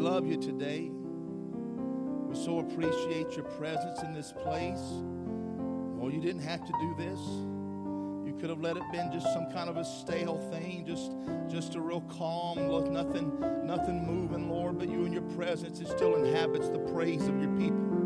Love 0.00 0.26
you 0.26 0.38
today. 0.38 0.90
We 0.90 2.34
so 2.34 2.60
appreciate 2.60 3.36
your 3.36 3.44
presence 3.44 4.02
in 4.02 4.14
this 4.14 4.32
place. 4.32 4.80
Oh, 6.00 6.08
you 6.08 6.22
didn't 6.22 6.40
have 6.40 6.64
to 6.64 6.72
do 6.72 6.94
this. 6.96 7.20
You 8.26 8.34
could 8.40 8.48
have 8.48 8.62
let 8.62 8.78
it 8.78 8.82
been 8.90 9.12
just 9.12 9.26
some 9.34 9.52
kind 9.52 9.68
of 9.68 9.76
a 9.76 9.84
stale 9.84 10.38
thing, 10.50 10.86
just 10.86 11.12
just 11.50 11.74
a 11.74 11.80
real 11.82 12.00
calm, 12.00 12.56
nothing, 12.90 13.38
nothing 13.66 14.06
moving, 14.06 14.48
Lord. 14.48 14.78
But 14.78 14.88
you 14.88 15.04
and 15.04 15.12
your 15.12 15.28
presence, 15.36 15.80
it 15.80 15.88
still 15.88 16.16
inhabits 16.16 16.70
the 16.70 16.78
praise 16.78 17.28
of 17.28 17.38
your 17.38 17.54
people. 17.58 17.99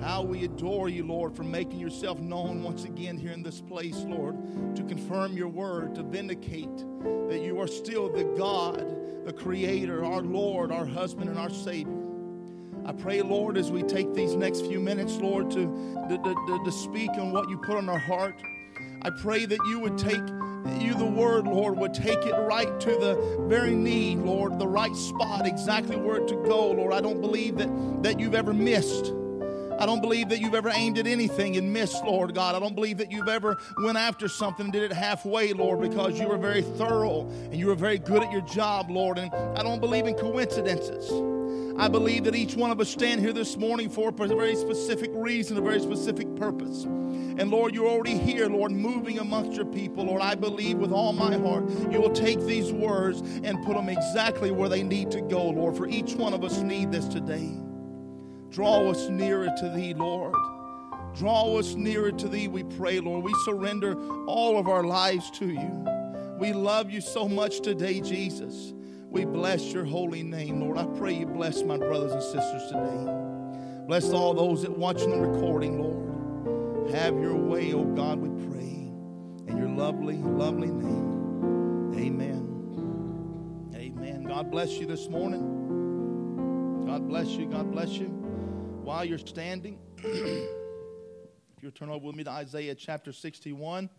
How 0.00 0.22
we 0.22 0.44
adore 0.44 0.88
you, 0.88 1.04
Lord, 1.04 1.34
for 1.34 1.42
making 1.42 1.78
yourself 1.78 2.20
known 2.20 2.62
once 2.62 2.84
again 2.84 3.16
here 3.16 3.32
in 3.32 3.42
this 3.42 3.60
place, 3.60 3.96
Lord, 4.06 4.36
to 4.76 4.82
confirm 4.84 5.36
your 5.36 5.48
word, 5.48 5.94
to 5.94 6.02
vindicate 6.02 6.76
that 7.28 7.40
you 7.42 7.60
are 7.60 7.66
still 7.66 8.08
the 8.08 8.24
God, 8.24 9.24
the 9.24 9.32
Creator, 9.32 10.04
our 10.04 10.22
Lord, 10.22 10.70
our 10.70 10.86
husband, 10.86 11.30
and 11.30 11.38
our 11.38 11.50
Savior. 11.50 11.92
I 12.84 12.92
pray, 12.92 13.20
Lord, 13.22 13.56
as 13.56 13.72
we 13.72 13.82
take 13.82 14.14
these 14.14 14.36
next 14.36 14.60
few 14.60 14.78
minutes, 14.78 15.16
Lord, 15.16 15.50
to, 15.50 15.66
to, 16.08 16.18
to, 16.18 16.64
to 16.64 16.72
speak 16.72 17.10
on 17.12 17.32
what 17.32 17.48
you 17.48 17.58
put 17.58 17.76
on 17.76 17.88
our 17.88 17.98
heart. 17.98 18.40
I 19.02 19.10
pray 19.10 19.44
that 19.44 19.58
you 19.68 19.80
would 19.80 19.98
take 19.98 20.22
you, 20.80 20.94
the 20.94 21.04
word, 21.04 21.46
Lord, 21.46 21.78
would 21.78 21.94
take 21.94 22.24
it 22.26 22.34
right 22.34 22.78
to 22.80 22.90
the 22.90 23.44
very 23.48 23.74
need, 23.74 24.18
Lord, 24.18 24.58
the 24.58 24.68
right 24.68 24.94
spot, 24.94 25.46
exactly 25.46 25.96
where 25.96 26.20
to 26.20 26.34
go, 26.44 26.72
Lord. 26.72 26.92
I 26.92 27.00
don't 27.00 27.20
believe 27.20 27.56
that, 27.58 28.02
that 28.02 28.20
you've 28.20 28.34
ever 28.34 28.52
missed. 28.52 29.12
I 29.78 29.86
don't 29.86 30.00
believe 30.00 30.28
that 30.30 30.40
you've 30.40 30.54
ever 30.54 30.70
aimed 30.70 30.98
at 30.98 31.06
anything 31.06 31.56
and 31.56 31.72
missed, 31.72 32.02
Lord 32.04 32.34
God. 32.34 32.54
I 32.54 32.58
don't 32.58 32.74
believe 32.74 32.98
that 32.98 33.10
you've 33.10 33.28
ever 33.28 33.58
went 33.82 33.98
after 33.98 34.28
something 34.28 34.66
and 34.66 34.72
did 34.72 34.82
it 34.82 34.92
halfway, 34.92 35.52
Lord, 35.52 35.80
because 35.80 36.18
you 36.18 36.28
were 36.28 36.38
very 36.38 36.62
thorough 36.62 37.28
and 37.28 37.56
you 37.56 37.66
were 37.66 37.74
very 37.74 37.98
good 37.98 38.22
at 38.22 38.32
your 38.32 38.40
job, 38.42 38.90
Lord. 38.90 39.18
And 39.18 39.32
I 39.34 39.62
don't 39.62 39.80
believe 39.80 40.06
in 40.06 40.14
coincidences. 40.14 41.10
I 41.78 41.88
believe 41.88 42.24
that 42.24 42.34
each 42.34 42.56
one 42.56 42.70
of 42.70 42.80
us 42.80 42.88
stand 42.88 43.20
here 43.20 43.34
this 43.34 43.58
morning 43.58 43.90
for 43.90 44.08
a 44.08 44.12
very 44.12 44.56
specific 44.56 45.10
reason, 45.12 45.58
a 45.58 45.60
very 45.60 45.80
specific 45.80 46.34
purpose. 46.36 46.84
And 46.84 47.50
Lord, 47.50 47.74
you're 47.74 47.86
already 47.86 48.16
here, 48.16 48.48
Lord, 48.48 48.72
moving 48.72 49.18
amongst 49.18 49.52
your 49.52 49.66
people. 49.66 50.04
Lord, 50.04 50.22
I 50.22 50.34
believe 50.36 50.78
with 50.78 50.90
all 50.90 51.12
my 51.12 51.36
heart 51.36 51.68
you 51.92 52.00
will 52.00 52.12
take 52.12 52.40
these 52.40 52.72
words 52.72 53.20
and 53.20 53.62
put 53.66 53.76
them 53.76 53.90
exactly 53.90 54.50
where 54.50 54.70
they 54.70 54.82
need 54.82 55.10
to 55.10 55.20
go, 55.20 55.50
Lord. 55.50 55.76
For 55.76 55.86
each 55.86 56.14
one 56.14 56.32
of 56.32 56.42
us 56.44 56.58
need 56.60 56.90
this 56.90 57.06
today. 57.06 57.52
Draw 58.56 58.88
us 58.88 59.10
nearer 59.10 59.50
to 59.58 59.68
thee, 59.68 59.92
Lord. 59.92 60.34
Draw 61.14 61.58
us 61.58 61.74
nearer 61.74 62.10
to 62.10 62.26
thee, 62.26 62.48
we 62.48 62.64
pray, 62.64 63.00
Lord. 63.00 63.22
We 63.22 63.34
surrender 63.44 64.00
all 64.24 64.58
of 64.58 64.66
our 64.66 64.82
lives 64.82 65.30
to 65.32 65.46
you. 65.46 65.86
We 66.40 66.54
love 66.54 66.90
you 66.90 67.02
so 67.02 67.28
much 67.28 67.60
today, 67.60 68.00
Jesus. 68.00 68.72
We 69.10 69.26
bless 69.26 69.74
your 69.74 69.84
holy 69.84 70.22
name, 70.22 70.60
Lord. 70.62 70.78
I 70.78 70.86
pray 70.98 71.12
you 71.12 71.26
bless 71.26 71.64
my 71.64 71.76
brothers 71.76 72.12
and 72.12 72.22
sisters 72.22 72.62
today. 72.68 73.84
Bless 73.86 74.10
all 74.14 74.32
those 74.32 74.62
that 74.62 74.70
watching 74.70 75.10
the 75.10 75.20
recording, 75.20 75.78
Lord. 75.78 76.90
Have 76.92 77.20
your 77.20 77.36
way, 77.36 77.74
oh 77.74 77.84
God, 77.84 78.18
we 78.18 78.30
pray. 78.46 78.88
In 79.48 79.58
your 79.58 79.68
lovely, 79.68 80.16
lovely 80.16 80.68
name. 80.68 81.92
Amen. 81.94 83.74
Amen. 83.74 84.22
God 84.22 84.50
bless 84.50 84.78
you 84.78 84.86
this 84.86 85.10
morning. 85.10 86.86
God 86.86 87.06
bless 87.06 87.28
you. 87.28 87.44
God 87.44 87.70
bless 87.70 87.90
you. 87.90 88.15
While 88.86 89.04
you're 89.04 89.18
standing, 89.18 89.80
if 89.98 90.48
you'll 91.60 91.72
turn 91.72 91.90
over 91.90 92.06
with 92.06 92.14
me 92.14 92.22
to 92.22 92.30
Isaiah 92.30 92.76
chapter 92.76 93.12
61. 93.12 93.90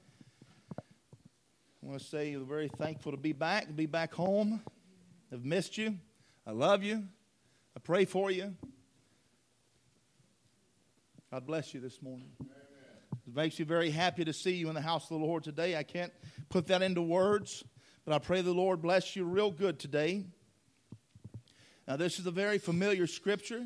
I 0.78 0.82
want 1.82 2.00
to 2.00 2.06
say 2.06 2.38
we're 2.38 2.46
very 2.46 2.70
thankful 2.70 3.12
to 3.12 3.18
be 3.18 3.34
back, 3.34 3.76
be 3.76 3.86
back 3.86 4.14
home. 4.14 4.62
I've 5.30 5.44
missed 5.44 5.78
you. 5.78 5.98
I 6.46 6.52
love 6.52 6.84
you. 6.84 7.04
I 7.76 7.82
pray 7.84 8.06
for 8.06 8.32
you. 8.32 8.56
God 11.34 11.46
bless 11.46 11.74
you 11.74 11.82
this 11.82 12.02
morning. 12.02 12.30
It 12.40 13.36
makes 13.36 13.60
me 13.60 13.66
very 13.66 13.90
happy 13.90 14.24
to 14.24 14.32
see 14.32 14.54
you 14.54 14.70
in 14.70 14.74
the 14.74 14.80
house 14.80 15.04
of 15.04 15.20
the 15.20 15.26
Lord 15.26 15.44
today. 15.44 15.76
I 15.76 15.84
can't 15.84 16.14
put 16.48 16.68
that 16.68 16.82
into 16.82 17.02
words, 17.02 17.66
but 18.06 18.16
I 18.16 18.20
pray 18.20 18.40
the 18.40 18.54
Lord 18.54 18.82
bless 18.82 19.18
you 19.18 19.26
real 19.26 19.52
good 19.52 19.80
today. 19.80 20.24
Now, 21.90 21.98
this 21.98 22.20
is 22.20 22.26
a 22.26 22.32
very 22.32 22.58
familiar 22.58 23.06
scripture. 23.06 23.66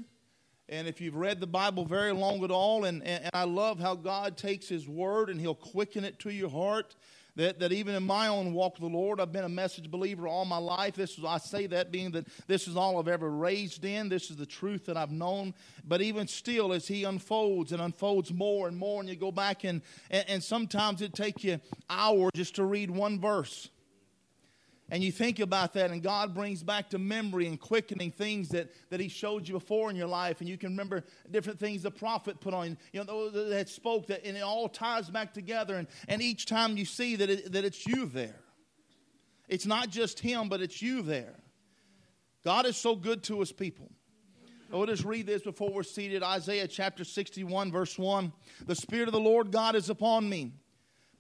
And 0.72 0.88
if 0.88 1.02
you've 1.02 1.18
read 1.18 1.42
the 1.42 1.48
Bible 1.48 1.84
very 1.84 2.14
long 2.14 2.46
at 2.46 2.50
all, 2.50 2.86
and, 2.86 3.04
and, 3.04 3.26
and 3.26 3.32
I 3.34 3.44
love 3.44 3.78
how 3.78 3.94
God 3.94 4.38
takes 4.38 4.70
His 4.70 4.88
word 4.88 5.30
and 5.30 5.40
He'll 5.40 5.54
quicken 5.54 6.06
it 6.06 6.18
to 6.20 6.30
your 6.30 6.50
heart 6.50 6.96
that, 7.36 7.60
that 7.60 7.74
even 7.74 7.94
in 7.94 8.04
my 8.04 8.28
own 8.28 8.54
walk 8.54 8.80
with 8.80 8.90
the 8.90 8.98
Lord, 8.98 9.20
I've 9.20 9.34
been 9.34 9.44
a 9.44 9.50
message 9.50 9.92
believer 9.92 10.30
all 10.30 10.46
my 10.46 10.58
life. 10.58 10.96
This 10.96 11.18
is, 11.18 11.26
I 11.26 11.40
say 11.40 11.68
that 11.68 11.92
being 11.92 12.12
that 12.12 12.26
this 12.48 12.70
is 12.70 12.78
all 12.78 12.98
I've 13.00 13.10
ever 13.10 13.30
raised 13.30 13.84
in. 13.84 14.08
This 14.08 14.32
is 14.32 14.38
the 14.38 14.46
truth 14.46 14.86
that 14.86 14.96
I've 14.96 15.12
known. 15.12 15.54
But 15.86 16.02
even 16.02 16.26
still, 16.26 16.72
as 16.72 16.88
He 16.88 17.04
unfolds 17.04 17.74
and 17.74 17.82
unfolds 17.82 18.34
more 18.34 18.70
and 18.70 18.78
more, 18.78 19.02
and 19.02 19.10
you 19.10 19.18
go 19.18 19.32
back 19.32 19.66
and, 19.66 19.82
and, 20.10 20.26
and 20.30 20.44
sometimes 20.44 21.02
it 21.02 21.14
take 21.14 21.44
you 21.44 21.60
hours 21.90 22.32
just 22.34 22.56
to 22.56 22.64
read 22.64 22.90
one 22.90 23.20
verse 23.20 23.70
and 24.92 25.02
you 25.02 25.10
think 25.10 25.40
about 25.40 25.72
that, 25.74 25.90
and 25.90 26.04
God 26.04 26.36
brings 26.36 26.62
back 26.64 26.90
to 26.90 27.00
memory 27.00 27.48
and 27.48 27.58
quickening 27.58 28.12
things 28.12 28.50
that, 28.50 28.70
that 28.90 29.00
He 29.00 29.08
showed 29.08 29.48
you 29.48 29.54
before 29.54 29.90
in 29.90 29.96
your 29.96 30.08
life, 30.08 30.42
and 30.42 30.50
you 30.50 30.58
can 30.58 30.72
remember 30.72 31.06
different 31.32 31.60
things 31.60 31.84
the 31.84 31.90
prophet 31.90 32.42
put 32.42 32.54
on, 32.54 32.78
you 32.92 33.02
know, 33.06 33.30
that 33.30 33.70
spoke, 33.70 34.08
that, 34.08 34.26
and 34.26 34.36
it 34.36 34.42
all 34.42 34.68
ties 34.68 35.10
back 35.10 35.34
together. 35.34 35.76
And, 35.76 35.88
and 36.10 36.22
each 36.22 36.46
time 36.46 36.76
you 36.76 36.84
see 36.84 37.16
that, 37.16 37.30
it, 37.30 37.54
that 37.54 37.64
it's 37.64 37.88
you 37.88 38.06
there, 38.06 38.36
it's 39.48 39.66
not 39.66 39.90
just 39.90 40.20
Him, 40.20 40.50
but 40.50 40.62
it's 40.62 40.82
you 40.82 41.02
there. 41.02 41.40
God 42.44 42.66
is 42.66 42.76
so 42.76 42.98
good 42.98 43.24
to 43.24 43.40
His 43.40 43.54
people. 43.54 43.90
Oh, 44.74 44.80
we'll 44.80 44.88
just 44.88 45.06
read 45.06 45.26
this 45.26 45.42
before 45.42 45.72
we're 45.72 45.84
seated. 45.84 46.22
Isaiah 46.22 46.68
chapter 46.68 47.06
61, 47.06 47.72
verse 47.72 47.98
1. 47.98 48.34
The 48.66 48.76
Spirit 48.76 49.08
of 49.08 49.14
the 49.14 49.22
Lord 49.22 49.52
God 49.52 49.76
is 49.76 49.90
upon 49.90 50.28
me 50.28 50.52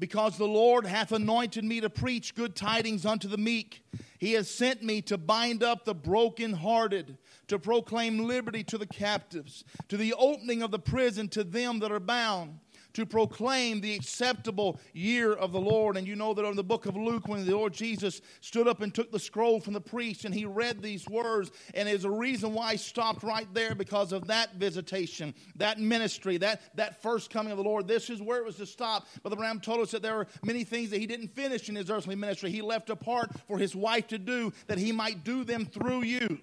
because 0.01 0.35
the 0.35 0.47
Lord 0.47 0.87
hath 0.87 1.11
anointed 1.11 1.63
me 1.63 1.79
to 1.79 1.89
preach 1.89 2.33
good 2.33 2.55
tidings 2.55 3.05
unto 3.05 3.27
the 3.27 3.37
meek. 3.37 3.83
He 4.17 4.33
has 4.33 4.49
sent 4.49 4.81
me 4.81 4.99
to 5.03 5.15
bind 5.15 5.61
up 5.61 5.85
the 5.85 5.93
brokenhearted, 5.93 7.19
to 7.47 7.59
proclaim 7.59 8.25
liberty 8.27 8.63
to 8.63 8.79
the 8.79 8.87
captives, 8.87 9.63
to 9.89 9.97
the 9.97 10.15
opening 10.15 10.63
of 10.63 10.71
the 10.71 10.79
prison 10.79 11.27
to 11.29 11.43
them 11.43 11.79
that 11.81 11.91
are 11.91 11.99
bound 11.99 12.57
to 12.93 13.05
proclaim 13.05 13.81
the 13.81 13.95
acceptable 13.95 14.79
year 14.93 15.33
of 15.33 15.51
the 15.51 15.59
Lord. 15.59 15.97
And 15.97 16.07
you 16.07 16.15
know 16.15 16.33
that 16.33 16.45
in 16.45 16.55
the 16.55 16.63
book 16.63 16.85
of 16.85 16.95
Luke, 16.95 17.27
when 17.27 17.45
the 17.45 17.55
Lord 17.55 17.73
Jesus 17.73 18.21
stood 18.41 18.67
up 18.67 18.81
and 18.81 18.93
took 18.93 19.11
the 19.11 19.19
scroll 19.19 19.59
from 19.59 19.73
the 19.73 19.81
priest 19.81 20.25
and 20.25 20.33
he 20.33 20.45
read 20.45 20.81
these 20.81 21.07
words, 21.07 21.51
and 21.73 21.87
there's 21.87 22.05
a 22.05 22.11
reason 22.11 22.53
why 22.53 22.73
he 22.73 22.77
stopped 22.77 23.23
right 23.23 23.51
there 23.53 23.75
because 23.75 24.11
of 24.11 24.27
that 24.27 24.55
visitation, 24.55 25.33
that 25.55 25.79
ministry, 25.79 26.37
that, 26.37 26.75
that 26.75 27.01
first 27.01 27.29
coming 27.29 27.51
of 27.51 27.57
the 27.57 27.63
Lord. 27.63 27.87
This 27.87 28.09
is 28.09 28.21
where 28.21 28.39
it 28.39 28.45
was 28.45 28.57
to 28.57 28.65
stop. 28.65 29.07
But 29.23 29.29
the 29.29 29.37
Ram 29.37 29.59
told 29.59 29.79
us 29.79 29.91
that 29.91 30.01
there 30.01 30.15
were 30.15 30.27
many 30.43 30.63
things 30.63 30.89
that 30.89 30.99
he 30.99 31.07
didn't 31.07 31.35
finish 31.35 31.69
in 31.69 31.75
his 31.75 31.89
earthly 31.89 32.15
ministry. 32.15 32.51
He 32.51 32.61
left 32.61 32.89
apart 32.89 33.31
for 33.47 33.57
his 33.57 33.75
wife 33.75 34.07
to 34.07 34.17
do 34.17 34.53
that 34.67 34.77
he 34.77 34.91
might 34.91 35.23
do 35.23 35.43
them 35.43 35.65
through 35.65 36.03
you. 36.03 36.39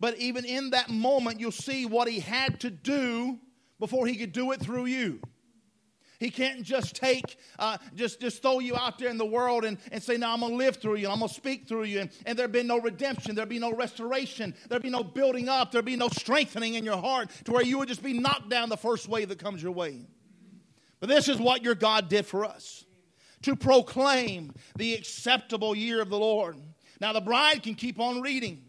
But 0.00 0.18
even 0.18 0.44
in 0.44 0.70
that 0.70 0.90
moment, 0.90 1.38
you'll 1.38 1.52
see 1.52 1.86
what 1.86 2.08
he 2.08 2.18
had 2.18 2.58
to 2.60 2.70
do 2.70 3.38
before 3.78 4.06
he 4.06 4.16
could 4.16 4.32
do 4.32 4.50
it 4.52 4.60
through 4.60 4.86
you. 4.86 5.20
He 6.22 6.30
can't 6.30 6.62
just 6.62 6.94
take, 6.94 7.36
uh, 7.58 7.78
just, 7.96 8.20
just 8.20 8.42
throw 8.42 8.60
you 8.60 8.76
out 8.76 8.96
there 8.96 9.08
in 9.08 9.18
the 9.18 9.26
world 9.26 9.64
and, 9.64 9.76
and 9.90 10.00
say, 10.00 10.16
Now 10.16 10.32
I'm 10.32 10.38
going 10.38 10.52
to 10.52 10.56
live 10.56 10.76
through 10.76 10.94
you, 10.94 11.08
I'm 11.08 11.18
going 11.18 11.28
to 11.28 11.34
speak 11.34 11.66
through 11.66 11.82
you. 11.82 11.98
And, 11.98 12.10
and 12.24 12.38
there'll 12.38 12.52
be 12.52 12.62
no 12.62 12.78
redemption, 12.78 13.34
there'll 13.34 13.48
be 13.48 13.58
no 13.58 13.72
restoration, 13.72 14.54
there'll 14.68 14.84
be 14.84 14.88
no 14.88 15.02
building 15.02 15.48
up, 15.48 15.72
there'll 15.72 15.84
be 15.84 15.96
no 15.96 16.06
strengthening 16.06 16.74
in 16.74 16.84
your 16.84 16.98
heart 16.98 17.28
to 17.46 17.50
where 17.50 17.64
you 17.64 17.76
would 17.78 17.88
just 17.88 18.04
be 18.04 18.12
knocked 18.12 18.48
down 18.48 18.68
the 18.68 18.76
first 18.76 19.08
wave 19.08 19.30
that 19.30 19.40
comes 19.40 19.60
your 19.60 19.72
way. 19.72 20.06
But 21.00 21.08
this 21.08 21.28
is 21.28 21.40
what 21.40 21.64
your 21.64 21.74
God 21.74 22.08
did 22.08 22.24
for 22.24 22.44
us 22.44 22.84
to 23.42 23.56
proclaim 23.56 24.54
the 24.76 24.94
acceptable 24.94 25.74
year 25.74 26.00
of 26.00 26.08
the 26.08 26.18
Lord. 26.20 26.56
Now, 27.00 27.12
the 27.12 27.20
bride 27.20 27.64
can 27.64 27.74
keep 27.74 27.98
on 27.98 28.20
reading 28.20 28.62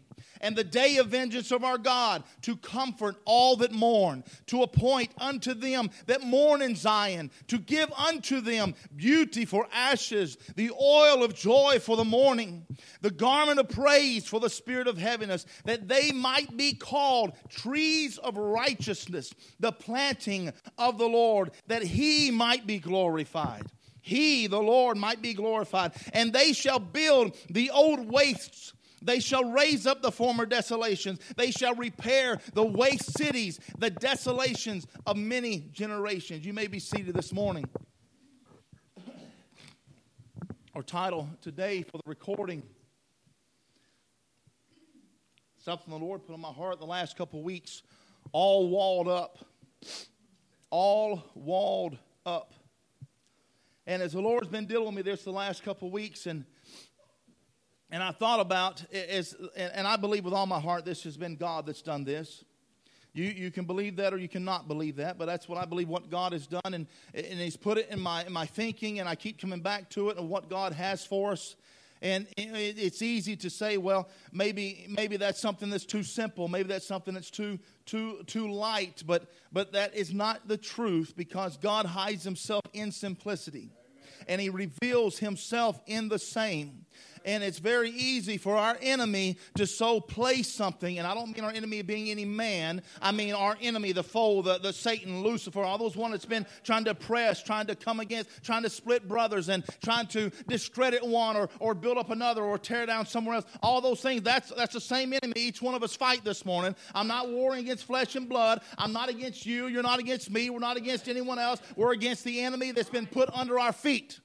and 0.44 0.54
the 0.54 0.62
day 0.62 0.98
of 0.98 1.08
vengeance 1.08 1.50
of 1.50 1.64
our 1.64 1.78
God, 1.78 2.22
to 2.42 2.54
comfort 2.56 3.16
all 3.24 3.56
that 3.56 3.72
mourn, 3.72 4.22
to 4.48 4.62
appoint 4.62 5.10
unto 5.16 5.54
them 5.54 5.88
that 6.04 6.20
mourn 6.20 6.60
in 6.60 6.76
Zion, 6.76 7.30
to 7.48 7.56
give 7.56 7.90
unto 7.92 8.42
them 8.42 8.74
beauty 8.94 9.46
for 9.46 9.66
ashes, 9.72 10.36
the 10.54 10.70
oil 10.70 11.24
of 11.24 11.34
joy 11.34 11.78
for 11.80 11.96
the 11.96 12.04
mourning, 12.04 12.66
the 13.00 13.10
garment 13.10 13.58
of 13.58 13.70
praise 13.70 14.26
for 14.26 14.38
the 14.38 14.50
spirit 14.50 14.86
of 14.86 14.98
heaviness, 14.98 15.46
that 15.64 15.88
they 15.88 16.12
might 16.12 16.54
be 16.58 16.74
called 16.74 17.32
trees 17.48 18.18
of 18.18 18.36
righteousness, 18.36 19.32
the 19.60 19.72
planting 19.72 20.52
of 20.76 20.98
the 20.98 21.08
Lord, 21.08 21.52
that 21.68 21.82
he 21.82 22.30
might 22.30 22.66
be 22.66 22.78
glorified 22.78 23.64
he, 24.06 24.48
the 24.48 24.60
Lord, 24.60 24.98
might 24.98 25.22
be 25.22 25.32
glorified. 25.32 25.92
And 26.12 26.30
they 26.30 26.52
shall 26.52 26.78
build 26.78 27.34
the 27.48 27.70
old 27.70 28.06
wastes 28.06 28.74
they 29.04 29.20
shall 29.20 29.44
raise 29.44 29.86
up 29.86 30.02
the 30.02 30.10
former 30.10 30.46
desolations. 30.46 31.20
They 31.36 31.50
shall 31.50 31.74
repair 31.74 32.40
the 32.54 32.64
waste 32.64 33.16
cities, 33.16 33.60
the 33.78 33.90
desolations 33.90 34.86
of 35.06 35.16
many 35.16 35.68
generations. 35.72 36.44
You 36.44 36.52
may 36.52 36.66
be 36.66 36.78
seated 36.78 37.14
this 37.14 37.32
morning. 37.32 37.68
Our 40.74 40.82
title 40.82 41.28
today 41.40 41.82
for 41.82 41.98
the 41.98 42.08
recording 42.08 42.62
something 45.64 45.90
the 45.90 45.98
Lord 45.98 46.26
put 46.26 46.34
on 46.34 46.40
my 46.40 46.52
heart 46.52 46.78
the 46.78 46.84
last 46.84 47.16
couple 47.16 47.38
of 47.38 47.44
weeks. 47.44 47.82
All 48.32 48.68
walled 48.68 49.08
up. 49.08 49.38
All 50.68 51.24
walled 51.34 51.96
up. 52.26 52.52
And 53.86 54.02
as 54.02 54.12
the 54.12 54.20
Lord's 54.20 54.48
been 54.48 54.66
dealing 54.66 54.86
with 54.86 54.94
me 54.94 55.02
this 55.02 55.24
the 55.24 55.30
last 55.30 55.62
couple 55.62 55.88
of 55.88 55.94
weeks, 55.94 56.26
and 56.26 56.44
and 57.90 58.02
I 58.02 58.12
thought 58.12 58.40
about 58.40 58.84
as, 58.92 59.34
and 59.56 59.86
I 59.86 59.96
believe 59.96 60.24
with 60.24 60.34
all 60.34 60.46
my 60.46 60.60
heart 60.60 60.84
this 60.84 61.04
has 61.04 61.16
been 61.16 61.36
God 61.36 61.66
that's 61.66 61.82
done 61.82 62.04
this. 62.04 62.44
You, 63.14 63.26
you 63.26 63.50
can 63.52 63.64
believe 63.64 63.96
that 63.96 64.12
or 64.12 64.18
you 64.18 64.28
cannot 64.28 64.66
believe 64.66 64.96
that, 64.96 65.18
but 65.18 65.26
that's 65.26 65.48
what 65.48 65.56
I 65.56 65.64
believe 65.64 65.88
what 65.88 66.10
God 66.10 66.32
has 66.32 66.48
done, 66.48 66.60
and, 66.64 66.86
and 67.14 67.38
He's 67.38 67.56
put 67.56 67.78
it 67.78 67.88
in 67.90 68.00
my, 68.00 68.24
in 68.24 68.32
my 68.32 68.44
thinking, 68.44 68.98
and 68.98 69.08
I 69.08 69.14
keep 69.14 69.40
coming 69.40 69.60
back 69.60 69.88
to 69.90 70.10
it 70.10 70.18
and 70.18 70.28
what 70.28 70.50
God 70.50 70.72
has 70.72 71.06
for 71.06 71.32
us. 71.32 71.54
And 72.02 72.26
it's 72.36 73.00
easy 73.00 73.36
to 73.36 73.48
say, 73.48 73.78
well, 73.78 74.10
maybe 74.30 74.86
maybe 74.90 75.16
that's 75.16 75.40
something 75.40 75.70
that's 75.70 75.86
too 75.86 76.02
simple. 76.02 76.48
Maybe 76.48 76.68
that's 76.68 76.86
something 76.86 77.14
that's 77.14 77.30
too 77.30 77.58
too 77.86 78.22
too 78.26 78.48
light. 78.52 79.02
But 79.06 79.30
but 79.52 79.72
that 79.72 79.94
is 79.94 80.12
not 80.12 80.46
the 80.46 80.58
truth 80.58 81.14
because 81.16 81.56
God 81.56 81.86
hides 81.86 82.22
Himself 82.22 82.60
in 82.74 82.92
simplicity, 82.92 83.70
and 84.28 84.38
He 84.38 84.50
reveals 84.50 85.18
Himself 85.18 85.80
in 85.86 86.08
the 86.08 86.18
same 86.18 86.84
and 87.24 87.42
it's 87.42 87.58
very 87.58 87.90
easy 87.90 88.36
for 88.36 88.56
our 88.56 88.76
enemy 88.80 89.38
to 89.54 89.66
so 89.66 90.00
place 90.00 90.50
something, 90.50 90.98
and 90.98 91.06
I 91.06 91.14
don't 91.14 91.34
mean 91.34 91.44
our 91.44 91.52
enemy 91.52 91.82
being 91.82 92.10
any 92.10 92.24
man, 92.24 92.82
I 93.00 93.12
mean 93.12 93.34
our 93.34 93.56
enemy, 93.60 93.92
the 93.92 94.02
foe, 94.02 94.42
the, 94.42 94.58
the 94.58 94.72
Satan, 94.72 95.22
Lucifer, 95.22 95.62
all 95.62 95.78
those 95.78 95.96
one 95.96 96.10
that's 96.10 96.24
been 96.24 96.46
trying 96.62 96.84
to 96.84 96.90
oppress, 96.90 97.42
trying 97.42 97.66
to 97.66 97.74
come 97.74 98.00
against, 98.00 98.30
trying 98.42 98.62
to 98.62 98.70
split 98.70 99.06
brothers, 99.06 99.48
and 99.48 99.64
trying 99.82 100.06
to 100.08 100.30
discredit 100.48 101.06
one 101.06 101.36
or, 101.36 101.48
or 101.60 101.74
build 101.74 101.98
up 101.98 102.10
another 102.10 102.42
or 102.42 102.58
tear 102.58 102.86
down 102.86 103.06
somewhere 103.06 103.36
else. 103.36 103.46
All 103.62 103.80
those 103.80 104.00
things, 104.00 104.22
that's, 104.22 104.50
that's 104.50 104.74
the 104.74 104.80
same 104.80 105.12
enemy 105.12 105.34
each 105.36 105.62
one 105.62 105.74
of 105.74 105.82
us 105.82 105.94
fight 105.94 106.24
this 106.24 106.44
morning. 106.44 106.74
I'm 106.94 107.06
not 107.06 107.28
warring 107.30 107.60
against 107.60 107.84
flesh 107.84 108.16
and 108.16 108.28
blood. 108.28 108.60
I'm 108.78 108.92
not 108.92 109.08
against 109.08 109.46
you. 109.46 109.66
You're 109.66 109.82
not 109.82 109.98
against 109.98 110.30
me. 110.30 110.50
We're 110.50 110.58
not 110.58 110.76
against 110.76 111.08
anyone 111.08 111.38
else. 111.38 111.60
We're 111.76 111.92
against 111.92 112.24
the 112.24 112.40
enemy 112.40 112.72
that's 112.72 112.90
been 112.90 113.06
put 113.06 113.30
under 113.32 113.58
our 113.58 113.72
feet. 113.72 114.20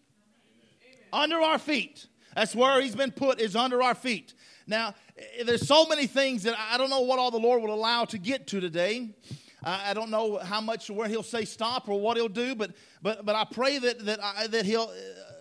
Under 1.11 1.37
our 1.37 1.59
feet. 1.59 2.07
That's 2.35 2.55
where 2.55 2.81
he's 2.81 2.95
been 2.95 3.11
put, 3.11 3.39
is 3.39 3.55
under 3.55 3.81
our 3.81 3.95
feet. 3.95 4.33
Now, 4.67 4.93
eh, 5.17 5.43
there's 5.43 5.67
so 5.67 5.85
many 5.85 6.07
things 6.07 6.43
that 6.43 6.55
I 6.57 6.77
don't 6.77 6.89
know 6.89 7.01
what 7.01 7.19
all 7.19 7.31
the 7.31 7.39
Lord 7.39 7.61
will 7.61 7.73
allow 7.73 8.05
to 8.05 8.17
get 8.17 8.47
to 8.47 8.59
today. 8.59 9.09
I 9.61 9.93
don't 9.93 10.09
know 10.09 10.37
how 10.37 10.61
much 10.61 10.89
where 10.89 11.07
he'll 11.09 11.23
say 11.23 11.43
stop 11.43 11.89
or 11.89 11.99
what 11.99 12.15
he'll 12.15 12.29
do, 12.29 12.55
but 12.55 12.71
but 13.01 13.25
but 13.25 13.35
I 13.35 13.43
pray 13.43 13.77
that 13.79 14.05
that 14.05 14.23
I, 14.23 14.47
that 14.47 14.65
he'll 14.65 14.83
uh, 14.83 15.39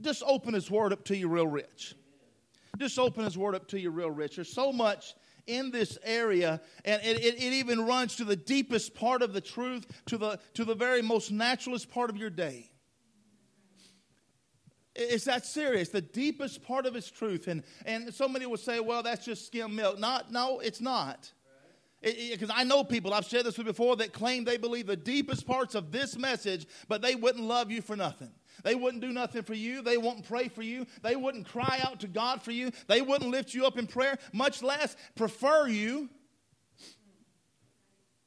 just 0.00 0.22
open 0.26 0.54
his 0.54 0.70
word 0.70 0.92
up 0.92 1.04
to 1.04 1.16
you 1.16 1.28
real 1.28 1.46
rich. 1.46 1.94
Just 2.78 2.98
open 2.98 3.24
his 3.24 3.38
word 3.38 3.54
up 3.54 3.68
to 3.68 3.78
you 3.78 3.90
real 3.90 4.10
rich. 4.10 4.36
There's 4.36 4.52
so 4.52 4.72
much 4.72 5.14
in 5.46 5.70
this 5.70 5.98
area, 6.02 6.60
and 6.84 7.00
it, 7.02 7.18
it, 7.20 7.34
it 7.36 7.52
even 7.52 7.86
runs 7.86 8.16
to 8.16 8.24
the 8.24 8.36
deepest 8.36 8.94
part 8.94 9.22
of 9.22 9.32
the 9.32 9.40
truth, 9.40 9.86
to 10.06 10.18
the 10.18 10.40
to 10.54 10.64
the 10.64 10.74
very 10.74 11.02
most 11.02 11.30
naturalist 11.30 11.90
part 11.90 12.10
of 12.10 12.16
your 12.16 12.30
day. 12.30 12.69
It's 14.94 15.24
that 15.24 15.46
serious, 15.46 15.88
the 15.88 16.00
deepest 16.00 16.62
part 16.62 16.84
of 16.84 16.94
his 16.94 17.10
truth. 17.10 17.46
And, 17.46 17.62
and 17.86 18.12
so 18.12 18.28
many 18.28 18.46
would 18.46 18.60
say, 18.60 18.80
well, 18.80 19.02
that's 19.02 19.24
just 19.24 19.46
skim 19.46 19.76
milk. 19.76 19.98
Not, 19.98 20.32
no, 20.32 20.58
it's 20.58 20.80
not. 20.80 21.32
Because 22.02 22.50
I 22.52 22.64
know 22.64 22.82
people, 22.82 23.12
I've 23.12 23.26
shared 23.26 23.44
this 23.44 23.58
with 23.58 23.66
before, 23.66 23.94
that 23.96 24.12
claim 24.12 24.44
they 24.44 24.56
believe 24.56 24.86
the 24.86 24.96
deepest 24.96 25.46
parts 25.46 25.74
of 25.74 25.92
this 25.92 26.16
message, 26.16 26.66
but 26.88 27.02
they 27.02 27.14
wouldn't 27.14 27.44
love 27.44 27.70
you 27.70 27.82
for 27.82 27.94
nothing. 27.94 28.30
They 28.64 28.74
wouldn't 28.74 29.02
do 29.02 29.12
nothing 29.12 29.42
for 29.42 29.54
you. 29.54 29.82
They 29.82 29.98
wouldn't 29.98 30.26
pray 30.26 30.48
for 30.48 30.62
you. 30.62 30.86
They 31.02 31.14
wouldn't 31.14 31.46
cry 31.46 31.78
out 31.82 32.00
to 32.00 32.08
God 32.08 32.42
for 32.42 32.52
you. 32.52 32.70
They 32.88 33.02
wouldn't 33.02 33.30
lift 33.30 33.54
you 33.54 33.66
up 33.66 33.78
in 33.78 33.86
prayer, 33.86 34.18
much 34.32 34.62
less 34.62 34.96
prefer 35.14 35.68
you. 35.68 36.08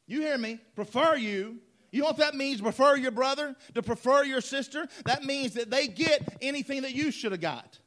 You 0.05 0.21
hear 0.21 0.37
me? 0.37 0.59
Prefer 0.75 1.15
you 1.15 1.59
you 1.93 2.01
know 2.01 2.07
what 2.07 2.17
that 2.17 2.33
means? 2.35 2.59
Prefer 2.59 2.97
your 2.97 3.11
brother, 3.11 3.55
to 3.75 3.83
prefer 3.83 4.23
your 4.23 4.41
sister? 4.41 4.87
That 5.05 5.23
means 5.23 5.53
that 5.53 5.69
they 5.69 5.87
get 5.87 6.37
anything 6.41 6.81
that 6.81 6.93
you 6.93 7.11
should 7.11 7.31
have 7.31 7.41
got. 7.41 7.79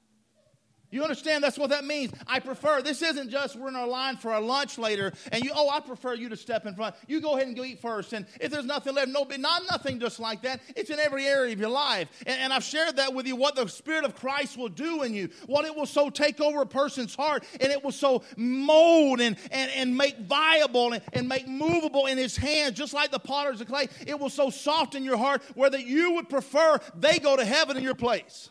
You 0.90 1.02
understand 1.02 1.42
that's 1.42 1.58
what 1.58 1.70
that 1.70 1.84
means? 1.84 2.12
I 2.26 2.40
prefer. 2.40 2.80
This 2.80 3.02
isn't 3.02 3.30
just 3.30 3.56
we're 3.56 3.68
in 3.68 3.76
our 3.76 3.86
line 3.86 4.16
for 4.16 4.32
our 4.32 4.40
lunch 4.40 4.78
later 4.78 5.12
and 5.32 5.44
you, 5.44 5.50
oh, 5.54 5.68
I 5.68 5.80
prefer 5.80 6.14
you 6.14 6.28
to 6.28 6.36
step 6.36 6.64
in 6.64 6.74
front. 6.74 6.94
You 7.08 7.20
go 7.20 7.34
ahead 7.34 7.48
and 7.48 7.56
go 7.56 7.64
eat 7.64 7.80
first. 7.80 8.12
And 8.12 8.26
if 8.40 8.52
there's 8.52 8.64
nothing 8.64 8.94
left, 8.94 9.08
no, 9.08 9.26
not 9.38 9.62
nothing 9.70 9.98
just 9.98 10.20
like 10.20 10.42
that. 10.42 10.60
It's 10.76 10.90
in 10.90 10.98
every 10.98 11.26
area 11.26 11.52
of 11.52 11.60
your 11.60 11.70
life. 11.70 12.08
And, 12.26 12.38
and 12.40 12.52
I've 12.52 12.64
shared 12.64 12.96
that 12.96 13.12
with 13.14 13.26
you 13.26 13.36
what 13.36 13.56
the 13.56 13.66
Spirit 13.68 14.04
of 14.04 14.14
Christ 14.14 14.56
will 14.56 14.68
do 14.68 15.02
in 15.02 15.12
you, 15.12 15.28
what 15.46 15.64
it 15.64 15.74
will 15.74 15.86
so 15.86 16.08
take 16.08 16.40
over 16.40 16.62
a 16.62 16.66
person's 16.66 17.14
heart 17.14 17.44
and 17.60 17.72
it 17.72 17.82
will 17.82 17.92
so 17.92 18.22
mold 18.36 19.20
and, 19.20 19.36
and, 19.50 19.70
and 19.72 19.96
make 19.96 20.18
viable 20.20 20.92
and, 20.92 21.02
and 21.12 21.28
make 21.28 21.48
movable 21.48 22.06
in 22.06 22.16
His 22.16 22.36
hands, 22.36 22.76
just 22.76 22.94
like 22.94 23.10
the 23.10 23.18
potter's 23.18 23.60
of 23.60 23.66
clay. 23.66 23.88
It 24.06 24.18
will 24.18 24.30
so 24.30 24.50
soften 24.50 25.04
your 25.04 25.16
heart 25.16 25.42
where 25.54 25.70
that 25.70 25.84
you 25.84 26.12
would 26.12 26.28
prefer 26.28 26.78
they 26.94 27.18
go 27.18 27.36
to 27.36 27.44
heaven 27.44 27.76
in 27.76 27.82
your 27.82 27.94
place. 27.94 28.50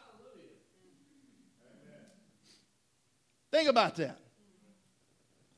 Think 3.56 3.70
about 3.70 3.96
that. 3.96 4.20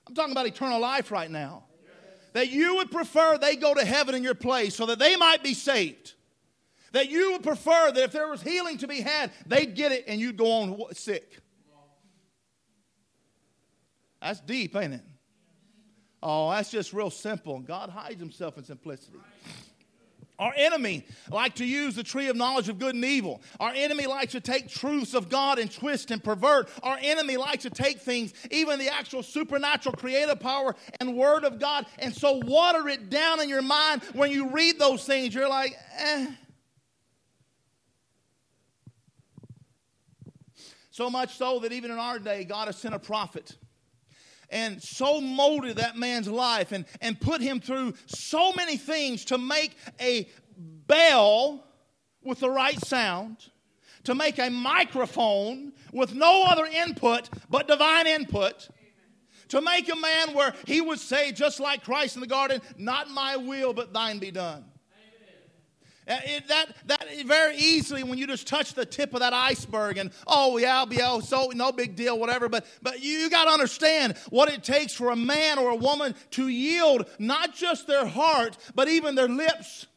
I'm 0.05 0.13
talking 0.13 0.31
about 0.31 0.45
eternal 0.45 0.79
life 0.79 1.09
right 1.09 1.31
now. 1.31 1.63
That 2.33 2.51
you 2.51 2.75
would 2.75 2.91
prefer 2.91 3.39
they 3.39 3.55
go 3.55 3.73
to 3.73 3.83
heaven 3.83 4.13
in 4.13 4.21
your 4.21 4.35
place 4.35 4.75
so 4.75 4.85
that 4.85 4.99
they 4.99 5.15
might 5.15 5.41
be 5.41 5.55
saved. 5.55 6.13
That 6.91 7.09
you 7.09 7.31
would 7.31 7.41
prefer 7.41 7.91
that 7.91 8.03
if 8.03 8.11
there 8.11 8.27
was 8.27 8.43
healing 8.43 8.77
to 8.77 8.87
be 8.87 9.01
had, 9.01 9.31
they'd 9.47 9.73
get 9.73 9.91
it 9.91 10.03
and 10.07 10.21
you'd 10.21 10.37
go 10.37 10.51
on 10.51 10.93
sick. 10.93 11.39
That's 14.21 14.41
deep, 14.41 14.75
ain't 14.75 14.93
it? 14.93 15.03
Oh, 16.21 16.51
that's 16.51 16.69
just 16.69 16.93
real 16.93 17.09
simple. 17.09 17.61
God 17.61 17.89
hides 17.89 18.19
himself 18.19 18.59
in 18.59 18.63
simplicity. 18.63 19.17
Our 20.39 20.53
enemy 20.55 21.05
like 21.31 21.55
to 21.55 21.65
use 21.65 21.95
the 21.95 22.03
tree 22.03 22.27
of 22.27 22.35
knowledge 22.35 22.69
of 22.69 22.77
good 22.77 22.93
and 22.93 23.03
evil. 23.03 23.41
Our 23.59 23.71
enemy 23.73 24.05
likes 24.05 24.33
to 24.33 24.41
take 24.41 24.67
truths 24.69 25.15
of 25.15 25.29
God 25.29 25.57
and 25.57 25.71
twist 25.71 26.11
and 26.11 26.23
pervert. 26.23 26.69
Our 26.83 26.99
enemy 27.01 27.37
likes 27.37 27.63
to 27.63 27.71
take 27.71 27.99
things, 28.01 28.33
even 28.51 28.77
the 28.77 28.93
actual 28.93 29.23
supernatural 29.23 29.95
creative 29.95 30.39
power 30.39 30.75
and 30.99 31.15
word 31.15 31.43
of 31.43 31.59
God, 31.59 31.87
and 31.97 32.13
so 32.13 32.39
water 32.45 32.87
it 32.87 33.09
down 33.09 33.41
in 33.41 33.49
your 33.49 33.63
mind 33.63 34.03
when 34.13 34.29
you 34.29 34.49
read 34.49 34.77
those 34.77 35.03
things. 35.05 35.33
You're 35.33 35.49
like, 35.49 35.75
eh. 35.97 36.27
So 40.91 41.09
much 41.09 41.35
so 41.37 41.59
that 41.59 41.71
even 41.71 41.91
in 41.91 41.97
our 41.97 42.19
day, 42.19 42.43
God 42.43 42.67
has 42.67 42.77
sent 42.77 42.93
a 42.93 42.99
prophet 42.99 43.55
and 44.49 44.81
so 44.81 45.19
molded 45.19 45.77
that 45.77 45.97
man's 45.97 46.27
life 46.27 46.71
and, 46.71 46.85
and 47.01 47.19
put 47.19 47.41
him 47.41 47.59
through 47.59 47.93
so 48.05 48.53
many 48.53 48.77
things 48.77 49.25
to 49.25 49.37
make 49.37 49.75
a 49.99 50.27
bell 50.57 51.63
with 52.23 52.39
the 52.39 52.49
right 52.49 52.79
sound, 52.85 53.37
to 54.03 54.15
make 54.15 54.39
a 54.39 54.49
microphone 54.49 55.73
with 55.91 56.13
no 56.13 56.43
other 56.43 56.65
input 56.65 57.29
but 57.49 57.67
divine 57.67 58.07
input, 58.07 58.69
to 59.49 59.61
make 59.61 59.91
a 59.91 59.95
man 59.95 60.33
where 60.33 60.53
he 60.65 60.81
would 60.81 60.99
say, 60.99 61.31
just 61.31 61.59
like 61.59 61.83
Christ 61.83 62.15
in 62.15 62.21
the 62.21 62.27
garden, 62.27 62.61
Not 62.77 63.09
my 63.09 63.37
will, 63.37 63.73
but 63.73 63.93
thine 63.93 64.19
be 64.19 64.31
done. 64.31 64.65
Uh, 66.07 66.17
it, 66.23 66.47
that, 66.47 66.67
that 66.85 67.05
very 67.25 67.57
easily, 67.57 68.03
when 68.03 68.17
you 68.17 68.25
just 68.27 68.47
touch 68.47 68.73
the 68.73 68.85
tip 68.85 69.13
of 69.13 69.19
that 69.19 69.33
iceberg 69.33 69.97
and, 69.97 70.11
oh, 70.25 70.57
yeah, 70.57 70.77
I'll 70.77 70.85
be, 70.85 70.99
oh, 71.03 71.19
so 71.19 71.51
no 71.53 71.71
big 71.71 71.95
deal, 71.95 72.17
whatever. 72.17 72.47
But, 72.47 72.65
but 72.81 73.01
you, 73.01 73.11
you 73.17 73.29
got 73.29 73.45
to 73.45 73.51
understand 73.51 74.17
what 74.29 74.49
it 74.49 74.63
takes 74.63 74.93
for 74.93 75.09
a 75.09 75.15
man 75.15 75.59
or 75.59 75.69
a 75.69 75.75
woman 75.75 76.15
to 76.31 76.47
yield 76.47 77.09
not 77.19 77.53
just 77.53 77.87
their 77.87 78.05
heart, 78.05 78.57
but 78.73 78.87
even 78.87 79.15
their 79.15 79.27
lips 79.27 79.87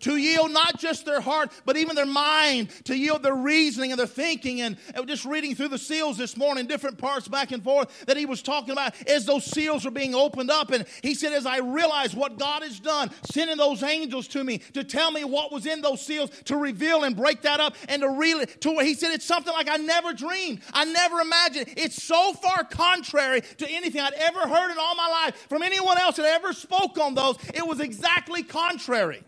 to 0.00 0.16
yield 0.16 0.50
not 0.50 0.78
just 0.78 1.04
their 1.04 1.20
heart, 1.20 1.52
but 1.64 1.76
even 1.76 1.96
their 1.96 2.06
mind, 2.06 2.70
to 2.84 2.96
yield 2.96 3.22
their 3.22 3.34
reasoning 3.34 3.92
and 3.92 3.98
their 3.98 4.06
thinking. 4.06 4.60
And, 4.60 4.76
just 5.06 5.24
reading 5.24 5.54
through 5.54 5.68
the 5.68 5.78
seals 5.78 6.16
this 6.16 6.36
morning, 6.36 6.66
different 6.66 6.98
parts 6.98 7.26
back 7.26 7.52
and 7.52 7.64
forth 7.64 8.06
that 8.06 8.16
he 8.16 8.26
was 8.26 8.42
talking 8.42 8.70
about 8.70 8.94
as 9.08 9.26
those 9.26 9.44
seals 9.44 9.84
are 9.86 9.90
being 9.90 10.14
opened 10.14 10.50
up. 10.50 10.70
And 10.70 10.86
he 11.02 11.14
said, 11.14 11.32
As 11.32 11.46
I 11.46 11.58
realized 11.58 12.16
what 12.16 12.38
God 12.38 12.62
has 12.62 12.78
done, 12.78 13.10
sending 13.30 13.56
those 13.56 13.82
angels 13.82 14.28
to 14.28 14.44
me 14.44 14.58
to 14.74 14.84
tell 14.84 15.10
me 15.10 15.24
what 15.24 15.52
was 15.52 15.66
in 15.66 15.80
those 15.80 16.00
seals, 16.00 16.30
to 16.44 16.56
reveal 16.56 17.04
and 17.04 17.16
break 17.16 17.42
that 17.42 17.60
up 17.60 17.74
and 17.88 18.02
to 18.02 18.08
reel 18.08 18.40
it 18.40 18.60
to 18.60 18.70
where 18.70 18.84
he 18.84 18.94
said, 18.94 19.12
It's 19.12 19.24
something 19.24 19.52
like 19.52 19.68
I 19.68 19.76
never 19.76 20.12
dreamed. 20.12 20.60
I 20.72 20.84
never 20.84 21.20
imagined. 21.20 21.74
It's 21.76 22.02
so 22.02 22.32
far 22.34 22.64
contrary 22.64 23.40
to 23.40 23.68
anything 23.68 24.00
I'd 24.00 24.12
ever 24.14 24.40
heard 24.40 24.70
in 24.70 24.78
all 24.78 24.94
my 24.94 25.08
life 25.08 25.46
from 25.48 25.62
anyone 25.62 25.98
else 25.98 26.16
that 26.16 26.26
ever 26.26 26.52
spoke 26.52 26.98
on 26.98 27.14
those. 27.14 27.36
It 27.54 27.66
was 27.66 27.80
exactly 27.80 28.42
contrary. 28.42 29.24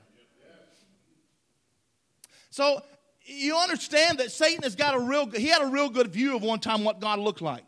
So 2.52 2.82
you 3.24 3.56
understand 3.56 4.18
that 4.18 4.30
Satan 4.30 4.62
has 4.62 4.76
got 4.76 4.94
a 4.94 5.00
real, 5.00 5.26
he 5.30 5.46
had 5.46 5.62
a 5.62 5.66
real 5.66 5.88
good 5.88 6.08
view 6.08 6.36
of 6.36 6.42
one 6.42 6.60
time 6.60 6.84
what 6.84 7.00
God 7.00 7.18
looked 7.18 7.40
like. 7.40 7.64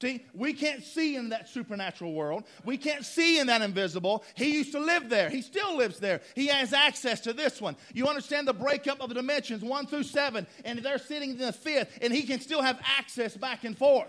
See, 0.00 0.24
we 0.32 0.54
can't 0.54 0.82
see 0.82 1.16
in 1.16 1.28
that 1.30 1.48
supernatural 1.48 2.14
world. 2.14 2.44
We 2.64 2.78
can't 2.78 3.04
see 3.04 3.38
in 3.38 3.48
that 3.48 3.60
invisible. 3.60 4.24
He 4.34 4.54
used 4.54 4.72
to 4.72 4.78
live 4.78 5.10
there. 5.10 5.28
He 5.28 5.42
still 5.42 5.76
lives 5.76 5.98
there. 5.98 6.22
He 6.34 6.46
has 6.46 6.72
access 6.72 7.20
to 7.22 7.34
this 7.34 7.60
one. 7.60 7.76
You 7.92 8.06
understand 8.06 8.48
the 8.48 8.54
breakup 8.54 9.02
of 9.02 9.10
the 9.10 9.14
dimensions, 9.16 9.62
one 9.62 9.86
through 9.86 10.04
seven, 10.04 10.46
and 10.64 10.78
they're 10.78 10.96
sitting 10.96 11.32
in 11.32 11.38
the 11.38 11.52
fifth, 11.52 11.98
and 12.00 12.14
he 12.14 12.22
can 12.22 12.40
still 12.40 12.62
have 12.62 12.80
access 12.98 13.36
back 13.36 13.64
and 13.64 13.76
forth. 13.76 14.08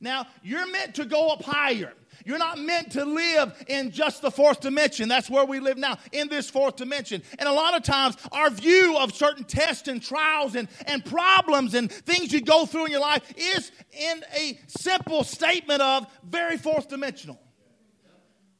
Now, 0.00 0.26
you're 0.42 0.70
meant 0.70 0.94
to 0.96 1.04
go 1.04 1.28
up 1.28 1.42
higher. 1.42 1.92
You're 2.24 2.38
not 2.38 2.58
meant 2.58 2.92
to 2.92 3.04
live 3.04 3.64
in 3.68 3.90
just 3.90 4.22
the 4.22 4.30
fourth 4.30 4.60
dimension. 4.60 5.08
That's 5.08 5.30
where 5.30 5.44
we 5.44 5.60
live 5.60 5.78
now, 5.78 5.98
in 6.12 6.28
this 6.28 6.50
fourth 6.50 6.76
dimension. 6.76 7.22
And 7.38 7.48
a 7.48 7.52
lot 7.52 7.74
of 7.74 7.82
times, 7.82 8.16
our 8.32 8.50
view 8.50 8.96
of 8.98 9.14
certain 9.14 9.44
tests 9.44 9.88
and 9.88 10.02
trials 10.02 10.54
and, 10.54 10.68
and 10.86 11.04
problems 11.04 11.74
and 11.74 11.90
things 11.90 12.32
you 12.32 12.40
go 12.40 12.66
through 12.66 12.86
in 12.86 12.90
your 12.92 13.00
life 13.00 13.22
is 13.36 13.70
in 13.92 14.22
a 14.36 14.58
simple 14.66 15.24
statement 15.24 15.80
of 15.80 16.06
very 16.24 16.58
fourth 16.58 16.88
dimensional. 16.88 17.38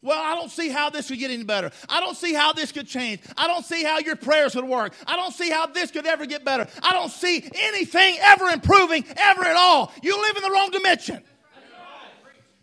Well, 0.00 0.20
I 0.20 0.36
don't 0.36 0.50
see 0.50 0.68
how 0.68 0.90
this 0.90 1.08
could 1.08 1.18
get 1.18 1.32
any 1.32 1.42
better. 1.42 1.72
I 1.88 1.98
don't 2.00 2.16
see 2.16 2.32
how 2.32 2.52
this 2.52 2.70
could 2.70 2.86
change. 2.86 3.20
I 3.36 3.48
don't 3.48 3.64
see 3.64 3.82
how 3.82 3.98
your 3.98 4.14
prayers 4.14 4.54
would 4.54 4.64
work. 4.64 4.94
I 5.06 5.16
don't 5.16 5.34
see 5.34 5.50
how 5.50 5.66
this 5.66 5.90
could 5.90 6.06
ever 6.06 6.24
get 6.24 6.44
better. 6.44 6.68
I 6.82 6.92
don't 6.92 7.10
see 7.10 7.48
anything 7.52 8.16
ever 8.20 8.48
improving, 8.50 9.04
ever 9.16 9.44
at 9.44 9.56
all. 9.56 9.92
You 10.02 10.20
live 10.20 10.36
in 10.36 10.42
the 10.44 10.50
wrong 10.50 10.70
dimension. 10.70 11.22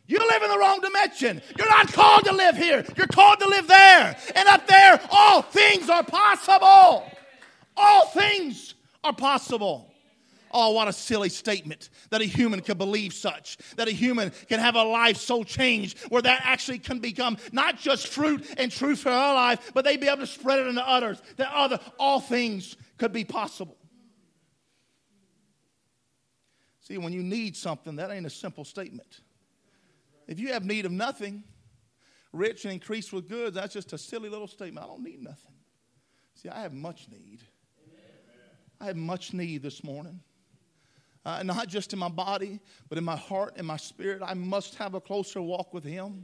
You 0.07 0.19
live 0.19 0.43
in 0.43 0.49
the 0.49 0.57
wrong 0.57 0.79
dimension. 0.81 1.41
You're 1.57 1.69
not 1.69 1.91
called 1.91 2.25
to 2.25 2.31
live 2.31 2.55
here. 2.55 2.85
You're 2.95 3.07
called 3.07 3.39
to 3.39 3.47
live 3.47 3.67
there. 3.67 4.15
And 4.35 4.47
up 4.47 4.67
there, 4.67 5.01
all 5.09 5.41
things 5.41 5.89
are 5.89 6.03
possible. 6.03 7.11
All 7.75 8.05
things 8.07 8.75
are 9.03 9.13
possible. 9.13 9.91
Oh, 10.57 10.71
what 10.71 10.87
a 10.87 10.93
silly 10.93 11.27
statement 11.27 11.89
that 12.11 12.21
a 12.21 12.23
human 12.23 12.61
can 12.61 12.77
believe 12.77 13.13
such, 13.13 13.57
that 13.75 13.89
a 13.89 13.91
human 13.91 14.31
can 14.47 14.61
have 14.61 14.75
a 14.75 14.83
life 14.83 15.17
so 15.17 15.43
changed 15.43 15.99
where 16.07 16.21
that 16.21 16.43
actually 16.45 16.79
can 16.79 16.99
become 16.99 17.35
not 17.51 17.77
just 17.77 18.07
fruit 18.07 18.47
and 18.57 18.71
truth 18.71 18.99
for 18.99 19.09
our 19.09 19.35
life, 19.35 19.73
but 19.73 19.83
they 19.83 19.97
be 19.97 20.07
able 20.07 20.19
to 20.19 20.27
spread 20.27 20.59
it 20.59 20.67
into 20.67 20.87
others, 20.87 21.21
that 21.35 21.51
other 21.53 21.77
all 21.99 22.21
things 22.21 22.77
could 22.97 23.11
be 23.11 23.25
possible. 23.25 23.75
See, 26.79 26.97
when 26.97 27.11
you 27.11 27.21
need 27.21 27.57
something, 27.57 27.97
that 27.97 28.09
ain't 28.09 28.25
a 28.25 28.29
simple 28.29 28.63
statement. 28.63 29.19
If 30.25 30.39
you 30.39 30.53
have 30.53 30.63
need 30.63 30.85
of 30.85 30.93
nothing, 30.93 31.43
rich 32.31 32.63
and 32.63 32.73
increased 32.73 33.11
with 33.11 33.27
goods, 33.27 33.55
that's 33.55 33.73
just 33.73 33.91
a 33.91 33.97
silly 33.97 34.29
little 34.29 34.47
statement. 34.47 34.85
I 34.85 34.87
don't 34.87 35.03
need 35.03 35.21
nothing. 35.21 35.51
See, 36.35 36.47
I 36.47 36.61
have 36.61 36.71
much 36.71 37.09
need. 37.09 37.41
I 38.79 38.85
have 38.85 38.95
much 38.95 39.33
need 39.33 39.61
this 39.61 39.83
morning. 39.83 40.21
Uh, 41.25 41.41
not 41.41 41.67
just 41.67 41.91
in 41.91 41.97
my 41.97 42.09
body, 42.09 42.59
but 42.87 42.97
in 42.99 43.03
my 43.03 43.15
heart 43.15 43.55
and 43.57 43.65
my 43.65 43.77
spirit. 43.77 44.21
I 44.23 44.35
must 44.35 44.75
have 44.75 44.93
a 44.93 45.01
closer 45.01 45.41
walk 45.41 45.73
with 45.73 45.83
Him. 45.83 46.23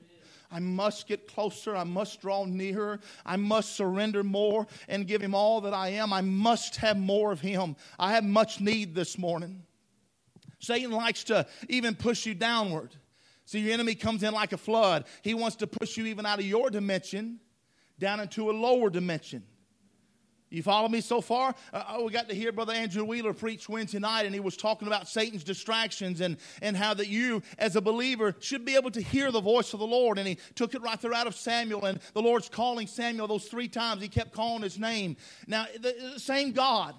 I 0.51 0.59
must 0.59 1.07
get 1.07 1.27
closer. 1.27 1.75
I 1.75 1.85
must 1.85 2.21
draw 2.21 2.45
nearer. 2.45 2.99
I 3.25 3.37
must 3.37 3.75
surrender 3.75 4.23
more 4.23 4.67
and 4.87 5.07
give 5.07 5.21
Him 5.21 5.33
all 5.33 5.61
that 5.61 5.73
I 5.73 5.89
am. 5.89 6.13
I 6.13 6.21
must 6.21 6.75
have 6.77 6.97
more 6.97 7.31
of 7.31 7.39
Him. 7.39 7.75
I 7.97 8.11
have 8.13 8.23
much 8.23 8.61
need 8.61 8.93
this 8.93 9.17
morning. 9.17 9.63
Satan 10.59 10.91
likes 10.91 11.23
to 11.25 11.47
even 11.67 11.95
push 11.95 12.25
you 12.25 12.35
downward. 12.35 12.95
See, 13.45 13.59
your 13.59 13.73
enemy 13.73 13.95
comes 13.95 14.21
in 14.21 14.33
like 14.33 14.53
a 14.53 14.57
flood. 14.57 15.05
He 15.23 15.33
wants 15.33 15.55
to 15.57 15.67
push 15.67 15.97
you 15.97 16.05
even 16.05 16.25
out 16.25 16.39
of 16.39 16.45
your 16.45 16.69
dimension 16.69 17.39
down 17.97 18.19
into 18.19 18.49
a 18.49 18.53
lower 18.53 18.89
dimension. 18.89 19.43
You 20.51 20.61
follow 20.61 20.89
me 20.89 20.99
so 20.99 21.21
far? 21.21 21.55
Uh, 21.71 21.95
uh, 21.97 22.03
we 22.03 22.11
got 22.11 22.27
to 22.27 22.35
hear 22.35 22.51
Brother 22.51 22.73
Andrew 22.73 23.05
Wheeler 23.05 23.33
preach 23.33 23.69
Wednesday 23.69 23.99
night, 23.99 24.25
and 24.25 24.33
he 24.35 24.41
was 24.41 24.57
talking 24.57 24.85
about 24.85 25.07
Satan's 25.07 25.45
distractions 25.45 26.19
and, 26.19 26.35
and 26.61 26.75
how 26.75 26.93
that 26.93 27.07
you, 27.07 27.41
as 27.57 27.77
a 27.77 27.81
believer, 27.81 28.35
should 28.41 28.65
be 28.65 28.75
able 28.75 28.91
to 28.91 29.01
hear 29.01 29.31
the 29.31 29.39
voice 29.39 29.73
of 29.73 29.79
the 29.79 29.87
Lord. 29.87 30.19
And 30.19 30.27
he 30.27 30.37
took 30.55 30.75
it 30.75 30.81
right 30.81 30.99
there 30.99 31.13
out 31.13 31.25
of 31.25 31.35
Samuel, 31.35 31.85
and 31.85 32.01
the 32.13 32.21
Lord's 32.21 32.49
calling 32.49 32.85
Samuel 32.85 33.27
those 33.27 33.45
three 33.45 33.69
times. 33.69 34.01
He 34.01 34.09
kept 34.09 34.33
calling 34.33 34.61
his 34.61 34.77
name. 34.77 35.15
Now, 35.47 35.67
the, 35.73 35.95
the 36.13 36.19
same 36.19 36.51
God, 36.51 36.95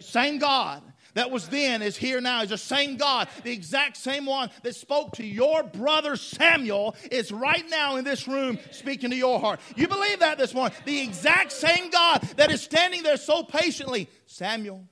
same 0.00 0.38
God 0.38 0.82
that 1.14 1.30
was 1.30 1.48
then 1.48 1.82
is 1.82 1.96
here 1.96 2.20
now. 2.20 2.42
Is 2.42 2.50
the 2.50 2.58
same 2.58 2.96
God, 2.96 3.28
the 3.42 3.52
exact 3.52 3.96
same 3.96 4.26
one 4.26 4.50
that 4.62 4.74
spoke 4.74 5.12
to 5.14 5.24
your 5.24 5.62
brother 5.62 6.16
Samuel 6.16 6.96
is 7.10 7.32
right 7.32 7.64
now 7.68 7.96
in 7.96 8.04
this 8.04 8.28
room 8.28 8.58
speaking 8.70 9.10
to 9.10 9.16
your 9.16 9.40
heart. 9.40 9.60
You 9.76 9.88
believe 9.88 10.20
that 10.20 10.38
this 10.38 10.54
morning? 10.54 10.76
The 10.84 11.00
exact 11.00 11.52
same 11.52 11.90
God 11.90 12.22
that 12.36 12.50
is 12.50 12.62
standing 12.62 13.02
there 13.02 13.16
so 13.16 13.42
patiently. 13.42 14.08
Samuel. 14.26 14.84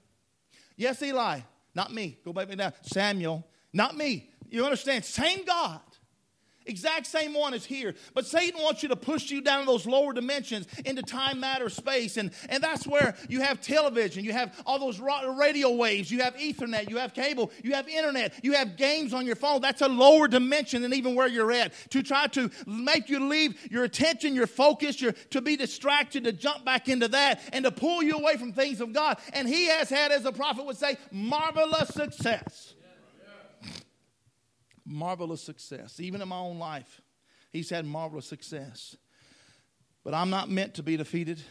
Yes, 0.76 1.02
Eli. 1.02 1.40
Not 1.75 1.92
me. 1.92 2.18
Go 2.25 2.32
back 2.32 2.48
down. 2.56 2.72
Samuel. 2.82 3.46
Not 3.72 3.96
me. 3.96 4.30
You 4.50 4.64
understand? 4.64 5.04
Same 5.04 5.44
God 5.44 5.80
Exact 6.68 7.06
same 7.06 7.32
one 7.32 7.54
is 7.54 7.64
here. 7.64 7.94
But 8.12 8.26
Satan 8.26 8.62
wants 8.62 8.82
you 8.82 8.90
to 8.90 8.96
push 8.96 9.30
you 9.30 9.40
down 9.40 9.64
those 9.64 9.87
lower 9.87 10.12
dimensions 10.12 10.66
into 10.84 11.02
time, 11.02 11.40
matter, 11.40 11.70
space. 11.70 12.18
And, 12.18 12.30
and 12.50 12.62
that's 12.62 12.87
where 12.87 13.16
you 13.28 13.40
have 13.40 13.62
television, 13.62 14.22
you 14.22 14.32
have 14.32 14.54
all 14.66 14.78
those 14.78 15.00
radio 15.00 15.72
waves, 15.72 16.10
you 16.10 16.22
have 16.22 16.37
Ethernet, 16.37 16.90
you 16.90 16.98
have 16.98 17.14
cable, 17.14 17.50
you 17.64 17.72
have 17.75 17.88
internet, 17.88 18.34
you 18.42 18.52
have 18.52 18.76
games 18.76 19.14
on 19.14 19.25
your 19.25 19.34
phone. 19.34 19.62
That's 19.62 19.80
a 19.80 19.88
lower 19.88 20.28
dimension 20.28 20.82
than 20.82 20.92
even 20.92 21.14
where 21.14 21.26
you're 21.26 21.52
at. 21.52 21.72
To 21.90 22.02
try 22.02 22.26
to 22.28 22.50
make 22.66 23.08
you 23.08 23.26
leave 23.26 23.58
your 23.72 23.84
attention, 23.84 24.34
your 24.34 24.46
focus, 24.46 25.00
your, 25.00 25.12
to 25.30 25.40
be 25.40 25.56
distracted, 25.56 26.25
to 26.25 26.32
jump 26.32 26.66
back 26.66 26.88
into 26.88 27.08
that, 27.08 27.40
and 27.54 27.64
to 27.64 27.70
pull 27.70 28.02
you 28.02 28.18
away 28.18 28.37
from 28.37 28.52
things 28.52 28.82
of 28.82 28.92
God. 28.92 29.18
And 29.32 29.48
he 29.48 29.68
has 29.68 29.88
had, 29.88 30.12
as 30.12 30.26
a 30.26 30.32
prophet 30.32 30.66
would 30.66 30.76
say, 30.76 30.98
marvelous 31.10 31.88
success 31.88 32.75
marvelous 34.88 35.42
success. 35.42 36.00
Even 36.00 36.23
in 36.23 36.28
my 36.28 36.38
own 36.38 36.59
life, 36.59 37.00
he's 37.50 37.71
had 37.71 37.87
marvelous 37.87 38.26
success. 38.26 38.97
But 40.04 40.14
I'm 40.14 40.30
not 40.30 40.49
meant 40.49 40.75
to 40.75 40.83
be 40.83 40.97
defeated. 40.97 41.42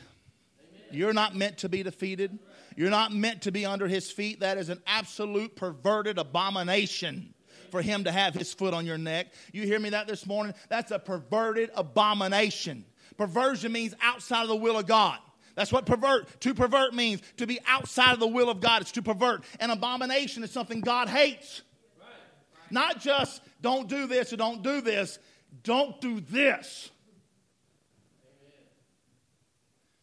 You're 0.92 1.14
not 1.14 1.36
meant 1.36 1.60
to 1.60 1.70
be 1.70 1.84
defeated. 1.84 2.40
You're 2.76 2.90
not 2.90 3.14
meant 3.14 3.44
to 3.44 3.52
be 3.52 3.66
under 3.66 3.88
his 3.88 4.10
feet. 4.10 4.40
That 4.40 4.58
is 4.58 4.70
an 4.70 4.82
absolute 4.88 5.56
perverted 5.56 6.18
abomination 6.18 7.34
for 7.72 7.82
him 7.82 8.06
to 8.06 8.12
have 8.12 8.34
his 8.34 8.54
foot 8.54 8.74
on 8.74 8.86
your 8.86 8.98
neck. 8.98 9.28
You 9.52 9.64
hear 9.64 9.80
me 9.80 9.90
that 9.90 10.08
this 10.08 10.26
morning? 10.26 10.54
That's 10.70 10.92
a 10.92 11.00
perverted 11.00 11.70
abomination. 11.76 12.86
Perversion 13.18 13.72
means 13.72 13.94
outside 14.02 14.44
of 14.44 14.50
the 14.50 14.56
will 14.56 14.78
of 14.78 14.88
God. 14.88 15.20
That's 15.56 15.72
what 15.72 15.86
pervert, 15.88 16.40
to 16.42 16.54
pervert 16.54 16.94
means. 16.94 17.22
To 17.38 17.48
be 17.48 17.60
outside 17.68 18.14
of 18.14 18.20
the 18.20 18.28
will 18.28 18.50
of 18.50 18.62
God. 18.62 18.84
It's 18.84 18.92
to 18.94 19.02
pervert. 19.02 19.44
An 19.60 19.72
abomination 19.72 20.44
is 20.44 20.52
something 20.52 20.82
God 20.82 21.10
hates. 21.10 21.64
Not 22.70 23.00
just 23.00 23.42
don't 23.62 23.88
do 23.88 24.08
this 24.08 24.34
or 24.34 24.38
don't 24.38 24.62
do 24.62 24.82
this, 24.82 25.20
don't 25.64 26.00
do 26.02 26.20
this. 26.20 26.90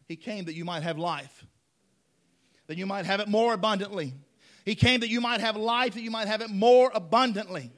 He 0.07 0.15
came 0.15 0.45
that 0.45 0.53
you 0.53 0.65
might 0.65 0.83
have 0.83 0.97
life, 0.97 1.45
that 2.67 2.77
you 2.77 2.85
might 2.85 3.05
have 3.05 3.19
it 3.19 3.27
more 3.27 3.53
abundantly. 3.53 4.13
He 4.63 4.75
came 4.75 4.99
that 5.01 5.09
you 5.09 5.21
might 5.21 5.41
have 5.41 5.55
life, 5.55 5.93
that 5.95 6.01
you 6.01 6.11
might 6.11 6.27
have 6.27 6.41
it 6.41 6.49
more 6.49 6.91
abundantly. 6.93 7.71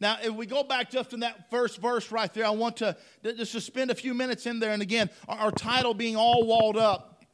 Now, 0.00 0.18
if 0.22 0.32
we 0.32 0.46
go 0.46 0.62
back 0.62 0.90
just 0.90 1.12
in 1.12 1.20
that 1.20 1.50
first 1.50 1.80
verse 1.80 2.12
right 2.12 2.32
there, 2.32 2.46
I 2.46 2.50
want 2.50 2.76
to 2.78 2.96
just 3.22 3.52
to 3.52 3.60
spend 3.60 3.90
a 3.90 3.94
few 3.94 4.14
minutes 4.14 4.46
in 4.46 4.60
there. 4.60 4.72
And 4.72 4.80
again, 4.80 5.10
our, 5.26 5.38
our 5.38 5.50
title 5.50 5.92
being 5.92 6.16
all 6.16 6.46
walled 6.46 6.76
up. 6.76 7.24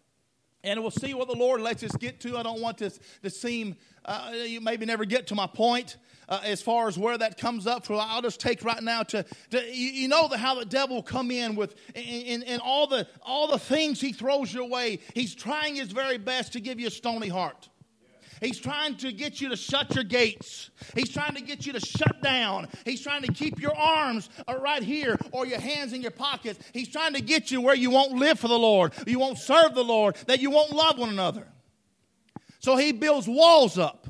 And 0.63 0.81
we'll 0.81 0.91
see 0.91 1.13
what 1.13 1.29
the 1.29 1.37
Lord 1.37 1.61
lets 1.61 1.83
us 1.83 1.95
get 1.95 2.21
to. 2.21 2.39
I 2.39 2.43
don't 2.43 2.63
want 2.63 2.79
this 2.79 2.99
to 3.23 3.29
seem, 3.29 3.77
uh, 4.07 4.33
you 4.33 4.63
maybe 4.63 4.87
never 4.87 5.05
get 5.05 5.27
to 5.27 5.35
my 5.35 5.47
point 5.47 5.99
uh, 6.29 6.41
as 6.45 6.63
far 6.63 6.89
as 6.89 6.99
where 6.99 7.17
that 7.19 7.39
comes 7.39 7.67
up 7.67 7.87
from. 7.87 7.97
I'll 8.01 8.23
just 8.23 8.41
take 8.41 8.65
right 8.65 8.83
now 8.83 9.03
to, 9.05 9.25
to 9.51 9.75
you, 9.75 10.09
know 10.09 10.29
the, 10.29 10.39
how 10.39 10.55
the 10.55 10.65
devil 10.65 11.03
come 11.03 11.31
in 11.31 11.57
with 11.57 11.75
and 11.95 12.61
all 12.63 12.87
the 12.87 13.07
all 13.23 13.49
the 13.49 13.59
things 13.59 14.01
he 14.01 14.13
throws 14.13 14.53
your 14.53 14.69
way. 14.69 15.01
He's 15.15 15.35
trying 15.35 15.77
his 15.77 15.93
very 15.93 16.19
best 16.19 16.53
to 16.55 16.61
give 16.61 16.81
you 16.81 16.89
a 16.89 16.91
stony 16.91 17.29
heart. 17.29 17.69
He's 18.41 18.59
trying 18.59 18.97
to 18.97 19.13
get 19.13 19.41
you 19.41 19.49
to 19.51 19.57
shut 19.57 19.95
your 19.95 20.05
gates. 20.05 20.71
He's 20.95 21.09
trying 21.09 21.35
to 21.35 21.41
get 21.41 21.67
you 21.67 21.73
to 21.73 21.81
shut 21.81 22.21
down. 22.21 22.69
He's 22.85 23.01
trying 23.01 23.23
to 23.23 23.33
keep 23.33 23.61
your 23.61 23.75
arms 23.75 24.29
uh, 24.47 24.57
right 24.59 24.83
here 24.83 25.17
or 25.33 25.47
your 25.47 25.61
hands 25.61 25.93
in 25.93 26.03
your 26.03 26.11
pockets. 26.11 26.59
He's 26.73 26.89
trying 26.89 27.15
to 27.15 27.23
get 27.23 27.51
you 27.51 27.61
where 27.61 27.75
you 27.75 27.91
won't 27.91 28.13
live 28.13 28.39
for 28.39 28.49
the 28.49 28.59
Lord, 28.59 28.93
you 29.07 29.19
won't 29.19 29.39
serve 29.39 29.75
the 29.75 29.85
Lord, 29.85 30.17
that 30.27 30.41
you 30.41 30.51
won't 30.51 30.73
love 30.73 30.99
one 30.99 31.09
another. 31.09 31.49
So 32.59 32.77
he 32.77 32.93
builds 32.93 33.29
walls 33.29 33.79
up 33.79 34.09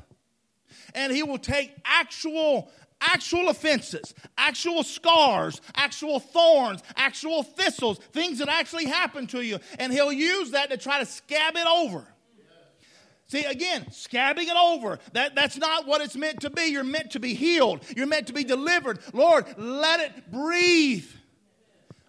and 0.95 1.13
he 1.13 1.23
will 1.23 1.37
take 1.37 1.71
actual 1.85 2.71
actual 3.01 3.49
offenses, 3.49 4.15
actual 4.37 4.83
scars, 4.83 5.61
actual 5.75 6.19
thorns, 6.19 6.81
actual 6.95 7.43
thistles, 7.43 7.99
things 8.13 8.39
that 8.39 8.47
actually 8.47 8.85
happen 8.85 9.27
to 9.27 9.41
you, 9.41 9.59
and 9.77 9.91
he'll 9.91 10.13
use 10.13 10.51
that 10.51 10.69
to 10.69 10.77
try 10.77 10.99
to 10.99 11.05
scab 11.05 11.55
it 11.55 11.67
over. 11.67 12.03
See, 13.27 13.43
again, 13.43 13.85
scabbing 13.89 14.47
it 14.47 14.55
over. 14.55 14.99
That, 15.13 15.33
that's 15.33 15.57
not 15.57 15.87
what 15.87 16.01
it's 16.01 16.15
meant 16.15 16.41
to 16.41 16.51
be. 16.51 16.65
You're 16.67 16.83
meant 16.83 17.11
to 17.11 17.19
be 17.19 17.33
healed. 17.33 17.81
You're 17.95 18.05
meant 18.05 18.27
to 18.27 18.33
be 18.33 18.43
delivered. 18.43 18.99
Lord, 19.13 19.45
let 19.57 19.99
it 19.99 20.31
breathe. 20.31 21.07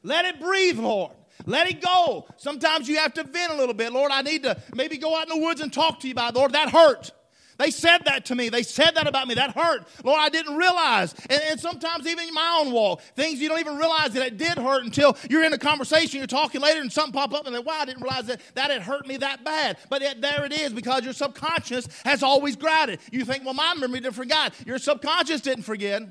Let 0.02 0.26
it 0.26 0.40
breathe, 0.40 0.78
Lord. 0.78 1.12
Let 1.46 1.68
it 1.68 1.80
go. 1.80 2.26
Sometimes 2.36 2.86
you 2.86 2.98
have 2.98 3.14
to 3.14 3.24
vent 3.24 3.52
a 3.52 3.56
little 3.56 3.74
bit. 3.74 3.92
Lord, 3.92 4.12
I 4.12 4.22
need 4.22 4.42
to 4.42 4.60
maybe 4.74 4.98
go 4.98 5.16
out 5.16 5.28
in 5.28 5.40
the 5.40 5.44
woods 5.44 5.62
and 5.62 5.72
talk 5.72 6.00
to 6.00 6.06
you 6.06 6.12
about 6.12 6.34
it. 6.34 6.38
Lord, 6.38 6.52
that 6.52 6.68
hurt. 6.68 7.12
They 7.58 7.70
said 7.70 8.04
that 8.04 8.26
to 8.26 8.34
me. 8.34 8.48
They 8.48 8.62
said 8.62 8.92
that 8.96 9.06
about 9.06 9.28
me. 9.28 9.34
That 9.34 9.56
hurt. 9.56 9.86
Lord, 10.04 10.20
I 10.20 10.28
didn't 10.28 10.56
realize. 10.56 11.14
And, 11.30 11.40
and, 11.50 11.60
sometimes 11.60 12.06
even 12.06 12.28
in 12.28 12.34
my 12.34 12.62
own 12.62 12.72
walk, 12.72 13.00
things 13.14 13.40
you 13.40 13.48
don't 13.48 13.60
even 13.60 13.76
realize 13.76 14.12
that 14.12 14.26
it 14.26 14.36
did 14.36 14.58
hurt 14.58 14.84
until 14.84 15.16
you're 15.30 15.42
in 15.42 15.52
a 15.52 15.58
conversation, 15.58 16.18
you're 16.18 16.26
talking 16.26 16.60
later, 16.60 16.80
and 16.80 16.92
something 16.92 17.12
pop 17.12 17.32
up 17.32 17.46
and 17.46 17.54
like, 17.54 17.64
wow, 17.64 17.78
I 17.80 17.84
didn't 17.86 18.02
realize 18.02 18.26
that 18.26 18.40
that 18.54 18.70
had 18.70 18.82
hurt 18.82 19.06
me 19.06 19.16
that 19.18 19.44
bad. 19.44 19.78
But 19.88 20.02
yet 20.02 20.20
there 20.20 20.44
it 20.44 20.52
is 20.52 20.72
because 20.72 21.04
your 21.04 21.14
subconscious 21.14 21.88
has 22.04 22.22
always 22.22 22.56
it. 22.60 23.00
You 23.10 23.24
think, 23.24 23.44
well, 23.44 23.54
my 23.54 23.74
memory 23.74 24.00
didn't 24.00 24.14
forget. 24.14 24.52
Your 24.66 24.78
subconscious 24.78 25.40
didn't 25.40 25.64
forget 25.64 26.02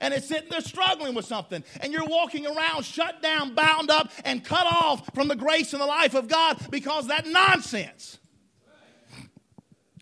and 0.00 0.14
it's 0.14 0.26
sitting 0.26 0.50
there 0.50 0.60
struggling 0.60 1.14
with 1.14 1.24
something, 1.24 1.64
and 1.80 1.92
you're 1.92 2.04
walking 2.04 2.46
around 2.46 2.84
shut 2.84 3.22
down, 3.22 3.54
bound 3.54 3.90
up, 3.90 4.10
and 4.24 4.44
cut 4.44 4.66
off 4.66 5.08
from 5.14 5.28
the 5.28 5.34
grace 5.36 5.72
and 5.72 5.80
the 5.80 5.86
life 5.86 6.14
of 6.14 6.28
God 6.28 6.58
because 6.70 7.06
that 7.08 7.26
nonsense. 7.26 8.19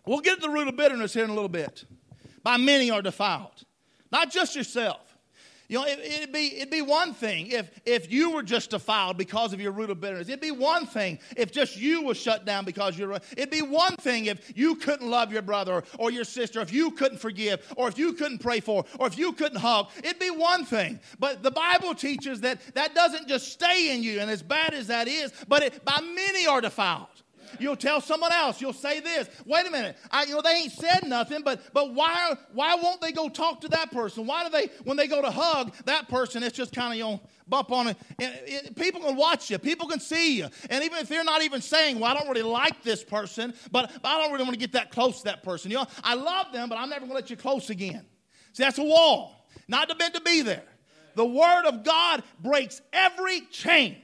We'll 0.09 0.21
get 0.21 0.41
to 0.41 0.47
the 0.47 0.49
root 0.49 0.67
of 0.67 0.75
bitterness 0.75 1.13
here 1.13 1.23
in 1.23 1.29
a 1.29 1.35
little 1.35 1.47
bit. 1.47 1.85
By 2.41 2.57
many 2.57 2.89
are 2.89 3.03
defiled, 3.03 3.63
not 4.11 4.31
just 4.31 4.55
yourself. 4.55 5.15
You 5.67 5.77
know, 5.77 5.85
it, 5.85 6.21
would 6.21 6.33
be, 6.33 6.55
it'd 6.55 6.71
be 6.71 6.81
one 6.81 7.13
thing 7.13 7.45
if, 7.51 7.69
if 7.85 8.11
you 8.11 8.31
were 8.31 8.41
just 8.41 8.71
defiled 8.71 9.19
because 9.19 9.53
of 9.53 9.61
your 9.61 9.71
root 9.71 9.91
of 9.91 10.01
bitterness. 10.01 10.27
It'd 10.27 10.41
be 10.41 10.49
one 10.49 10.87
thing 10.87 11.19
if 11.37 11.51
just 11.51 11.77
you 11.77 12.01
was 12.01 12.17
shut 12.17 12.43
down 12.43 12.65
because 12.65 12.97
you're. 12.97 13.19
It'd 13.37 13.51
be 13.51 13.61
one 13.61 13.95
thing 13.97 14.25
if 14.25 14.57
you 14.57 14.73
couldn't 14.77 15.07
love 15.07 15.31
your 15.31 15.43
brother 15.43 15.73
or, 15.73 15.83
or 15.99 16.09
your 16.09 16.23
sister, 16.23 16.59
if 16.59 16.73
you 16.73 16.89
couldn't 16.89 17.19
forgive, 17.19 17.71
or 17.77 17.87
if 17.87 17.99
you 17.99 18.13
couldn't 18.13 18.39
pray 18.39 18.61
for, 18.61 18.85
or 18.97 19.05
if 19.05 19.15
you 19.15 19.31
couldn't 19.33 19.59
hug. 19.59 19.89
It'd 19.99 20.17
be 20.17 20.31
one 20.31 20.65
thing. 20.65 20.99
But 21.19 21.43
the 21.43 21.51
Bible 21.51 21.93
teaches 21.93 22.41
that 22.41 22.59
that 22.73 22.95
doesn't 22.95 23.27
just 23.27 23.51
stay 23.53 23.95
in 23.95 24.01
you, 24.01 24.21
and 24.21 24.31
as 24.31 24.41
bad 24.41 24.73
as 24.73 24.87
that 24.87 25.07
is, 25.07 25.31
but 25.47 25.61
it, 25.61 25.85
by 25.85 26.01
many 26.01 26.47
are 26.47 26.61
defiled. 26.61 27.09
You'll 27.59 27.75
tell 27.75 28.01
someone 28.01 28.31
else. 28.31 28.61
You'll 28.61 28.73
say 28.73 28.99
this. 28.99 29.29
Wait 29.45 29.67
a 29.67 29.71
minute. 29.71 29.97
I, 30.11 30.23
you 30.23 30.35
know 30.35 30.41
they 30.41 30.51
ain't 30.51 30.71
said 30.71 31.07
nothing, 31.07 31.41
but 31.43 31.61
but 31.73 31.93
why 31.93 32.35
why 32.53 32.75
won't 32.75 33.01
they 33.01 33.11
go 33.11 33.29
talk 33.29 33.61
to 33.61 33.67
that 33.69 33.91
person? 33.91 34.25
Why 34.25 34.43
do 34.43 34.49
they 34.49 34.67
when 34.83 34.97
they 34.97 35.07
go 35.07 35.21
to 35.21 35.31
hug 35.31 35.73
that 35.85 36.09
person? 36.09 36.43
It's 36.43 36.57
just 36.57 36.73
kind 36.73 36.93
of 36.93 36.97
you 36.97 37.03
know 37.03 37.21
bump 37.47 37.71
on 37.71 37.87
it. 37.87 37.97
it, 38.19 38.43
it 38.45 38.75
people 38.75 39.01
can 39.01 39.15
watch 39.15 39.49
you. 39.49 39.57
People 39.57 39.87
can 39.87 39.99
see 39.99 40.37
you. 40.37 40.47
And 40.69 40.83
even 40.83 40.99
if 40.99 41.09
they're 41.09 41.23
not 41.23 41.41
even 41.41 41.61
saying, 41.61 41.99
"Well, 41.99 42.11
I 42.11 42.17
don't 42.17 42.27
really 42.27 42.43
like 42.43 42.83
this 42.83 43.03
person," 43.03 43.53
but, 43.71 43.91
but 44.01 44.07
I 44.07 44.19
don't 44.19 44.31
really 44.31 44.43
want 44.43 44.53
to 44.53 44.59
get 44.59 44.73
that 44.73 44.91
close 44.91 45.19
to 45.19 45.23
that 45.25 45.43
person. 45.43 45.71
You 45.71 45.77
know, 45.77 45.87
I 46.03 46.15
love 46.15 46.51
them, 46.53 46.69
but 46.69 46.77
I'm 46.77 46.89
never 46.89 47.01
going 47.01 47.11
to 47.11 47.15
let 47.15 47.29
you 47.29 47.37
close 47.37 47.69
again. 47.69 48.05
See, 48.53 48.63
that's 48.63 48.77
a 48.77 48.83
wall, 48.83 49.47
not 49.67 49.89
meant 49.97 50.13
to 50.15 50.21
be 50.21 50.41
there. 50.41 50.63
The 51.15 51.25
Word 51.25 51.65
of 51.65 51.83
God 51.83 52.23
breaks 52.39 52.81
every 52.93 53.41
chain. 53.51 53.97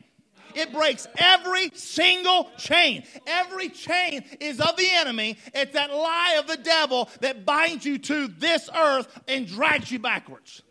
It 0.56 0.74
breaks 0.74 1.08
every 1.18 1.70
single 1.74 2.50
chain. 2.58 3.04
Every 3.28 3.70
chain 3.70 4.24
is 4.40 4.60
of 4.60 4.76
the 4.78 4.88
enemy. 4.94 5.38
It's 5.54 5.74
that 5.74 5.92
lie 5.92 6.38
of 6.40 6.48
the 6.48 6.58
devil 6.58 7.10
that 7.22 7.46
binds 7.46 7.86
you 7.86 7.98
to 7.98 8.28
this 8.28 8.70
earth 8.76 9.08
and 9.28 9.48
drags 9.48 9.92
you 9.92 10.00
backwards. 10.00 10.62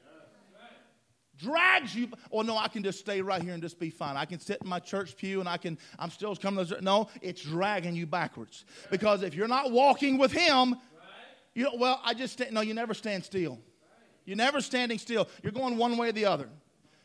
Drags 1.37 1.95
you. 1.95 2.09
Oh 2.31 2.43
no, 2.43 2.57
I 2.57 2.69
can 2.69 2.83
just 2.83 3.00
stay 3.00 3.21
right 3.21 3.43
here 3.43 3.53
and 3.53 3.62
just 3.62 3.79
be 3.79 3.91
fine. 3.91 4.17
I 4.17 4.25
can 4.25 4.38
sit 4.38 4.62
in 4.62 4.69
my 4.69 4.79
church 4.79 5.17
pew 5.17 5.41
and 5.41 5.49
I 5.49 5.57
can. 5.57 5.79
I'm 5.99 6.11
still 6.11 6.35
coming. 6.37 6.64
To, 6.64 6.81
no, 6.81 7.09
it's 7.21 7.43
dragging 7.43 7.95
you 7.97 8.07
backwards 8.07 8.64
because 8.91 9.23
if 9.23 9.35
you're 9.35 9.49
not 9.49 9.73
walking 9.73 10.17
with 10.17 10.33
Him, 10.33 10.76
you 11.55 11.64
know, 11.64 11.73
well, 11.76 12.00
I 12.05 12.14
just 12.14 12.41
no. 12.53 12.61
You 12.61 12.73
never 12.73 12.95
stand 12.95 13.25
still. 13.25 13.59
You're 14.25 14.37
never 14.37 14.61
standing 14.61 14.99
still. 14.99 15.29
You're 15.43 15.53
going 15.53 15.76
one 15.76 15.97
way 15.97 16.09
or 16.09 16.12
the 16.12 16.25
other. 16.25 16.49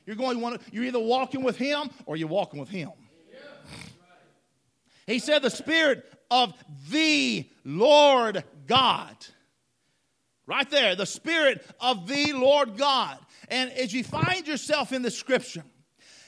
You're 0.10 0.16
going 0.16 0.42
one, 0.42 0.58
you're 0.72 0.86
either 0.86 0.98
walking 1.00 1.44
with 1.44 1.56
him 1.56 1.92
or 2.08 2.16
you're 2.16 2.30
walking 2.30 2.60
with 2.60 2.70
him. 2.70 2.90
He 5.06 5.20
said, 5.20 5.44
The 5.44 5.52
Spirit 5.52 6.04
of 6.32 6.52
the 6.90 7.48
Lord 7.64 8.44
God. 8.66 9.16
Right 10.48 10.68
there, 10.72 10.96
the 10.96 11.06
Spirit 11.06 11.64
of 11.80 12.08
the 12.08 12.34
Lord 12.34 12.76
God. 12.76 13.20
And 13.50 13.72
as 13.72 13.94
you 13.94 14.04
find 14.04 14.48
yourself 14.48 14.94
in 14.94 15.04
the 15.04 15.12
scripture, 15.12 15.64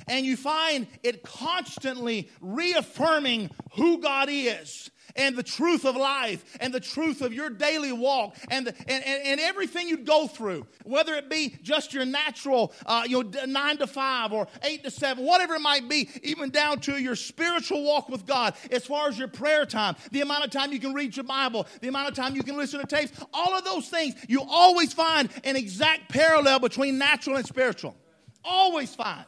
and 0.07 0.25
you 0.25 0.37
find 0.37 0.87
it 1.03 1.23
constantly 1.23 2.29
reaffirming 2.41 3.49
who 3.73 3.99
God 3.99 4.29
is 4.29 4.91
and 5.15 5.35
the 5.35 5.43
truth 5.43 5.85
of 5.85 5.95
life 5.95 6.57
and 6.59 6.73
the 6.73 6.79
truth 6.79 7.21
of 7.21 7.33
your 7.33 7.49
daily 7.49 7.91
walk 7.91 8.35
and, 8.49 8.67
the, 8.67 8.75
and, 8.87 9.03
and, 9.03 9.27
and, 9.27 9.41
everything 9.41 9.87
you 9.87 9.97
go 9.97 10.27
through, 10.27 10.65
whether 10.83 11.15
it 11.15 11.29
be 11.29 11.55
just 11.61 11.93
your 11.93 12.05
natural, 12.05 12.73
uh, 12.85 13.03
you 13.07 13.23
know, 13.23 13.45
nine 13.45 13.77
to 13.77 13.87
five 13.87 14.31
or 14.31 14.47
eight 14.63 14.83
to 14.83 14.91
seven, 14.91 15.25
whatever 15.25 15.55
it 15.55 15.61
might 15.61 15.89
be, 15.89 16.09
even 16.23 16.49
down 16.49 16.79
to 16.79 16.97
your 16.97 17.15
spiritual 17.15 17.83
walk 17.83 18.09
with 18.09 18.25
God, 18.25 18.53
as 18.71 18.85
far 18.85 19.07
as 19.07 19.17
your 19.17 19.27
prayer 19.27 19.65
time, 19.65 19.95
the 20.11 20.21
amount 20.21 20.45
of 20.45 20.51
time 20.51 20.71
you 20.71 20.79
can 20.79 20.93
read 20.93 21.15
your 21.15 21.25
Bible, 21.25 21.67
the 21.81 21.87
amount 21.87 22.09
of 22.09 22.15
time 22.15 22.35
you 22.35 22.43
can 22.43 22.57
listen 22.57 22.79
to 22.79 22.85
tapes, 22.85 23.11
all 23.33 23.53
of 23.55 23.63
those 23.63 23.89
things, 23.89 24.15
you 24.27 24.41
always 24.47 24.93
find 24.93 25.29
an 25.43 25.55
exact 25.55 26.09
parallel 26.09 26.59
between 26.59 26.97
natural 26.97 27.37
and 27.37 27.45
spiritual. 27.45 27.95
Always 28.43 28.93
find. 28.95 29.25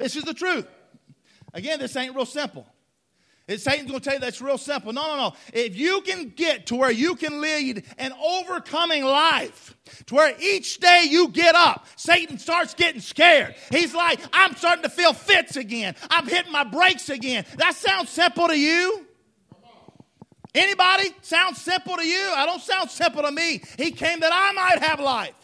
This 0.00 0.16
is 0.16 0.24
the 0.24 0.32
truth. 0.32 0.66
Again, 1.52 1.78
this 1.78 1.94
ain't 1.94 2.16
real 2.16 2.24
simple. 2.24 2.66
Satan's 3.48 3.90
going 3.90 4.00
to 4.00 4.04
tell 4.04 4.14
you 4.14 4.20
that's 4.20 4.40
real 4.40 4.56
simple. 4.56 4.92
No, 4.92 5.02
no, 5.08 5.16
no. 5.16 5.32
If 5.52 5.76
you 5.76 6.00
can 6.02 6.30
get 6.30 6.66
to 6.66 6.76
where 6.76 6.90
you 6.90 7.16
can 7.16 7.40
lead 7.40 7.84
an 7.98 8.12
overcoming 8.12 9.04
life, 9.04 9.76
to 10.06 10.14
where 10.14 10.34
each 10.40 10.78
day 10.78 11.06
you 11.10 11.28
get 11.28 11.54
up, 11.54 11.86
Satan 11.96 12.38
starts 12.38 12.72
getting 12.74 13.00
scared. 13.00 13.54
He's 13.70 13.92
like, 13.92 14.20
I'm 14.32 14.54
starting 14.54 14.84
to 14.84 14.88
feel 14.88 15.12
fits 15.12 15.56
again. 15.56 15.96
I'm 16.08 16.26
hitting 16.26 16.52
my 16.52 16.64
brakes 16.64 17.10
again. 17.10 17.44
That 17.56 17.74
sounds 17.74 18.08
simple 18.08 18.48
to 18.48 18.58
you? 18.58 19.04
Anybody? 20.54 21.10
Sounds 21.20 21.60
simple 21.60 21.96
to 21.96 22.06
you? 22.06 22.32
I 22.34 22.46
don't 22.46 22.62
sound 22.62 22.90
simple 22.90 23.22
to 23.22 23.32
me. 23.32 23.62
He 23.76 23.90
came 23.90 24.20
that 24.20 24.32
I 24.32 24.52
might 24.52 24.88
have 24.88 25.00
life. 25.00 25.34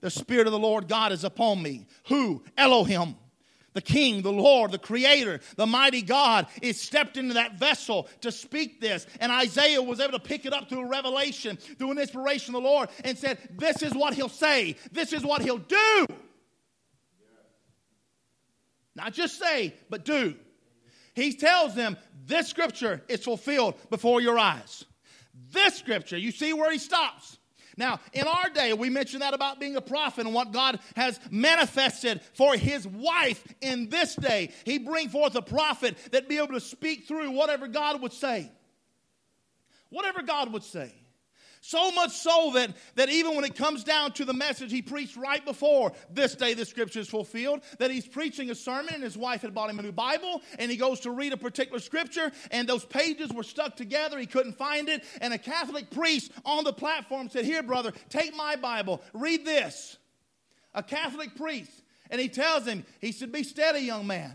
The 0.00 0.10
Spirit 0.10 0.46
of 0.46 0.52
the 0.52 0.58
Lord 0.58 0.88
God 0.88 1.12
is 1.12 1.24
upon 1.24 1.62
me. 1.62 1.86
Who? 2.06 2.42
Elohim 2.56 3.16
the 3.78 3.82
King, 3.82 4.22
the 4.22 4.32
Lord, 4.32 4.72
the 4.72 4.78
Creator, 4.78 5.38
the 5.54 5.64
mighty 5.64 6.02
God, 6.02 6.48
is 6.62 6.80
stepped 6.80 7.16
into 7.16 7.34
that 7.34 7.60
vessel 7.60 8.08
to 8.22 8.32
speak 8.32 8.80
this. 8.80 9.06
And 9.20 9.30
Isaiah 9.30 9.80
was 9.80 10.00
able 10.00 10.14
to 10.14 10.18
pick 10.18 10.46
it 10.46 10.52
up 10.52 10.68
through 10.68 10.80
a 10.80 10.88
revelation, 10.88 11.56
through 11.56 11.92
an 11.92 11.98
inspiration 11.98 12.56
of 12.56 12.62
the 12.62 12.68
Lord, 12.68 12.88
and 13.04 13.16
said, 13.16 13.38
This 13.52 13.82
is 13.82 13.94
what 13.94 14.14
He'll 14.14 14.28
say, 14.28 14.74
this 14.90 15.12
is 15.12 15.22
what 15.22 15.42
He'll 15.42 15.58
do. 15.58 16.06
Not 18.96 19.12
just 19.12 19.38
say, 19.38 19.74
but 19.88 20.04
do. 20.04 20.34
He 21.14 21.34
tells 21.34 21.76
them, 21.76 21.96
This 22.26 22.48
scripture 22.48 23.04
is 23.08 23.22
fulfilled 23.22 23.76
before 23.90 24.20
your 24.20 24.40
eyes. 24.40 24.84
This 25.52 25.76
scripture, 25.76 26.18
you 26.18 26.32
see 26.32 26.52
where 26.52 26.72
he 26.72 26.78
stops. 26.78 27.37
Now, 27.78 28.00
in 28.12 28.26
our 28.26 28.50
day, 28.50 28.72
we 28.72 28.90
mentioned 28.90 29.22
that 29.22 29.34
about 29.34 29.60
being 29.60 29.76
a 29.76 29.80
prophet 29.80 30.26
and 30.26 30.34
what 30.34 30.52
God 30.52 30.80
has 30.96 31.20
manifested 31.30 32.20
for 32.34 32.56
his 32.56 32.86
wife 32.86 33.46
in 33.60 33.88
this 33.88 34.16
day. 34.16 34.50
He 34.64 34.78
bring 34.78 35.08
forth 35.08 35.36
a 35.36 35.42
prophet 35.42 35.96
that 36.10 36.28
be 36.28 36.38
able 36.38 36.54
to 36.54 36.60
speak 36.60 37.06
through 37.06 37.30
whatever 37.30 37.68
God 37.68 38.02
would 38.02 38.12
say. 38.12 38.50
Whatever 39.90 40.22
God 40.22 40.52
would 40.52 40.64
say. 40.64 40.92
So 41.68 41.90
much 41.90 42.12
so 42.12 42.52
that, 42.54 42.70
that 42.94 43.10
even 43.10 43.36
when 43.36 43.44
it 43.44 43.54
comes 43.54 43.84
down 43.84 44.12
to 44.12 44.24
the 44.24 44.32
message 44.32 44.72
he 44.72 44.80
preached 44.80 45.18
right 45.18 45.44
before 45.44 45.92
this 46.10 46.34
day 46.34 46.54
the 46.54 46.64
scripture 46.64 47.00
is 47.00 47.10
fulfilled, 47.10 47.60
that 47.78 47.90
he's 47.90 48.08
preaching 48.08 48.48
a 48.48 48.54
sermon 48.54 48.94
and 48.94 49.02
his 49.02 49.18
wife 49.18 49.42
had 49.42 49.52
bought 49.52 49.68
him 49.68 49.78
a 49.78 49.82
new 49.82 49.92
Bible 49.92 50.40
and 50.58 50.70
he 50.70 50.78
goes 50.78 51.00
to 51.00 51.10
read 51.10 51.34
a 51.34 51.36
particular 51.36 51.78
scripture 51.78 52.32
and 52.52 52.66
those 52.66 52.86
pages 52.86 53.34
were 53.34 53.42
stuck 53.42 53.76
together. 53.76 54.18
He 54.18 54.24
couldn't 54.24 54.56
find 54.56 54.88
it. 54.88 55.04
And 55.20 55.34
a 55.34 55.38
Catholic 55.38 55.90
priest 55.90 56.32
on 56.42 56.64
the 56.64 56.72
platform 56.72 57.28
said, 57.28 57.44
Here, 57.44 57.62
brother, 57.62 57.92
take 58.08 58.34
my 58.34 58.56
Bible, 58.56 59.02
read 59.12 59.44
this. 59.44 59.98
A 60.72 60.82
Catholic 60.82 61.36
priest. 61.36 61.82
And 62.10 62.18
he 62.18 62.30
tells 62.30 62.64
him, 62.64 62.86
he 62.98 63.12
said, 63.12 63.30
Be 63.30 63.42
steady, 63.42 63.80
young 63.80 64.06
man. 64.06 64.34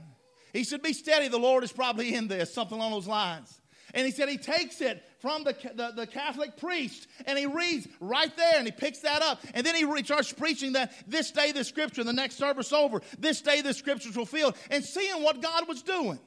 He 0.52 0.64
said, 0.64 0.84
Be 0.84 0.94
steady. 0.94 1.30
The 1.30 1.40
Lord 1.40 1.64
is 1.64 1.72
probably 1.72 2.14
in 2.14 2.28
this, 2.28 2.54
something 2.54 2.78
along 2.78 2.92
those 2.92 3.08
lines. 3.08 3.60
And 3.94 4.06
he 4.06 4.12
said 4.12 4.28
he 4.28 4.38
takes 4.38 4.82
it 4.82 5.04
from 5.20 5.44
the, 5.44 5.56
the, 5.76 5.92
the, 5.96 6.08
Catholic 6.08 6.58
priest 6.58 7.08
and 7.28 7.38
he 7.38 7.46
reads 7.46 7.88
right 8.00 8.36
there 8.36 8.54
and 8.58 8.66
he 8.66 8.72
picks 8.72 9.00
that 9.00 9.22
up. 9.22 9.40
And 9.54 9.66
then 9.66 9.76
he 9.76 10.04
starts 10.04 10.34
preaching 10.34 10.74
that 10.74 10.92
this 11.08 11.32
day 11.32 11.52
the 11.52 11.64
scripture, 11.64 12.04
the 12.04 12.12
next 12.12 12.38
service 12.38 12.74
over, 12.74 13.02
this 13.20 13.42
day 13.42 13.62
the 13.62 13.74
scripture 13.74 14.10
is 14.10 14.16
fulfilled, 14.16 14.56
and 14.72 14.84
seeing 14.84 15.22
what 15.22 15.42
God 15.42 15.68
was 15.68 15.84
doing. 15.84 16.20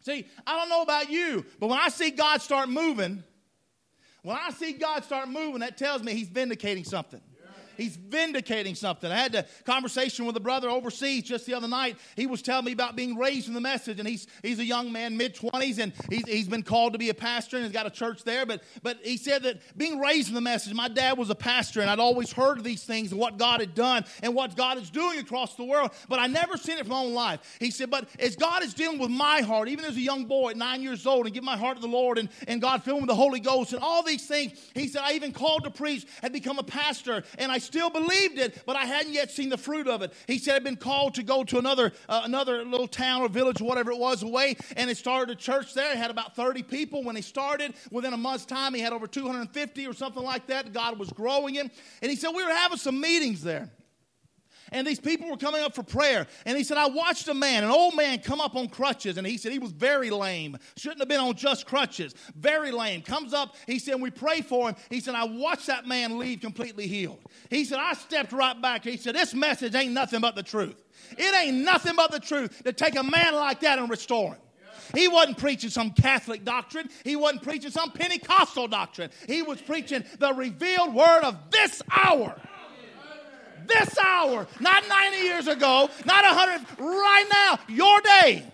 See, 0.00 0.26
I 0.46 0.56
don't 0.56 0.68
know 0.68 0.82
about 0.82 1.10
you, 1.10 1.44
but 1.60 1.68
when 1.68 1.78
I 1.78 1.88
see 1.88 2.10
God 2.10 2.40
start 2.42 2.68
moving, 2.68 3.22
when 4.22 4.36
I 4.36 4.50
see 4.50 4.72
God 4.72 5.04
start 5.04 5.28
moving, 5.28 5.60
that 5.60 5.76
tells 5.76 6.02
me 6.02 6.14
he's 6.14 6.28
vindicating 6.28 6.84
something. 6.84 7.20
He's 7.82 7.96
vindicating 7.96 8.74
something. 8.74 9.10
I 9.10 9.16
had 9.16 9.34
a 9.34 9.46
conversation 9.64 10.24
with 10.24 10.36
a 10.36 10.40
brother 10.40 10.70
overseas 10.70 11.24
just 11.24 11.46
the 11.46 11.54
other 11.54 11.68
night. 11.68 11.96
He 12.16 12.26
was 12.26 12.42
telling 12.42 12.64
me 12.64 12.72
about 12.72 12.96
being 12.96 13.16
raised 13.16 13.48
in 13.48 13.54
the 13.54 13.60
message, 13.60 13.98
and 13.98 14.08
he's, 14.08 14.26
he's 14.42 14.58
a 14.58 14.64
young 14.64 14.92
man, 14.92 15.16
mid 15.16 15.34
20s, 15.34 15.78
and 15.78 15.92
he's, 16.08 16.26
he's 16.26 16.48
been 16.48 16.62
called 16.62 16.92
to 16.92 16.98
be 16.98 17.08
a 17.08 17.14
pastor 17.14 17.56
and 17.56 17.64
he's 17.64 17.72
got 17.72 17.86
a 17.86 17.90
church 17.90 18.24
there. 18.24 18.46
But, 18.46 18.62
but 18.82 18.98
he 19.02 19.16
said 19.16 19.42
that 19.42 19.60
being 19.76 19.98
raised 19.98 20.28
in 20.28 20.34
the 20.34 20.40
message, 20.40 20.74
my 20.74 20.88
dad 20.88 21.18
was 21.18 21.30
a 21.30 21.34
pastor, 21.34 21.80
and 21.80 21.90
I'd 21.90 21.98
always 21.98 22.32
heard 22.32 22.62
these 22.62 22.84
things 22.84 23.10
and 23.10 23.20
what 23.20 23.36
God 23.36 23.60
had 23.60 23.74
done 23.74 24.04
and 24.22 24.34
what 24.34 24.56
God 24.56 24.78
is 24.78 24.90
doing 24.90 25.18
across 25.18 25.56
the 25.56 25.64
world, 25.64 25.90
but 26.08 26.18
I 26.18 26.26
never 26.26 26.56
seen 26.56 26.78
it 26.78 26.86
from 26.86 26.90
my 26.90 27.00
own 27.00 27.14
life. 27.14 27.40
He 27.58 27.70
said, 27.70 27.90
But 27.90 28.08
as 28.18 28.36
God 28.36 28.62
is 28.62 28.74
dealing 28.74 28.98
with 28.98 29.10
my 29.10 29.40
heart, 29.40 29.68
even 29.68 29.84
as 29.84 29.96
a 29.96 30.00
young 30.00 30.24
boy 30.24 30.50
at 30.50 30.56
nine 30.56 30.82
years 30.82 31.06
old, 31.06 31.26
and 31.26 31.34
give 31.34 31.44
my 31.44 31.56
heart 31.56 31.76
to 31.76 31.82
the 31.82 31.88
Lord, 31.88 32.18
and, 32.18 32.28
and 32.46 32.60
God 32.60 32.82
filled 32.84 32.98
me 32.98 33.02
with 33.02 33.08
the 33.08 33.14
Holy 33.14 33.40
Ghost, 33.40 33.72
and 33.72 33.82
all 33.82 34.02
these 34.02 34.26
things, 34.26 34.52
he 34.74 34.88
said, 34.88 35.02
I 35.04 35.12
even 35.12 35.32
called 35.32 35.64
to 35.64 35.70
preach, 35.70 36.06
had 36.22 36.32
become 36.32 36.58
a 36.58 36.62
pastor, 36.62 37.24
and 37.38 37.50
I 37.50 37.58
still 37.72 37.88
believed 37.88 38.38
it, 38.38 38.62
but 38.66 38.76
I 38.76 38.84
hadn't 38.84 39.14
yet 39.14 39.30
seen 39.30 39.48
the 39.48 39.56
fruit 39.56 39.88
of 39.88 40.02
it. 40.02 40.12
He 40.26 40.36
said, 40.36 40.56
I'd 40.56 40.64
been 40.64 40.76
called 40.76 41.14
to 41.14 41.22
go 41.22 41.42
to 41.42 41.56
another, 41.56 41.92
uh, 42.06 42.20
another 42.24 42.66
little 42.66 42.86
town 42.86 43.22
or 43.22 43.30
village 43.30 43.62
whatever 43.62 43.90
it 43.90 43.98
was 43.98 44.22
away, 44.22 44.56
and 44.76 44.90
he 44.90 44.94
started 44.94 45.30
a 45.30 45.34
church 45.34 45.72
there. 45.72 45.90
He 45.92 45.98
had 45.98 46.10
about 46.10 46.36
30 46.36 46.64
people 46.64 47.02
when 47.02 47.16
he 47.16 47.22
started. 47.22 47.72
Within 47.90 48.12
a 48.12 48.16
month's 48.18 48.44
time, 48.44 48.74
he 48.74 48.80
had 48.82 48.92
over 48.92 49.06
250 49.06 49.86
or 49.86 49.94
something 49.94 50.22
like 50.22 50.46
that. 50.48 50.74
God 50.74 50.98
was 50.98 51.08
growing 51.10 51.54
him. 51.54 51.70
And 52.02 52.10
he 52.10 52.16
said, 52.16 52.32
We 52.34 52.44
were 52.44 52.50
having 52.50 52.76
some 52.76 53.00
meetings 53.00 53.42
there 53.42 53.70
and 54.72 54.86
these 54.86 54.98
people 54.98 55.30
were 55.30 55.36
coming 55.36 55.62
up 55.62 55.74
for 55.74 55.82
prayer. 55.82 56.26
And 56.46 56.56
he 56.56 56.64
said, 56.64 56.78
I 56.78 56.88
watched 56.88 57.28
a 57.28 57.34
man, 57.34 57.62
an 57.64 57.70
old 57.70 57.94
man, 57.94 58.18
come 58.18 58.40
up 58.40 58.56
on 58.56 58.68
crutches. 58.68 59.18
And 59.18 59.26
he 59.26 59.36
said 59.36 59.52
he 59.52 59.58
was 59.58 59.70
very 59.70 60.10
lame. 60.10 60.56
Shouldn't 60.76 61.00
have 61.00 61.08
been 61.08 61.20
on 61.20 61.34
just 61.34 61.66
crutches. 61.66 62.14
Very 62.34 62.72
lame. 62.72 63.02
Comes 63.02 63.34
up, 63.34 63.54
he 63.66 63.78
said, 63.78 64.00
we 64.00 64.10
pray 64.10 64.40
for 64.40 64.70
him. 64.70 64.76
He 64.90 65.00
said, 65.00 65.14
I 65.14 65.24
watched 65.24 65.66
that 65.66 65.86
man 65.86 66.18
leave 66.18 66.40
completely 66.40 66.86
healed. 66.86 67.20
He 67.50 67.64
said, 67.64 67.78
I 67.78 67.92
stepped 67.94 68.32
right 68.32 68.60
back. 68.60 68.84
He 68.84 68.96
said, 68.96 69.14
This 69.14 69.34
message 69.34 69.74
ain't 69.74 69.92
nothing 69.92 70.20
but 70.20 70.34
the 70.34 70.42
truth. 70.42 70.82
It 71.18 71.34
ain't 71.34 71.58
nothing 71.58 71.94
but 71.96 72.10
the 72.10 72.20
truth 72.20 72.62
to 72.64 72.72
take 72.72 72.96
a 72.96 73.02
man 73.02 73.34
like 73.34 73.60
that 73.60 73.78
and 73.78 73.90
restore 73.90 74.34
him. 74.34 74.38
He 74.94 75.08
wasn't 75.08 75.38
preaching 75.38 75.70
some 75.70 75.90
Catholic 75.90 76.44
doctrine. 76.44 76.88
He 77.04 77.16
wasn't 77.16 77.42
preaching 77.42 77.70
some 77.70 77.90
Pentecostal 77.92 78.68
doctrine. 78.68 79.10
He 79.26 79.42
was 79.42 79.60
preaching 79.60 80.04
the 80.18 80.32
revealed 80.34 80.94
word 80.94 81.22
of 81.22 81.50
this 81.50 81.82
hour 81.90 82.40
this 83.66 83.98
hour, 83.98 84.46
not 84.60 84.84
90 84.88 85.16
years 85.18 85.46
ago, 85.46 85.88
not 86.04 86.24
100, 86.24 86.80
right 86.80 87.26
now, 87.30 87.58
your 87.68 88.00
day. 88.00 88.52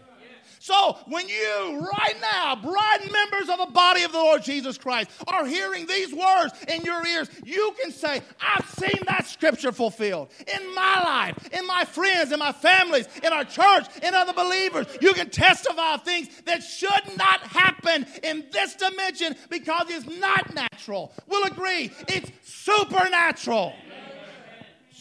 So 0.69 0.99
when 1.07 1.27
you, 1.31 1.81
right 1.81 2.17
now, 2.21 2.55
bride 2.57 3.11
members 3.11 3.49
of 3.49 3.59
the 3.59 3.73
body 3.73 4.03
of 4.03 4.13
the 4.13 4.19
Lord 4.19 4.43
Jesus 4.43 4.77
Christ, 4.77 5.11
are 5.27 5.47
hearing 5.47 5.87
these 5.87 6.13
words 6.13 6.53
in 6.69 6.83
your 6.83 7.07
ears, 7.07 7.31
you 7.43 7.75
can 7.81 7.91
say, 7.91 8.21
I've 8.39 8.69
seen 8.69 8.99
that 9.07 9.27
scripture 9.27 9.73
fulfilled 9.73 10.29
in 10.47 10.75
my 10.75 11.03
life, 11.03 11.49
in 11.55 11.67
my 11.67 11.87
friends, 11.87 12.33
in 12.33 12.39
my 12.39 12.53
families, 12.53 13.09
in 13.23 13.33
our 13.33 13.45
church, 13.45 13.87
in 14.03 14.15
other 14.15 14.35
believers. 14.35 14.87
You 15.01 15.15
can 15.15 15.31
testify 15.31 15.95
of 15.95 16.03
things 16.03 16.29
that 16.45 16.63
should 16.63 17.17
not 17.17 17.41
happen 17.41 18.05
in 18.23 18.45
this 18.53 18.75
dimension 18.75 19.37
because 19.49 19.87
it's 19.89 20.21
not 20.21 20.55
natural. 20.55 21.15
We'll 21.29 21.47
agree, 21.47 21.93
it's 22.09 22.31
supernatural 22.43 23.73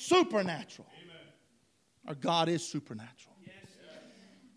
supernatural. 0.07 0.87
Amen. 1.03 1.15
Our 2.07 2.15
God 2.15 2.49
is 2.49 2.65
supernatural. 2.65 3.35
Yes. 3.45 3.53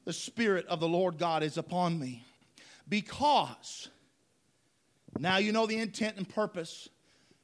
The 0.04 0.12
Spirit 0.12 0.66
of 0.66 0.80
the 0.80 0.88
Lord 0.88 1.18
God 1.18 1.42
is 1.42 1.58
upon 1.58 1.98
me 1.98 2.24
because 2.88 3.88
now 5.18 5.38
you 5.38 5.52
know 5.52 5.66
the 5.66 5.78
intent 5.78 6.16
and 6.16 6.28
purpose. 6.28 6.88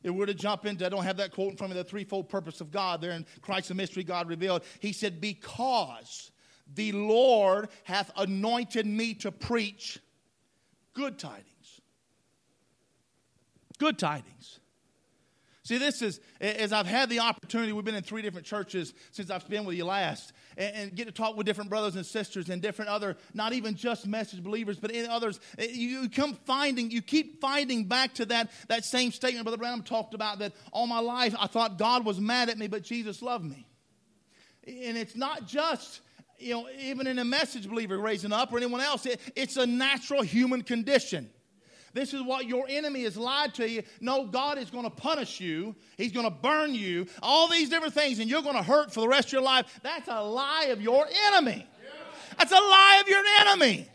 If 0.03 0.13
we 0.13 0.19
were 0.19 0.27
to 0.27 0.35
jump 0.35 0.67
into, 0.67 0.87
I 0.87 0.89
don't 0.89 1.05
have 1.05 1.17
that 1.17 1.33
quote 1.33 1.51
in 1.51 1.57
front 1.57 1.73
of 1.73 1.77
me, 1.77 1.83
the 1.83 1.89
threefold 1.89 2.29
purpose 2.29 2.61
of 2.61 2.71
God 2.71 3.01
there 3.01 3.13
in 3.13 3.27
Christ 3.41 3.69
the 3.69 3.75
mystery 3.75 4.05
God 4.05 4.29
revealed. 4.29 4.63
He 4.79 4.93
said, 4.93 5.21
Because 5.21 6.31
the 6.75 6.93
Lord 6.93 7.69
hath 7.85 8.13
anointed 8.17 8.87
me 8.87 9.15
to 9.15 9.33
preach 9.33 9.99
good 10.95 11.19
tidings. 11.19 11.81
Good 13.79 13.99
tidings. 13.99 14.61
See, 15.67 15.79
this 15.79 16.01
is, 16.01 16.21
as 16.41 16.73
I've 16.73 16.87
had 16.87 17.11
the 17.11 17.19
opportunity, 17.19 17.73
we've 17.73 17.85
been 17.85 17.97
in 17.97 18.05
three 18.05 18.23
different 18.23 18.47
churches 18.47 18.95
since 19.11 19.31
I've 19.31 19.49
been 19.49 19.65
with 19.65 19.77
you 19.77 19.85
last, 19.85 20.33
and, 20.57 20.77
and, 20.77 20.95
get 20.95 21.07
to 21.07 21.13
talk 21.13 21.37
with 21.37 21.45
different 21.45 21.71
brothers 21.71 21.97
and 21.97 22.07
sisters 22.07 22.51
and 22.51 22.63
different 22.63 22.89
other, 22.89 23.17
not 23.35 23.53
even 23.53 23.75
just 23.75 24.07
message 24.07 24.45
believers, 24.45 24.79
but 24.79 24.93
in 24.93 25.11
others. 25.11 25.41
Eh, 25.59 25.67
you 25.73 26.09
come 26.09 26.35
finding, 26.47 26.93
you 26.93 27.03
keep 27.03 27.41
finding 27.41 27.83
back 27.83 28.15
to 28.15 28.27
that, 28.27 28.53
that 28.69 28.85
same 28.85 29.11
statement 29.11 29.45
Brother 29.45 29.57
Branham 29.57 29.83
talked 29.83 30.15
about 30.15 30.39
that 30.39 30.53
all 30.71 30.87
my 30.87 31.01
life 31.01 31.35
I 31.37 31.49
thought 31.49 31.79
God 31.79 32.05
was 32.05 32.21
mad 32.21 32.49
at 32.49 32.59
me, 32.59 32.69
but 32.69 32.85
Jesus 32.85 33.21
loved 33.21 33.45
me. 33.45 33.67
And 34.69 34.97
it's 34.97 35.17
not 35.17 35.49
just 35.49 36.01
you 36.39 36.53
know, 36.53 36.69
even 36.81 37.09
in 37.09 37.19
a 37.19 37.25
message 37.25 37.69
believer 37.69 37.99
raising 37.99 38.33
up 38.33 38.53
or 38.53 38.59
anyone 38.59 38.83
else, 38.83 39.05
it, 39.05 39.21
it's 39.35 39.57
a 39.57 39.67
natural 39.67 40.23
human 40.23 40.63
condition. 40.63 41.29
This 41.97 42.13
is 42.13 42.23
what 42.23 42.47
your 42.47 42.67
enemy 42.69 43.05
has 43.05 43.17
lied 43.17 43.55
to 43.55 43.69
you. 43.69 43.83
No, 44.03 44.27
God 44.27 44.59
is 44.59 44.71
going 44.71 44.85
to 44.85 44.91
punish 44.91 45.41
you. 45.41 45.75
He's 45.97 46.13
going 46.13 46.27
to 46.27 46.31
burn 46.31 46.75
you. 46.75 47.07
All 47.23 47.49
these 47.49 47.71
different 47.71 47.95
things, 47.95 48.19
and 48.19 48.29
you're 48.29 48.43
going 48.43 48.55
to 48.55 48.63
hurt 48.63 48.93
for 48.93 49.01
the 49.01 49.09
rest 49.09 49.29
of 49.29 49.33
your 49.33 49.43
life. 49.43 49.81
That's 49.83 50.07
a 50.09 50.23
lie 50.23 50.67
of 50.67 50.83
your 50.83 51.07
enemy. 51.29 51.67
That's 52.39 52.53
a 52.53 52.55
lie 52.55 53.01
of 53.03 53.09
your 53.09 53.25
enemy. 53.41 53.89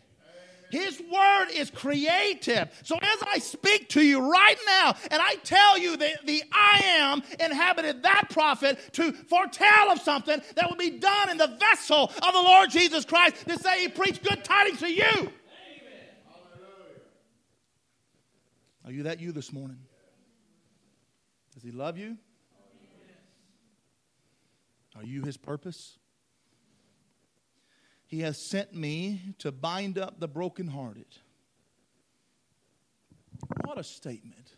His 0.72 1.00
word 1.00 1.48
is 1.54 1.70
creative. 1.70 2.70
So 2.82 2.96
as 2.96 3.22
I 3.30 3.38
speak 3.38 3.90
to 3.90 4.02
you 4.02 4.20
right 4.20 4.56
now, 4.66 4.96
and 5.10 5.22
I 5.22 5.36
tell 5.44 5.78
you 5.78 5.96
that 5.98 6.26
the 6.26 6.42
I 6.50 6.82
am 6.84 7.22
inhabited 7.38 8.02
that 8.02 8.30
prophet 8.30 8.78
to 8.94 9.12
foretell 9.12 9.92
of 9.92 10.00
something 10.00 10.40
that 10.56 10.68
will 10.68 10.78
be 10.78 10.98
done 10.98 11.30
in 11.30 11.36
the 11.36 11.56
vessel 11.60 12.04
of 12.04 12.32
the 12.32 12.42
Lord 12.42 12.70
Jesus 12.70 13.04
Christ 13.04 13.46
to 13.46 13.58
say 13.58 13.82
he 13.82 13.88
preached 13.88 14.24
good 14.24 14.42
tidings 14.42 14.80
to 14.80 14.90
you. 14.90 15.30
Are 18.92 18.94
you 18.94 19.04
that 19.04 19.20
you 19.20 19.32
this 19.32 19.54
morning? 19.54 19.78
Does 21.54 21.62
he 21.62 21.70
love 21.70 21.96
you? 21.96 22.18
Are 24.94 25.02
you 25.02 25.22
his 25.22 25.38
purpose? 25.38 25.96
He 28.04 28.20
has 28.20 28.36
sent 28.36 28.74
me 28.74 29.34
to 29.38 29.50
bind 29.50 29.96
up 29.96 30.20
the 30.20 30.28
brokenhearted. 30.28 31.06
What 33.64 33.78
a 33.78 33.82
statement. 33.82 34.56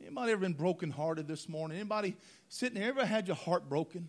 Anybody 0.00 0.32
ever 0.32 0.40
been 0.40 0.54
brokenhearted 0.54 1.28
this 1.28 1.50
morning? 1.50 1.76
Anybody 1.76 2.16
sitting 2.48 2.80
here 2.80 2.88
ever 2.88 3.04
had 3.04 3.26
your 3.26 3.36
heart 3.36 3.68
broken? 3.68 4.08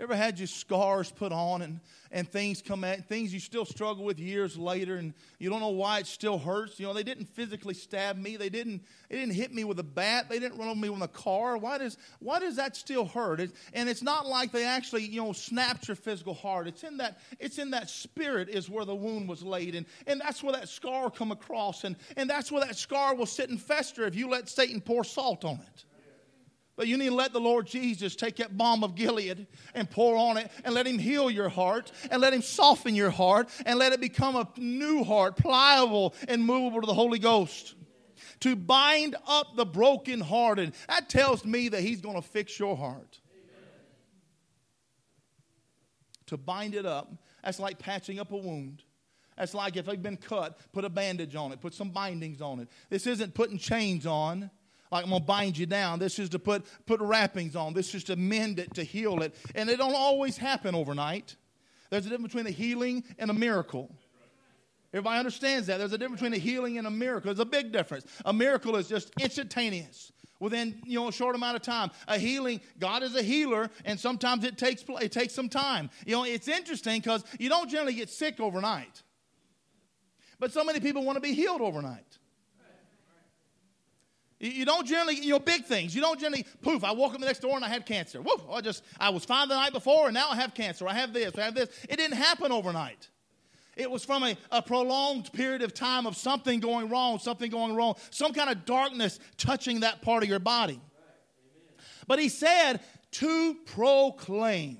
Ever 0.00 0.16
had 0.16 0.38
your 0.38 0.46
scars 0.46 1.10
put 1.10 1.30
on 1.30 1.60
and, 1.60 1.78
and 2.10 2.26
things 2.26 2.62
come 2.62 2.84
at 2.84 3.06
things 3.06 3.34
you 3.34 3.38
still 3.38 3.66
struggle 3.66 4.02
with 4.02 4.18
years 4.18 4.56
later 4.56 4.96
and 4.96 5.12
you 5.38 5.50
don't 5.50 5.60
know 5.60 5.68
why 5.68 5.98
it 5.98 6.06
still 6.06 6.38
hurts? 6.38 6.80
You 6.80 6.86
know, 6.86 6.94
they 6.94 7.02
didn't 7.02 7.26
physically 7.26 7.74
stab 7.74 8.16
me. 8.16 8.38
They 8.38 8.48
didn't 8.48 8.82
they 9.10 9.16
didn't 9.16 9.34
hit 9.34 9.52
me 9.52 9.64
with 9.64 9.78
a 9.78 9.82
bat. 9.84 10.30
They 10.30 10.38
didn't 10.38 10.58
run 10.58 10.68
on 10.68 10.80
me 10.80 10.88
with 10.88 11.02
a 11.02 11.08
car. 11.08 11.58
Why 11.58 11.76
does 11.76 11.98
why 12.18 12.38
does 12.38 12.56
that 12.56 12.76
still 12.76 13.04
hurt? 13.04 13.40
It, 13.40 13.52
and 13.74 13.90
it's 13.90 14.02
not 14.02 14.26
like 14.26 14.52
they 14.52 14.64
actually, 14.64 15.04
you 15.04 15.20
know, 15.20 15.34
snapped 15.34 15.86
your 15.86 15.96
physical 15.96 16.32
heart. 16.32 16.66
It's 16.66 16.82
in 16.82 16.96
that 16.96 17.18
it's 17.38 17.58
in 17.58 17.70
that 17.72 17.90
spirit 17.90 18.48
is 18.48 18.70
where 18.70 18.86
the 18.86 18.96
wound 18.96 19.28
was 19.28 19.42
laid 19.42 19.74
and, 19.74 19.84
and 20.06 20.18
that's 20.18 20.42
where 20.42 20.54
that 20.54 20.70
scar 20.70 21.10
come 21.10 21.30
across 21.30 21.84
and, 21.84 21.94
and 22.16 22.30
that's 22.30 22.50
where 22.50 22.64
that 22.64 22.76
scar 22.76 23.14
will 23.14 23.26
sit 23.26 23.50
and 23.50 23.60
fester 23.60 24.06
if 24.06 24.14
you 24.14 24.30
let 24.30 24.48
Satan 24.48 24.80
pour 24.80 25.04
salt 25.04 25.44
on 25.44 25.56
it. 25.56 25.84
But 26.80 26.88
you 26.88 26.96
need 26.96 27.10
to 27.10 27.14
let 27.14 27.34
the 27.34 27.40
Lord 27.40 27.66
Jesus 27.66 28.16
take 28.16 28.36
that 28.36 28.56
balm 28.56 28.82
of 28.82 28.94
Gilead 28.94 29.46
and 29.74 29.90
pour 29.90 30.16
on 30.16 30.38
it 30.38 30.50
and 30.64 30.72
let 30.72 30.86
Him 30.86 30.98
heal 30.98 31.30
your 31.30 31.50
heart 31.50 31.92
and 32.10 32.22
let 32.22 32.32
Him 32.32 32.40
soften 32.40 32.94
your 32.94 33.10
heart 33.10 33.50
and 33.66 33.78
let 33.78 33.92
it 33.92 34.00
become 34.00 34.34
a 34.34 34.48
new 34.56 35.04
heart, 35.04 35.36
pliable 35.36 36.14
and 36.26 36.42
movable 36.42 36.80
to 36.80 36.86
the 36.86 36.94
Holy 36.94 37.18
Ghost. 37.18 37.74
To 38.40 38.56
bind 38.56 39.14
up 39.28 39.56
the 39.56 39.66
brokenhearted. 39.66 40.72
That 40.88 41.10
tells 41.10 41.44
me 41.44 41.68
that 41.68 41.82
He's 41.82 42.00
going 42.00 42.16
to 42.16 42.26
fix 42.26 42.58
your 42.58 42.78
heart. 42.78 43.20
To 46.28 46.38
bind 46.38 46.74
it 46.74 46.86
up, 46.86 47.12
that's 47.44 47.60
like 47.60 47.78
patching 47.78 48.18
up 48.18 48.32
a 48.32 48.38
wound. 48.38 48.84
That's 49.36 49.52
like 49.52 49.76
if 49.76 49.84
they've 49.84 50.02
been 50.02 50.16
cut, 50.16 50.58
put 50.72 50.86
a 50.86 50.88
bandage 50.88 51.34
on 51.34 51.52
it, 51.52 51.60
put 51.60 51.74
some 51.74 51.90
bindings 51.90 52.40
on 52.40 52.58
it. 52.58 52.68
This 52.88 53.06
isn't 53.06 53.34
putting 53.34 53.58
chains 53.58 54.06
on 54.06 54.50
like 54.90 55.04
I'm 55.04 55.10
gonna 55.10 55.24
bind 55.24 55.56
you 55.56 55.66
down. 55.66 55.98
This 55.98 56.18
is 56.18 56.28
to 56.30 56.38
put 56.38 56.64
put 56.86 57.00
wrappings 57.00 57.56
on. 57.56 57.74
This 57.74 57.94
is 57.94 58.04
to 58.04 58.16
mend 58.16 58.58
it, 58.58 58.74
to 58.74 58.84
heal 58.84 59.22
it. 59.22 59.34
And 59.54 59.68
it 59.70 59.78
don't 59.78 59.94
always 59.94 60.36
happen 60.36 60.74
overnight. 60.74 61.36
There's 61.90 62.06
a 62.06 62.08
difference 62.08 62.32
between 62.32 62.46
a 62.46 62.56
healing 62.56 63.04
and 63.18 63.30
a 63.30 63.34
miracle. 63.34 63.94
Everybody 64.92 65.18
understands 65.18 65.68
that. 65.68 65.78
There's 65.78 65.92
a 65.92 65.98
difference 65.98 66.20
between 66.20 66.38
a 66.38 66.42
healing 66.42 66.78
and 66.78 66.86
a 66.86 66.90
miracle. 66.90 67.28
There's 67.32 67.40
a 67.40 67.44
big 67.44 67.70
difference. 67.70 68.06
A 68.24 68.32
miracle 68.32 68.74
is 68.76 68.88
just 68.88 69.12
instantaneous 69.20 70.10
within 70.40 70.80
you 70.84 70.98
know 70.98 71.08
a 71.08 71.12
short 71.12 71.36
amount 71.36 71.56
of 71.56 71.62
time. 71.62 71.90
A 72.08 72.18
healing, 72.18 72.60
God 72.78 73.04
is 73.04 73.14
a 73.14 73.22
healer, 73.22 73.70
and 73.84 74.00
sometimes 74.00 74.44
it 74.44 74.58
takes 74.58 74.84
it 75.00 75.12
takes 75.12 75.34
some 75.34 75.48
time. 75.48 75.90
You 76.04 76.16
know, 76.16 76.24
it's 76.24 76.48
interesting 76.48 77.00
because 77.00 77.22
you 77.38 77.48
don't 77.48 77.70
generally 77.70 77.94
get 77.94 78.10
sick 78.10 78.40
overnight. 78.40 79.02
But 80.40 80.52
so 80.52 80.64
many 80.64 80.80
people 80.80 81.04
want 81.04 81.16
to 81.16 81.20
be 81.20 81.34
healed 81.34 81.60
overnight. 81.60 82.09
You 84.42 84.64
don't 84.64 84.86
generally, 84.86 85.16
you 85.16 85.30
know, 85.30 85.38
big 85.38 85.66
things. 85.66 85.94
You 85.94 86.00
don't 86.00 86.18
generally, 86.18 86.46
poof, 86.62 86.82
I 86.82 86.92
woke 86.92 87.12
up 87.12 87.20
the 87.20 87.26
next 87.26 87.40
door 87.40 87.56
and 87.56 87.64
I 87.64 87.68
had 87.68 87.84
cancer. 87.84 88.22
Woof, 88.22 88.40
I 88.50 88.62
just, 88.62 88.82
I 88.98 89.10
was 89.10 89.26
fine 89.26 89.48
the 89.48 89.54
night 89.54 89.74
before 89.74 90.06
and 90.06 90.14
now 90.14 90.30
I 90.30 90.36
have 90.36 90.54
cancer. 90.54 90.88
I 90.88 90.94
have 90.94 91.12
this, 91.12 91.36
I 91.36 91.42
have 91.42 91.54
this. 91.54 91.68
It 91.88 91.96
didn't 91.96 92.16
happen 92.16 92.50
overnight. 92.50 93.10
It 93.76 93.90
was 93.90 94.02
from 94.02 94.22
a, 94.22 94.36
a 94.50 94.62
prolonged 94.62 95.30
period 95.34 95.60
of 95.60 95.74
time 95.74 96.06
of 96.06 96.16
something 96.16 96.58
going 96.58 96.88
wrong, 96.88 97.18
something 97.18 97.50
going 97.50 97.74
wrong, 97.74 97.96
some 98.10 98.32
kind 98.32 98.48
of 98.48 98.64
darkness 98.64 99.20
touching 99.36 99.80
that 99.80 100.00
part 100.00 100.22
of 100.22 100.28
your 100.28 100.38
body. 100.38 100.80
But 102.06 102.18
he 102.18 102.30
said 102.30 102.80
to 103.12 103.56
proclaim, 103.66 104.78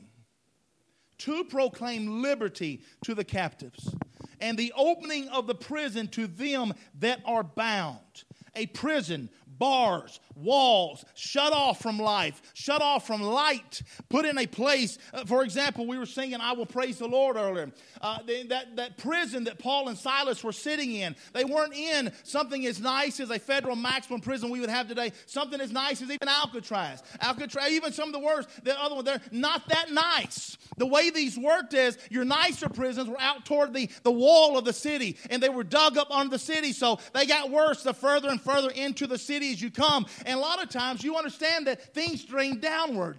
to 1.18 1.44
proclaim 1.44 2.22
liberty 2.22 2.80
to 3.04 3.14
the 3.14 3.24
captives 3.24 3.94
and 4.40 4.56
the 4.56 4.72
opening 4.74 5.28
of 5.28 5.46
the 5.46 5.54
prison 5.54 6.08
to 6.08 6.26
them 6.26 6.72
that 6.98 7.20
are 7.26 7.42
bound. 7.42 8.24
A 8.56 8.66
prison 8.66 9.30
bars, 9.60 10.18
walls, 10.34 11.04
shut 11.14 11.52
off 11.52 11.80
from 11.80 11.98
life, 11.98 12.40
shut 12.54 12.80
off 12.80 13.06
from 13.06 13.22
light, 13.22 13.82
put 14.08 14.24
in 14.24 14.38
a 14.38 14.46
place. 14.46 14.98
Uh, 15.12 15.24
for 15.26 15.44
example, 15.44 15.86
we 15.86 15.98
were 15.98 16.06
singing 16.06 16.40
I 16.40 16.52
Will 16.52 16.66
Praise 16.66 16.98
the 16.98 17.06
Lord 17.06 17.36
earlier. 17.36 17.70
Uh, 18.00 18.18
they, 18.26 18.44
that, 18.44 18.74
that 18.76 18.96
prison 18.96 19.44
that 19.44 19.58
Paul 19.58 19.88
and 19.88 19.98
Silas 19.98 20.42
were 20.42 20.50
sitting 20.50 20.92
in, 20.92 21.14
they 21.34 21.44
weren't 21.44 21.74
in 21.74 22.10
something 22.24 22.66
as 22.66 22.80
nice 22.80 23.20
as 23.20 23.30
a 23.30 23.38
federal 23.38 23.76
maximum 23.76 24.20
prison 24.20 24.48
we 24.48 24.60
would 24.60 24.70
have 24.70 24.88
today, 24.88 25.12
something 25.26 25.60
as 25.60 25.70
nice 25.70 26.00
as 26.00 26.10
even 26.10 26.26
Alcatraz. 26.26 27.02
Alcatraz, 27.20 27.70
even 27.70 27.92
some 27.92 28.08
of 28.08 28.14
the 28.14 28.18
worst, 28.18 28.48
the 28.64 28.80
other 28.80 28.94
one, 28.94 29.04
they're 29.04 29.20
not 29.30 29.68
that 29.68 29.92
nice. 29.92 30.56
The 30.78 30.86
way 30.86 31.10
these 31.10 31.36
worked 31.38 31.74
is 31.74 31.98
your 32.10 32.24
nicer 32.24 32.70
prisons 32.70 33.10
were 33.10 33.20
out 33.20 33.44
toward 33.44 33.74
the, 33.74 33.90
the 34.04 34.10
wall 34.10 34.56
of 34.56 34.64
the 34.64 34.72
city, 34.72 35.18
and 35.28 35.42
they 35.42 35.50
were 35.50 35.64
dug 35.64 35.98
up 35.98 36.10
under 36.10 36.30
the 36.30 36.38
city, 36.38 36.72
so 36.72 36.98
they 37.12 37.26
got 37.26 37.50
worse 37.50 37.82
the 37.82 37.92
further 37.92 38.30
and 38.30 38.40
further 38.40 38.70
into 38.70 39.06
the 39.06 39.18
city 39.18 39.49
you 39.58 39.70
come. 39.70 40.06
And 40.26 40.38
a 40.38 40.42
lot 40.42 40.62
of 40.62 40.68
times 40.68 41.02
you 41.02 41.16
understand 41.16 41.66
that 41.66 41.94
things 41.94 42.24
drain 42.24 42.60
downward. 42.60 43.16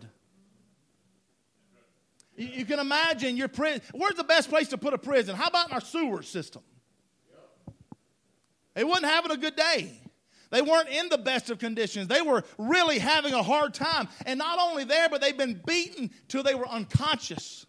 You, 2.35 2.47
you 2.47 2.65
can 2.65 2.79
imagine 2.79 3.37
your 3.37 3.47
prison. 3.47 3.81
Where's 3.93 4.15
the 4.15 4.23
best 4.23 4.49
place 4.49 4.67
to 4.69 4.77
put 4.77 4.93
a 4.93 4.97
prison? 4.97 5.35
How 5.35 5.47
about 5.47 5.69
in 5.69 5.73
our 5.73 5.81
sewer 5.81 6.21
system? 6.21 6.61
They 8.73 8.83
wasn't 8.83 9.07
having 9.07 9.31
a 9.31 9.37
good 9.37 9.55
day. 9.55 9.97
They 10.51 10.61
weren't 10.61 10.89
in 10.89 11.09
the 11.09 11.17
best 11.17 11.49
of 11.49 11.59
conditions. 11.59 12.07
They 12.07 12.21
were 12.21 12.43
really 12.57 12.99
having 12.99 13.33
a 13.33 13.41
hard 13.41 13.73
time. 13.73 14.09
And 14.25 14.37
not 14.37 14.59
only 14.59 14.83
there, 14.83 15.09
but 15.09 15.21
they've 15.21 15.37
been 15.37 15.61
beaten 15.65 16.11
till 16.27 16.43
they 16.43 16.55
were 16.55 16.67
unconscious. 16.67 17.65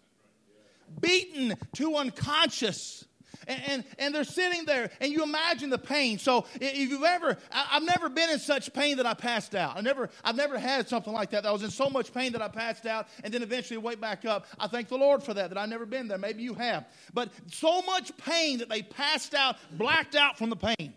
Beaten 1.01 1.55
to 1.75 1.97
unconscious. 1.97 3.05
And, 3.47 3.63
and, 3.67 3.85
and, 3.99 4.15
they're 4.15 4.25
sitting 4.25 4.65
there, 4.65 4.91
and 5.01 5.13
you 5.13 5.23
imagine 5.23 5.71
the 5.71 5.79
pain. 5.79 6.19
So 6.19 6.47
if 6.61 6.91
you've 6.91 7.03
ever, 7.03 7.37
I, 7.51 7.63
have 7.71 7.83
never 7.83 8.09
been 8.09 8.31
in 8.31 8.39
such 8.39 8.73
pain 8.73 8.97
that 8.99 9.07
I 9.07 9.15
passed 9.15 9.55
out. 9.55 9.77
I 9.77 9.81
never, 9.81 10.11
I've 10.25 10.37
never 10.37 10.59
had 10.59 10.89
something 10.89 11.13
like 11.13 11.31
that. 11.31 11.47
I 11.47 11.53
was 11.53 11.63
in 11.63 11.71
so 11.71 11.89
much 11.89 12.13
pain 12.13 12.33
that 12.33 12.43
I 12.43 12.49
passed 12.49 12.87
out, 12.87 13.09
and 13.25 13.33
then 13.33 13.43
eventually 13.43 13.79
wake 13.79 14.01
back 14.01 14.25
up. 14.25 14.47
I 14.59 14.67
thank 14.67 14.89
the 14.89 14.99
Lord 14.99 15.23
for 15.23 15.35
that. 15.35 15.49
That 15.49 15.59
I've 15.59 15.69
never 15.69 15.87
been 15.87 16.09
there. 16.09 16.19
Maybe 16.19 16.43
you 16.43 16.55
have, 16.55 16.87
but 17.15 17.31
so 17.51 17.83
much 17.83 18.17
pain 18.17 18.59
that 18.59 18.69
they 18.69 18.83
passed 18.83 19.35
out, 19.35 19.57
blacked 19.73 20.15
out 20.15 20.39
from 20.39 20.51
the 20.51 20.57
pain. 20.57 20.95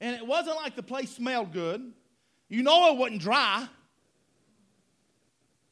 And 0.00 0.16
it 0.16 0.26
wasn't 0.26 0.56
like 0.56 0.76
the 0.76 0.82
place 0.82 1.10
smelled 1.10 1.52
good. 1.52 1.92
You 2.48 2.62
know 2.62 2.92
it 2.92 2.98
wasn't 2.98 3.22
dry. 3.22 3.66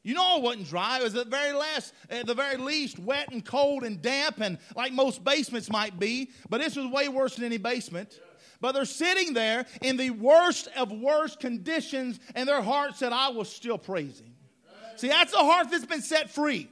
You 0.03 0.15
know 0.15 0.37
it 0.37 0.43
wasn't 0.43 0.67
dry. 0.67 0.99
It 0.99 1.03
was 1.03 1.15
at 1.15 1.25
the 1.25 1.31
very 1.31 1.53
last, 1.53 1.93
at 2.09 2.25
the 2.25 2.33
very 2.33 2.57
least, 2.57 2.99
wet 2.99 3.31
and 3.31 3.43
cold 3.43 3.83
and 3.83 4.01
damp, 4.01 4.41
and 4.41 4.57
like 4.75 4.91
most 4.91 5.23
basements 5.23 5.69
might 5.69 5.97
be. 5.97 6.29
But 6.49 6.59
this 6.59 6.75
was 6.75 6.87
way 6.87 7.07
worse 7.07 7.35
than 7.35 7.45
any 7.45 7.57
basement. 7.57 8.19
But 8.59 8.73
they're 8.73 8.85
sitting 8.85 9.33
there 9.33 9.65
in 9.81 9.97
the 9.97 10.09
worst 10.11 10.67
of 10.77 10.91
worst 10.91 11.39
conditions, 11.39 12.19
and 12.35 12.47
their 12.47 12.61
heart 12.61 12.97
said, 12.97 13.13
"I 13.13 13.29
will 13.29 13.45
still 13.45 13.77
praise 13.77 14.19
Him." 14.19 14.35
See, 14.97 15.07
that's 15.07 15.33
a 15.33 15.37
heart 15.37 15.71
that's 15.71 15.85
been 15.85 16.01
set 16.01 16.29
free. 16.29 16.69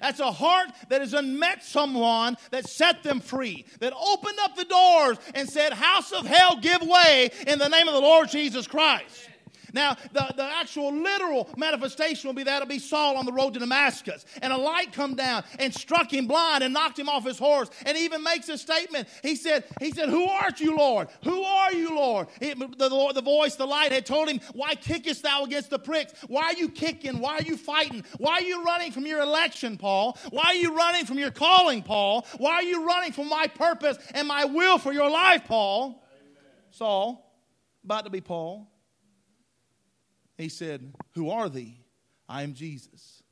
That's 0.00 0.18
a 0.18 0.32
heart 0.32 0.70
that 0.88 1.00
has 1.00 1.14
unmet 1.14 1.62
someone 1.62 2.36
that 2.50 2.68
set 2.68 3.04
them 3.04 3.20
free, 3.20 3.64
that 3.78 3.92
opened 3.92 4.38
up 4.42 4.56
the 4.56 4.64
doors 4.64 5.16
and 5.34 5.48
said, 5.48 5.72
House 5.72 6.10
of 6.10 6.26
hell, 6.26 6.58
give 6.60 6.82
way 6.82 7.30
in 7.46 7.60
the 7.60 7.68
name 7.68 7.86
of 7.86 7.94
the 7.94 8.00
Lord 8.00 8.28
Jesus 8.28 8.66
Christ. 8.66 9.28
Now, 9.72 9.96
the, 10.12 10.32
the 10.36 10.44
actual 10.44 10.92
literal 10.94 11.48
manifestation 11.56 12.28
will 12.28 12.34
be 12.34 12.42
that'll 12.44 12.68
be 12.68 12.78
Saul 12.78 13.16
on 13.16 13.26
the 13.26 13.32
road 13.32 13.54
to 13.54 13.60
Damascus. 13.60 14.24
And 14.40 14.52
a 14.52 14.56
light 14.56 14.92
come 14.92 15.14
down 15.14 15.44
and 15.58 15.74
struck 15.74 16.12
him 16.12 16.26
blind 16.26 16.62
and 16.62 16.74
knocked 16.74 16.98
him 16.98 17.08
off 17.08 17.24
his 17.24 17.38
horse. 17.38 17.70
And 17.86 17.96
even 17.96 18.22
makes 18.22 18.48
a 18.48 18.58
statement. 18.58 19.08
He 19.22 19.36
said, 19.36 19.64
he 19.80 19.90
said, 19.90 20.08
Who 20.08 20.24
art 20.24 20.60
you, 20.60 20.76
Lord? 20.76 21.08
Who 21.24 21.42
are 21.42 21.72
you, 21.72 21.94
Lord? 21.96 22.28
He, 22.40 22.52
the, 22.54 23.12
the 23.14 23.22
voice, 23.22 23.56
the 23.56 23.66
light 23.66 23.92
had 23.92 24.06
told 24.06 24.28
him, 24.28 24.40
Why 24.52 24.74
kickest 24.74 25.22
thou 25.22 25.44
against 25.44 25.70
the 25.70 25.78
pricks? 25.78 26.12
Why 26.28 26.42
are 26.44 26.54
you 26.54 26.68
kicking? 26.68 27.20
Why 27.20 27.38
are 27.38 27.42
you 27.42 27.56
fighting? 27.56 28.04
Why 28.18 28.34
are 28.34 28.42
you 28.42 28.62
running 28.64 28.92
from 28.92 29.06
your 29.06 29.20
election, 29.20 29.76
Paul? 29.78 30.18
Why 30.30 30.44
are 30.46 30.54
you 30.54 30.76
running 30.76 31.06
from 31.06 31.18
your 31.18 31.30
calling, 31.30 31.82
Paul? 31.82 32.26
Why 32.38 32.54
are 32.54 32.62
you 32.62 32.86
running 32.86 33.12
from 33.12 33.28
my 33.28 33.46
purpose 33.46 33.98
and 34.14 34.28
my 34.28 34.44
will 34.44 34.78
for 34.78 34.92
your 34.92 35.10
life, 35.10 35.44
Paul? 35.46 35.86
Amen. 35.86 36.42
Saul, 36.70 37.32
about 37.84 38.04
to 38.04 38.10
be 38.10 38.20
Paul. 38.20 38.71
He 40.36 40.48
said, 40.48 40.94
Who 41.12 41.30
are 41.30 41.48
thee? 41.48 41.78
I 42.28 42.42
am 42.42 42.54
Jesus. 42.54 43.22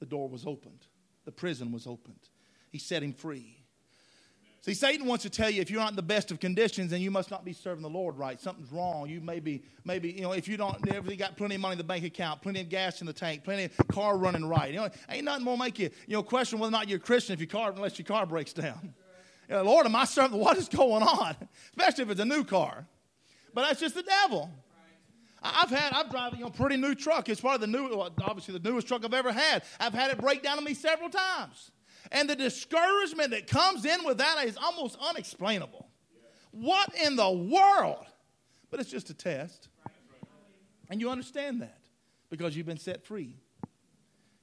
The 0.00 0.06
door 0.06 0.28
was 0.28 0.46
opened, 0.46 0.86
the 1.24 1.32
prison 1.32 1.72
was 1.72 1.86
opened. 1.86 2.28
He 2.70 2.78
set 2.78 3.02
him 3.02 3.12
free. 3.12 3.64
See, 4.64 4.72
Satan 4.72 5.06
wants 5.06 5.24
to 5.24 5.30
tell 5.30 5.50
you 5.50 5.60
if 5.60 5.70
you're 5.70 5.78
not 5.78 5.90
in 5.90 5.96
the 5.96 6.00
best 6.00 6.30
of 6.30 6.40
conditions, 6.40 6.90
then 6.90 7.02
you 7.02 7.10
must 7.10 7.30
not 7.30 7.44
be 7.44 7.52
serving 7.52 7.82
the 7.82 7.90
Lord 7.90 8.16
right. 8.16 8.40
Something's 8.40 8.72
wrong. 8.72 9.10
You 9.10 9.20
may 9.20 9.38
be, 9.38 9.62
maybe, 9.84 10.10
you 10.10 10.22
know, 10.22 10.32
if 10.32 10.48
you 10.48 10.56
don't, 10.56 10.78
you 11.06 11.16
got 11.16 11.36
plenty 11.36 11.56
of 11.56 11.60
money 11.60 11.72
in 11.72 11.78
the 11.78 11.84
bank 11.84 12.02
account, 12.02 12.40
plenty 12.40 12.62
of 12.62 12.70
gas 12.70 13.02
in 13.02 13.06
the 13.06 13.12
tank, 13.12 13.44
plenty 13.44 13.64
of 13.64 13.76
car 13.88 14.16
running 14.16 14.46
right. 14.46 14.72
You 14.72 14.80
know, 14.80 14.88
ain't 15.10 15.26
nothing 15.26 15.44
more 15.44 15.58
make 15.58 15.78
you, 15.78 15.90
you 16.06 16.14
know, 16.14 16.22
question 16.22 16.58
whether 16.58 16.70
or 16.70 16.72
not 16.72 16.88
you're 16.88 16.96
a 16.96 17.00
Christian 17.00 17.34
if 17.34 17.40
your 17.40 17.46
car, 17.46 17.72
unless 17.72 17.98
your 17.98 18.06
car 18.06 18.24
breaks 18.26 18.52
down. 18.52 18.94
You 19.46 19.56
know, 19.56 19.64
Lord, 19.64 19.84
am 19.84 19.94
I 19.94 20.06
serving? 20.06 20.38
What 20.38 20.56
is 20.56 20.70
going 20.70 21.02
on? 21.02 21.36
Especially 21.76 22.04
if 22.04 22.10
it's 22.12 22.20
a 22.22 22.24
new 22.24 22.44
car. 22.44 22.86
But 23.52 23.68
that's 23.68 23.78
just 23.78 23.94
the 23.94 24.02
devil. 24.02 24.50
I've 25.44 25.68
had, 25.68 25.92
I'm 25.92 26.08
driving 26.08 26.42
a 26.42 26.50
pretty 26.50 26.76
new 26.76 26.94
truck. 26.94 27.28
It's 27.28 27.40
probably 27.40 27.66
the 27.66 27.78
new, 27.78 28.00
obviously 28.22 28.58
the 28.58 28.68
newest 28.68 28.88
truck 28.88 29.04
I've 29.04 29.12
ever 29.12 29.32
had. 29.32 29.62
I've 29.78 29.92
had 29.92 30.10
it 30.10 30.18
break 30.18 30.42
down 30.42 30.56
on 30.56 30.64
me 30.64 30.72
several 30.72 31.10
times. 31.10 31.70
And 32.10 32.28
the 32.28 32.36
discouragement 32.36 33.30
that 33.30 33.46
comes 33.46 33.84
in 33.84 34.04
with 34.04 34.18
that 34.18 34.44
is 34.46 34.56
almost 34.56 34.96
unexplainable. 35.00 35.88
What 36.50 36.94
in 36.94 37.16
the 37.16 37.30
world? 37.30 38.06
But 38.70 38.80
it's 38.80 38.90
just 38.90 39.10
a 39.10 39.14
test. 39.14 39.68
And 40.88 41.00
you 41.00 41.10
understand 41.10 41.60
that 41.62 41.78
because 42.30 42.56
you've 42.56 42.66
been 42.66 42.78
set 42.78 43.04
free. 43.04 43.36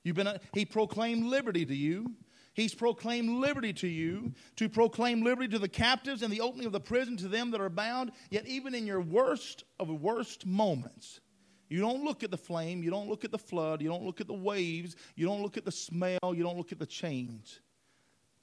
You've 0.04 0.16
been, 0.16 0.28
uh, 0.28 0.40
he 0.54 0.66
proclaimed 0.66 1.26
liberty 1.26 1.66
to 1.66 1.76
you. 1.76 2.16
He's 2.62 2.76
proclaimed 2.76 3.42
liberty 3.42 3.74
to 3.74 3.88
you, 3.88 4.34
to 4.58 4.70
proclaim 4.70 5.24
liberty 5.24 5.48
to 5.48 5.58
the 5.58 5.68
captives 5.68 6.22
and 6.22 6.32
the 6.32 6.42
opening 6.42 6.68
of 6.68 6.72
the 6.72 6.80
prison 6.80 7.18
to 7.18 7.28
them 7.28 7.50
that 7.52 7.60
are 7.60 7.70
bound. 7.70 8.12
Yet, 8.30 8.46
even 8.46 8.76
in 8.76 8.86
your 8.86 9.02
worst 9.02 9.64
of 9.80 9.90
worst 9.90 10.46
moments, 10.46 11.22
you 11.70 11.80
don't 11.80 12.06
look 12.06 12.22
at 12.22 12.30
the 12.30 12.38
flame, 12.38 12.84
you 12.84 12.92
don't 12.92 13.10
look 13.10 13.26
at 13.26 13.32
the 13.32 13.40
flood, 13.40 13.82
you 13.82 13.90
don't 13.90 14.04
look 14.04 14.22
at 14.22 14.28
the 14.28 14.36
waves, 14.36 14.96
you 15.16 15.26
don't 15.26 15.42
look 15.42 15.58
at 15.58 15.66
the 15.66 15.72
smell, 15.72 16.20
you 16.24 16.44
don't 16.44 16.56
look 16.56 16.72
at 16.72 16.78
the 16.78 16.86
chains. 16.86 17.62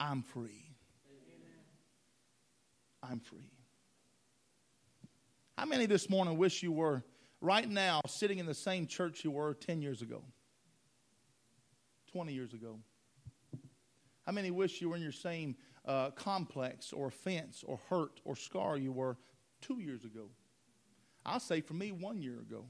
I'm 0.01 0.21
free. 0.21 0.75
I'm 3.01 3.21
free. 3.21 3.53
How 5.57 5.65
many 5.65 5.85
this 5.85 6.09
morning 6.09 6.37
wish 6.37 6.61
you 6.61 6.73
were 6.73 7.05
right 7.39 7.69
now 7.69 8.01
sitting 8.05 8.39
in 8.39 8.45
the 8.45 8.53
same 8.53 8.85
church 8.85 9.23
you 9.23 9.31
were 9.31 9.53
10 9.53 9.81
years 9.81 10.01
ago, 10.01 10.21
20 12.11 12.33
years 12.33 12.53
ago? 12.53 12.79
How 14.29 14.33
many 14.33 14.51
wish 14.51 14.79
you 14.79 14.91
were 14.91 14.95
in 14.95 15.01
your 15.01 15.11
same 15.11 15.55
uh, 15.87 16.11
complex 16.11 16.93
or 16.93 17.07
offense 17.07 17.63
or 17.65 17.79
hurt 17.89 18.21
or 18.23 18.35
scar 18.35 18.77
you 18.77 18.91
were 18.91 19.17
two 19.59 19.79
years 19.79 20.05
ago? 20.05 20.29
I'll 21.25 21.39
say 21.39 21.61
for 21.61 21.73
me, 21.73 21.91
one 21.91 22.21
year 22.21 22.37
ago. 22.37 22.65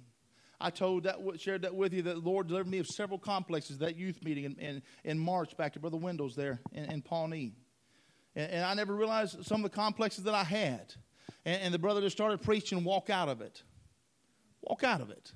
I 0.62 0.70
told 0.70 1.04
that, 1.04 1.18
shared 1.38 1.64
that 1.64 1.76
with 1.76 1.94
you 1.94 2.02
that 2.04 2.14
the 2.14 2.30
Lord 2.30 2.48
delivered 2.48 2.72
me 2.72 2.78
of 2.78 2.88
several 2.88 3.20
complexes, 3.20 3.80
that 3.80 3.98
youth 3.98 4.24
meeting 4.24 4.46
in, 4.46 4.56
in, 4.58 4.82
in 5.04 5.20
March 5.20 5.58
back 5.58 5.74
to 5.74 5.82
Brother 5.82 5.98
Windows 5.98 6.34
there 6.34 6.62
in, 6.72 6.86
in 6.86 7.02
Pawnee. 7.02 7.52
And, 8.38 8.52
and, 8.52 8.64
I 8.64 8.74
never 8.74 8.96
realized 8.96 9.46
some 9.46 9.66
of 9.66 9.70
the 9.70 9.76
complexes 9.76 10.24
that 10.24 10.34
I 10.34 10.46
had. 10.46 10.94
And, 11.44 11.62
and 11.62 11.74
the 11.74 11.80
brother 11.80 12.00
just 12.00 12.16
started 12.16 12.42
preaching, 12.42 12.86
walk 12.86 13.10
out 13.10 13.28
of 13.28 13.42
it. 13.42 13.64
Walk 14.62 14.86
out 14.86 15.02
of 15.02 15.10
it. 15.10 15.34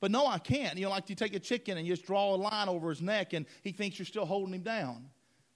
But 0.00 0.10
no, 0.10 0.26
I 0.26 0.38
can't. 0.38 0.78
You 0.78 0.84
know, 0.84 0.90
like 0.90 1.10
you 1.10 1.16
take 1.16 1.34
a 1.34 1.38
chicken 1.38 1.76
and 1.76 1.86
you 1.86 1.92
just 1.92 2.06
draw 2.06 2.34
a 2.34 2.36
line 2.36 2.70
over 2.70 2.88
his 2.88 3.02
neck 3.02 3.34
and 3.34 3.44
he 3.60 3.72
thinks 3.72 3.98
you're 3.98 4.06
still 4.06 4.24
holding 4.24 4.54
him 4.54 4.62
down. 4.62 5.10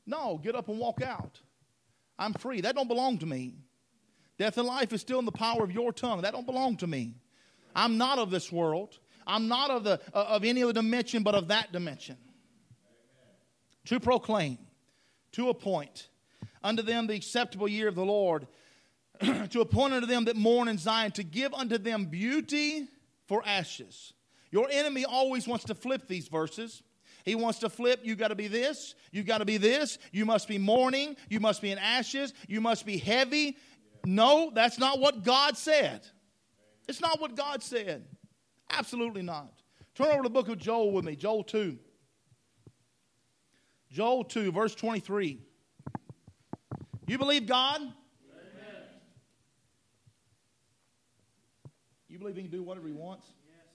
No, 0.09 0.41
get 0.43 0.57
up 0.57 0.69
and 0.69 0.79
walk 0.79 1.03
out. 1.03 1.39
I'm 2.19 2.33
free. 2.33 2.63
That 2.63 2.75
don't 2.75 2.89
belong 2.89 3.19
to 3.19 3.27
me. 3.27 3.55
Death 4.39 4.57
and 4.57 4.67
life 4.67 4.93
is 4.95 5.03
still 5.03 5.19
in 5.19 5.27
the 5.27 5.33
power 5.33 5.63
of 5.63 5.71
your 5.71 5.93
tongue. 5.93 6.23
That 6.23 6.33
don't 6.33 6.47
belong 6.47 6.79
to 6.79 6.87
me. 6.87 7.15
I'm 7.77 7.99
not 7.99 8.19
of 8.19 8.31
this 8.31 8.51
world. 8.51 8.99
I'm 9.27 9.49
not 9.49 9.71
of, 9.71 9.85
the, 9.85 10.01
uh, 10.15 10.25
of 10.29 10.45
any 10.45 10.63
other 10.63 10.73
dimension 10.73 11.23
but 11.23 11.35
of 11.35 11.49
that 11.49 11.73
dimension. 11.73 12.17
Amen. 12.17 13.37
To 13.87 14.01
proclaim, 14.01 14.59
to 15.33 15.51
appoint, 15.51 16.09
unto 16.65 16.83
them 16.83 17.07
the 17.07 17.15
acceptable 17.15 17.69
year 17.69 17.87
of 17.87 17.95
the 17.95 18.05
Lord. 18.05 18.47
to 19.21 19.61
appoint 19.61 19.93
unto 19.93 20.07
them 20.07 20.25
that 20.25 20.37
mourn 20.37 20.69
in 20.69 20.79
Zion, 20.79 21.11
to 21.13 21.23
give 21.23 21.53
unto 21.53 21.77
them 21.77 22.07
beauty 22.07 22.89
for 23.27 23.43
ashes. 23.45 24.15
Your 24.51 24.69
enemy 24.71 25.05
always 25.05 25.47
wants 25.47 25.67
to 25.67 25.75
flip 25.75 26.09
these 26.09 26.29
verses. 26.29 26.83
He 27.29 27.35
wants 27.35 27.59
to 27.59 27.69
flip, 27.69 28.01
you 28.03 28.17
got 28.17 28.29
to 28.29 28.35
be 28.35 28.49
this, 28.49 28.95
you 29.13 29.23
got 29.23 29.39
to 29.39 29.45
be 29.45 29.59
this, 29.59 29.99
you 30.13 30.25
must 30.25 30.49
be 30.49 30.57
mourning, 30.57 31.15
you 31.29 31.41
must 31.41 31.61
be 31.61 31.71
in 31.71 31.79
ashes, 31.79 32.33
you 32.49 32.61
must 32.61 32.87
be 32.87 32.97
heavy. 32.97 33.59
No, 34.07 34.51
that's 34.55 34.79
not 34.79 34.99
what 34.99 35.25
God 35.25 35.57
said. 35.57 36.07
It's 36.89 37.03
not 37.03 37.21
what 37.21 37.37
God 37.37 37.63
said. 37.63 38.07
Absolutely 38.71 39.21
not. 39.21 39.53
Turn 39.95 40.07
over 40.07 40.19
to 40.19 40.23
the 40.23 40.31
book 40.31 40.49
of 40.49 40.57
Joel 40.57 40.91
with 40.93 41.05
me, 41.05 41.17
Joel 41.17 41.45
2. 41.45 41.79
Joel 43.91 44.25
2, 44.25 44.51
verse 44.51 44.75
23. 44.75 45.39
You 47.07 47.19
believe 47.19 47.47
God? 47.47 47.83
Amen. 47.83 47.93
You 52.09 52.19
believe 52.19 52.37
He 52.37 52.43
can 52.43 52.51
do 52.51 52.63
whatever 52.63 52.87
He 52.87 52.95
wants? 52.95 53.27
Yes. 53.47 53.67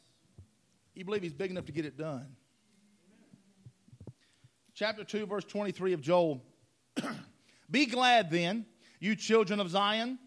You 0.95 1.05
believe 1.05 1.21
He's 1.21 1.33
big 1.33 1.51
enough 1.51 1.65
to 1.65 1.71
get 1.71 1.85
it 1.85 1.97
done? 1.97 2.35
Chapter 4.75 5.03
2, 5.03 5.27
verse 5.27 5.45
23 5.45 5.93
of 5.93 6.01
Joel. 6.01 6.43
Be 7.71 7.85
glad 7.85 8.31
then, 8.31 8.65
you 8.99 9.15
children 9.15 9.59
of 9.59 9.69
Zion, 9.69 10.17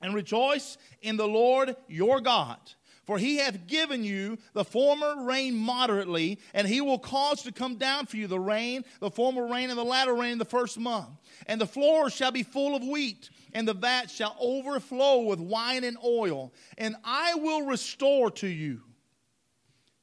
and 0.00 0.14
rejoice 0.14 0.78
in 1.02 1.16
the 1.16 1.28
Lord 1.28 1.76
your 1.86 2.20
God. 2.20 2.58
For 3.04 3.18
he 3.18 3.36
hath 3.36 3.66
given 3.66 4.02
you 4.02 4.38
the 4.54 4.64
former 4.64 5.24
rain 5.24 5.54
moderately, 5.54 6.38
and 6.54 6.66
he 6.66 6.80
will 6.80 6.98
cause 6.98 7.42
to 7.42 7.52
come 7.52 7.76
down 7.76 8.06
for 8.06 8.16
you 8.16 8.26
the 8.26 8.40
rain, 8.40 8.84
the 9.00 9.10
former 9.10 9.46
rain, 9.46 9.68
and 9.68 9.78
the 9.78 9.84
latter 9.84 10.14
rain 10.14 10.32
in 10.32 10.38
the 10.38 10.46
first 10.46 10.78
month. 10.78 11.10
And 11.46 11.60
the 11.60 11.66
floor 11.66 12.08
shall 12.08 12.30
be 12.30 12.42
full 12.42 12.74
of 12.74 12.82
wheat, 12.82 13.28
and 13.52 13.68
the 13.68 13.74
vat 13.74 14.10
shall 14.10 14.34
overflow 14.40 15.20
with 15.20 15.40
wine 15.40 15.84
and 15.84 15.98
oil. 16.02 16.54
And 16.78 16.96
I 17.04 17.34
will 17.34 17.66
restore 17.66 18.30
to 18.32 18.48
you 18.48 18.80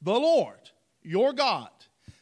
the 0.03 0.13
Lord 0.13 0.59
your 1.01 1.33
God 1.33 1.69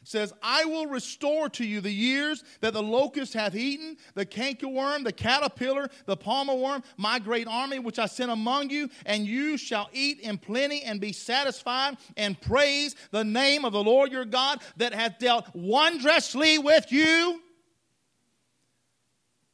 says, 0.04 0.32
I 0.42 0.64
will 0.64 0.86
restore 0.86 1.48
to 1.50 1.64
you 1.64 1.80
the 1.80 1.92
years 1.92 2.42
that 2.60 2.72
the 2.72 2.82
locust 2.82 3.34
hath 3.34 3.54
eaten, 3.54 3.98
the 4.14 4.24
cankerworm, 4.24 5.04
the 5.04 5.12
caterpillar, 5.12 5.90
the 6.06 6.16
palmer 6.16 6.54
worm, 6.54 6.82
my 6.96 7.18
great 7.18 7.46
army 7.46 7.78
which 7.78 7.98
I 7.98 8.06
sent 8.06 8.30
among 8.30 8.70
you, 8.70 8.88
and 9.04 9.26
you 9.26 9.58
shall 9.58 9.90
eat 9.92 10.20
in 10.20 10.38
plenty 10.38 10.82
and 10.82 11.00
be 11.00 11.12
satisfied 11.12 11.98
and 12.16 12.40
praise 12.40 12.96
the 13.10 13.24
name 13.24 13.64
of 13.64 13.72
the 13.72 13.82
Lord 13.82 14.10
your 14.10 14.24
God 14.24 14.62
that 14.78 14.94
hath 14.94 15.18
dealt 15.18 15.54
wondrously 15.54 16.58
with 16.58 16.90
you. 16.90 17.42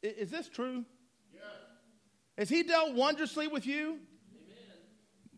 Is 0.01 0.31
this 0.31 0.47
true? 0.47 0.85
Yeah. 1.33 1.41
Has 2.37 2.47
he 2.47 2.63
dealt 2.63 2.93
wondrously 2.93 3.47
with 3.47 3.65
you? 3.65 3.81
Amen. 3.81 4.77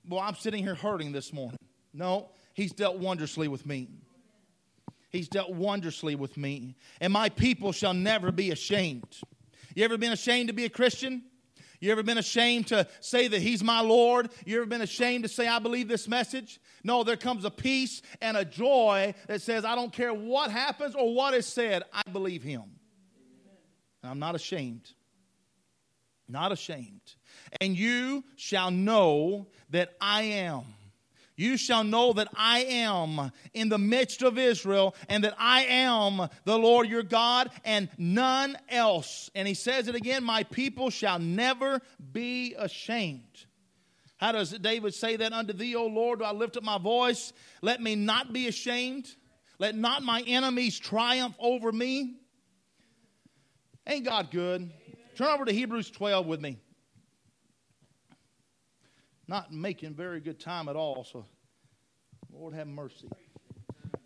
Well, 0.07 0.19
I'm 0.19 0.35
sitting 0.35 0.63
here 0.63 0.75
hurting 0.75 1.13
this 1.13 1.33
morning. 1.33 1.57
No, 1.93 2.29
he's 2.53 2.73
dealt 2.73 2.97
wondrously 2.97 3.47
with 3.47 3.65
me. 3.65 3.87
He's 5.09 5.27
dealt 5.27 5.51
wondrously 5.51 6.15
with 6.15 6.37
me, 6.37 6.75
and 7.01 7.11
my 7.11 7.29
people 7.29 7.71
shall 7.71 7.93
never 7.93 8.31
be 8.31 8.51
ashamed. 8.51 9.17
You 9.75 9.83
ever 9.83 9.97
been 9.97 10.11
ashamed 10.11 10.49
to 10.49 10.53
be 10.53 10.65
a 10.65 10.69
Christian? 10.69 11.23
You 11.79 11.91
ever 11.91 12.03
been 12.03 12.17
ashamed 12.17 12.67
to 12.67 12.87
say 12.99 13.27
that 13.27 13.41
He's 13.41 13.63
my 13.63 13.81
Lord? 13.81 14.29
You 14.45 14.57
ever 14.57 14.65
been 14.65 14.81
ashamed 14.81 15.23
to 15.23 15.29
say, 15.29 15.47
I 15.47 15.59
believe 15.59 15.87
this 15.87 16.07
message? 16.07 16.59
No, 16.83 17.03
there 17.03 17.17
comes 17.17 17.45
a 17.45 17.51
peace 17.51 18.01
and 18.21 18.35
a 18.35 18.43
joy 18.43 19.13
that 19.27 19.41
says, 19.41 19.65
I 19.65 19.75
don't 19.75 19.93
care 19.93 20.13
what 20.13 20.51
happens 20.51 20.95
or 20.95 21.13
what 21.13 21.33
is 21.33 21.45
said, 21.45 21.83
I 21.93 22.03
believe 22.11 22.43
Him. 22.43 22.63
And 24.03 24.11
I'm 24.11 24.19
not 24.19 24.35
ashamed. 24.35 24.91
Not 26.27 26.51
ashamed. 26.51 27.01
And 27.59 27.75
you 27.75 28.23
shall 28.35 28.71
know 28.71 29.47
that 29.69 29.95
I 29.99 30.23
am 30.23 30.63
you 31.39 31.55
shall 31.55 31.83
know 31.83 32.11
that 32.13 32.27
I 32.35 32.59
am 32.65 33.31
in 33.53 33.69
the 33.69 33.77
midst 33.77 34.21
of 34.21 34.37
Israel 34.37 34.93
and 35.07 35.23
that 35.23 35.35
I 35.39 35.61
am 35.63 36.27
the 36.43 36.57
Lord 36.57 36.89
your 36.89 37.03
God 37.03 37.49
and 37.63 37.89
none 37.97 38.57
else. 38.67 39.29
And 39.35 39.47
he 39.47 39.53
says 39.53 39.87
it 39.87 39.95
again, 39.95 40.23
my 40.23 40.43
people 40.43 40.89
shall 40.89 41.17
never 41.17 41.81
be 42.11 42.55
ashamed. 42.57 43.45
How 44.17 44.33
does 44.33 44.51
David 44.51 44.93
say 44.93 45.15
that 45.15 45.31
unto 45.31 45.53
thee, 45.53 45.75
O 45.75 45.85
Lord? 45.85 46.19
Do 46.19 46.25
I 46.25 46.33
lift 46.33 46.57
up 46.57 46.63
my 46.63 46.77
voice? 46.77 47.31
Let 47.61 47.81
me 47.81 47.95
not 47.95 48.33
be 48.33 48.49
ashamed. 48.49 49.07
Let 49.59 49.75
not 49.75 50.03
my 50.03 50.21
enemies 50.27 50.77
triumph 50.77 51.35
over 51.39 51.71
me. 51.71 52.17
Ain't 53.87 54.05
God 54.05 54.29
good? 54.29 54.71
Turn 55.15 55.27
over 55.27 55.45
to 55.45 55.53
Hebrews 55.53 55.89
12 55.89 56.25
with 56.25 56.41
me 56.41 56.57
not 59.29 59.53
making 59.53 59.93
very 59.93 60.19
good 60.19 60.39
time 60.39 60.67
at 60.67 60.75
all. 60.75 61.03
So, 61.03 61.23
Lord 62.33 62.55
have 62.55 62.67
mercy. 62.67 63.07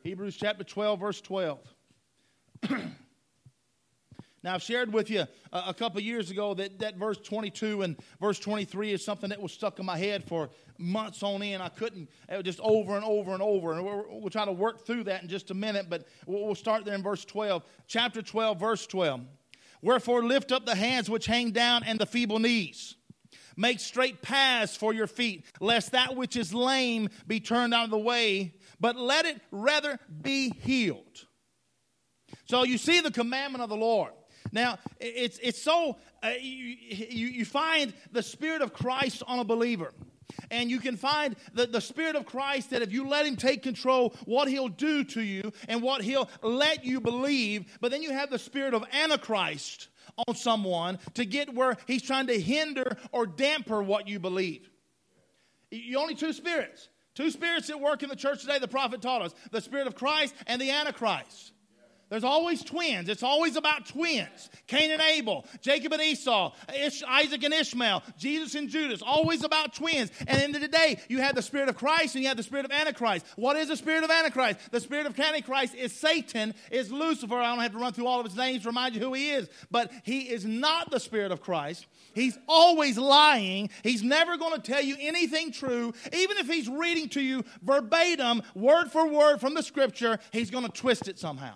Hebrews 0.04 0.36
chapter 0.36 0.66
12, 0.66 1.00
verse 1.00 1.22
12. 1.22 1.60
Now, 4.46 4.56
I've 4.56 4.62
shared 4.62 4.92
with 4.92 5.10
you 5.10 5.24
a, 5.54 5.74
couple 5.74 6.02
years 6.02 6.30
ago 6.30 6.54
that, 6.56 6.78
that 6.80 6.98
verse 6.98 7.18
22 7.18 7.84
and 7.84 7.96
verse 8.20 8.38
23 8.40 8.92
is 8.92 9.02
something 9.02 9.30
that 9.30 9.42
was 9.42 9.54
stuck 9.54 9.80
in 9.80 9.86
my 9.86 9.98
head 9.98 10.26
for 10.26 10.50
months 10.78 11.24
on 11.24 11.42
end. 11.42 11.64
I 11.64 11.70
couldn't, 11.70 12.10
it 12.28 12.36
was 12.36 12.44
just 12.44 12.60
over 12.60 12.98
and 12.98 13.06
over 13.06 13.32
and 13.32 13.42
over. 13.42 13.72
And 13.72 13.86
we'll, 13.86 14.06
we'll 14.10 14.30
try 14.30 14.44
to 14.44 14.52
work 14.52 14.86
through 14.86 15.06
that 15.06 15.24
in 15.24 15.30
just 15.30 15.50
a 15.52 15.54
minute, 15.54 15.86
but 15.90 16.06
we'll, 16.26 16.44
we'll 16.44 16.56
start 16.56 16.84
there 16.84 16.94
in 16.94 17.02
verse 17.02 17.24
12. 17.24 17.64
Chapter 17.88 18.22
12, 18.22 18.60
verse 18.60 18.86
12. 18.86 19.22
Wherefore, 19.82 20.26
lift 20.26 20.52
up 20.52 20.66
the 20.66 20.76
hands 20.76 21.10
which 21.10 21.26
hang 21.26 21.52
down 21.52 21.86
and 21.86 21.98
the 21.98 22.06
feeble 22.06 22.40
knees 22.40 22.98
Make 23.56 23.80
straight 23.80 24.22
paths 24.22 24.76
for 24.76 24.94
your 24.94 25.08
feet, 25.08 25.46
lest 25.60 25.92
that 25.92 26.16
which 26.16 26.36
is 26.36 26.54
lame 26.54 27.10
be 27.28 27.40
turned 27.40 27.74
out 27.74 27.86
of 27.86 27.92
the 27.92 27.98
way, 27.98 28.56
but 28.80 28.96
let 28.96 29.26
it 29.26 29.40
rather 29.52 30.00
be 30.22 30.52
healed. 30.62 31.26
So 32.46 32.64
you 32.64 32.78
see 32.78 33.00
the 33.00 33.12
commandment 33.12 33.64
of 33.64 33.70
the 33.70 33.76
Lord. 33.76 34.12
Now, 34.52 34.78
it's, 35.00 35.40
it's 35.42 35.62
so, 35.62 35.98
uh, 36.22 36.32
you, 36.40 36.76
you, 37.10 37.28
you 37.28 37.46
find 37.46 37.94
the 38.12 38.22
Spirit 38.22 38.62
of 38.62 38.74
Christ 38.74 39.24
on 39.26 39.40
a 39.40 39.44
believer. 39.44 39.94
And 40.52 40.70
you 40.70 40.80
can 40.80 40.98
find 40.98 41.36
the, 41.54 41.66
the 41.68 41.82
Spirit 41.82 42.16
of 42.16 42.26
Christ 42.26 42.72
that 42.72 42.82
if 42.82 42.92
you 42.92 43.08
let 43.08 43.26
Him 43.26 43.36
take 43.36 43.64
control, 43.64 44.16
what 44.26 44.48
He'll 44.48 44.68
do 44.68 45.04
to 45.06 45.22
you 45.22 45.52
and 45.68 45.82
what 45.82 46.02
He'll 46.02 46.30
let 46.42 46.86
you 46.86 47.00
believe. 47.00 47.78
But 47.82 47.92
then 47.92 48.02
you 48.02 48.12
have 48.12 48.30
the 48.30 48.40
Spirit 48.40 48.74
of 48.74 48.84
Antichrist 48.92 49.90
on 50.28 50.36
someone 50.36 51.00
to 51.14 51.26
get 51.26 51.54
where 51.54 51.78
he's 51.88 52.02
trying 52.02 52.28
to 52.28 52.40
hinder 52.40 52.98
or 53.12 53.26
damper 53.26 53.82
what 53.82 54.08
you 54.08 54.20
believe. 54.20 54.70
You 55.72 55.98
only 55.98 56.16
two 56.16 56.34
spirits. 56.34 56.90
Two 57.16 57.30
spirits 57.30 57.68
that 57.68 57.80
work 57.80 58.04
in 58.04 58.10
the 58.10 58.16
church 58.16 58.42
today, 58.42 58.60
the 58.60 58.68
prophet 58.68 59.02
taught 59.02 59.22
us 59.22 59.34
the 59.52 59.62
spirit 59.62 59.88
of 59.88 59.96
Christ 59.96 60.34
and 60.48 60.60
the 60.62 60.72
Antichrist. 60.72 61.53
There's 62.14 62.24
always 62.24 62.64
twins. 62.64 63.10
It's 63.10 63.24
always 63.24 63.56
about 63.56 63.88
twins. 63.88 64.52
Cain 64.68 64.92
and 64.92 65.02
Abel, 65.02 65.48
Jacob 65.62 65.94
and 65.94 66.02
Esau, 66.04 66.54
Isaac 67.08 67.44
and 67.44 67.52
Ishmael, 67.52 68.04
Jesus 68.20 68.54
and 68.54 68.70
Judas. 68.70 69.02
Always 69.02 69.44
about 69.44 69.74
twins. 69.74 70.12
And 70.28 70.40
in 70.56 70.62
the 70.62 70.68
day, 70.68 71.00
you 71.10 71.22
have 71.22 71.34
the 71.34 71.42
spirit 71.42 71.70
of 71.70 71.76
Christ 71.76 72.14
and 72.14 72.22
you 72.22 72.28
have 72.28 72.38
the 72.38 72.44
spirit 72.44 72.66
of 72.66 72.72
Antichrist. 72.72 73.26
What 73.36 73.56
is 73.56 73.70
the 73.70 73.76
spirit 73.76 74.04
of 74.04 74.12
Antichrist? 74.12 74.60
The 74.70 74.80
spirit 74.80 75.08
of 75.08 75.20
Antichrist 75.20 75.74
is 75.74 75.92
Satan, 75.92 76.54
is 76.70 76.92
Lucifer. 76.92 77.34
I 77.36 77.50
don't 77.50 77.64
have 77.64 77.72
to 77.72 77.80
run 77.80 77.94
through 77.94 78.06
all 78.06 78.20
of 78.20 78.28
his 78.28 78.38
names 78.38 78.62
to 78.62 78.70
remind 78.70 78.94
you 78.94 79.02
who 79.02 79.14
he 79.14 79.32
is. 79.32 79.50
But 79.72 79.92
he 80.04 80.30
is 80.30 80.46
not 80.46 80.92
the 80.92 81.00
spirit 81.00 81.32
of 81.32 81.42
Christ. 81.42 81.88
He's 82.14 82.38
always 82.48 82.96
lying. 82.96 83.72
He's 83.82 84.04
never 84.04 84.38
going 84.38 84.54
to 84.54 84.62
tell 84.62 84.84
you 84.84 84.98
anything 85.00 85.52
true. 85.52 85.92
Even 86.16 86.38
if 86.38 86.48
he's 86.48 86.70
reading 86.70 87.10
to 87.10 87.22
you 87.22 87.44
verbatim, 87.64 88.44
word 88.54 88.92
for 88.92 89.08
word 89.08 89.42
from 89.42 89.56
the 89.56 89.64
scripture, 89.64 90.20
he's 90.32 90.52
going 90.52 90.64
to 90.64 90.72
twist 90.72 91.08
it 91.08 91.18
somehow. 91.18 91.56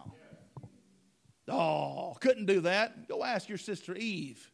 Oh, 1.47 2.15
couldn't 2.19 2.45
do 2.45 2.61
that. 2.61 3.07
Go 3.07 3.23
ask 3.23 3.47
your 3.47 3.57
sister 3.57 3.95
Eve. 3.95 4.51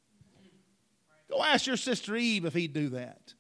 Go 1.30 1.44
ask 1.44 1.66
your 1.66 1.78
sister 1.78 2.16
Eve 2.16 2.46
if 2.46 2.54
he'd 2.54 2.74
do 2.74 2.90
that. 2.90 3.34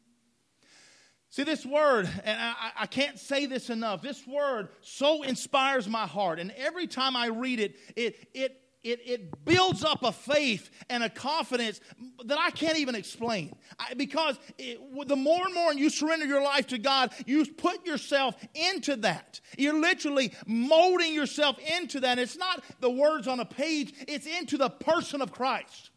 See, 1.30 1.44
this 1.44 1.66
word, 1.66 2.08
and 2.24 2.40
I, 2.40 2.72
I, 2.82 2.86
can't 2.86 3.18
say 3.18 3.48
this 3.48 3.72
enough, 3.72 4.04
this 4.04 4.26
word 4.28 4.70
so 4.82 5.24
inspires 5.24 5.88
my 5.90 6.06
heart. 6.06 6.40
And 6.40 6.52
every 6.52 6.86
time 6.86 7.16
I 7.16 7.28
read 7.28 7.60
it, 7.60 7.76
it, 7.96 8.28
it 8.36 8.62
it, 8.84 9.00
it 9.06 9.46
builds 9.46 9.84
up 9.84 10.04
a 10.04 10.12
faith 10.12 10.70
and 10.90 11.04
a 11.04 11.10
confidence 11.10 11.80
that 12.26 12.38
I 12.38 12.52
can't 12.52 12.78
even 12.78 12.96
explain. 12.96 13.56
I, 13.80 13.94
because 13.94 14.38
it, 14.58 14.80
the 15.08 15.16
more 15.16 15.46
and 15.46 15.54
more 15.54 15.74
you 15.74 15.90
surrender 15.90 16.26
your 16.26 16.44
life 16.44 16.68
to 16.68 16.78
God, 16.78 17.14
you 17.26 17.46
put 17.46 17.86
yourself 17.86 18.36
into 18.54 18.98
that. 18.98 19.40
You're 19.58 19.80
literally 19.80 20.34
molding 20.46 21.14
yourself 21.14 21.58
into 21.78 22.02
that. 22.02 22.20
It's 22.20 22.38
not 22.38 22.64
the 22.82 22.90
words 22.90 23.28
on 23.28 23.40
a 23.40 23.46
page, 23.46 23.94
it's 24.08 24.28
into 24.28 24.58
the 24.58 24.70
person 24.70 25.22
of 25.22 25.32
Christ. 25.32 25.90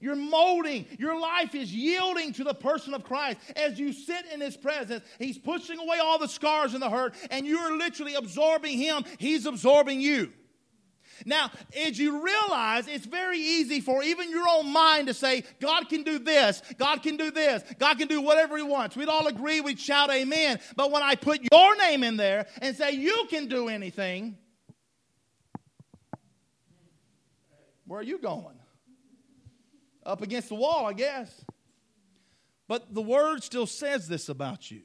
You're 0.00 0.14
molding. 0.14 0.86
Your 0.98 1.18
life 1.18 1.56
is 1.56 1.74
yielding 1.74 2.32
to 2.34 2.44
the 2.44 2.54
person 2.54 2.94
of 2.94 3.02
Christ. 3.02 3.38
As 3.56 3.80
you 3.80 3.92
sit 3.92 4.26
in 4.32 4.40
His 4.40 4.56
presence, 4.56 5.04
He's 5.18 5.36
pushing 5.36 5.78
away 5.78 5.98
all 5.98 6.18
the 6.18 6.28
scars 6.28 6.72
and 6.72 6.80
the 6.80 6.88
hurt, 6.88 7.14
and 7.30 7.44
you're 7.44 7.76
literally 7.76 8.14
absorbing 8.14 8.78
Him. 8.78 9.04
He's 9.18 9.44
absorbing 9.44 10.00
you. 10.00 10.32
Now, 11.24 11.50
as 11.86 11.98
you 11.98 12.24
realize, 12.24 12.88
it's 12.88 13.06
very 13.06 13.38
easy 13.38 13.80
for 13.80 14.02
even 14.02 14.30
your 14.30 14.46
own 14.48 14.72
mind 14.72 15.08
to 15.08 15.14
say, 15.14 15.44
God 15.60 15.88
can 15.88 16.02
do 16.02 16.18
this, 16.18 16.62
God 16.78 17.02
can 17.02 17.16
do 17.16 17.30
this, 17.30 17.62
God 17.78 17.98
can 17.98 18.08
do 18.08 18.20
whatever 18.20 18.56
He 18.56 18.62
wants. 18.62 18.96
We'd 18.96 19.08
all 19.08 19.26
agree, 19.26 19.60
we'd 19.60 19.80
shout 19.80 20.10
amen. 20.10 20.60
But 20.76 20.90
when 20.90 21.02
I 21.02 21.14
put 21.14 21.40
your 21.52 21.76
name 21.76 22.04
in 22.04 22.16
there 22.16 22.46
and 22.62 22.76
say, 22.76 22.92
you 22.92 23.26
can 23.30 23.46
do 23.46 23.68
anything, 23.68 24.36
where 27.86 28.00
are 28.00 28.04
you 28.04 28.18
going? 28.18 28.58
Up 30.04 30.22
against 30.22 30.48
the 30.48 30.54
wall, 30.54 30.86
I 30.86 30.92
guess. 30.92 31.44
But 32.68 32.94
the 32.94 33.02
word 33.02 33.42
still 33.42 33.66
says 33.66 34.08
this 34.08 34.28
about 34.28 34.70
you. 34.70 34.82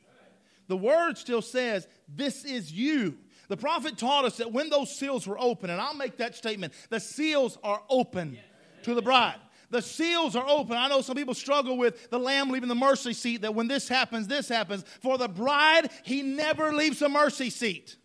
The 0.67 0.77
word 0.77 1.17
still 1.17 1.41
says, 1.41 1.87
This 2.07 2.45
is 2.45 2.71
you. 2.71 3.17
The 3.49 3.57
prophet 3.57 3.97
taught 3.97 4.25
us 4.25 4.37
that 4.37 4.51
when 4.51 4.69
those 4.69 4.95
seals 4.95 5.27
were 5.27 5.39
open, 5.39 5.69
and 5.69 5.81
I'll 5.81 5.93
make 5.93 6.17
that 6.17 6.35
statement 6.35 6.73
the 6.89 6.99
seals 6.99 7.57
are 7.63 7.81
open 7.89 8.37
to 8.83 8.93
the 8.93 9.01
bride. 9.01 9.39
The 9.69 9.81
seals 9.81 10.35
are 10.35 10.47
open. 10.47 10.77
I 10.77 10.87
know 10.87 11.01
some 11.01 11.15
people 11.15 11.33
struggle 11.33 11.77
with 11.77 12.09
the 12.11 12.19
lamb 12.19 12.51
leaving 12.51 12.69
the 12.69 12.75
mercy 12.75 13.13
seat, 13.13 13.41
that 13.41 13.55
when 13.55 13.67
this 13.67 13.87
happens, 13.87 14.27
this 14.27 14.47
happens. 14.47 14.85
For 15.01 15.17
the 15.17 15.27
bride, 15.27 15.89
he 16.03 16.21
never 16.21 16.71
leaves 16.71 17.01
a 17.01 17.09
mercy 17.09 17.49
seat. 17.49 17.95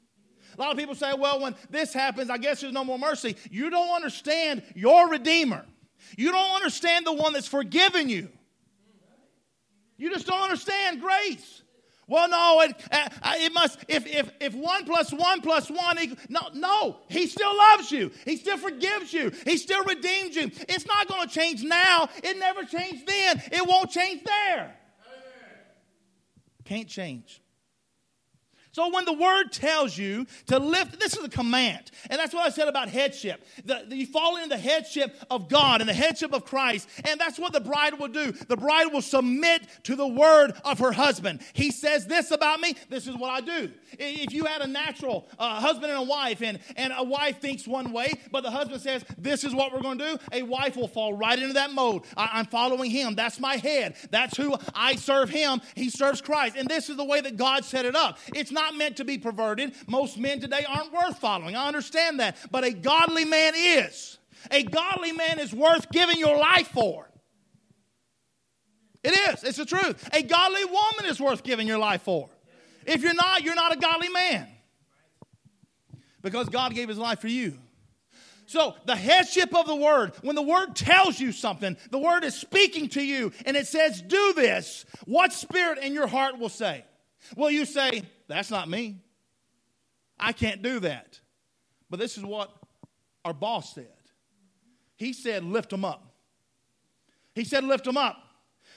A 0.57 0.61
lot 0.61 0.72
of 0.72 0.78
people 0.78 0.95
say, 0.95 1.12
well, 1.16 1.41
when 1.41 1.55
this 1.70 1.93
happens, 1.93 2.30
I 2.30 2.39
guess 2.39 2.62
there's 2.62 2.72
no 2.72 2.84
more 2.84 2.99
mercy. 2.99 3.36
You 3.51 3.70
don't 3.70 3.95
understand 3.95 4.62
your 4.74 5.09
Redeemer. 5.09 5.64
You 6.16 6.32
don't 6.32 6.57
understand 6.57 7.07
the 7.07 7.12
one 7.12 7.32
that's 7.32 7.47
forgiven 7.47 8.09
you. 8.09 8.28
You 9.99 10.11
just 10.11 10.26
don't 10.26 10.43
understand 10.43 11.01
grace. 11.01 11.58
Well, 12.09 12.29
no, 12.29 12.63
it, 12.63 12.75
uh, 12.91 13.35
it 13.37 13.53
must, 13.53 13.85
if, 13.87 14.07
if, 14.07 14.31
if 14.41 14.55
one 14.55 14.87
plus 14.87 15.13
one 15.13 15.43
plus 15.43 15.71
one, 15.71 15.99
equals, 16.01 16.19
no, 16.31 16.41
no, 16.55 16.97
he 17.09 17.27
still 17.27 17.55
loves 17.55 17.93
you. 17.93 18.11
He 18.25 18.39
still 18.39 18.57
forgives 18.57 19.13
you. 19.13 19.31
He 19.45 19.59
still 19.59 19.85
redeems 19.85 20.35
you. 20.35 20.51
It's 20.69 20.87
not 20.87 21.07
going 21.07 21.29
to 21.29 21.35
change 21.35 21.63
now. 21.63 22.09
It 22.25 22.39
never 22.39 22.65
changed 22.65 23.07
then. 23.07 23.43
It 23.53 23.67
won't 23.67 23.91
change 23.91 24.25
there. 24.25 24.75
Can't 26.65 26.89
change. 26.89 27.43
So 28.79 28.91
when 28.91 29.07
the 29.07 29.12
word 29.12 29.51
tells 29.51 29.99
you 29.99 30.24
to 30.47 30.61
lift, 30.61 31.01
this 31.01 31.16
is 31.16 31.24
a 31.24 31.29
command. 31.29 31.91
And 32.11 32.20
that's 32.20 32.33
what 32.33 32.47
I 32.47 32.51
said 32.51 32.68
about 32.68 32.89
headship. 32.89 33.45
The, 33.64 33.85
the, 33.89 33.97
you 33.97 34.07
fall 34.07 34.37
into 34.37 34.51
the 34.51 34.57
headship 34.57 35.16
of 35.33 35.49
God 35.49 35.81
and 35.81 35.91
the 35.91 35.95
headship 35.95 36.33
of 36.33 36.45
Christ. 36.45 36.89
And 37.05 37.18
that's 37.18 37.41
what 37.41 37.53
the 37.53 37.59
bride 37.59 37.99
will 37.99 38.07
do. 38.07 38.31
The 38.31 38.57
bride 38.57 38.93
will 38.93 39.03
submit 39.03 39.62
to 39.83 39.97
the 39.97 40.07
word 40.07 40.53
of 40.64 40.79
her 40.79 40.93
husband. 40.93 41.41
He 41.55 41.72
says 41.72 42.07
this 42.07 42.31
about 42.31 42.61
me, 42.61 42.76
this 42.89 43.09
is 43.09 43.16
what 43.16 43.33
I 43.33 43.41
do. 43.41 43.72
If 43.99 44.33
you 44.33 44.45
had 44.45 44.62
a 44.62 44.68
natural 44.68 45.26
uh, 45.41 45.59
husband 45.59 45.91
and 45.91 46.01
a 46.01 46.05
wife, 46.05 46.41
and, 46.41 46.61
and 46.76 46.93
a 46.97 47.03
wife 47.03 47.41
thinks 47.41 47.66
one 47.66 47.91
way, 47.91 48.12
but 48.31 48.45
the 48.45 48.51
husband 48.53 48.81
says, 48.81 49.05
this 49.18 49.43
is 49.43 49.57
what 49.57 49.72
we're 49.72 49.83
going 49.83 49.99
to 49.99 50.12
do, 50.12 50.18
a 50.31 50.45
wife 50.45 50.76
will 50.76 50.87
fall 50.87 51.14
right 51.14 51.37
into 51.37 51.55
that 51.55 51.72
mode. 51.72 52.03
I, 52.16 52.31
I'm 52.35 52.47
following 52.47 52.93
him. 52.93 53.16
That's 53.16 53.41
my 53.41 53.57
head. 53.57 53.97
That's 54.12 54.37
who 54.37 54.55
I 54.72 54.95
serve 54.95 55.31
him. 55.31 55.62
He 55.74 55.91
serves 55.91 56.20
Christ. 56.20 56.55
And 56.57 56.68
this 56.68 56.89
is 56.89 56.97
the 56.97 57.05
way 57.05 57.20
that 57.20 57.37
God 57.37 57.64
set 57.64 57.85
it 57.85 57.97
up. 57.97 58.18
It's 58.37 58.53
not 58.53 58.68
not 58.69 58.79
meant 58.79 58.97
to 58.99 59.05
be 59.05 59.19
perverted. 59.19 59.73
Most 59.87 60.19
men 60.19 60.41
today 60.41 60.64
aren't 60.69 60.93
worth 60.93 61.19
following. 61.19 61.57
I 61.57 61.66
understand 61.66 62.21
that. 62.21 62.37
But 62.51 62.64
a 62.64 62.73
godly 62.73 63.25
man 63.25 63.55
is. 63.57 64.19
A 64.51 64.62
godly 64.62 65.12
man 65.12 65.39
is 65.39 65.53
worth 65.53 65.91
giving 65.91 66.19
your 66.19 66.37
life 66.37 66.69
for. 66.69 67.09
It 69.03 69.16
is. 69.31 69.45
It's 69.45 69.59
the 69.59 69.64
truth. 69.64 70.09
A 70.12 70.23
godly 70.23 70.64
woman 70.64 71.07
is 71.07 71.21
worth 71.21 71.43
giving 71.43 71.66
your 71.66 71.79
life 71.79 72.03
for. 72.03 72.29
If 72.85 73.03
you're 73.03 73.14
not, 73.14 73.43
you're 73.43 73.55
not 73.55 73.75
a 73.75 73.79
godly 73.79 74.09
man. 74.09 74.47
Because 76.23 76.49
God 76.49 76.75
gave 76.75 76.89
his 76.89 76.99
life 76.99 77.21
for 77.21 77.29
you. 77.29 77.55
So, 78.47 78.75
the 78.87 78.97
headship 78.97 79.55
of 79.55 79.66
the 79.66 79.77
word, 79.77 80.12
when 80.23 80.35
the 80.35 80.43
word 80.43 80.75
tells 80.75 81.21
you 81.21 81.33
something, 81.33 81.77
the 81.91 81.99
word 81.99 82.25
is 82.25 82.35
speaking 82.35 82.89
to 82.91 83.03
you 83.03 83.31
and 83.45 83.59
it 83.59 83.66
says, 83.66 84.01
Do 84.01 84.33
this, 84.35 84.87
what 85.05 85.35
spirit 85.35 85.79
in 85.79 85.93
your 85.93 86.07
heart 86.07 86.39
will 86.39 86.49
say? 86.49 86.85
Will 87.37 87.51
you 87.51 87.66
say, 87.66 88.05
That's 88.29 88.51
not 88.51 88.68
me? 88.68 89.03
I 90.18 90.33
can't 90.33 90.62
do 90.62 90.81
that. 90.81 91.20
But 91.91 91.99
this 91.99 92.18
is 92.18 92.24
what 92.24 92.51
our 93.24 93.33
boss 93.33 93.74
said. 93.74 93.89
He 94.97 95.12
said, 95.12 95.45
Lift 95.45 95.70
them 95.70 95.85
up. 95.85 96.14
He 97.35 97.45
said, 97.45 97.64
Lift 97.64 97.85
them 97.85 97.97
up. 97.97 98.16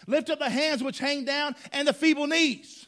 Lift 0.08 0.30
up 0.30 0.40
the 0.40 0.50
hands 0.50 0.82
which 0.82 1.00
hang 1.00 1.26
down 1.26 1.56
and 1.72 1.88
the 1.88 1.94
feeble 1.94 2.28
knees. 2.28 2.88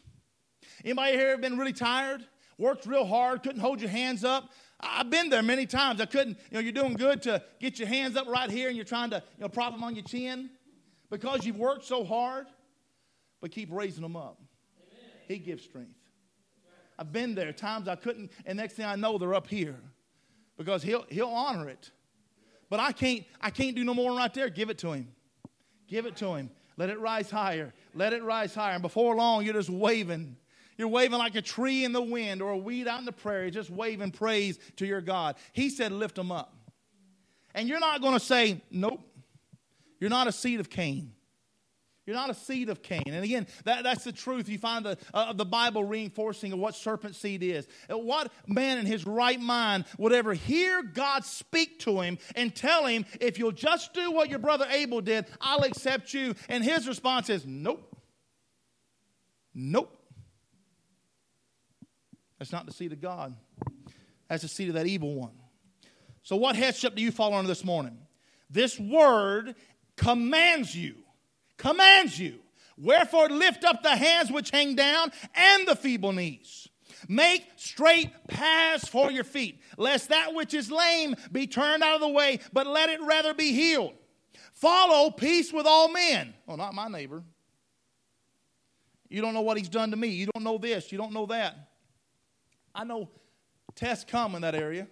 Anybody 0.84 1.14
here 1.14 1.32
have 1.32 1.41
been 1.41 1.57
really 1.57 1.74
tired? 1.74 2.26
Worked 2.57 2.86
real 2.86 3.05
hard, 3.05 3.43
couldn't 3.43 3.61
hold 3.61 3.82
your 3.82 3.89
hands 3.89 4.24
up? 4.24 4.49
I've 4.80 5.09
been 5.09 5.30
there 5.30 5.41
many 5.41 5.66
times. 5.66 6.01
I 6.01 6.05
couldn't, 6.05 6.38
you 6.51 6.55
know, 6.55 6.59
you're 6.59 6.72
doing 6.72 6.93
good 6.93 7.22
to 7.24 7.41
get 7.59 7.80
your 7.80 7.88
hands 7.88 8.16
up 8.18 8.28
right 8.28 8.49
here 8.49 8.68
and 8.68 8.76
you're 8.76 8.86
trying 8.86 9.11
to, 9.11 9.18
you 9.38 9.41
know, 9.41 9.49
prop 9.49 9.74
them 9.74 9.84
on 9.84 9.95
your 9.95 10.03
chin 10.03 10.49
because 11.09 11.45
you've 11.45 11.57
worked 11.57 11.86
so 11.86 12.03
hard, 12.03 12.47
but 13.41 13.51
keep 13.51 13.72
raising 13.72 14.03
them 14.03 14.16
up. 14.16 14.39
He 15.28 15.38
gives 15.38 15.64
strength. 15.64 16.03
I've 17.04 17.12
been 17.12 17.36
there 17.36 17.51
times 17.51 17.89
I 17.89 17.95
couldn't, 17.97 18.32
and 18.45 18.56
next 18.56 18.76
thing 18.76 18.86
I 18.86 18.95
know, 18.95 19.18
they're 19.18 19.34
up 19.34 19.47
here 19.47 19.76
because 20.56 20.82
he'll, 20.82 21.04
he'll 21.10 21.28
honor 21.28 21.68
it. 21.68 21.91
But 22.70 22.80
I 22.80 22.93
can't, 22.93 23.26
I 23.41 23.49
can't 23.49 23.76
do 23.76 23.84
no 23.84 23.93
more 23.93 24.16
right 24.16 24.34
there. 24.34 24.47
Give 24.47 24.70
it 24.70 24.78
to 24.78 24.93
him. 24.93 25.10
Give 25.86 26.06
it 26.06 26.16
to 26.18 26.36
him. 26.36 26.49
Let 26.78 26.89
it 26.89 26.97
rise 27.01 27.30
higher. 27.30 27.74
Let 27.93 28.14
it 28.14 28.24
rise 28.24 28.56
higher. 28.56 28.76
And 28.76 28.82
before 28.82 29.18
long, 29.18 29.43
you're 29.43 29.54
just 29.54 29.70
waving. 29.70 30.38
You're 30.78 30.88
waving 30.88 31.18
like 31.18 31.36
a 31.36 31.41
tree 31.41 31.84
in 31.84 31.91
the 31.91 32.01
wind 32.01 32.41
or 32.41 32.51
a 32.51 32.58
weed 32.58 32.88
out 32.88 32.99
in 32.99 33.06
the 33.06 33.12
prairie, 33.12 33.51
just 33.51 33.70
waving 33.70 34.12
praise 34.12 34.58
to 34.78 34.86
your 34.86 35.01
God. 35.01 35.36
He 35.51 35.70
said, 35.70 35.91
lift 35.91 36.16
them 36.16 36.32
up. 36.32 36.56
And 37.54 37.68
you're 37.68 37.82
not 37.82 38.01
going 38.01 38.14
to 38.14 38.20
say, 38.26 38.62
nope, 38.72 39.01
you're 39.99 40.10
not 40.10 40.28
a 40.28 40.32
seed 40.32 40.62
of 40.62 40.70
Cain. 40.70 41.12
You're 42.06 42.16
not 42.18 42.30
a 42.30 42.34
seed 42.34 42.68
of 42.68 42.82
Cain. 42.82 43.04
And 43.08 43.24
again, 43.24 43.47
that, 43.64 43.84
that's 43.84 44.04
the 44.04 44.12
truth. 44.12 44.49
You 44.49 44.58
find 44.58 44.86
the, 44.86 44.97
uh, 45.14 45.32
the 45.32 45.45
Bible 45.45 45.86
reinforcing 45.86 46.51
of 46.51 46.60
what 46.60 46.76
serpent 46.76 47.16
seed 47.16 47.41
is. 47.43 47.66
Uh, 47.89 47.97
what 47.97 48.32
man 48.45 48.78
in 48.78 48.86
his 48.86 49.06
right 49.06 49.39
mind 49.39 49.86
would 49.97 50.12
ever 50.12 50.34
hear 50.34 50.84
God 50.84 51.24
speak 51.24 51.80
to 51.80 52.01
him 52.01 52.18
and 52.36 52.54
tell 52.54 52.86
him, 52.86 53.06
if 53.22 53.39
you'll 53.39 53.54
just 53.54 53.93
do 53.93 54.12
what 54.12 54.30
your 54.30 54.39
brother 54.39 54.68
Abel 54.70 54.99
did, 54.99 55.26
I'll 55.39 55.64
accept 55.64 56.14
you? 56.14 56.36
And 56.49 56.62
his 56.64 56.88
response 56.89 57.30
is, 57.30 57.45
nope. 57.45 57.95
Nope. 59.54 59.97
That's 62.38 62.51
not 62.51 62.66
the 62.66 62.74
seed 62.74 62.91
of 62.91 62.99
God. 62.99 63.34
That's 64.28 64.41
the 64.41 64.49
seed 64.49 64.68
of 64.68 64.76
that 64.76 64.88
evil 64.88 65.16
one. 65.16 65.32
So, 66.24 66.36
what 66.36 66.56
headship 66.56 66.95
do 66.95 67.01
you 67.01 67.12
fall 67.12 67.34
under 67.34 67.47
this 67.47 67.64
morning? 67.64 67.97
This 68.49 68.80
word 68.80 69.56
commands 69.95 70.76
you 70.76 71.03
commands 71.58 72.20
you. 72.20 72.39
Wherefore, 72.78 73.30
lift 73.30 73.64
up 73.64 73.84
the 73.84 73.95
hands 73.95 74.32
which 74.32 74.49
hang 74.51 74.76
down 74.76 75.12
and 75.36 75.68
the 75.68 75.76
feeble 75.76 76.12
knees. 76.12 76.68
Make 77.08 77.45
straight 77.56 78.12
paths 78.28 78.88
for 78.88 79.12
your 79.12 79.24
feet, 79.24 79.62
lest 79.78 80.10
that 80.10 80.34
which 80.34 80.54
is 80.54 80.72
lame 80.72 81.16
be 81.32 81.47
turned 81.47 81.84
out 81.84 81.95
of 81.95 82.01
the 82.01 82.08
way, 82.08 82.39
but 82.51 82.66
let 82.66 82.89
it 82.89 83.01
rather 83.01 83.34
be 83.34 83.51
healed. 83.51 83.93
Follow 84.54 85.12
peace 85.12 85.51
with 85.51 85.66
all 85.66 85.89
men. 85.91 86.34
Oh, 86.47 86.56
not 86.56 86.74
my 86.74 86.88
neighbor. 86.88 87.24
You 89.10 89.22
don't 89.22 89.34
know 89.34 89.41
what 89.41 89.58
he's 89.58 89.70
done 89.70 89.91
to 89.91 89.97
me. 89.97 90.08
You 90.08 90.28
don't 90.34 90.43
know 90.43 90.58
this. 90.58 90.91
You 90.91 90.97
don't 90.97 91.12
know 91.12 91.26
that. 91.28 91.56
I 92.74 92.84
know 92.84 93.10
tests 93.76 94.06
come 94.10 94.36
in 94.36 94.41
that 94.41 94.56
area. 94.56 94.88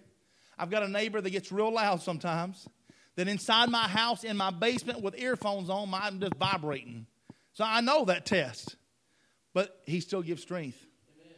I've 0.58 0.70
got 0.70 0.82
a 0.82 0.88
neighbor 0.88 1.20
that 1.20 1.30
gets 1.30 1.50
real 1.50 1.72
loud 1.72 2.02
sometimes 2.02 2.68
that 3.16 3.28
inside 3.28 3.68
my 3.68 3.88
house 3.88 4.24
in 4.24 4.36
my 4.36 4.50
basement 4.50 5.02
with 5.02 5.18
earphones 5.18 5.68
on, 5.70 5.92
I'm 5.92 6.20
just 6.20 6.34
vibrating. 6.34 7.06
So 7.52 7.64
I 7.64 7.80
know 7.80 8.04
that 8.06 8.26
test. 8.26 8.76
But 9.54 9.80
he 9.84 10.00
still 10.00 10.22
gives 10.22 10.40
strength. 10.40 10.78
Amen. 11.20 11.36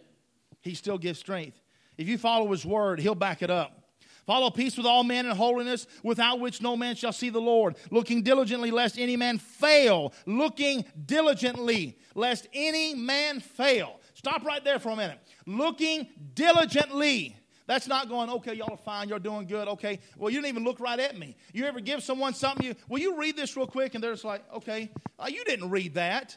He 0.61 0.75
still 0.75 0.99
gives 0.99 1.18
strength. 1.18 1.61
If 1.99 2.09
you 2.09 2.18
follow 2.18 2.51
his 2.51 2.64
word, 2.64 3.01
he'll 3.01 3.14
back 3.14 3.43
it 3.43 3.51
up. 3.51 3.81
Follow 4.27 4.51
peace 4.51 4.77
with 4.77 4.87
all 4.87 5.05
men 5.05 5.27
and 5.27 5.37
holiness, 5.37 5.87
without 6.03 6.41
which 6.41 6.62
no 6.62 6.77
man 6.77 6.97
shall 6.97 7.12
see 7.12 7.29
the 7.29 7.41
Lord. 7.41 7.77
Looking 7.91 8.22
diligently, 8.22 8.70
lest 8.70 8.99
any 8.99 9.16
man 9.16 9.39
fail. 9.39 10.14
Looking 10.25 10.85
diligently, 11.05 11.99
lest 12.14 12.49
any 12.55 12.95
man 12.95 13.41
fail. 13.41 14.01
Stop 14.14 14.45
right 14.45 14.64
there 14.64 14.79
for 14.79 14.91
a 14.91 14.97
minute. 14.97 15.18
Looking 15.45 16.09
diligently. 16.35 17.37
That's 17.67 17.89
not 17.89 18.09
going, 18.09 18.29
okay, 18.29 18.55
y'all 18.55 18.73
are 18.73 18.77
fine, 18.77 19.09
you're 19.09 19.19
doing 19.19 19.47
good, 19.47 19.69
okay. 19.69 20.01
Well, 20.19 20.31
you 20.31 20.39
didn't 20.39 20.49
even 20.49 20.65
look 20.65 20.81
right 20.81 21.01
at 21.01 21.19
me. 21.19 21.35
You 21.53 21.65
ever 21.65 21.81
give 21.81 22.03
someone 22.03 22.35
something, 22.35 22.67
you, 22.67 22.75
will 22.89 22.99
you 22.99 23.19
read 23.19 23.37
this 23.37 23.57
real 23.57 23.67
quick? 23.67 23.95
And 23.95 24.05
they're 24.05 24.12
just 24.12 24.25
like, 24.25 24.43
okay, 24.55 24.91
uh, 25.19 25.29
you 25.31 25.45
didn't 25.45 25.71
read 25.71 25.95
that. 25.95 26.37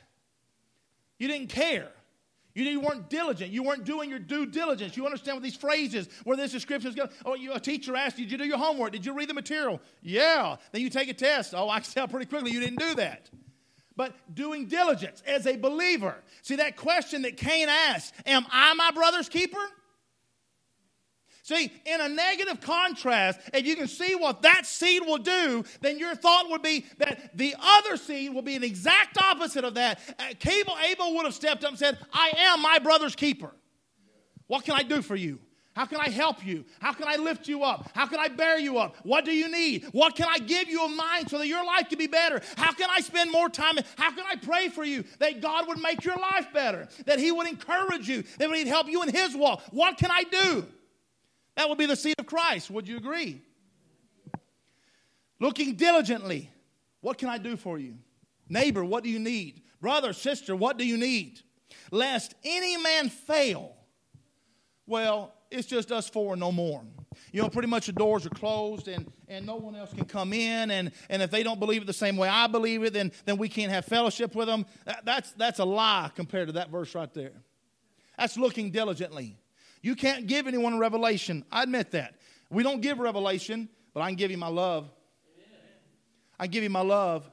You 1.19 1.27
didn't 1.27 1.49
care. 1.49 1.91
You, 2.55 2.63
you 2.63 2.79
weren't 2.79 3.09
diligent. 3.09 3.51
You 3.51 3.63
weren't 3.63 3.83
doing 3.83 4.09
your 4.09 4.19
due 4.19 4.45
diligence. 4.45 4.95
You 4.95 5.05
understand 5.05 5.35
what 5.35 5.43
these 5.43 5.55
phrases, 5.55 6.07
where 6.23 6.37
this 6.37 6.53
description 6.53 6.89
is 6.89 6.95
going. 6.95 7.09
Oh, 7.25 7.35
you, 7.35 7.53
a 7.53 7.59
teacher 7.59 7.95
asked 7.95 8.17
you, 8.17 8.25
did 8.25 8.31
you 8.31 8.37
do 8.37 8.45
your 8.45 8.57
homework? 8.57 8.93
Did 8.93 9.05
you 9.05 9.13
read 9.13 9.29
the 9.29 9.33
material? 9.33 9.81
Yeah. 10.01 10.55
Then 10.71 10.81
you 10.81 10.89
take 10.89 11.09
a 11.09 11.13
test. 11.13 11.53
Oh, 11.55 11.69
I 11.69 11.79
can 11.81 11.91
tell 11.91 12.07
pretty 12.07 12.27
quickly 12.27 12.51
you 12.51 12.59
didn't 12.59 12.79
do 12.79 12.95
that 12.95 13.29
but 13.97 14.13
doing 14.33 14.67
diligence 14.67 15.23
as 15.25 15.47
a 15.47 15.57
believer. 15.57 16.15
See 16.43 16.57
that 16.57 16.77
question 16.77 17.23
that 17.23 17.35
Cain 17.35 17.67
asked, 17.67 18.13
Am 18.27 18.45
I 18.51 18.75
my 18.75 18.91
brother's 18.91 19.27
keeper? 19.27 19.57
See, 21.47 21.71
in 21.85 22.01
a 22.01 22.09
negative 22.09 22.59
contrast, 22.59 23.39
if 23.53 23.65
you 23.65 23.77
can 23.77 23.87
see 23.87 24.15
what 24.15 24.41
that 24.41 24.65
seed 24.65 25.03
will 25.05 25.17
do, 25.17 25.63
then 25.79 25.97
your 25.97 26.13
thought 26.13 26.49
would 26.49 26.61
be 26.61 26.85
that 26.97 27.37
the 27.37 27.55
other 27.57 27.95
seed 27.95 28.33
will 28.33 28.41
be 28.41 28.57
an 28.57 28.65
exact 28.65 29.17
opposite 29.17 29.63
of 29.63 29.75
that. 29.75 30.01
Abel, 30.45 30.73
uh, 30.73 30.81
Abel 30.91 31.15
would 31.15 31.23
have 31.23 31.33
stepped 31.33 31.63
up 31.63 31.69
and 31.69 31.79
said, 31.79 31.97
I 32.11 32.33
am 32.35 32.61
my 32.61 32.79
brother's 32.79 33.15
keeper. 33.15 33.53
What 34.47 34.65
can 34.65 34.73
I 34.73 34.83
do 34.83 35.01
for 35.01 35.15
you? 35.15 35.39
How 35.73 35.85
can 35.85 36.01
I 36.01 36.09
help 36.09 36.45
you? 36.45 36.65
How 36.81 36.91
can 36.91 37.07
I 37.07 37.15
lift 37.15 37.47
you 37.47 37.63
up? 37.63 37.91
How 37.95 38.07
can 38.07 38.19
I 38.19 38.27
bear 38.27 38.59
you 38.59 38.77
up? 38.77 38.97
What 39.03 39.23
do 39.23 39.31
you 39.31 39.49
need? 39.49 39.85
What 39.93 40.17
can 40.17 40.27
I 40.29 40.39
give 40.39 40.67
you 40.67 40.83
of 40.83 40.91
mine 40.91 41.29
so 41.29 41.37
that 41.37 41.47
your 41.47 41.65
life 41.65 41.87
can 41.87 41.97
be 41.97 42.07
better? 42.07 42.41
How 42.57 42.73
can 42.73 42.89
I 42.89 42.99
spend 42.99 43.31
more 43.31 43.47
time? 43.47 43.77
How 43.95 44.11
can 44.11 44.25
I 44.29 44.35
pray 44.35 44.67
for 44.67 44.83
you 44.83 45.05
that 45.19 45.39
God 45.39 45.65
would 45.69 45.79
make 45.79 46.03
your 46.03 46.17
life 46.17 46.51
better? 46.53 46.89
That 47.05 47.19
He 47.19 47.31
would 47.31 47.47
encourage 47.47 48.09
you, 48.09 48.25
that 48.37 48.51
He'd 48.51 48.67
help 48.67 48.89
you 48.89 49.01
in 49.01 49.15
His 49.15 49.33
walk? 49.33 49.61
What 49.71 49.97
can 49.97 50.11
I 50.11 50.23
do? 50.23 50.67
That 51.57 51.67
would 51.67 51.79
be 51.79 51.87
the 51.87 51.95
seed 51.95 52.15
of 52.19 52.27
Christ. 52.27 52.69
Would 52.69 52.87
you 52.87 52.97
agree? 52.97 53.41
Looking 55.39 55.73
diligently. 55.73 56.51
What 57.01 57.17
can 57.17 57.29
I 57.29 57.39
do 57.39 57.57
for 57.57 57.79
you? 57.79 57.95
Neighbor, 58.47 58.85
what 58.85 59.03
do 59.03 59.09
you 59.09 59.19
need? 59.19 59.63
Brother, 59.81 60.13
sister, 60.13 60.55
what 60.55 60.77
do 60.77 60.85
you 60.85 60.97
need? 60.97 61.41
Lest 61.91 62.35
any 62.43 62.77
man 62.77 63.09
fail. 63.09 63.75
Well, 64.85 65.33
it's 65.49 65.67
just 65.67 65.91
us 65.91 66.07
four 66.07 66.35
no 66.35 66.51
more. 66.51 66.83
You 67.31 67.41
know, 67.41 67.49
pretty 67.49 67.67
much 67.67 67.87
the 67.87 67.91
doors 67.91 68.27
are 68.27 68.31
closed 68.31 68.87
and, 68.87 69.11
and 69.27 69.45
no 69.45 69.55
one 69.55 69.75
else 69.75 69.91
can 69.91 70.05
come 70.05 70.33
in. 70.33 70.69
And, 70.69 70.91
and 71.09 71.23
if 71.23 71.31
they 71.31 71.41
don't 71.41 71.59
believe 71.59 71.81
it 71.81 71.85
the 71.85 71.93
same 71.93 72.17
way 72.17 72.29
I 72.29 72.45
believe 72.45 72.83
it, 72.83 72.93
then, 72.93 73.11
then 73.25 73.37
we 73.37 73.49
can't 73.49 73.71
have 73.71 73.85
fellowship 73.85 74.35
with 74.35 74.47
them. 74.47 74.67
That, 74.85 75.05
that's, 75.05 75.31
that's 75.31 75.59
a 75.59 75.65
lie 75.65 76.11
compared 76.15 76.49
to 76.49 76.53
that 76.53 76.69
verse 76.69 76.93
right 76.93 77.11
there. 77.15 77.33
That's 78.17 78.37
looking 78.37 78.69
diligently. 78.69 79.37
You 79.81 79.95
can't 79.95 80.27
give 80.27 80.47
anyone 80.47 80.73
a 80.73 80.77
revelation. 80.77 81.45
I 81.51 81.63
admit 81.63 81.91
that. 81.91 82.15
We 82.49 82.63
don't 82.63 82.81
give 82.81 82.99
revelation, 82.99 83.69
but 83.93 84.01
I 84.01 84.07
can 84.07 84.15
give 84.15 84.31
you 84.31 84.37
my 84.37 84.47
love. 84.47 84.89
I 86.39 86.47
give 86.47 86.63
you 86.63 86.69
my 86.69 86.81
love. 86.81 87.29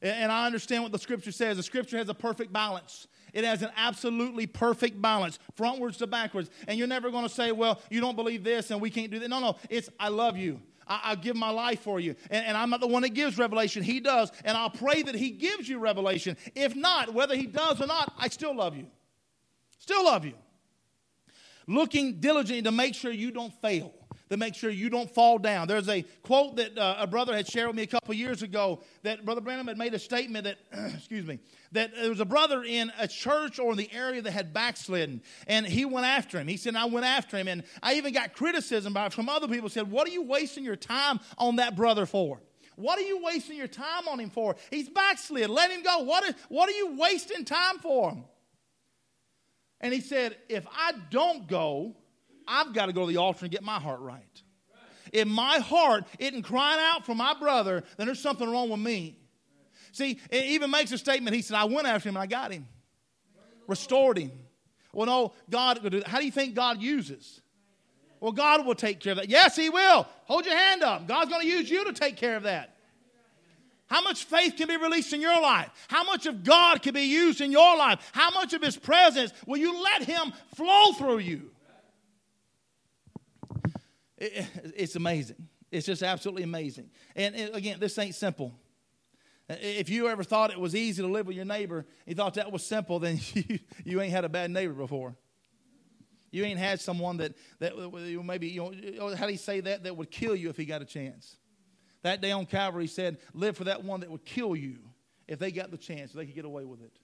And 0.00 0.30
I 0.30 0.46
understand 0.46 0.84
what 0.84 0.92
the 0.92 0.98
scripture 0.98 1.32
says. 1.32 1.56
The 1.56 1.62
scripture 1.62 1.98
has 1.98 2.08
a 2.08 2.14
perfect 2.14 2.52
balance. 2.52 3.08
It 3.32 3.44
has 3.44 3.62
an 3.62 3.70
absolutely 3.76 4.46
perfect 4.46 5.00
balance, 5.02 5.38
frontwards 5.56 5.98
to 5.98 6.06
backwards. 6.06 6.50
And 6.66 6.78
you're 6.78 6.88
never 6.88 7.10
going 7.10 7.24
to 7.24 7.28
say, 7.28 7.52
well, 7.52 7.80
you 7.90 8.00
don't 8.00 8.16
believe 8.16 8.44
this 8.44 8.70
and 8.70 8.80
we 8.80 8.90
can't 8.90 9.10
do 9.10 9.18
that. 9.18 9.28
No, 9.28 9.40
no. 9.40 9.56
It's, 9.68 9.90
I 9.98 10.08
love 10.08 10.36
you. 10.36 10.60
I, 10.90 11.16
give 11.16 11.36
my 11.36 11.50
life 11.50 11.80
for 11.82 12.00
you. 12.00 12.14
And, 12.30 12.46
and 12.46 12.56
I'm 12.56 12.70
not 12.70 12.80
the 12.80 12.86
one 12.86 13.02
that 13.02 13.10
gives 13.10 13.36
revelation. 13.36 13.82
He 13.82 14.00
does. 14.00 14.32
And 14.44 14.56
I'll 14.56 14.70
pray 14.70 15.02
that 15.02 15.14
He 15.14 15.30
gives 15.30 15.68
you 15.68 15.78
revelation. 15.78 16.36
If 16.54 16.74
not, 16.74 17.12
whether 17.12 17.36
He 17.36 17.46
does 17.46 17.80
or 17.80 17.86
not, 17.86 18.14
I 18.16 18.28
still 18.28 18.56
love 18.56 18.74
you. 18.74 18.86
Still 19.78 20.04
love 20.04 20.24
you. 20.24 20.32
Looking 21.68 22.18
diligently 22.18 22.62
to 22.62 22.72
make 22.72 22.96
sure 22.96 23.12
you 23.12 23.30
don't 23.30 23.52
fail 23.62 23.94
to 24.30 24.36
make 24.36 24.54
sure 24.54 24.70
you 24.70 24.90
don't 24.90 25.10
fall 25.10 25.38
down. 25.38 25.68
There's 25.68 25.88
a 25.88 26.02
quote 26.22 26.56
that 26.56 26.76
uh, 26.76 26.96
a 26.98 27.06
brother 27.06 27.34
had 27.34 27.46
shared 27.48 27.68
with 27.68 27.76
me 27.76 27.82
a 27.82 27.86
couple 27.86 28.14
years 28.14 28.42
ago 28.42 28.82
that 29.02 29.24
Brother 29.24 29.40
Branham 29.40 29.66
had 29.68 29.78
made 29.78 29.94
a 29.94 29.98
statement 29.98 30.44
that, 30.44 30.58
excuse 30.94 31.26
me, 31.26 31.38
that 31.72 31.94
there 31.94 32.10
was 32.10 32.20
a 32.20 32.24
brother 32.24 32.62
in 32.62 32.92
a 32.98 33.08
church 33.08 33.58
or 33.58 33.72
in 33.72 33.78
the 33.78 33.90
area 33.92 34.22
that 34.22 34.30
had 34.30 34.52
backslidden, 34.52 35.22
and 35.46 35.66
he 35.66 35.84
went 35.84 36.06
after 36.06 36.38
him. 36.38 36.48
He 36.48 36.56
said, 36.56 36.76
I 36.76 36.86
went 36.86 37.06
after 37.06 37.36
him, 37.36 37.48
and 37.48 37.62
I 37.82 37.94
even 37.94 38.12
got 38.12 38.34
criticism 38.34 38.92
by, 38.92 39.08
from 39.08 39.28
other 39.28 39.48
people 39.48 39.68
said, 39.68 39.90
What 39.90 40.06
are 40.06 40.12
you 40.12 40.22
wasting 40.22 40.64
your 40.64 40.76
time 40.76 41.20
on 41.36 41.56
that 41.56 41.76
brother 41.76 42.06
for? 42.06 42.40
What 42.76 42.98
are 42.98 43.02
you 43.02 43.24
wasting 43.24 43.56
your 43.56 43.66
time 43.66 44.06
on 44.08 44.20
him 44.20 44.30
for? 44.30 44.54
He's 44.70 44.88
backslid. 44.88 45.50
Let 45.50 45.72
him 45.72 45.82
go. 45.82 46.00
What, 46.00 46.22
is, 46.24 46.34
what 46.48 46.68
are 46.68 46.76
you 46.76 46.96
wasting 46.96 47.44
time 47.44 47.78
for 47.80 48.12
him? 48.12 48.24
And 49.80 49.92
he 49.92 50.00
said, 50.00 50.36
If 50.48 50.66
I 50.70 50.92
don't 51.10 51.48
go, 51.48 51.96
I've 52.46 52.72
got 52.72 52.86
to 52.86 52.92
go 52.92 53.02
to 53.02 53.06
the 53.06 53.18
altar 53.18 53.44
and 53.44 53.52
get 53.52 53.62
my 53.62 53.78
heart 53.78 54.00
right. 54.00 54.42
If 55.12 55.26
my 55.26 55.58
heart 55.58 56.04
isn't 56.18 56.42
crying 56.42 56.80
out 56.80 57.06
for 57.06 57.14
my 57.14 57.34
brother, 57.38 57.82
then 57.96 58.06
there's 58.06 58.20
something 58.20 58.48
wrong 58.48 58.68
with 58.68 58.80
me. 58.80 59.18
See, 59.92 60.20
it 60.30 60.44
even 60.44 60.70
makes 60.70 60.92
a 60.92 60.98
statement. 60.98 61.34
He 61.34 61.42
said, 61.42 61.56
I 61.56 61.64
went 61.64 61.86
after 61.86 62.08
him 62.08 62.16
and 62.16 62.22
I 62.22 62.26
got 62.26 62.52
him, 62.52 62.66
restored 63.66 64.18
him. 64.18 64.32
Well, 64.92 65.06
no, 65.06 65.32
God, 65.48 66.04
how 66.06 66.18
do 66.18 66.24
you 66.24 66.32
think 66.32 66.54
God 66.54 66.82
uses? 66.82 67.40
Well, 68.20 68.32
God 68.32 68.66
will 68.66 68.74
take 68.74 69.00
care 69.00 69.12
of 69.12 69.18
that. 69.18 69.28
Yes, 69.28 69.56
He 69.56 69.70
will. 69.70 70.06
Hold 70.24 70.44
your 70.44 70.56
hand 70.56 70.82
up. 70.82 71.06
God's 71.06 71.30
going 71.30 71.42
to 71.42 71.48
use 71.48 71.70
you 71.70 71.84
to 71.84 71.92
take 71.92 72.16
care 72.16 72.36
of 72.36 72.42
that. 72.44 72.74
How 73.88 74.02
much 74.02 74.24
faith 74.24 74.56
can 74.56 74.68
be 74.68 74.76
released 74.76 75.12
in 75.12 75.20
your 75.20 75.40
life? 75.40 75.70
How 75.88 76.04
much 76.04 76.26
of 76.26 76.44
God 76.44 76.82
can 76.82 76.94
be 76.94 77.02
used 77.02 77.40
in 77.40 77.50
your 77.50 77.76
life? 77.76 78.10
How 78.12 78.30
much 78.30 78.52
of 78.52 78.62
His 78.62 78.76
presence 78.76 79.32
will 79.46 79.56
you 79.56 79.82
let 79.82 80.02
Him 80.02 80.32
flow 80.54 80.92
through 80.92 81.18
you? 81.18 81.50
it's 84.20 84.96
amazing. 84.96 85.48
It's 85.70 85.86
just 85.86 86.02
absolutely 86.02 86.42
amazing. 86.42 86.90
And 87.14 87.34
again, 87.54 87.78
this 87.78 87.96
ain't 87.98 88.14
simple. 88.14 88.52
If 89.48 89.88
you 89.88 90.08
ever 90.08 90.24
thought 90.24 90.50
it 90.50 90.60
was 90.60 90.74
easy 90.74 91.02
to 91.02 91.08
live 91.08 91.26
with 91.26 91.36
your 91.36 91.44
neighbor, 91.44 91.86
you 92.06 92.14
thought 92.14 92.34
that 92.34 92.52
was 92.52 92.64
simple, 92.64 92.98
then 92.98 93.18
you, 93.32 93.58
you 93.84 94.00
ain't 94.00 94.12
had 94.12 94.24
a 94.24 94.28
bad 94.28 94.50
neighbor 94.50 94.74
before. 94.74 95.16
You 96.30 96.44
ain't 96.44 96.58
had 96.58 96.80
someone 96.80 97.16
that, 97.18 97.34
that 97.58 97.72
maybe, 98.24 98.48
you 98.48 98.96
know, 98.98 99.14
how 99.14 99.24
do 99.24 99.32
you 99.32 99.38
say 99.38 99.60
that? 99.60 99.84
That 99.84 99.96
would 99.96 100.10
kill 100.10 100.36
you 100.36 100.50
if 100.50 100.58
he 100.58 100.66
got 100.66 100.82
a 100.82 100.84
chance. 100.84 101.36
That 102.02 102.20
day 102.20 102.30
on 102.30 102.46
Calvary, 102.46 102.86
said, 102.86 103.18
live 103.34 103.56
for 103.56 103.64
that 103.64 103.84
one 103.84 104.00
that 104.00 104.10
would 104.10 104.24
kill 104.24 104.54
you 104.54 104.78
if 105.28 105.38
they 105.38 105.52
got 105.52 105.70
the 105.70 105.76
chance, 105.76 106.12
they 106.12 106.24
could 106.24 106.34
get 106.34 106.46
away 106.46 106.64
with 106.64 106.82
it. 106.82 106.98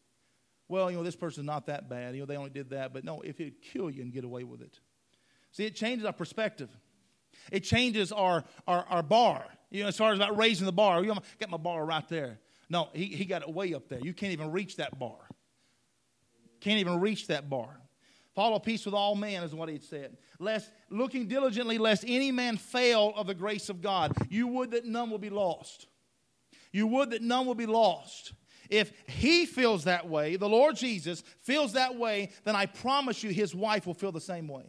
Well, 0.67 0.91
you 0.91 0.97
know, 0.97 1.03
this 1.03 1.15
person's 1.15 1.47
not 1.47 1.67
that 1.67 1.91
bad. 1.91 2.15
You 2.15 2.21
know, 2.21 2.27
they 2.27 2.39
only 2.39 2.51
did 2.51 2.71
that. 2.71 2.95
But 2.95 3.05
no, 3.05 3.21
if 3.21 3.37
he'd 3.37 3.61
kill 3.61 3.91
you 3.91 4.03
and 4.03 4.13
get 4.13 4.25
away 4.25 4.45
with 4.45 4.63
it. 4.63 4.81
See, 5.53 5.67
it 5.67 5.75
changes 5.75 6.07
our 6.07 6.13
perspective. 6.13 6.71
It 7.53 7.61
changes 7.61 8.13
our, 8.13 8.45
our, 8.67 8.87
our 8.89 9.03
bar. 9.03 9.45
You 9.71 9.83
know, 9.83 9.89
as 9.89 9.97
far 9.97 10.13
as 10.13 10.19
about 10.19 10.39
raising 10.39 10.65
the 10.65 10.73
bar. 10.73 11.03
You 11.03 11.09
know, 11.09 11.21
got 11.39 11.51
my 11.51 11.59
bar 11.59 11.85
right 11.85 12.09
there. 12.09 12.39
No, 12.71 12.89
he, 12.95 13.05
he 13.05 13.27
got 13.27 13.43
it 13.43 13.53
way 13.53 13.75
up 13.75 13.89
there. 13.89 14.01
You 14.01 14.15
can't 14.15 14.33
even 14.33 14.53
reach 14.53 14.77
that 14.77 14.99
bar. 14.99 15.19
Can't 16.61 16.81
even 16.81 16.99
reach 16.99 17.27
that 17.27 17.51
bar. 17.51 17.79
Follow 18.35 18.59
peace 18.59 18.85
with 18.85 18.95
all 18.95 19.15
men 19.15 19.45
is 19.45 19.55
what 19.55 19.69
he 19.69 19.79
said. 19.79 20.17
Lest 20.39 20.71
looking 20.91 21.29
diligently, 21.29 21.79
lest 21.79 22.05
any 22.07 22.33
man 22.33 22.57
fail 22.57 23.13
of 23.17 23.29
the 23.29 23.35
grace 23.35 23.69
of 23.69 23.81
God. 23.81 24.13
You 24.29 24.49
would 24.49 24.73
that 24.73 24.85
none 24.85 25.11
will 25.11 25.19
be 25.19 25.31
lost. 25.31 25.87
You 26.73 26.89
would 26.89 27.11
that 27.11 27.23
none 27.23 27.47
will 27.47 27.55
be 27.55 27.67
lost. 27.67 28.33
If 28.69 28.93
he 29.07 29.47
feels 29.47 29.85
that 29.85 30.09
way, 30.09 30.37
the 30.37 30.49
Lord 30.49 30.75
Jesus 30.75 31.23
feels 31.43 31.75
that 31.75 31.95
way, 31.97 32.33
then 32.45 32.57
I 32.57 32.67
promise 32.67 33.23
you 33.23 33.31
his 33.31 33.55
wife 33.55 33.87
will 33.87 33.95
feel 33.95 34.11
the 34.11 34.21
same 34.21 34.49
way. 34.49 34.65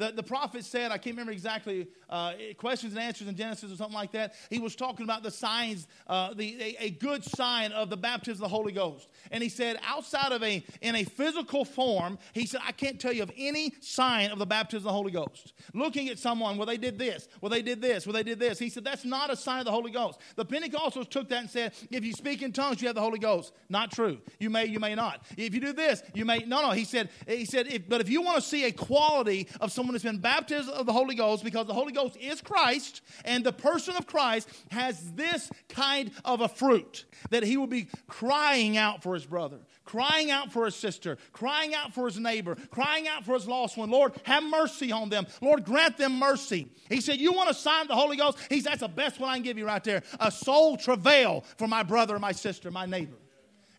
The, 0.00 0.12
the 0.12 0.22
prophet 0.22 0.64
said, 0.64 0.92
I 0.92 0.96
can't 0.96 1.14
remember 1.14 1.32
exactly, 1.32 1.86
uh, 2.08 2.32
questions 2.56 2.94
and 2.94 3.02
answers 3.02 3.28
in 3.28 3.36
Genesis 3.36 3.70
or 3.70 3.76
something 3.76 3.94
like 3.94 4.12
that. 4.12 4.34
He 4.48 4.58
was 4.58 4.74
talking 4.74 5.04
about 5.04 5.22
the 5.22 5.30
signs, 5.30 5.86
uh, 6.06 6.32
the, 6.32 6.56
a, 6.58 6.84
a, 6.84 6.90
good 6.90 7.22
sign 7.22 7.72
of 7.72 7.90
the 7.90 7.98
baptism 7.98 8.42
of 8.42 8.50
the 8.50 8.56
Holy 8.56 8.72
Ghost. 8.72 9.10
And 9.30 9.42
he 9.42 9.50
said, 9.50 9.76
outside 9.86 10.32
of 10.32 10.42
a, 10.42 10.64
in 10.80 10.96
a 10.96 11.04
physical 11.04 11.66
form, 11.66 12.18
he 12.32 12.46
said, 12.46 12.62
I 12.66 12.72
can't 12.72 12.98
tell 12.98 13.12
you 13.12 13.22
of 13.22 13.30
any 13.36 13.74
sign 13.80 14.30
of 14.30 14.38
the 14.38 14.46
baptism 14.46 14.78
of 14.78 14.84
the 14.84 14.92
Holy 14.92 15.12
Ghost. 15.12 15.52
Looking 15.74 16.08
at 16.08 16.18
someone, 16.18 16.56
well, 16.56 16.66
they 16.66 16.78
did 16.78 16.98
this, 16.98 17.28
well, 17.42 17.50
they 17.50 17.60
did 17.60 17.82
this, 17.82 18.06
well, 18.06 18.14
they 18.14 18.22
did 18.22 18.40
this. 18.40 18.58
He 18.58 18.70
said, 18.70 18.84
that's 18.84 19.04
not 19.04 19.30
a 19.30 19.36
sign 19.36 19.58
of 19.58 19.66
the 19.66 19.70
Holy 19.70 19.90
Ghost. 19.90 20.18
The 20.36 20.46
Pentecostals 20.46 21.10
took 21.10 21.28
that 21.28 21.40
and 21.40 21.50
said, 21.50 21.74
if 21.90 22.06
you 22.06 22.14
speak 22.14 22.40
in 22.40 22.52
tongues, 22.52 22.80
you 22.80 22.88
have 22.88 22.94
the 22.94 23.02
Holy 23.02 23.18
Ghost. 23.18 23.52
Not 23.68 23.92
true. 23.92 24.18
You 24.38 24.48
may, 24.48 24.64
you 24.64 24.80
may 24.80 24.94
not. 24.94 25.26
If 25.36 25.52
you 25.52 25.60
do 25.60 25.74
this, 25.74 26.02
you 26.14 26.24
may, 26.24 26.38
no, 26.38 26.62
no. 26.62 26.70
He 26.70 26.84
said, 26.84 27.10
he 27.28 27.44
said, 27.44 27.66
if, 27.66 27.86
but 27.86 28.00
if 28.00 28.08
you 28.08 28.22
want 28.22 28.36
to 28.36 28.42
see 28.42 28.64
a 28.64 28.72
quality 28.72 29.46
of 29.60 29.70
someone 29.70 29.89
someone 29.90 29.94
has 30.00 30.12
been 30.12 30.20
baptized 30.20 30.68
of 30.68 30.86
the 30.86 30.92
Holy 30.92 31.16
Ghost 31.16 31.42
because 31.42 31.66
the 31.66 31.74
Holy 31.74 31.92
Ghost 31.92 32.16
is 32.16 32.40
Christ, 32.40 33.00
and 33.24 33.42
the 33.42 33.52
person 33.52 33.96
of 33.96 34.06
Christ 34.06 34.48
has 34.70 35.12
this 35.14 35.50
kind 35.68 36.12
of 36.24 36.40
a 36.42 36.48
fruit 36.48 37.06
that 37.30 37.42
he 37.42 37.56
will 37.56 37.66
be 37.66 37.88
crying 38.06 38.76
out 38.76 39.02
for 39.02 39.14
his 39.14 39.26
brother, 39.26 39.58
crying 39.84 40.30
out 40.30 40.52
for 40.52 40.64
his 40.64 40.76
sister, 40.76 41.18
crying 41.32 41.74
out 41.74 41.92
for 41.92 42.06
his 42.06 42.20
neighbor, 42.20 42.56
crying 42.70 43.08
out 43.08 43.24
for 43.24 43.34
his 43.34 43.48
lost 43.48 43.76
one. 43.76 43.90
Lord, 43.90 44.12
have 44.24 44.44
mercy 44.44 44.92
on 44.92 45.08
them. 45.08 45.26
Lord, 45.40 45.64
grant 45.64 45.96
them 45.96 46.20
mercy. 46.20 46.68
He 46.88 47.00
said, 47.00 47.18
You 47.18 47.32
want 47.32 47.48
to 47.48 47.54
sign 47.54 47.88
the 47.88 47.96
Holy 47.96 48.16
Ghost? 48.16 48.38
He 48.48 48.60
said, 48.60 48.72
That's 48.72 48.82
the 48.82 48.88
best 48.88 49.18
one 49.18 49.28
I 49.28 49.34
can 49.34 49.42
give 49.42 49.58
you 49.58 49.66
right 49.66 49.82
there. 49.82 50.04
A 50.20 50.30
soul 50.30 50.76
travail 50.76 51.44
for 51.56 51.66
my 51.66 51.82
brother, 51.82 52.16
my 52.20 52.32
sister, 52.32 52.70
my 52.70 52.86
neighbor. 52.86 53.16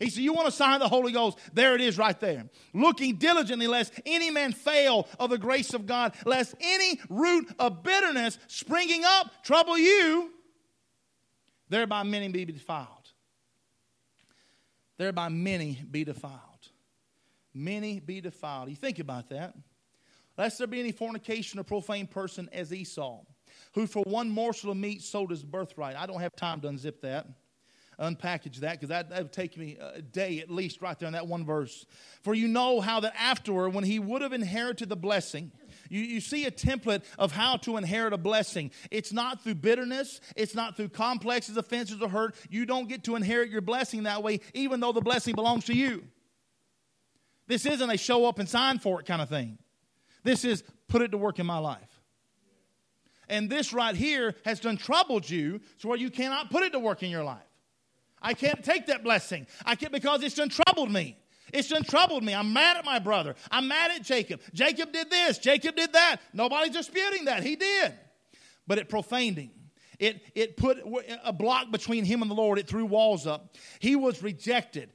He 0.02 0.10
said, 0.10 0.24
You 0.24 0.34
want 0.34 0.47
to 0.47 0.52
sign 0.52 0.80
the 0.80 0.88
Holy 0.88 1.12
Ghost? 1.12 1.38
There 1.54 1.76
it 1.76 1.82
is 1.82 1.97
right 1.97 2.20
there. 2.20 2.45
Looking 2.74 3.18
diligently, 3.18 3.68
lest 3.68 3.93
any 4.06 4.32
man 4.32 4.52
fail 4.52 5.08
of 5.20 5.30
the 5.30 5.38
grace 5.38 5.74
of 5.76 5.86
God, 5.86 6.16
lest 6.26 6.56
any 6.60 6.99
root 7.08 7.54
of 7.60 7.84
bitterness 7.84 8.39
springing 8.47 9.04
up 9.06 9.43
trouble 9.43 9.78
you, 9.78 10.32
thereby 11.70 12.02
many 12.02 12.30
be 12.30 12.45
defiled. 12.45 12.88
Thereby 14.97 15.30
many 15.30 15.84
be 15.89 16.04
defiled. 16.04 16.39
Many 17.54 17.99
be 17.99 18.22
defiled. 18.22 18.70
You 18.70 18.76
think 18.76 18.97
about 18.97 19.30
that. 19.30 19.54
Lest 20.36 20.58
there 20.58 20.68
be 20.68 20.80
any 20.80 20.91
fornication 20.91 21.60
or 21.60 21.64
profane 21.64 22.08
person 22.08 22.49
as 22.52 22.74
Esau, 22.74 23.20
who 23.74 23.86
for 23.86 24.02
one 24.04 24.32
morsel 24.32 24.72
of 24.72 24.78
meat 24.78 25.04
sold 25.04 25.30
his 25.30 25.43
birthright. 25.43 25.95
I 25.95 26.08
don't 26.08 26.22
have 26.22 26.36
time 26.36 26.62
to 26.62 26.70
unzip 26.70 27.02
that 27.02 27.28
unpackage 28.02 28.58
that 28.58 28.74
because 28.74 28.89
that, 28.89 29.10
that 29.10 29.24
would 29.24 29.32
take 29.32 29.58
me 29.58 29.78
a 29.80 30.02
day 30.02 30.39
at 30.39 30.49
least 30.49 30.82
right 30.82 30.97
there 30.97 31.08
in 31.08 31.14
that 31.14 31.28
one 31.28 31.45
verse. 31.45 31.86
For 32.22 32.34
you 32.34 32.47
know 32.47 32.82
how 32.82 32.99
that 33.02 33.14
afterward, 33.18 33.70
when 33.70 33.84
he 33.84 33.99
would 33.99 34.22
have 34.22 34.34
inherited 34.34 34.89
the 34.89 34.95
blessing, 34.95 35.52
you, 35.89 36.02
you 36.02 36.20
see 36.20 36.45
a 36.45 36.52
template 36.52 37.04
of 37.18 37.32
how 37.32 37.58
to 37.58 37.78
inherit 37.78 38.14
a 38.14 38.18
blessing. 38.18 38.72
It's 38.89 39.14
not 39.14 39.43
through 39.43 39.56
bitterness, 39.56 40.20
it's 40.36 40.56
not 40.56 40.76
through 40.76 40.89
complexes, 40.89 41.58
offenses, 41.58 42.02
or 42.02 42.10
hurt. 42.10 42.36
You 42.49 42.66
don't 42.66 42.89
get 42.89 43.04
to 43.06 43.16
inherit 43.16 43.49
your 43.49 43.62
blessing 43.62 44.04
that 44.04 44.24
way, 44.24 44.39
even 44.54 44.80
though 44.80 44.91
the 44.91 45.02
blessing 45.02 45.36
belongs 45.36 45.66
to 45.66 45.76
you. 45.76 46.04
This 47.47 47.66
isn't 47.66 47.89
a 47.89 47.97
show 47.97 48.26
up 48.26 48.39
and 48.39 48.47
sign 48.47 48.80
for 48.80 48.99
it 48.99 49.06
kind 49.06 49.22
of 49.22 49.30
thing. 49.30 49.58
This 50.24 50.45
is 50.45 50.64
put 50.88 51.02
it 51.02 51.12
to 51.12 51.18
work 51.18 51.39
in 51.39 51.45
my 51.45 51.58
life. 51.58 52.02
And 53.28 53.49
this 53.49 53.72
right 53.72 53.95
here 53.95 54.36
has 54.43 54.60
done 54.60 54.78
troubled 54.78 55.30
you 55.30 55.62
to 55.80 55.88
where 55.88 55.97
you 55.97 56.10
cannot 56.10 56.52
put 56.52 56.64
it 56.64 56.74
to 56.74 56.80
work 56.80 57.02
in 57.02 57.10
your 57.10 57.24
life. 57.24 57.39
I 58.22 58.34
can't 58.34 58.63
take 58.63 58.88
that 58.88 59.03
blessing. 59.03 59.47
I 59.65 59.76
can't 59.76 59.91
because 59.91 60.24
it's 60.24 60.36
done 60.36 60.49
troubled 60.49 60.91
me. 60.91 61.17
It's 61.53 61.69
done 61.69 61.84
troubled 61.84 62.24
me. 62.24 62.34
I'm 62.34 62.53
mad 62.53 62.78
at 62.78 62.86
my 62.86 62.99
brother. 62.99 63.36
I'm 63.49 63.67
mad 63.67 63.91
at 63.91 64.03
Jacob. 64.03 64.41
Jacob 64.53 64.93
did 64.93 65.09
this. 65.09 65.38
Jacob 65.38 65.76
did 65.76 65.93
that. 65.93 66.17
Nobody's 66.34 66.74
disputing 66.74 67.26
that. 67.26 67.43
He 67.43 67.55
did. 67.55 67.93
But 68.67 68.78
it 68.78 68.89
profaned 68.89 69.38
him. 69.38 69.51
It, 69.99 70.24
it 70.34 70.57
put 70.57 70.80
a 71.24 71.32
block 71.32 71.69
between 71.69 72.05
him 72.05 72.24
and 72.24 72.32
the 72.32 72.36
Lord. 72.36 72.57
It 72.57 72.67
threw 72.67 72.86
walls 72.86 73.28
up. 73.28 73.55
He 73.80 73.95
was 73.95 74.24
rejected. 74.24 74.89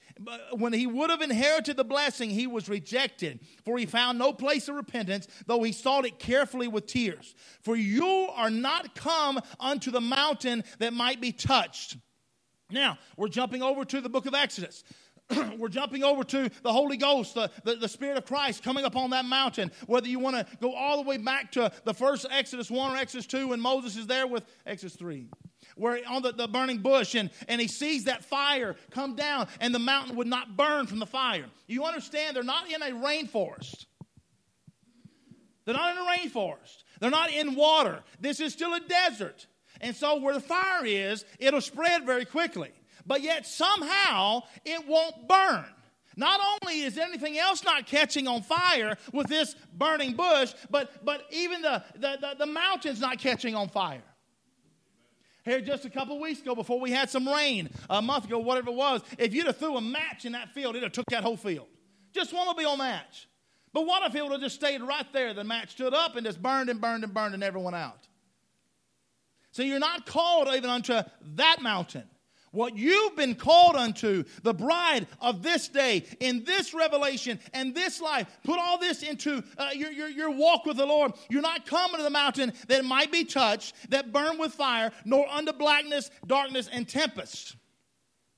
When 0.51 0.73
he 0.73 0.89
would 0.89 1.11
have 1.11 1.23
inherited 1.23 1.77
the 1.77 1.85
blessing, 1.85 2.29
he 2.29 2.49
was 2.49 2.69
rejected. 2.69 3.39
For 3.65 3.79
he 3.79 3.87
found 3.87 4.19
no 4.19 4.33
place 4.33 4.67
of 4.69 4.75
repentance, 4.75 5.29
though 5.47 5.63
he 5.63 5.71
sought 5.71 6.07
it 6.07 6.19
carefully 6.19 6.67
with 6.67 6.87
tears. 6.87 7.37
For 7.63 7.77
you 7.77 8.29
are 8.35 8.51
not 8.51 8.97
come 8.97 9.41
unto 9.61 9.93
the 9.93 10.01
mountain 10.01 10.65
that 10.81 10.93
might 10.93 11.21
be 11.21 11.31
touched. 11.31 11.99
Now, 12.71 12.99
we're 13.17 13.29
jumping 13.29 13.63
over 13.63 13.85
to 13.85 14.01
the 14.01 14.09
book 14.09 14.27
of 14.27 14.35
Exodus. 14.35 14.83
we're 15.59 15.69
jumping 15.69 16.05
over 16.05 16.25
to 16.25 16.51
the 16.63 16.73
Holy 16.73 16.97
Ghost, 16.97 17.35
the, 17.35 17.51
the, 17.65 17.77
the, 17.77 17.89
Spirit 17.89 18.17
of 18.17 18.27
Christ 18.27 18.63
coming 18.63 18.85
up 18.85 18.97
on 18.97 19.11
that 19.11 19.25
mountain. 19.25 19.73
Whether 19.87 20.09
you 20.09 20.19
want 20.19 20.37
to 20.37 20.47
go 20.61 20.73
all 20.73 21.03
the 21.03 21.09
way 21.09 21.17
back 21.17 21.53
to 21.53 21.73
the 21.85 21.95
first 21.95 22.27
Exodus 22.31 22.71
1 22.71 22.93
or 22.93 22.97
Exodus 22.97 23.27
2 23.27 23.49
when 23.49 23.61
Moses 23.61 23.97
is 23.97 24.07
there 24.07 24.27
with 24.27 24.45
Exodus 24.67 24.97
3 24.97 25.29
where 25.75 26.01
on 26.09 26.23
the, 26.23 26.33
the 26.33 26.49
burning 26.49 26.79
bush 26.79 27.15
and, 27.15 27.31
and 27.49 27.61
he 27.61 27.69
sees 27.69 28.05
that 28.05 28.25
fire 28.25 28.77
come 28.91 29.15
down 29.15 29.47
and 29.61 29.75
the 29.75 29.79
mountain 29.79 30.17
would 30.17 30.27
not 30.27 30.57
burn 30.57 30.87
from 30.87 30.99
the 30.99 31.07
fire. 31.07 31.47
You 31.67 31.85
understand, 31.85 32.35
they're 32.35 32.43
not 32.43 32.71
in 32.71 32.83
a 32.83 32.91
rainforest. 32.93 33.85
They're 35.65 35.75
not 35.75 35.97
in 35.97 36.03
a 36.03 36.07
rainforest. 36.07 36.85
They're 37.01 37.11
not 37.11 37.31
in 37.31 37.55
water. 37.57 38.03
This 38.21 38.41
is 38.41 38.53
still 38.53 38.73
a 38.75 38.81
desert. 38.81 39.47
And 39.81 39.95
so 39.95 40.21
where 40.21 40.35
the 40.35 40.41
fire 40.41 40.85
is, 40.85 41.25
it'll 41.39 41.61
spread 41.61 42.05
very 42.05 42.25
quickly 42.25 42.73
but 43.07 43.23
yet 43.23 43.47
somehow 43.47 44.43
it 44.65 44.87
won't 44.87 45.29
burn. 45.29 45.65
Not 46.17 46.41
only 46.63 46.81
is 46.81 46.97
anything 46.97 47.39
else 47.39 47.63
not 47.63 47.87
catching 47.87 48.27
on 48.27 48.43
fire 48.43 48.97
with 49.13 49.27
this 49.27 49.55
burning 49.75 50.15
bush, 50.15 50.55
but, 50.71 51.05
but 51.05 51.23
even 51.31 51.61
the, 51.61 51.85
the, 51.95 52.17
the, 52.21 52.37
the 52.39 52.47
mountain's 52.47 53.01
not 53.01 53.19
catching 53.19 53.55
on 53.55 53.69
fire. 53.69 54.03
Here, 55.45 55.61
just 55.61 55.85
a 55.85 55.91
couple 55.91 56.19
weeks 56.19 56.41
ago, 56.41 56.55
before 56.55 56.81
we 56.81 56.91
had 56.91 57.11
some 57.11 57.29
rain, 57.29 57.69
a 57.89 58.03
month 58.03 58.25
ago, 58.25 58.39
whatever 58.39 58.71
it 58.71 58.77
was, 58.77 59.03
if 59.19 59.33
you'd 59.33 59.47
have 59.47 59.59
threw 59.59 59.77
a 59.77 59.81
match 59.81 60.25
in 60.25 60.33
that 60.33 60.53
field, 60.55 60.75
it'd 60.75 60.83
have 60.83 60.93
took 60.93 61.09
that 61.11 61.23
whole 61.23 61.37
field. 61.37 61.69
Just 62.13 62.33
one 62.33 62.49
little 62.57 62.77
match. 62.77 63.29
But 63.73 63.87
what 63.87 64.03
if 64.09 64.17
it 64.17 64.23
would 64.23 64.33
have 64.33 64.41
just 64.41 64.57
stayed 64.57 64.81
right 64.81 65.07
there? 65.13 65.35
The 65.35 65.45
match 65.45 65.73
stood 65.73 65.93
up 65.93 66.17
and 66.17 66.27
just 66.27 66.43
burned 66.43 66.71
and 66.71 66.81
burned 66.81 67.05
and 67.05 67.13
burned 67.13 67.35
and 67.35 67.41
never 67.41 67.59
went 67.59 67.77
out. 67.77 68.09
So 69.57 69.63
you're 69.63 69.79
not 69.79 70.05
called 70.05 70.49
even 70.49 70.69
unto 70.69 71.01
that 71.37 71.63
mountain 71.63 72.05
what 72.51 72.77
you've 72.77 73.17
been 73.17 73.35
called 73.35 73.75
unto, 73.75 74.25
the 74.43 74.53
bride 74.53 75.07
of 75.19 75.43
this 75.43 75.69
day, 75.69 76.05
in 76.21 76.45
this 76.45 76.75
revelation 76.75 77.39
and 77.55 77.75
this 77.75 77.99
life. 78.01 78.27
Put 78.45 78.59
all 78.59 78.79
this 78.79 79.03
into 79.03 79.43
uh, 79.57 79.71
your, 79.75 79.91
your, 79.91 80.09
your 80.09 80.31
walk 80.31 80.67
with 80.67 80.77
the 80.77 80.85
Lord. 80.85 81.13
You're 81.31 81.41
not 81.41 81.65
coming 81.65 81.97
to 81.97 82.03
the 82.03 82.11
mountain 82.11 82.53
that 82.69 82.85
might 82.85 83.11
be 83.11 83.25
touched, 83.25 83.75
that 83.91 84.13
burn 84.13 84.37
with 84.39 84.53
fire, 84.53 84.93
nor 85.07 85.27
under 85.27 85.55
blackness, 85.55 86.11
darkness, 86.27 86.69
and 86.71 86.87
tempest. 86.87 87.57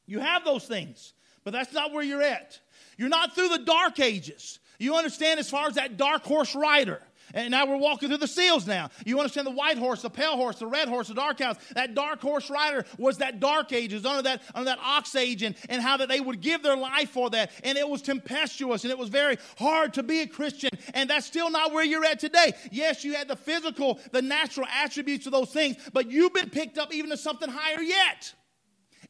You 0.06 0.20
have 0.20 0.44
those 0.44 0.66
things, 0.66 1.14
but 1.42 1.52
that's 1.52 1.72
not 1.72 1.92
where 1.92 2.04
you're 2.04 2.22
at. 2.22 2.60
You're 2.96 3.08
not 3.08 3.34
through 3.34 3.48
the 3.48 3.64
dark 3.64 3.98
ages. 3.98 4.60
You 4.78 4.94
understand 4.94 5.40
as 5.40 5.50
far 5.50 5.66
as 5.66 5.74
that 5.74 5.96
dark 5.96 6.22
horse 6.22 6.54
rider. 6.54 7.02
And 7.34 7.50
now 7.50 7.66
we're 7.66 7.76
walking 7.76 8.08
through 8.08 8.18
the 8.18 8.26
seals 8.26 8.66
now. 8.66 8.90
You 9.04 9.18
understand 9.18 9.46
the 9.46 9.52
white 9.52 9.78
horse, 9.78 10.02
the 10.02 10.10
pale 10.10 10.36
horse, 10.36 10.58
the 10.58 10.66
red 10.66 10.88
horse, 10.88 11.08
the 11.08 11.14
dark 11.14 11.40
horse. 11.40 11.56
That 11.74 11.94
dark 11.94 12.20
horse 12.20 12.50
rider 12.50 12.84
was 12.98 13.18
that 13.18 13.40
dark 13.40 13.72
ages, 13.72 14.06
under 14.06 14.22
that, 14.22 14.42
under 14.54 14.66
that 14.66 14.78
ox 14.82 15.14
age, 15.14 15.42
and, 15.42 15.54
and 15.68 15.82
how 15.82 15.96
that 15.98 16.08
they 16.08 16.20
would 16.20 16.40
give 16.40 16.62
their 16.62 16.76
life 16.76 17.10
for 17.10 17.30
that. 17.30 17.50
And 17.64 17.76
it 17.76 17.88
was 17.88 18.02
tempestuous 18.02 18.84
and 18.84 18.90
it 18.90 18.98
was 18.98 19.08
very 19.08 19.38
hard 19.58 19.94
to 19.94 20.02
be 20.02 20.20
a 20.20 20.26
Christian. 20.26 20.70
And 20.94 21.10
that's 21.10 21.26
still 21.26 21.50
not 21.50 21.72
where 21.72 21.84
you're 21.84 22.04
at 22.04 22.18
today. 22.18 22.52
Yes, 22.70 23.04
you 23.04 23.14
had 23.14 23.28
the 23.28 23.36
physical, 23.36 24.00
the 24.12 24.22
natural 24.22 24.66
attributes 24.66 25.26
of 25.26 25.32
those 25.32 25.50
things, 25.50 25.76
but 25.92 26.10
you've 26.10 26.34
been 26.34 26.50
picked 26.50 26.78
up 26.78 26.92
even 26.94 27.10
to 27.10 27.16
something 27.16 27.48
higher 27.48 27.82
yet. 27.82 28.32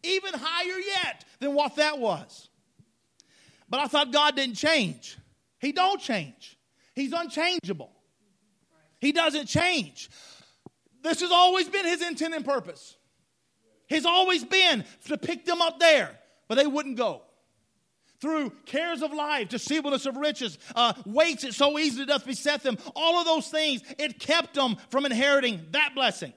Even 0.02 0.32
higher 0.34 0.78
yet 0.78 1.24
than 1.40 1.54
what 1.54 1.76
that 1.76 1.98
was. 1.98 2.48
But 3.68 3.80
I 3.80 3.86
thought 3.86 4.12
God 4.12 4.36
didn't 4.36 4.56
change. 4.56 5.18
He 5.60 5.72
don't 5.72 6.00
change. 6.00 6.56
He's 6.94 7.12
unchangeable. 7.12 7.92
He 9.00 9.12
doesn't 9.12 9.46
change. 9.46 10.10
This 11.02 11.20
has 11.20 11.30
always 11.30 11.68
been 11.68 11.86
his 11.86 12.02
intent 12.02 12.34
and 12.34 12.44
purpose. 12.44 12.96
He's 13.86 14.04
always 14.04 14.44
been 14.44 14.84
to 15.06 15.16
pick 15.16 15.46
them 15.46 15.62
up 15.62 15.78
there, 15.78 16.18
but 16.46 16.56
they 16.56 16.66
wouldn't 16.66 16.96
go. 16.96 17.22
Through 18.20 18.50
cares 18.66 19.02
of 19.02 19.12
life, 19.12 19.48
deceitfulness 19.48 20.04
of 20.04 20.16
riches, 20.16 20.58
uh, 20.74 20.92
weights 21.06 21.42
that 21.44 21.54
so 21.54 21.78
easily 21.78 22.04
doth 22.04 22.26
beset 22.26 22.62
them, 22.64 22.76
all 22.96 23.18
of 23.20 23.26
those 23.26 23.48
things, 23.48 23.82
it 23.96 24.18
kept 24.18 24.54
them 24.54 24.76
from 24.90 25.06
inheriting 25.06 25.66
that 25.70 25.94
blessing. 25.94 26.32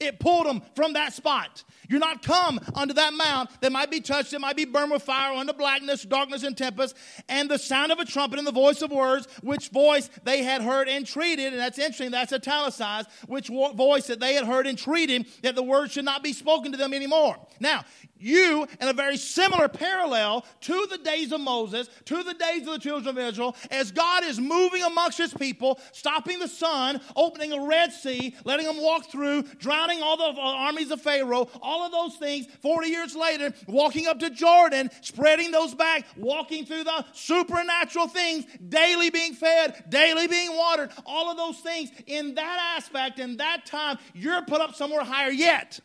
It 0.00 0.18
pulled 0.18 0.46
them 0.46 0.62
from 0.74 0.94
that 0.94 1.12
spot. 1.12 1.62
You're 1.88 1.98
not 1.98 2.22
come 2.22 2.60
unto 2.74 2.94
that 2.94 3.12
mount 3.12 3.50
that 3.60 3.72
might 3.72 3.90
be 3.90 4.00
touched, 4.00 4.30
that 4.30 4.40
might 4.40 4.56
be 4.56 4.64
burned 4.64 4.92
with 4.92 5.02
fire, 5.02 5.32
under 5.32 5.52
blackness, 5.52 6.02
darkness, 6.04 6.42
and 6.42 6.56
tempest, 6.56 6.96
and 7.28 7.50
the 7.50 7.58
sound 7.58 7.92
of 7.92 7.98
a 7.98 8.04
trumpet 8.04 8.38
and 8.38 8.46
the 8.46 8.52
voice 8.52 8.80
of 8.80 8.90
words, 8.90 9.26
which 9.42 9.68
voice 9.70 10.08
they 10.24 10.42
had 10.42 10.62
heard 10.62 10.88
entreated, 10.88 11.52
and 11.52 11.58
that's 11.58 11.78
interesting, 11.78 12.12
that's 12.12 12.32
italicized, 12.32 13.08
which 13.26 13.48
voice 13.48 14.06
that 14.06 14.20
they 14.20 14.34
had 14.34 14.46
heard 14.46 14.66
entreated 14.66 15.26
that 15.42 15.54
the 15.54 15.62
word 15.62 15.90
should 15.90 16.04
not 16.04 16.22
be 16.22 16.32
spoken 16.32 16.72
to 16.72 16.78
them 16.78 16.94
anymore. 16.94 17.36
Now, 17.58 17.84
you 18.20 18.68
in 18.80 18.88
a 18.88 18.92
very 18.92 19.16
similar 19.16 19.66
parallel 19.66 20.44
to 20.60 20.86
the 20.90 20.98
days 20.98 21.32
of 21.32 21.40
Moses, 21.40 21.88
to 22.04 22.22
the 22.22 22.34
days 22.34 22.66
of 22.66 22.74
the 22.74 22.78
children 22.78 23.08
of 23.08 23.18
Israel, 23.18 23.56
as 23.70 23.90
God 23.90 24.24
is 24.24 24.38
moving 24.38 24.82
amongst 24.82 25.18
his 25.18 25.34
people, 25.34 25.80
stopping 25.92 26.38
the 26.38 26.48
sun, 26.48 27.00
opening 27.16 27.52
a 27.52 27.64
Red 27.64 27.92
Sea, 27.92 28.36
letting 28.44 28.66
them 28.66 28.80
walk 28.80 29.10
through, 29.10 29.42
drowning 29.58 29.89
all 30.02 30.16
the 30.16 30.40
uh, 30.40 30.40
armies 30.40 30.90
of 30.90 31.00
Pharaoh, 31.00 31.48
all 31.60 31.84
of 31.84 31.92
those 31.92 32.16
things. 32.16 32.46
40 32.62 32.88
years 32.88 33.16
later, 33.16 33.52
walking 33.66 34.06
up 34.06 34.20
to 34.20 34.30
Jordan, 34.30 34.90
spreading 35.00 35.50
those 35.50 35.74
back, 35.74 36.06
walking 36.16 36.64
through 36.64 36.84
the 36.84 37.04
supernatural 37.12 38.08
things, 38.08 38.44
daily 38.68 39.10
being 39.10 39.34
fed, 39.34 39.84
daily 39.88 40.26
being 40.26 40.56
watered, 40.56 40.90
all 41.04 41.30
of 41.30 41.36
those 41.36 41.58
things. 41.58 41.90
In 42.06 42.34
that 42.36 42.76
aspect, 42.76 43.18
in 43.18 43.38
that 43.38 43.66
time, 43.66 43.98
you're 44.14 44.42
put 44.42 44.60
up 44.60 44.74
somewhere 44.74 45.04
higher 45.04 45.30
yet 45.30 45.80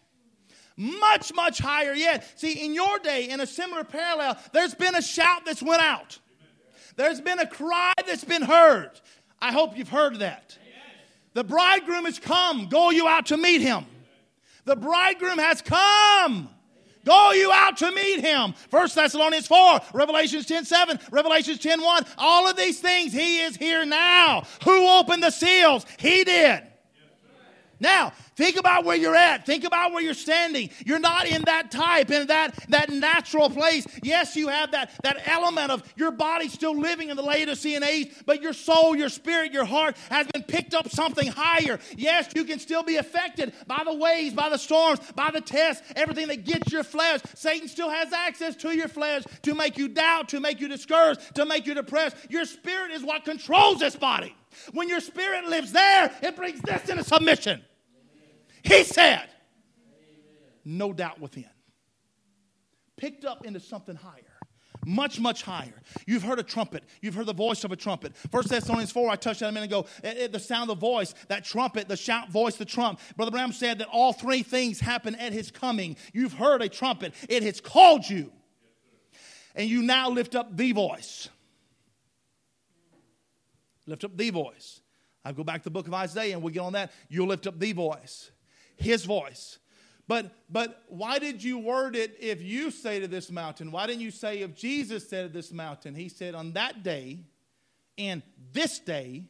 much, 0.78 1.34
much 1.34 1.60
higher 1.60 1.94
yet. 1.94 2.38
See, 2.38 2.66
in 2.66 2.74
your 2.74 3.00
day, 3.00 3.30
in 3.30 3.40
a 3.40 3.48
similar 3.48 3.84
parallel, 3.84 4.38
there's 4.52 4.76
been 4.76 4.96
a 4.96 5.02
shout 5.02 5.46
that's 5.46 5.64
went 5.64 5.82
out. 5.82 6.20
There's 6.96 7.22
been 7.22 7.40
a 7.40 7.48
cry 7.48 7.94
that's 8.06 8.24
been 8.24 8.42
heard. 8.42 8.92
I 9.42 9.52
hope 9.52 9.78
you've 9.78 9.90
heard 9.90 10.20
that. 10.20 10.58
The 11.34 11.44
bridegroom 11.44 12.06
has 12.06 12.18
come. 12.18 12.70
Go 12.70 12.92
you 12.92 13.08
out 13.08 13.28
to 13.28 13.38
meet 13.38 13.62
him. 13.62 13.86
The 14.66 14.76
bridegroom 14.76 15.38
has 15.38 15.62
come. 15.62 16.50
Go 17.06 17.32
you 17.34 17.52
out 17.52 17.78
to 17.78 17.92
meet 17.92 18.22
him. 18.22 18.54
First 18.70 18.96
Thessalonians 18.96 19.46
4, 19.48 19.80
Revelations 19.94 20.48
10 20.48 20.66
7, 20.66 21.00
Revelations 21.12 21.60
10 21.60 21.82
1. 21.82 22.06
All 22.18 22.50
of 22.50 22.58
these 22.58 22.80
things, 22.80 23.14
he 23.14 23.42
is 23.42 23.56
here 23.56 23.86
now. 23.86 24.44
Who 24.64 24.90
opened 24.90 25.22
the 25.22 25.30
seals? 25.30 25.86
He 26.00 26.24
did. 26.24 26.64
Now, 27.80 28.14
Think 28.36 28.58
about 28.58 28.84
where 28.84 28.98
you're 28.98 29.16
at. 29.16 29.46
Think 29.46 29.64
about 29.64 29.94
where 29.94 30.04
you're 30.04 30.14
standing. 30.14 30.70
You're 30.86 31.00
not 31.00 31.26
in 31.26 31.44
that 31.44 31.72
type, 31.72 32.12
in 32.12 32.28
that, 32.28 32.54
that 32.70 32.90
natural 32.90 33.50
place. 33.50 33.88
Yes, 34.04 34.36
you 34.36 34.50
have 34.50 34.72
that, 34.72 34.92
that 35.04 35.26
element 35.26 35.72
of 35.72 35.84
your 35.96 36.12
body 36.12 36.50
still 36.50 36.78
living 36.78 37.10
in 37.10 37.16
the 37.16 37.24
Laodicean 37.24 37.84
age, 37.84 38.12
but 38.26 38.42
your 38.42 38.52
soul, 38.52 38.96
your 38.96 39.08
spirit, 39.08 39.54
your 39.54 39.64
heart 39.64 39.96
has 40.10 40.28
been 40.28 40.44
picked 40.44 40.74
up 40.74 40.90
something 40.90 41.28
higher. 41.28 41.80
Yes, 41.96 42.30
you 42.36 42.44
can 42.44 42.60
still 42.60 42.84
be 42.84 42.98
affected 42.98 43.54
by 43.68 43.84
the 43.86 43.94
waves, 43.94 44.34
by 44.34 44.50
the 44.50 44.58
storms, 44.58 45.00
by 45.16 45.32
the 45.32 45.42
tests, 45.42 45.82
everything 45.96 46.28
that 46.28 46.44
gets 46.44 46.72
your 46.74 46.84
flesh. 46.84 47.22
Satan 47.36 47.70
still 47.70 47.90
has 47.90 48.12
access 48.12 48.56
to 48.58 48.76
your 48.76 48.90
flesh 48.90 49.24
to 49.44 49.56
make 49.56 49.78
you 49.78 49.88
doubt, 49.88 50.28
to 50.30 50.42
make 50.42 50.60
you 50.60 50.68
discouraged, 50.68 51.36
to 51.36 51.46
make 51.46 51.66
you 51.66 51.74
depressed. 51.74 52.18
Your 52.30 52.44
spirit 52.44 52.92
is 52.92 53.02
what 53.02 53.24
controls 53.24 53.80
this 53.80 53.96
body. 53.96 54.36
When 54.74 54.90
your 54.90 55.00
spirit 55.00 55.46
lives 55.48 55.72
there, 55.72 56.12
it 56.22 56.36
brings 56.36 56.62
this 56.62 56.90
into 56.90 57.04
submission. 57.04 57.62
He 58.64 58.84
said, 58.84 59.28
no 60.66 60.92
doubt 60.92 61.20
within. 61.22 61.46
Picked 62.98 63.26
up 63.26 63.46
into 63.46 63.60
something 63.60 63.96
higher. 63.96 64.22
much, 64.86 65.20
much 65.20 65.42
higher. 65.42 65.82
You've 66.06 66.24
heard 66.24 66.40
a 66.40 66.44
trumpet. 66.44 66.84
You've 67.02 67.16
heard 67.16 67.26
the 67.26 67.34
voice 67.34 67.64
of 67.64 67.72
a 67.72 67.76
trumpet. 67.76 68.16
First 68.32 68.50
Thessalonians 68.50 68.92
4, 68.92 69.10
I 69.10 69.16
touched 69.16 69.42
on 69.42 69.50
a 69.50 69.52
minute 69.52 69.68
ago. 69.68 69.86
It, 70.04 70.18
it, 70.18 70.32
the 70.32 70.40
sound 70.40 70.70
of 70.70 70.80
the 70.80 70.86
voice, 70.86 71.14
that 71.28 71.44
trumpet, 71.44 71.88
the 71.88 71.98
shout 71.98 72.30
voice, 72.30 72.56
the 72.56 72.66
trump. 72.66 73.00
Brother 73.16 73.32
Branham 73.32 73.52
said 73.52 73.80
that 73.80 73.88
all 73.92 74.14
three 74.14 74.44
things 74.44 74.80
happen 74.80 75.16
at 75.16 75.34
his 75.34 75.52
coming. 75.52 75.98
You've 76.14 76.34
heard 76.34 76.62
a 76.62 76.70
trumpet. 76.70 77.14
It 77.30 77.44
has 77.44 77.62
called 77.62 78.08
you. 78.08 78.32
And 79.56 79.70
you 79.70 79.82
now 79.82 80.10
lift 80.10 80.36
up 80.36 80.56
the 80.56 80.72
voice. 80.72 81.30
Lift 83.88 84.04
up 84.04 84.18
the 84.18 84.30
voice. 84.30 84.82
I 85.24 85.32
go 85.32 85.44
back 85.44 85.62
to 85.62 85.66
the 85.66 85.72
book 85.72 85.88
of 85.88 85.94
Isaiah 85.94 86.34
and 86.34 86.44
we 86.44 86.52
get 86.52 86.62
on 86.62 86.74
that. 86.74 86.92
You'll 87.10 87.28
lift 87.28 87.48
up 87.48 87.60
the 87.60 87.72
voice, 87.72 88.32
his 88.76 89.06
voice. 89.06 89.60
But 90.08 90.32
but 90.50 90.84
why 90.88 91.18
did 91.18 91.44
you 91.44 91.58
word 91.58 91.96
it 91.96 92.16
if 92.20 92.42
you 92.42 92.70
say 92.70 93.00
to 93.00 93.08
this 93.08 93.32
mountain? 93.32 93.72
Why 93.72 93.88
didn't 93.88 94.02
you 94.02 94.12
say 94.12 94.42
if 94.42 94.56
Jesus 94.56 95.10
said 95.10 95.28
to 95.28 95.34
this 95.34 95.52
mountain? 95.52 95.96
He 95.96 96.10
said 96.10 96.36
on 96.36 96.52
that 96.54 96.84
day, 96.84 97.22
and 97.98 98.22
this 98.54 98.78
day, 98.78 99.24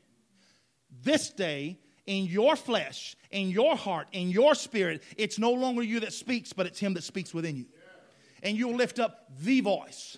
this 1.01 1.29
day, 1.29 1.79
in 2.05 2.25
your 2.25 2.55
flesh, 2.55 3.15
in 3.31 3.49
your 3.49 3.75
heart, 3.75 4.07
in 4.11 4.29
your 4.29 4.53
spirit, 4.53 5.01
it's 5.17 5.39
no 5.39 5.51
longer 5.51 5.81
you 5.81 6.01
that 6.01 6.13
speaks, 6.13 6.53
but 6.53 6.65
it's 6.65 6.79
him 6.79 6.93
that 6.95 7.03
speaks 7.03 7.33
within 7.33 7.55
you. 7.55 7.65
And 8.43 8.57
you'll 8.57 8.75
lift 8.75 8.99
up 8.99 9.31
the 9.41 9.61
voice. 9.61 10.17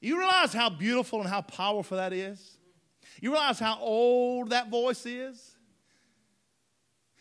You 0.00 0.18
realize 0.18 0.52
how 0.52 0.70
beautiful 0.70 1.20
and 1.20 1.28
how 1.28 1.40
powerful 1.42 1.96
that 1.96 2.12
is? 2.12 2.58
You 3.20 3.32
realize 3.32 3.58
how 3.58 3.78
old 3.78 4.50
that 4.50 4.68
voice 4.70 5.04
is? 5.04 5.56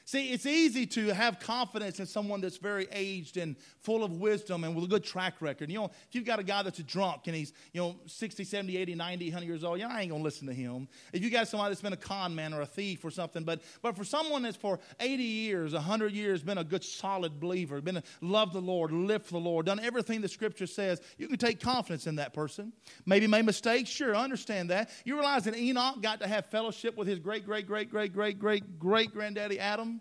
See, 0.10 0.32
it's 0.32 0.48
easy 0.48 0.88
to 0.88 1.14
have 1.14 1.40
confidence 1.40 2.00
in 2.00 2.08
someone 2.08 2.42
that's 2.42 2.58
very 2.58 2.88
aged 2.92 3.38
and 3.38 3.56
full 3.84 4.04
of 4.04 4.14
wisdom 4.14 4.64
and 4.64 4.74
with 4.74 4.86
a 4.86 4.88
good 4.88 5.04
track 5.04 5.36
record. 5.40 5.70
You 5.70 5.78
know, 5.78 5.86
if 5.86 6.16
you've 6.16 6.26
got 6.26 6.40
a 6.40 6.44
guy 6.44 6.64
that's 6.64 6.80
a 6.80 6.84
drunk 6.84 7.28
and 7.28 7.36
he's, 7.36 7.54
you 7.74 7.80
know, 7.80 7.96
60, 8.08 8.44
70, 8.44 8.76
80, 8.76 8.96
90, 8.96 9.26
100 9.28 9.46
years 9.46 9.64
old, 9.64 9.78
you 9.78 9.86
know, 9.86 9.94
I 9.94 10.02
ain't 10.02 10.10
going 10.10 10.22
to 10.22 10.24
listen 10.24 10.48
to 10.48 10.54
him. 10.54 10.88
If 11.14 11.24
you 11.24 11.30
got 11.30 11.48
somebody 11.48 11.70
that's 11.70 11.84
been 11.84 11.94
a 11.94 11.96
con 11.96 12.34
man 12.34 12.56
or 12.56 12.62
a 12.62 12.66
thief 12.66 13.06
or 13.06 13.12
something, 13.12 13.44
but, 13.44 13.62
but 13.84 13.96
for 13.96 14.04
someone 14.04 14.42
that's 14.42 14.58
for 14.58 14.80
80 15.00 15.22
years, 15.22 15.74
100 15.74 16.12
years, 16.12 16.42
been 16.42 16.58
a 16.58 16.64
good 16.64 16.84
solid 16.84 17.40
believer, 17.40 17.80
been 17.80 17.98
a, 17.98 18.04
loved 18.20 18.54
the 18.54 18.62
Lord, 18.62 18.92
lived 18.92 19.30
the 19.30 19.38
Lord, 19.38 19.68
done 19.68 19.80
everything 19.80 20.22
the 20.22 20.28
scripture 20.28 20.66
says, 20.66 21.02
you 21.20 21.28
can 21.28 21.38
take 21.38 21.60
confidence 21.60 22.08
in 22.08 22.16
that 22.16 22.34
person. 22.34 22.74
Maybe 23.06 23.28
made 23.28 23.46
mistakes, 23.46 23.92
sure, 23.92 24.16
understand 24.16 24.72
that. 24.72 24.90
You 25.06 25.14
realize 25.14 25.44
that 25.44 25.56
Enoch 25.56 26.02
got 26.02 26.20
to 26.22 26.28
have 26.28 26.48
fellowship 26.48 26.98
with 26.98 27.08
his 27.08 27.20
great, 27.20 27.46
great, 27.46 27.68
great, 27.68 27.92
great, 27.92 28.12
great, 28.12 28.40
great, 28.40 28.80
great 28.80 29.14
granddaddy 29.14 29.60
Adam? 29.60 29.98
Eh, 29.98 30.00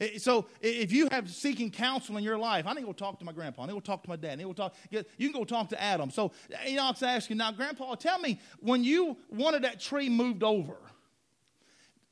Eh, 0.00 0.18
so 0.18 0.46
if 0.60 0.90
you 0.90 1.08
have 1.10 1.30
seeking 1.30 1.70
counsel 1.70 2.16
in 2.16 2.24
your 2.24 2.38
life, 2.38 2.66
I 2.66 2.72
need 2.72 2.80
to 2.80 2.86
go 2.86 2.92
talk 2.92 3.18
to 3.18 3.24
my 3.24 3.32
grandpa. 3.32 3.62
I 3.62 3.66
need 3.66 3.72
to 3.72 3.76
go 3.76 3.80
talk 3.80 4.02
to 4.02 4.08
my 4.08 4.16
dad. 4.16 4.32
I 4.32 4.34
need 4.36 4.42
to 4.42 4.48
go 4.48 4.52
talk. 4.54 4.74
You 4.90 5.04
can 5.18 5.32
go 5.32 5.44
talk 5.44 5.68
to 5.70 5.80
Adam. 5.80 6.10
So 6.10 6.32
Enoch's 6.66 7.02
asking 7.02 7.36
now, 7.36 7.52
Grandpa, 7.52 7.94
tell 7.96 8.18
me 8.18 8.40
when 8.60 8.82
you 8.82 9.16
wanted 9.28 9.62
that 9.64 9.80
tree 9.80 10.08
moved 10.08 10.42
over, 10.42 10.76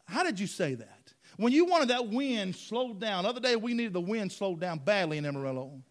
how 0.04 0.22
did 0.22 0.38
you 0.38 0.46
say 0.46 0.74
that? 0.74 1.14
When 1.36 1.52
you 1.52 1.64
wanted 1.64 1.88
that 1.88 2.08
wind 2.08 2.56
slowed 2.56 3.00
down. 3.00 3.24
The 3.24 3.30
other 3.30 3.40
day 3.40 3.56
we 3.56 3.72
needed 3.72 3.92
the 3.92 4.00
wind 4.00 4.32
slowed 4.32 4.60
down 4.60 4.80
badly 4.80 5.18
in 5.18 5.24
Amarillo. 5.24 5.82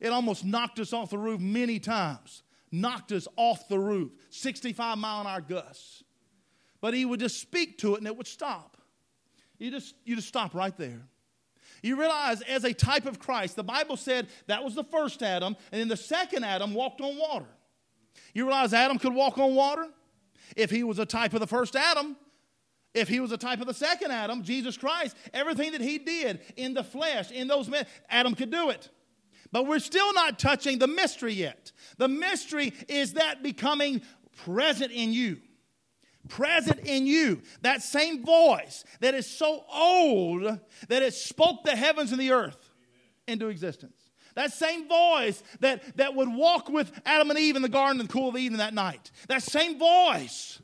It 0.00 0.08
almost 0.08 0.44
knocked 0.44 0.80
us 0.80 0.92
off 0.92 1.10
the 1.10 1.18
roof 1.18 1.40
many 1.40 1.78
times. 1.78 2.42
Knocked 2.72 3.12
us 3.12 3.28
off 3.36 3.68
the 3.68 3.78
roof. 3.78 4.10
65 4.30 4.98
mile 4.98 5.20
an 5.20 5.26
hour 5.28 5.40
gusts. 5.40 6.02
But 6.80 6.94
he 6.94 7.04
would 7.04 7.20
just 7.20 7.40
speak 7.40 7.78
to 7.78 7.94
it 7.94 7.98
and 7.98 8.06
it 8.08 8.16
would 8.16 8.26
stop. 8.26 8.76
You 9.58 9.70
just 9.70 9.94
you 10.04 10.16
just 10.16 10.26
stop 10.26 10.54
right 10.54 10.76
there. 10.76 11.02
You 11.82 11.98
realize, 11.98 12.42
as 12.42 12.64
a 12.64 12.72
type 12.72 13.06
of 13.06 13.18
Christ, 13.18 13.56
the 13.56 13.64
Bible 13.64 13.96
said 13.96 14.28
that 14.46 14.62
was 14.62 14.74
the 14.74 14.84
first 14.84 15.22
Adam, 15.22 15.56
and 15.72 15.80
then 15.80 15.88
the 15.88 15.96
second 15.96 16.44
Adam 16.44 16.74
walked 16.74 17.00
on 17.00 17.18
water. 17.18 17.48
You 18.34 18.44
realize 18.44 18.72
Adam 18.72 18.98
could 18.98 19.14
walk 19.14 19.36
on 19.38 19.54
water? 19.54 19.88
If 20.56 20.70
he 20.70 20.84
was 20.84 20.98
a 20.98 21.06
type 21.06 21.34
of 21.34 21.40
the 21.40 21.46
first 21.46 21.74
Adam, 21.74 22.16
if 22.94 23.08
he 23.08 23.20
was 23.20 23.32
a 23.32 23.38
type 23.38 23.60
of 23.60 23.66
the 23.66 23.74
second 23.74 24.10
Adam, 24.10 24.42
Jesus 24.42 24.76
Christ, 24.76 25.16
everything 25.32 25.72
that 25.72 25.80
he 25.80 25.98
did 25.98 26.40
in 26.56 26.74
the 26.74 26.84
flesh, 26.84 27.30
in 27.30 27.48
those 27.48 27.68
men, 27.68 27.86
Adam 28.08 28.34
could 28.34 28.50
do 28.50 28.70
it. 28.70 28.90
But 29.50 29.66
we're 29.66 29.80
still 29.80 30.12
not 30.14 30.38
touching 30.38 30.78
the 30.78 30.86
mystery 30.86 31.32
yet. 31.32 31.72
The 31.98 32.08
mystery 32.08 32.72
is 32.88 33.14
that 33.14 33.42
becoming 33.42 34.02
present 34.44 34.92
in 34.92 35.12
you 35.12 35.38
present 36.32 36.80
in 36.80 37.06
you. 37.06 37.42
That 37.60 37.82
same 37.82 38.24
voice 38.24 38.84
that 39.00 39.14
is 39.14 39.26
so 39.26 39.64
old 39.72 40.58
that 40.88 41.02
it 41.02 41.14
spoke 41.14 41.64
the 41.64 41.76
heavens 41.76 42.10
and 42.10 42.20
the 42.20 42.32
earth 42.32 42.70
into 43.28 43.48
existence. 43.48 44.10
That 44.34 44.52
same 44.52 44.88
voice 44.88 45.42
that, 45.60 45.96
that 45.98 46.14
would 46.14 46.28
walk 46.34 46.70
with 46.70 46.90
Adam 47.04 47.30
and 47.30 47.38
Eve 47.38 47.56
in 47.56 47.62
the 47.62 47.68
garden 47.68 48.00
in 48.00 48.06
the 48.06 48.12
cool 48.12 48.30
of 48.30 48.36
Eden 48.36 48.58
that 48.58 48.72
night. 48.72 49.10
That 49.28 49.42
same 49.42 49.78
voice. 49.78 50.60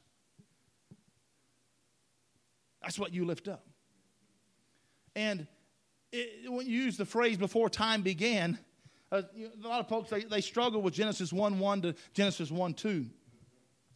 That's 2.81 2.99
what 2.99 3.13
you 3.13 3.27
lift 3.27 3.47
up. 3.47 3.67
And 5.15 5.47
it, 6.13 6.51
when 6.51 6.67
you 6.67 6.81
use 6.81 6.97
the 6.97 7.05
phrase 7.05 7.37
before 7.37 7.69
time 7.69 8.01
began, 8.01 8.59
uh, 9.13 9.23
you 9.35 9.51
know, 9.59 9.69
a 9.69 9.69
lot 9.69 9.81
of 9.81 9.89
folks, 9.89 10.09
they, 10.09 10.25
they 10.25 10.41
struggle 10.41 10.81
with 10.81 10.95
Genesis 10.95 11.31
1 11.31 11.59
1 11.59 11.83
to 11.83 11.95
Genesis 12.15 12.51
1 12.51 12.73
2. 12.73 13.07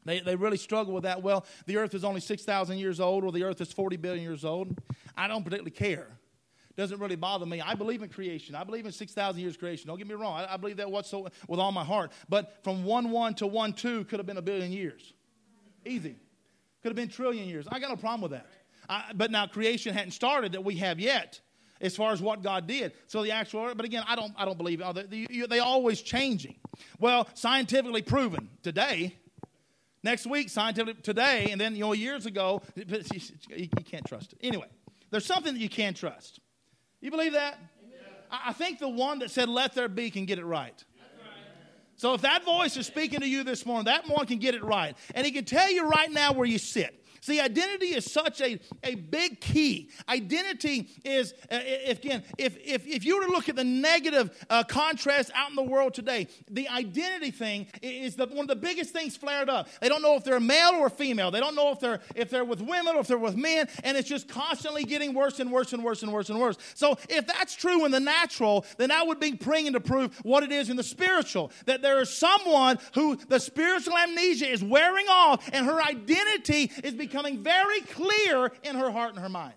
They, 0.04 0.20
they 0.20 0.36
really 0.36 0.56
struggle 0.56 0.92
with 0.92 1.04
that. 1.04 1.22
Well, 1.22 1.44
the 1.66 1.76
earth 1.76 1.94
is 1.94 2.04
only 2.04 2.20
6,000 2.20 2.78
years 2.78 3.00
old, 3.00 3.24
or 3.24 3.32
the 3.32 3.44
earth 3.44 3.60
is 3.60 3.72
40 3.72 3.96
billion 3.96 4.22
years 4.22 4.44
old. 4.44 4.78
I 5.16 5.28
don't 5.28 5.44
particularly 5.44 5.70
care. 5.70 6.08
Doesn't 6.76 6.98
really 6.98 7.16
bother 7.16 7.44
me. 7.44 7.60
I 7.60 7.74
believe 7.74 8.02
in 8.02 8.08
creation. 8.08 8.54
I 8.54 8.64
believe 8.64 8.86
in 8.86 8.92
6,000 8.92 9.40
years 9.40 9.56
creation. 9.56 9.88
Don't 9.88 9.98
get 9.98 10.08
me 10.08 10.14
wrong. 10.14 10.40
I, 10.40 10.54
I 10.54 10.56
believe 10.56 10.78
that 10.78 10.90
what's 10.90 11.12
with 11.12 11.60
all 11.60 11.72
my 11.72 11.84
heart. 11.84 12.12
But 12.28 12.58
from 12.64 12.84
1 12.84 13.10
1 13.10 13.34
to 13.36 13.46
1 13.46 13.72
2 13.74 14.04
could 14.04 14.18
have 14.18 14.26
been 14.26 14.38
a 14.38 14.42
billion 14.42 14.72
years. 14.72 15.12
Easy. 15.84 16.16
Could 16.82 16.88
have 16.88 16.96
been 16.96 17.08
trillion 17.08 17.46
years. 17.46 17.66
I 17.70 17.78
got 17.78 17.90
no 17.90 17.96
problem 17.96 18.22
with 18.22 18.32
that. 18.32 18.46
I, 18.88 19.12
but 19.14 19.30
now 19.30 19.46
creation 19.46 19.94
hadn't 19.94 20.12
started 20.12 20.52
that 20.52 20.64
we 20.64 20.76
have 20.76 20.98
yet 20.98 21.40
as 21.80 21.94
far 21.94 22.12
as 22.12 22.22
what 22.22 22.42
God 22.42 22.66
did. 22.66 22.92
So 23.06 23.22
the 23.22 23.32
actual, 23.32 23.74
but 23.74 23.84
again, 23.84 24.04
I 24.06 24.16
don't, 24.16 24.32
I 24.36 24.44
don't 24.44 24.56
believe 24.56 24.80
it. 24.80 25.10
They, 25.10 25.26
they 25.46 25.58
always 25.58 26.00
changing. 26.00 26.56
Well, 26.98 27.28
scientifically 27.34 28.02
proven 28.02 28.48
today 28.62 29.16
Next 30.02 30.26
week, 30.26 30.48
scientific 30.48 31.02
today, 31.02 31.48
and 31.50 31.60
then 31.60 31.74
you 31.74 31.82
know 31.82 31.92
years 31.92 32.26
ago, 32.26 32.62
you 32.74 33.68
can't 33.68 34.04
trust 34.04 34.32
it. 34.32 34.38
Anyway, 34.42 34.66
there's 35.10 35.26
something 35.26 35.54
that 35.54 35.60
you 35.60 35.68
can't 35.68 35.96
trust. 35.96 36.40
You 37.00 37.10
believe 37.10 37.32
that? 37.32 37.58
I 38.30 38.52
think 38.52 38.78
the 38.78 38.88
one 38.88 39.20
that 39.20 39.30
said 39.30 39.48
"Let 39.48 39.74
there 39.74 39.88
be" 39.88 40.10
can 40.10 40.24
get 40.24 40.38
it 40.38 40.44
right. 40.44 40.82
So 41.96 42.14
if 42.14 42.22
that 42.22 42.44
voice 42.44 42.76
is 42.76 42.86
speaking 42.86 43.20
to 43.20 43.28
you 43.28 43.44
this 43.44 43.64
morning, 43.64 43.84
that 43.84 44.08
one 44.08 44.26
can 44.26 44.38
get 44.38 44.54
it 44.56 44.64
right, 44.64 44.96
and 45.14 45.24
he 45.24 45.30
can 45.30 45.44
tell 45.44 45.70
you 45.70 45.88
right 45.88 46.10
now 46.10 46.32
where 46.32 46.46
you 46.46 46.58
sit. 46.58 47.01
See, 47.22 47.40
identity 47.40 47.94
is 47.94 48.10
such 48.10 48.40
a, 48.40 48.58
a 48.82 48.96
big 48.96 49.40
key. 49.40 49.90
Identity 50.08 50.88
is, 51.04 51.32
uh, 51.52 51.60
if, 51.62 52.00
again, 52.00 52.24
if, 52.36 52.58
if, 52.64 52.84
if 52.84 53.04
you 53.04 53.16
were 53.16 53.26
to 53.26 53.30
look 53.30 53.48
at 53.48 53.54
the 53.54 53.62
negative 53.62 54.36
uh, 54.50 54.64
contrast 54.64 55.30
out 55.32 55.48
in 55.48 55.54
the 55.54 55.62
world 55.62 55.94
today, 55.94 56.26
the 56.50 56.68
identity 56.68 57.30
thing 57.30 57.68
is 57.80 58.16
the, 58.16 58.26
one 58.26 58.40
of 58.40 58.48
the 58.48 58.56
biggest 58.56 58.90
things 58.90 59.16
flared 59.16 59.48
up. 59.48 59.68
They 59.80 59.88
don't 59.88 60.02
know 60.02 60.16
if 60.16 60.24
they're 60.24 60.40
male 60.40 60.72
or 60.72 60.90
female. 60.90 61.30
They 61.30 61.38
don't 61.38 61.54
know 61.54 61.70
if 61.70 61.78
they're, 61.78 62.00
if 62.16 62.28
they're 62.28 62.44
with 62.44 62.60
women 62.60 62.96
or 62.96 63.02
if 63.02 63.06
they're 63.06 63.16
with 63.16 63.36
men, 63.36 63.68
and 63.84 63.96
it's 63.96 64.08
just 64.08 64.26
constantly 64.26 64.82
getting 64.82 65.14
worse 65.14 65.38
and 65.38 65.52
worse 65.52 65.72
and 65.72 65.84
worse 65.84 66.02
and 66.02 66.12
worse 66.12 66.28
and 66.28 66.40
worse. 66.40 66.56
So 66.74 66.98
if 67.08 67.28
that's 67.28 67.54
true 67.54 67.84
in 67.84 67.92
the 67.92 68.00
natural, 68.00 68.66
then 68.78 68.90
I 68.90 69.04
would 69.04 69.20
be 69.20 69.30
bringing 69.30 69.74
to 69.74 69.80
prove 69.80 70.12
what 70.24 70.42
it 70.42 70.50
is 70.50 70.70
in 70.70 70.76
the 70.76 70.82
spiritual. 70.82 71.52
That 71.66 71.82
there 71.82 72.00
is 72.00 72.10
someone 72.10 72.80
who 72.94 73.14
the 73.14 73.38
spiritual 73.38 73.96
amnesia 73.96 74.48
is 74.48 74.64
wearing 74.64 75.06
off, 75.08 75.48
and 75.52 75.66
her 75.66 75.80
identity 75.80 76.72
is 76.82 76.94
becoming 76.94 77.11
becoming 77.12 77.42
very 77.42 77.82
clear 77.82 78.50
in 78.62 78.74
her 78.74 78.90
heart 78.90 79.10
and 79.10 79.18
her 79.18 79.28
mind. 79.28 79.52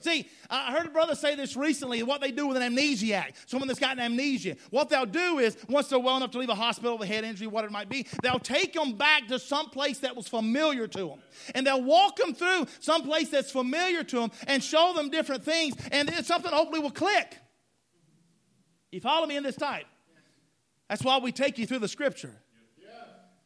See, 0.00 0.28
I 0.50 0.72
heard 0.72 0.86
a 0.86 0.90
brother 0.90 1.14
say 1.14 1.34
this 1.34 1.56
recently 1.56 2.02
what 2.02 2.20
they 2.20 2.30
do 2.30 2.46
with 2.46 2.58
an 2.58 2.62
amnesiac, 2.62 3.32
someone 3.46 3.68
that's 3.68 3.80
got 3.80 3.96
an 3.96 4.00
amnesia. 4.00 4.56
What 4.70 4.90
they'll 4.90 5.06
do 5.06 5.38
is, 5.38 5.56
once 5.68 5.88
they're 5.88 5.98
well 5.98 6.18
enough 6.18 6.30
to 6.32 6.38
leave 6.38 6.50
a 6.50 6.54
hospital, 6.54 6.98
the 6.98 7.06
head 7.06 7.24
injury, 7.24 7.46
what 7.46 7.64
it 7.64 7.72
might 7.72 7.88
be, 7.88 8.06
they'll 8.22 8.38
take 8.38 8.74
them 8.74 8.94
back 8.94 9.28
to 9.28 9.38
some 9.38 9.70
place 9.70 9.98
that 10.00 10.14
was 10.14 10.28
familiar 10.28 10.86
to 10.86 11.08
them. 11.08 11.18
And 11.54 11.66
they'll 11.66 11.82
walk 11.82 12.16
them 12.16 12.34
through 12.34 12.66
some 12.80 13.02
place 13.02 13.30
that's 13.30 13.50
familiar 13.50 14.02
to 14.04 14.20
them 14.20 14.30
and 14.46 14.62
show 14.62 14.92
them 14.94 15.08
different 15.08 15.42
things, 15.42 15.74
and 15.90 16.08
then 16.08 16.22
something 16.22 16.52
hopefully 16.52 16.80
will 16.80 16.90
click. 16.90 17.38
You 18.92 19.00
follow 19.00 19.26
me 19.26 19.36
in 19.36 19.42
this 19.42 19.56
type? 19.56 19.86
That's 20.90 21.02
why 21.02 21.18
we 21.18 21.32
take 21.32 21.56
you 21.56 21.66
through 21.66 21.78
the 21.78 21.88
scripture. 21.88 22.34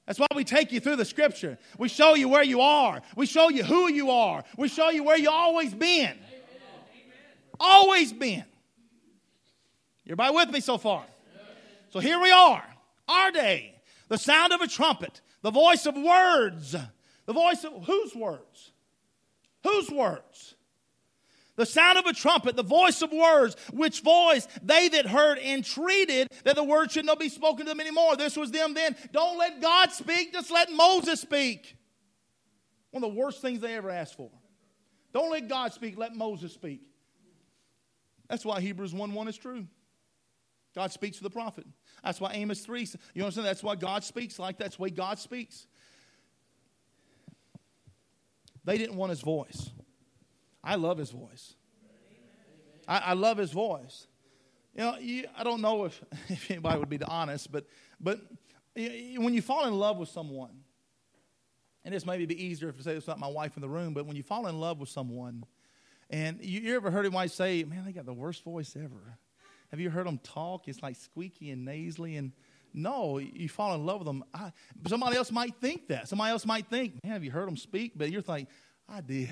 That's 0.09 0.19
why 0.19 0.27
we 0.35 0.43
take 0.43 0.73
you 0.73 0.81
through 0.81 0.97
the 0.97 1.05
scripture. 1.05 1.59
We 1.77 1.91
show 1.91 2.15
you 2.15 2.31
where 2.31 2.43
you 2.43 2.63
are. 2.63 3.03
We 3.15 3.27
show 3.27 3.51
you 3.51 3.63
who 3.63 3.93
you 3.93 4.11
are. 4.11 4.43
We 4.57 4.69
show 4.69 4.89
you 4.89 5.05
where 5.05 5.19
you 5.19 5.29
always 5.29 5.75
been. 5.75 6.17
Always 7.61 8.15
been. 8.15 8.45
Everybody 10.07 10.35
with 10.35 10.51
me 10.51 10.61
so 10.61 10.79
far? 10.79 11.05
So 11.91 12.01
here 12.01 12.19
we 12.19 12.31
are, 12.31 12.65
our 13.07 13.31
day. 13.33 13.75
The 14.09 14.17
sound 14.17 14.55
of 14.55 14.63
a 14.63 14.67
trumpet, 14.67 15.21
the 15.43 15.51
voice 15.51 15.85
of 15.85 15.95
words. 15.95 16.75
The 17.27 17.33
voice 17.35 17.63
of 17.65 17.85
whose 17.85 18.15
words? 18.15 18.73
Whose 19.63 19.91
words? 19.91 20.55
The 21.59 21.67
sound 21.67 21.99
of 21.99 22.07
a 22.07 22.13
trumpet, 22.13 22.55
the 22.55 22.63
voice 22.63 23.03
of 23.03 23.11
words, 23.11 23.57
which 23.73 24.01
voice 24.03 24.47
they 24.63 24.89
that 24.91 25.07
heard 25.07 25.39
entreated 25.39 26.29
that 26.45 26.55
the 26.55 26.63
word 26.63 26.93
should 26.93 27.05
not 27.05 27.19
be 27.19 27.29
spoken 27.29 27.67
to 27.67 27.71
them 27.73 27.81
anymore. 27.81 28.15
This 28.15 28.37
was 28.37 28.53
them 28.53 28.75
then. 28.75 28.95
Don't 29.11 29.37
let 29.37 29.61
God 29.61 29.91
speak, 29.91 30.33
just 30.33 30.53
let 30.53 30.71
Moses 30.71 31.21
speak. 31.21 31.77
One 32.93 33.03
of 33.03 33.13
the 33.13 33.19
worst 33.19 33.43
things 33.43 33.61
they 33.61 33.75
ever 33.75 33.91
asked 33.91 34.17
for. 34.17 34.31
Don't 35.13 35.33
let 35.33 35.49
God 35.49 35.73
speak, 35.73 35.99
let 35.99 36.15
Moses 36.15 36.53
speak. 36.53 36.81
That's 38.29 38.45
why 38.45 38.61
Hebrews 38.61 38.95
1 38.95 39.13
1 39.13 39.27
is 39.27 39.37
true. 39.37 39.67
God 40.77 40.93
speaks 40.93 41.17
to 41.17 41.25
the 41.25 41.31
prophet. 41.31 41.67
That's 42.05 42.21
why 42.21 42.35
Amos 42.35 42.61
3, 42.61 42.89
you 43.15 43.25
understand? 43.25 43.49
That's 43.49 43.65
why 43.65 43.75
God 43.75 44.05
speaks 44.05 44.39
like 44.39 44.59
that's 44.59 44.77
the 44.77 44.83
way 44.83 44.91
God 44.91 45.19
speaks. 45.19 45.67
They 48.65 48.79
didn't 48.79 48.95
want 48.95 49.11
his 49.11 49.23
voice. 49.23 49.71
I 50.69 50.75
love 50.75 50.99
his 50.99 51.11
voice. 51.11 51.55
I, 52.87 52.99
I 52.99 53.13
love 53.15 53.39
his 53.39 53.53
voice. 53.53 54.07
You 54.75 54.83
know, 54.83 54.99
you, 54.99 55.25
I 55.35 55.43
don't 55.43 55.63
know 55.63 55.87
if, 55.87 56.05
if 56.29 56.51
anybody 56.51 56.79
would 56.79 56.91
be 56.91 57.03
honest, 57.03 57.51
but, 57.51 57.67
but 57.99 58.21
when 58.77 59.33
you 59.33 59.41
fall 59.41 59.67
in 59.67 59.73
love 59.79 59.97
with 59.97 60.11
someone, 60.11 60.61
and 61.87 61.95
this 61.95 62.05
may 62.05 62.23
be 62.23 62.45
easier 62.45 62.69
if 62.69 62.79
I 62.81 62.83
say 62.83 62.93
it's 62.93 63.07
not 63.07 63.19
my 63.19 63.29
wife 63.29 63.57
in 63.57 63.63
the 63.63 63.69
room, 63.69 63.95
but 63.95 64.05
when 64.05 64.15
you 64.15 64.23
fall 64.23 64.47
in 64.47 64.61
love 64.61 64.79
with 64.79 64.91
someone, 64.91 65.43
and 66.11 66.39
you, 66.45 66.61
you 66.61 66.77
ever 66.77 66.91
heard 66.91 67.07
anybody 67.07 67.31
say, 67.31 67.65
man, 67.65 67.87
they 67.87 67.93
got 67.93 68.05
the 68.05 68.13
worst 68.13 68.45
voice 68.45 68.77
ever? 68.77 69.17
Have 69.71 69.81
you 69.81 69.89
heard 69.89 70.07
them 70.07 70.19
talk? 70.23 70.69
It's 70.69 70.83
like 70.83 70.97
squeaky 70.97 71.51
and 71.51 71.65
nasally 71.65 72.17
and 72.17 72.33
no, 72.75 73.17
you 73.17 73.49
fall 73.49 73.75
in 73.75 73.87
love 73.87 74.01
with 74.01 74.07
them. 74.07 74.23
I, 74.35 74.53
somebody 74.87 75.17
else 75.17 75.33
might 75.33 75.55
think 75.63 75.89
that. 75.89 76.09
Somebody 76.09 76.31
else 76.31 76.45
might 76.45 76.67
think, 76.69 77.03
man, 77.03 77.15
have 77.15 77.25
you 77.25 77.31
heard 77.31 77.49
them 77.49 77.57
speak? 77.57 77.93
But 77.97 78.11
you're 78.11 78.21
thinking, 78.21 78.49
I 78.87 79.01
did. 79.01 79.31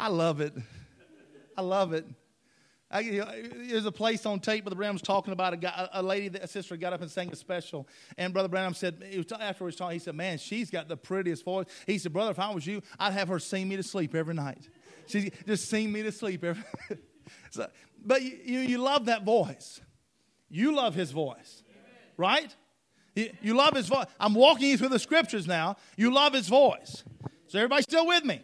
I 0.00 0.08
love 0.08 0.40
it. 0.40 0.54
I 1.58 1.60
love 1.60 1.92
it. 1.92 2.06
I, 2.90 3.00
you 3.00 3.20
know, 3.20 3.30
there's 3.68 3.84
a 3.84 3.92
place 3.92 4.24
on 4.24 4.40
tape 4.40 4.64
Brother 4.64 4.76
Branham 4.76 4.94
was 4.94 5.02
talking 5.02 5.34
about 5.34 5.52
a, 5.52 5.58
guy, 5.58 5.88
a 5.92 6.02
lady, 6.02 6.28
that, 6.28 6.42
a 6.42 6.48
sister 6.48 6.76
got 6.76 6.94
up 6.94 7.02
and 7.02 7.10
sang 7.10 7.30
a 7.30 7.36
special. 7.36 7.86
And 8.16 8.32
Brother 8.32 8.48
Branham 8.48 8.72
said, 8.72 9.04
he 9.10 9.18
was, 9.18 9.26
talking, 9.26 9.90
he 9.90 9.98
said, 9.98 10.16
Man, 10.16 10.38
she's 10.38 10.70
got 10.70 10.88
the 10.88 10.96
prettiest 10.96 11.44
voice. 11.44 11.66
He 11.86 11.98
said, 11.98 12.14
Brother, 12.14 12.30
if 12.30 12.38
I 12.38 12.52
was 12.52 12.66
you, 12.66 12.82
I'd 12.98 13.12
have 13.12 13.28
her 13.28 13.38
sing 13.38 13.68
me 13.68 13.76
to 13.76 13.82
sleep 13.82 14.14
every 14.14 14.34
night. 14.34 14.68
She 15.06 15.30
just 15.46 15.68
sing 15.68 15.92
me 15.92 16.02
to 16.02 16.12
sleep 16.12 16.42
every 16.42 16.64
so, 17.50 17.68
But 18.02 18.22
you, 18.22 18.38
you, 18.42 18.58
you, 18.60 18.78
love 18.78 19.04
that 19.04 19.24
voice. 19.24 19.82
You 20.48 20.74
love 20.74 20.94
his 20.94 21.10
voice, 21.10 21.62
right? 22.16 22.54
You, 23.14 23.30
you 23.42 23.54
love 23.54 23.76
his 23.76 23.86
voice. 23.86 24.06
I'm 24.18 24.34
walking 24.34 24.68
you 24.68 24.78
through 24.78 24.88
the 24.88 24.98
scriptures 24.98 25.46
now. 25.46 25.76
You 25.96 26.12
love 26.12 26.32
his 26.32 26.48
voice. 26.48 27.04
So, 27.48 27.58
everybody 27.58 27.82
still 27.82 28.06
with 28.06 28.24
me? 28.24 28.40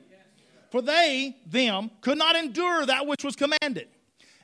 For 0.70 0.82
they, 0.82 1.36
them, 1.46 1.90
could 2.00 2.18
not 2.18 2.36
endure 2.36 2.86
that 2.86 3.06
which 3.06 3.24
was 3.24 3.36
commanded. 3.36 3.88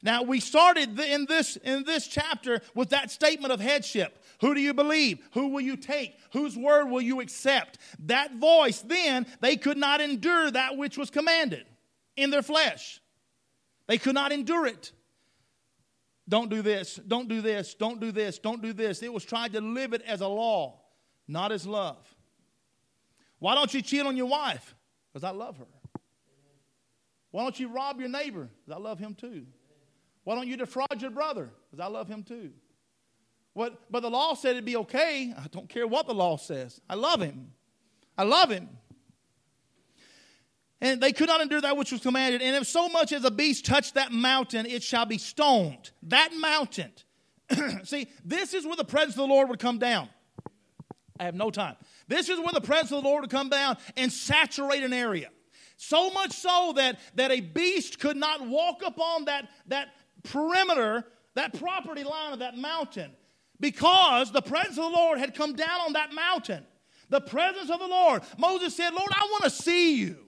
Now, 0.02 0.22
we 0.22 0.40
started 0.40 0.98
in 0.98 1.26
this, 1.26 1.56
in 1.56 1.84
this 1.84 2.08
chapter 2.08 2.60
with 2.74 2.90
that 2.90 3.10
statement 3.10 3.52
of 3.52 3.60
headship. 3.60 4.18
Who 4.40 4.54
do 4.54 4.60
you 4.60 4.74
believe? 4.74 5.20
Who 5.34 5.48
will 5.48 5.60
you 5.60 5.76
take? 5.76 6.18
Whose 6.32 6.56
word 6.56 6.86
will 6.86 7.00
you 7.00 7.20
accept? 7.20 7.78
That 8.06 8.34
voice, 8.34 8.80
then, 8.80 9.26
they 9.40 9.56
could 9.56 9.76
not 9.76 10.00
endure 10.00 10.50
that 10.50 10.76
which 10.76 10.98
was 10.98 11.10
commanded 11.10 11.64
in 12.16 12.30
their 12.30 12.42
flesh. 12.42 13.00
They 13.86 13.98
could 13.98 14.14
not 14.14 14.32
endure 14.32 14.66
it. 14.66 14.92
Don't 16.28 16.50
do 16.50 16.62
this, 16.62 16.96
don't 16.96 17.28
do 17.28 17.40
this, 17.40 17.74
don't 17.74 18.00
do 18.00 18.12
this, 18.12 18.38
don't 18.38 18.62
do 18.62 18.72
this. 18.72 19.02
It 19.02 19.12
was 19.12 19.24
trying 19.24 19.52
to 19.52 19.60
live 19.60 19.92
it 19.92 20.02
as 20.02 20.20
a 20.20 20.28
law, 20.28 20.80
not 21.28 21.52
as 21.52 21.66
love. 21.66 21.98
Why 23.38 23.54
don't 23.54 23.72
you 23.74 23.82
cheat 23.82 24.06
on 24.06 24.16
your 24.16 24.26
wife? 24.26 24.74
Because 25.12 25.24
I 25.24 25.30
love 25.30 25.58
her. 25.58 25.66
Why 27.32 27.42
don't 27.42 27.58
you 27.58 27.68
rob 27.68 27.98
your 27.98 28.08
neighbor? 28.08 28.48
Because 28.64 28.78
I 28.78 28.82
love 28.82 28.98
him 28.98 29.14
too. 29.14 29.46
Why 30.24 30.36
don't 30.36 30.46
you 30.46 30.56
defraud 30.56 31.00
your 31.00 31.10
brother? 31.10 31.50
Because 31.70 31.84
I 31.84 31.88
love 31.88 32.08
him 32.08 32.22
too. 32.22 32.52
What, 33.54 33.90
but 33.90 34.00
the 34.00 34.10
law 34.10 34.34
said 34.34 34.52
it'd 34.52 34.64
be 34.64 34.76
okay. 34.76 35.34
I 35.36 35.46
don't 35.50 35.68
care 35.68 35.86
what 35.86 36.06
the 36.06 36.14
law 36.14 36.36
says. 36.36 36.80
I 36.88 36.94
love 36.94 37.20
him. 37.20 37.52
I 38.16 38.22
love 38.22 38.50
him. 38.50 38.68
And 40.80 41.00
they 41.00 41.12
could 41.12 41.28
not 41.28 41.40
endure 41.40 41.60
that 41.60 41.76
which 41.76 41.92
was 41.92 42.00
commanded. 42.00 42.42
And 42.42 42.56
if 42.56 42.66
so 42.66 42.88
much 42.88 43.12
as 43.12 43.24
a 43.24 43.30
beast 43.30 43.64
touch 43.64 43.92
that 43.92 44.12
mountain, 44.12 44.66
it 44.66 44.82
shall 44.82 45.06
be 45.06 45.18
stoned. 45.18 45.90
That 46.04 46.30
mountain. 46.38 46.92
See, 47.84 48.08
this 48.24 48.52
is 48.52 48.66
where 48.66 48.76
the 48.76 48.84
presence 48.84 49.14
of 49.14 49.28
the 49.28 49.32
Lord 49.32 49.48
would 49.48 49.58
come 49.58 49.78
down. 49.78 50.08
I 51.20 51.24
have 51.24 51.34
no 51.34 51.50
time. 51.50 51.76
This 52.08 52.28
is 52.28 52.38
where 52.38 52.52
the 52.52 52.60
presence 52.60 52.90
of 52.90 53.02
the 53.02 53.08
Lord 53.08 53.22
would 53.22 53.30
come 53.30 53.48
down 53.48 53.76
and 53.96 54.12
saturate 54.12 54.82
an 54.82 54.92
area. 54.92 55.28
So 55.84 56.10
much 56.10 56.30
so 56.30 56.74
that, 56.76 57.00
that 57.16 57.32
a 57.32 57.40
beast 57.40 57.98
could 57.98 58.16
not 58.16 58.46
walk 58.46 58.82
upon 58.86 59.24
that, 59.24 59.50
that 59.66 59.88
perimeter, 60.22 61.04
that 61.34 61.58
property 61.58 62.04
line 62.04 62.32
of 62.32 62.38
that 62.38 62.56
mountain, 62.56 63.10
because 63.58 64.30
the 64.30 64.42
presence 64.42 64.78
of 64.78 64.84
the 64.84 64.96
Lord 64.96 65.18
had 65.18 65.34
come 65.34 65.56
down 65.56 65.80
on 65.80 65.94
that 65.94 66.14
mountain. 66.14 66.64
The 67.08 67.20
presence 67.20 67.68
of 67.68 67.80
the 67.80 67.88
Lord. 67.88 68.22
Moses 68.38 68.76
said, 68.76 68.94
Lord, 68.94 69.10
I 69.10 69.26
want 69.32 69.42
to 69.42 69.50
see 69.50 69.96
you. 69.96 70.18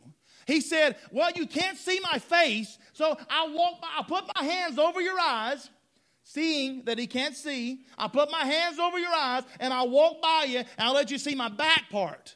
He 0.48 0.61
said, 0.61 0.96
Well, 1.12 1.30
you 1.36 1.46
can't 1.46 1.78
see 1.78 2.00
my 2.12 2.18
face, 2.18 2.76
so 2.92 3.16
I'll 3.30 3.55
walk 3.55 3.80
by, 3.80 3.88
I'll 3.96 4.02
put 4.02 4.24
my 4.34 4.42
hands 4.42 4.76
over 4.76 5.00
your 5.00 5.20
eyes, 5.20 5.70
seeing 6.24 6.82
that 6.86 6.98
he 6.98 7.07
can't 7.07 7.36
see. 7.36 7.84
I'll 7.96 8.09
put 8.09 8.28
my 8.32 8.44
hands 8.44 8.80
over 8.80 8.98
your 8.98 9.14
eyes 9.14 9.44
and 9.61 9.72
I'll 9.72 9.88
walk 9.88 10.20
by 10.20 10.46
you 10.48 10.59
and 10.59 10.68
I'll 10.78 10.94
let 10.94 11.12
you 11.12 11.18
see 11.18 11.36
my 11.36 11.48
back 11.48 11.90
part. 11.90 12.34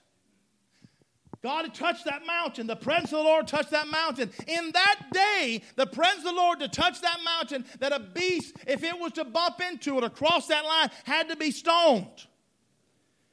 God 1.43 1.73
touched 1.73 2.05
that 2.07 2.27
mountain. 2.27 2.67
The 2.67 2.77
presence 2.77 3.13
of 3.13 3.19
the 3.19 3.25
Lord 3.25 3.47
touched 3.47 3.71
that 3.71 3.89
mountain. 3.89 4.31
In 4.47 4.73
that 4.73 5.03
day, 5.13 5.63
the 5.77 5.87
presence 5.87 6.19
of 6.19 6.35
the 6.35 6.41
Lord 6.41 6.59
to 6.61 6.69
touch 6.69 7.01
that 7.01 7.19
mountain, 7.25 7.65
that 7.79 7.93
a 7.93 8.01
beast, 8.01 8.57
if 8.67 8.83
it 8.83 8.99
was 8.99 9.13
to 9.13 9.25
bump 9.25 9.61
into 9.61 9.99
it 9.99 10.05
or 10.05 10.11
cross 10.11 10.49
that 10.49 10.65
line, 10.65 10.91
had 11.05 11.29
to 11.29 11.37
be 11.37 11.51
stoned. 11.51 12.27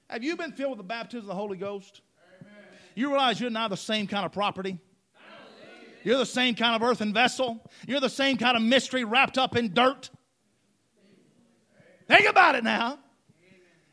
Have 0.08 0.24
you 0.24 0.36
been 0.36 0.52
filled 0.52 0.72
with 0.72 0.78
the 0.80 0.84
baptism 0.84 1.22
of 1.22 1.28
the 1.28 1.34
Holy 1.36 1.58
Ghost? 1.58 2.02
Amen. 2.40 2.54
You 2.94 3.10
realize 3.10 3.42
you're 3.42 3.50
now 3.50 3.68
the 3.68 3.78
same 3.78 4.06
kind 4.06 4.26
of 4.26 4.32
property? 4.32 4.78
You're 6.04 6.20
the 6.20 6.26
same 6.28 6.54
kind 6.54 6.76
of 6.76 6.88
earthen 6.88 7.12
vessel. 7.12 7.68
You're 7.88 8.00
the 8.00 8.10
same 8.10 8.38
kind 8.38 8.56
of 8.56 8.62
mystery 8.62 9.04
wrapped 9.04 9.40
up 9.40 9.56
in 9.56 9.74
dirt. 9.74 10.12
Think 12.08 12.30
about 12.30 12.54
it 12.54 12.64
now. 12.64 13.00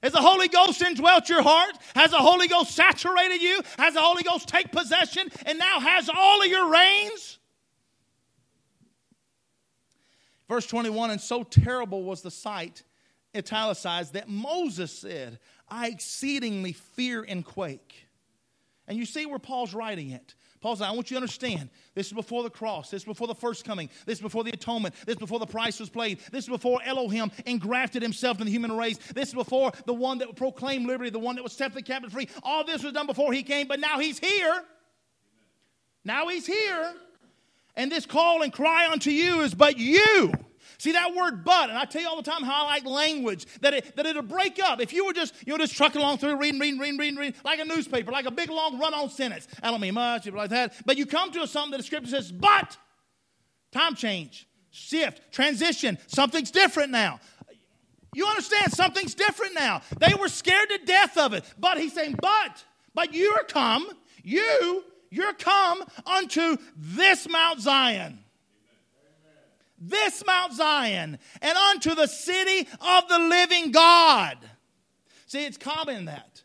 Has 0.03 0.13
the 0.13 0.21
Holy 0.21 0.49
Ghost 0.49 0.83
indwelt 0.83 1.29
your 1.29 1.43
heart? 1.43 1.79
Has 1.95 2.11
the 2.11 2.19
Holy 2.19 2.49
Ghost 2.49 2.73
saturated 2.73 3.41
you? 3.41 3.63
Has 3.79 3.95
the 3.95 4.01
Holy 4.01 4.25
Ghost 4.25 4.49
take 4.49 4.73
possession 4.73 5.29
and 5.47 5.59
now 5.59 5.79
has 5.79 6.09
all 6.09 6.43
of 6.43 6.49
your 6.49 6.69
reins? 6.69 7.39
Verse 10.49 10.67
21 10.67 11.11
And 11.11 11.21
so 11.21 11.45
terrible 11.45 12.03
was 12.03 12.23
the 12.23 12.31
sight, 12.31 12.83
italicized, 13.37 14.15
that 14.15 14.29
Moses 14.29 14.93
said, 14.93 15.39
I 15.69 15.89
exceedingly 15.89 16.73
fear 16.73 17.25
and 17.27 17.45
quake. 17.45 18.09
And 18.89 18.99
you 18.99 19.07
see 19.07 19.25
where 19.25 19.39
Paul's 19.39 19.73
writing 19.73 20.11
it. 20.11 20.35
Paul 20.63 20.77
said, 20.77 20.87
I 20.87 20.93
want 20.93 21.11
you 21.11 21.17
to 21.17 21.23
understand 21.23 21.69
this 21.95 22.07
is 22.07 22.13
before 22.13 22.45
the 22.45 22.51
cross. 22.51 22.91
This 22.91 23.03
is 23.03 23.07
before 23.07 23.27
the 23.27 23.35
first 23.35 23.65
coming. 23.65 23.91
This 24.07 24.19
is 24.19 24.23
before 24.23 24.45
the 24.45 24.53
atonement. 24.53 24.95
This 25.05 25.15
is 25.15 25.19
before 25.19 25.41
the 25.41 25.47
price 25.47 25.81
was 25.81 25.91
paid. 25.91 26.21
This 26.31 26.45
is 26.45 26.49
before 26.49 26.81
Elohim 26.85 27.33
engrafted 27.45 28.01
himself 28.01 28.39
in 28.39 28.47
the 28.47 28.53
human 28.53 28.77
race. 28.77 28.97
This 29.13 29.29
is 29.29 29.35
before 29.35 29.73
the 29.87 29.93
one 29.93 30.19
that 30.19 30.37
proclaimed 30.37 30.87
liberty, 30.87 31.11
the 31.11 31.19
one 31.19 31.35
that 31.37 31.43
was 31.43 31.53
set 31.53 31.75
the 31.75 31.83
captive 31.83 32.13
free. 32.13 32.29
All 32.45 32.65
this 32.65 32.85
was 32.85 32.93
done 32.93 33.07
before 33.07 33.33
he 33.33 33.43
came, 33.43 33.67
but 33.67 33.81
now 33.81 33.99
he's 33.99 34.19
here. 34.19 34.63
Now 36.05 36.29
he's 36.29 36.47
here. 36.47 36.95
And 37.75 37.91
this 37.91 38.07
call 38.07 38.43
and 38.43 38.53
cry 38.53 38.89
unto 38.91 39.11
you 39.11 39.41
is, 39.41 39.55
but 39.55 39.79
you. 39.79 40.33
See 40.83 40.91
that 40.91 41.14
word 41.14 41.45
but, 41.45 41.70
and 41.70 41.78
I 41.78 41.85
tell 41.85 42.03
you 42.03 42.09
all 42.09 42.16
the 42.16 42.28
time 42.28 42.43
how 42.43 42.66
I 42.66 42.70
like 42.70 42.85
language, 42.85 43.47
that, 43.61 43.72
it, 43.72 43.95
that 43.95 44.05
it'll 44.05 44.20
break 44.20 44.61
up. 44.61 44.80
If 44.80 44.93
you 44.93 45.07
were 45.07 45.12
just, 45.12 45.33
you 45.47 45.53
know, 45.53 45.59
just 45.59 45.76
trucking 45.76 46.01
along 46.01 46.18
through, 46.18 46.35
reading, 46.35 46.59
reading, 46.59 46.80
reading, 46.80 46.99
reading, 46.99 47.18
reading, 47.20 47.41
like 47.45 47.61
a 47.61 47.64
newspaper, 47.64 48.11
like 48.11 48.26
a 48.26 48.33
big 48.33 48.51
long 48.51 48.80
run-on 48.80 49.09
sentence. 49.09 49.47
I 49.62 49.70
don't 49.70 49.80
mean 49.80 49.95
much, 49.95 50.24
people 50.24 50.41
like 50.41 50.51
that. 50.51 50.74
But 50.85 50.97
you 50.97 51.07
come 51.07 51.30
to 51.30 51.47
something 51.47 51.70
that 51.70 51.76
the 51.76 51.83
scripture 51.85 52.11
says, 52.11 52.33
but, 52.33 52.76
time 53.70 53.95
change, 53.95 54.49
shift, 54.72 55.30
transition, 55.30 55.99
something's 56.09 56.51
different 56.51 56.91
now. 56.91 57.20
You 58.12 58.26
understand, 58.26 58.72
something's 58.72 59.14
different 59.14 59.55
now. 59.55 59.83
They 60.01 60.14
were 60.14 60.26
scared 60.26 60.68
to 60.70 60.78
death 60.78 61.16
of 61.16 61.33
it. 61.33 61.45
But 61.61 61.78
he's 61.78 61.93
saying, 61.93 62.16
but, 62.20 62.64
but 62.93 63.14
you're 63.14 63.45
come, 63.45 63.89
you, 64.24 64.83
you're 65.11 65.35
come 65.35 65.85
unto 66.05 66.57
this 66.76 67.28
Mount 67.28 67.61
Zion 67.61 68.18
this 69.83 70.24
Mount 70.24 70.53
Zion 70.53 71.18
and 71.41 71.59
unto 71.59 71.95
the 71.95 72.07
city 72.07 72.68
of 72.80 73.09
the 73.09 73.18
living 73.18 73.72
God. 73.72 74.39
See, 75.26 75.45
it's 75.45 75.59
common 75.59 76.05
that. 76.07 76.43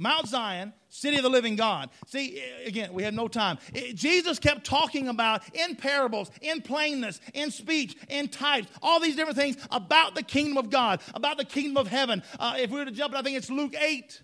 Mount 0.00 0.28
Zion, 0.28 0.72
city 0.88 1.16
of 1.16 1.24
the 1.24 1.28
living 1.28 1.56
God. 1.56 1.90
See, 2.06 2.40
again, 2.64 2.92
we 2.92 3.02
have 3.02 3.14
no 3.14 3.26
time. 3.26 3.58
Jesus 3.94 4.38
kept 4.38 4.64
talking 4.64 5.08
about 5.08 5.42
in 5.54 5.74
parables, 5.74 6.30
in 6.40 6.62
plainness, 6.62 7.20
in 7.34 7.50
speech, 7.50 7.96
in 8.08 8.28
types, 8.28 8.68
all 8.80 9.00
these 9.00 9.16
different 9.16 9.36
things 9.36 9.56
about 9.72 10.14
the 10.14 10.22
kingdom 10.22 10.56
of 10.56 10.70
God, 10.70 11.00
about 11.14 11.36
the 11.36 11.44
kingdom 11.44 11.76
of 11.76 11.88
heaven. 11.88 12.22
Uh, 12.38 12.54
if 12.58 12.70
we 12.70 12.78
were 12.78 12.84
to 12.84 12.92
jump, 12.92 13.14
I 13.14 13.22
think 13.22 13.36
it's 13.36 13.50
Luke 13.50 13.74
8. 13.76 14.22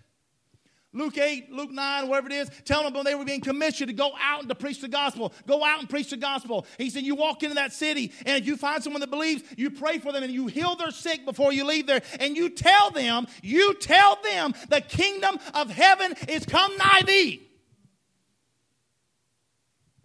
Luke 0.95 1.17
8, 1.17 1.51
Luke 1.51 1.71
9, 1.71 2.07
whatever 2.07 2.27
it 2.27 2.33
is, 2.33 2.49
telling 2.63 2.93
them 2.93 3.03
they 3.03 3.15
were 3.15 3.25
being 3.25 3.41
commissioned 3.41 3.89
to 3.89 3.93
go 3.93 4.13
out 4.19 4.39
and 4.39 4.49
to 4.49 4.55
preach 4.55 4.79
the 4.79 4.87
gospel. 4.87 5.33
Go 5.45 5.61
out 5.61 5.79
and 5.81 5.89
preach 5.89 6.09
the 6.09 6.17
gospel. 6.17 6.65
He 6.77 6.89
said, 6.89 7.03
You 7.03 7.15
walk 7.15 7.43
into 7.43 7.55
that 7.55 7.73
city, 7.73 8.13
and 8.25 8.41
if 8.41 8.47
you 8.47 8.55
find 8.55 8.81
someone 8.81 9.01
that 9.01 9.09
believes, 9.11 9.43
you 9.57 9.71
pray 9.71 9.99
for 9.99 10.13
them 10.13 10.23
and 10.23 10.31
you 10.31 10.47
heal 10.47 10.75
their 10.77 10.91
sick 10.91 11.25
before 11.25 11.51
you 11.51 11.65
leave 11.65 11.85
there. 11.85 12.01
And 12.21 12.37
you 12.37 12.49
tell 12.49 12.91
them, 12.91 13.27
you 13.43 13.73
tell 13.73 14.17
them 14.23 14.53
the 14.69 14.79
kingdom 14.79 15.37
of 15.53 15.69
heaven 15.69 16.13
is 16.29 16.45
come 16.45 16.75
nigh 16.77 17.01
thee. 17.05 17.41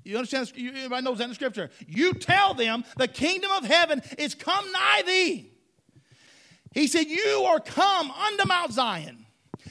You 0.03 0.16
understand? 0.16 0.53
Everybody 0.59 1.05
knows 1.05 1.18
that 1.18 1.24
in 1.24 1.30
the 1.30 1.36
scripture. 1.36 1.70
You 1.86 2.14
tell 2.14 2.55
them 2.55 2.84
the 2.97 3.07
kingdom 3.07 3.53
of 3.53 3.64
heaven 3.64 4.03
is 4.18 4.34
come 4.34 4.64
nigh 4.72 5.03
thee. 5.07 5.53
He 6.72 6.88
said, 6.88 7.07
You 7.07 7.45
are 7.47 7.61
come 7.61 8.11
unto 8.11 8.49
Mount 8.49 8.72
Zion 8.72 9.26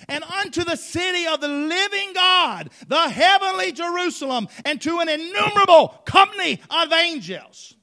and 0.10 0.24
unto 0.24 0.64
the 0.64 0.76
city 0.76 1.28
of 1.28 1.42
the 1.42 1.48
living 1.48 2.14
God, 2.14 2.70
the 2.88 3.10
heavenly 3.10 3.72
Jerusalem, 3.72 4.48
and 4.66 4.82
to 4.82 5.00
an 5.00 5.10
innumerable 5.10 5.90
company 6.06 6.62
of 6.70 6.92
angels. 6.92 7.76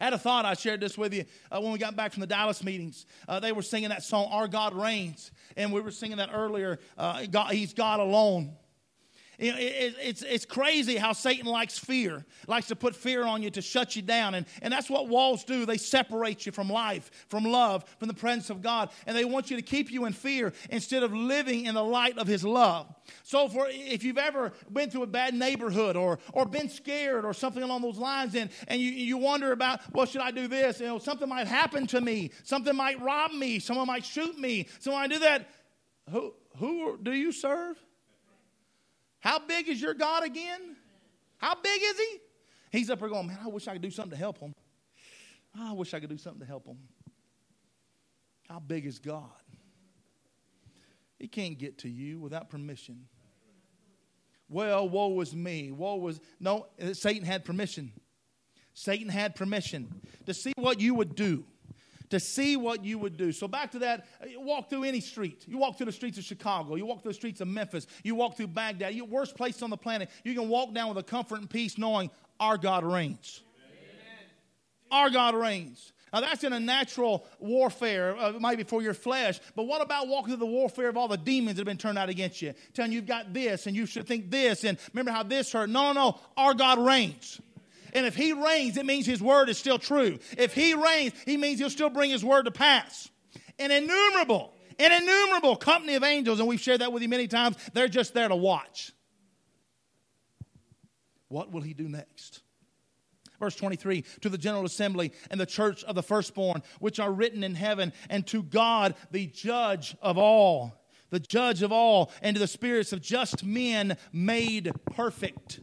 I 0.00 0.04
had 0.04 0.12
a 0.12 0.18
thought, 0.18 0.44
I 0.44 0.54
shared 0.54 0.80
this 0.80 0.98
with 0.98 1.14
you 1.14 1.24
uh, 1.50 1.60
when 1.60 1.72
we 1.72 1.78
got 1.78 1.96
back 1.96 2.12
from 2.12 2.20
the 2.20 2.26
Dallas 2.26 2.64
meetings. 2.64 3.06
Uh, 3.28 3.40
they 3.40 3.52
were 3.52 3.62
singing 3.62 3.90
that 3.90 4.02
song, 4.02 4.28
Our 4.30 4.48
God 4.48 4.74
Reigns, 4.74 5.30
and 5.56 5.72
we 5.72 5.80
were 5.80 5.92
singing 5.92 6.16
that 6.16 6.30
earlier, 6.32 6.78
uh, 6.98 7.24
God, 7.30 7.52
He's 7.52 7.72
God 7.72 8.00
alone. 8.00 8.56
You 9.38 9.52
know, 9.52 9.58
it, 9.58 9.96
it's, 10.00 10.22
it's 10.22 10.44
crazy 10.44 10.96
how 10.96 11.12
Satan 11.12 11.46
likes 11.46 11.78
fear, 11.78 12.24
likes 12.46 12.68
to 12.68 12.76
put 12.76 12.94
fear 12.94 13.24
on 13.24 13.42
you 13.42 13.50
to 13.50 13.62
shut 13.62 13.96
you 13.96 14.02
down. 14.02 14.34
And, 14.34 14.46
and 14.62 14.72
that's 14.72 14.88
what 14.88 15.08
walls 15.08 15.44
do. 15.44 15.66
They 15.66 15.76
separate 15.76 16.46
you 16.46 16.52
from 16.52 16.68
life, 16.68 17.10
from 17.28 17.44
love, 17.44 17.84
from 17.98 18.08
the 18.08 18.14
presence 18.14 18.50
of 18.50 18.62
God. 18.62 18.90
And 19.06 19.16
they 19.16 19.24
want 19.24 19.50
you 19.50 19.56
to 19.56 19.62
keep 19.62 19.90
you 19.90 20.04
in 20.04 20.12
fear 20.12 20.52
instead 20.70 21.02
of 21.02 21.12
living 21.12 21.66
in 21.66 21.74
the 21.74 21.84
light 21.84 22.18
of 22.18 22.26
His 22.26 22.44
love. 22.44 22.94
So, 23.22 23.48
for, 23.48 23.66
if 23.68 24.04
you've 24.04 24.18
ever 24.18 24.52
been 24.72 24.90
through 24.90 25.02
a 25.02 25.08
bad 25.08 25.34
neighborhood 25.34 25.96
or, 25.96 26.18
or 26.32 26.46
been 26.46 26.68
scared 26.68 27.24
or 27.24 27.34
something 27.34 27.62
along 27.62 27.82
those 27.82 27.98
lines, 27.98 28.34
and, 28.34 28.50
and 28.68 28.80
you, 28.80 28.90
you 28.90 29.18
wonder 29.18 29.52
about, 29.52 29.80
well, 29.92 30.06
should 30.06 30.22
I 30.22 30.30
do 30.30 30.48
this? 30.48 30.80
You 30.80 30.86
know, 30.86 30.98
something 30.98 31.28
might 31.28 31.46
happen 31.46 31.86
to 31.88 32.00
me. 32.00 32.30
Something 32.44 32.76
might 32.76 33.00
rob 33.00 33.32
me. 33.32 33.58
Someone 33.58 33.86
might 33.86 34.04
shoot 34.04 34.38
me. 34.38 34.68
Someone 34.78 35.02
might 35.02 35.10
do 35.10 35.18
that. 35.20 35.48
Who, 36.10 36.34
who 36.56 36.98
do 37.02 37.12
you 37.12 37.32
serve? 37.32 37.83
How 39.24 39.38
big 39.38 39.70
is 39.70 39.80
your 39.80 39.94
God 39.94 40.22
again? 40.22 40.76
How 41.38 41.54
big 41.54 41.80
is 41.82 41.98
he? 41.98 42.18
He's 42.70 42.90
up 42.90 43.00
there 43.00 43.08
going, 43.08 43.28
Man, 43.28 43.38
I 43.42 43.48
wish 43.48 43.66
I 43.66 43.72
could 43.72 43.80
do 43.80 43.90
something 43.90 44.10
to 44.10 44.16
help 44.18 44.38
him. 44.38 44.54
I 45.58 45.72
wish 45.72 45.94
I 45.94 46.00
could 46.00 46.10
do 46.10 46.18
something 46.18 46.40
to 46.40 46.46
help 46.46 46.66
him. 46.66 46.76
How 48.50 48.58
big 48.58 48.84
is 48.84 48.98
God? 48.98 49.30
He 51.18 51.26
can't 51.26 51.58
get 51.58 51.78
to 51.78 51.88
you 51.88 52.20
without 52.20 52.50
permission. 52.50 53.06
Well, 54.50 54.86
woe 54.90 55.08
was 55.08 55.34
me. 55.34 55.72
Woe 55.72 55.96
was. 55.96 56.20
No, 56.38 56.66
Satan 56.92 57.24
had 57.24 57.46
permission. 57.46 57.92
Satan 58.74 59.08
had 59.08 59.36
permission 59.36 60.02
to 60.26 60.34
see 60.34 60.52
what 60.58 60.80
you 60.80 60.94
would 60.96 61.14
do 61.14 61.46
to 62.14 62.20
see 62.20 62.56
what 62.56 62.84
you 62.84 62.98
would 62.98 63.16
do. 63.16 63.32
So, 63.32 63.48
back 63.48 63.72
to 63.72 63.80
that, 63.80 64.06
walk 64.36 64.70
through 64.70 64.84
any 64.84 65.00
street. 65.00 65.44
You 65.46 65.58
walk 65.58 65.76
through 65.76 65.86
the 65.86 65.92
streets 65.92 66.16
of 66.16 66.24
Chicago. 66.24 66.76
You 66.76 66.86
walk 66.86 67.02
through 67.02 67.10
the 67.10 67.16
streets 67.16 67.40
of 67.40 67.48
Memphis. 67.48 67.86
You 68.04 68.14
walk 68.14 68.36
through 68.36 68.48
Baghdad. 68.48 68.94
Your 68.94 69.06
worst 69.06 69.36
place 69.36 69.62
on 69.62 69.70
the 69.70 69.76
planet. 69.76 70.10
You 70.22 70.34
can 70.34 70.48
walk 70.48 70.72
down 70.72 70.88
with 70.88 70.98
a 70.98 71.02
comfort 71.02 71.40
and 71.40 71.50
peace 71.50 71.76
knowing 71.76 72.10
our 72.38 72.56
God 72.56 72.84
reigns. 72.84 73.42
Amen. 73.66 74.30
Our 74.92 75.10
God 75.10 75.34
reigns. 75.34 75.92
Now, 76.12 76.20
that's 76.20 76.44
in 76.44 76.52
a 76.52 76.60
natural 76.60 77.26
warfare, 77.40 78.16
uh, 78.16 78.34
maybe 78.38 78.62
for 78.62 78.80
your 78.80 78.94
flesh. 78.94 79.40
But 79.56 79.64
what 79.64 79.82
about 79.82 80.06
walking 80.06 80.28
through 80.28 80.36
the 80.36 80.46
warfare 80.46 80.88
of 80.88 80.96
all 80.96 81.08
the 81.08 81.16
demons 81.16 81.56
that 81.56 81.62
have 81.62 81.66
been 81.66 81.76
turned 81.76 81.98
out 81.98 82.08
against 82.08 82.40
you? 82.40 82.54
Telling 82.72 82.92
you 82.92 82.98
you've 82.98 83.06
got 83.06 83.34
this 83.34 83.66
and 83.66 83.74
you 83.74 83.86
should 83.86 84.06
think 84.06 84.30
this 84.30 84.62
and 84.62 84.78
remember 84.92 85.10
how 85.10 85.24
this 85.24 85.50
hurt. 85.50 85.68
No, 85.68 85.92
no, 85.92 85.92
no. 85.92 86.20
Our 86.36 86.54
God 86.54 86.78
reigns. 86.78 87.40
And 87.94 88.04
if 88.06 88.16
he 88.16 88.32
reigns, 88.32 88.76
it 88.76 88.84
means 88.84 89.06
his 89.06 89.22
word 89.22 89.48
is 89.48 89.56
still 89.56 89.78
true. 89.78 90.18
If 90.36 90.52
he 90.54 90.74
reigns, 90.74 91.12
he 91.24 91.36
means 91.36 91.60
he'll 91.60 91.70
still 91.70 91.90
bring 91.90 92.10
his 92.10 92.24
word 92.24 92.44
to 92.46 92.50
pass. 92.50 93.08
An 93.58 93.70
innumerable, 93.70 94.52
an 94.78 94.90
innumerable 94.90 95.54
company 95.56 95.94
of 95.94 96.02
angels, 96.02 96.40
and 96.40 96.48
we've 96.48 96.60
shared 96.60 96.80
that 96.80 96.92
with 96.92 97.02
you 97.02 97.08
many 97.08 97.28
times, 97.28 97.56
they're 97.72 97.88
just 97.88 98.12
there 98.12 98.28
to 98.28 98.34
watch. 98.34 98.92
What 101.28 101.52
will 101.52 101.62
he 101.62 101.72
do 101.72 101.88
next? 101.88 102.42
Verse 103.38 103.54
23 103.56 104.04
To 104.22 104.28
the 104.28 104.38
general 104.38 104.64
assembly 104.64 105.12
and 105.30 105.40
the 105.40 105.46
church 105.46 105.84
of 105.84 105.94
the 105.94 106.02
firstborn, 106.02 106.62
which 106.80 106.98
are 106.98 107.12
written 107.12 107.44
in 107.44 107.54
heaven, 107.54 107.92
and 108.10 108.26
to 108.28 108.42
God, 108.42 108.96
the 109.12 109.26
judge 109.26 109.96
of 110.02 110.18
all, 110.18 110.72
the 111.10 111.20
judge 111.20 111.62
of 111.62 111.70
all, 111.70 112.10
and 112.22 112.34
to 112.34 112.40
the 112.40 112.48
spirits 112.48 112.92
of 112.92 113.00
just 113.00 113.44
men 113.44 113.96
made 114.12 114.72
perfect 114.86 115.60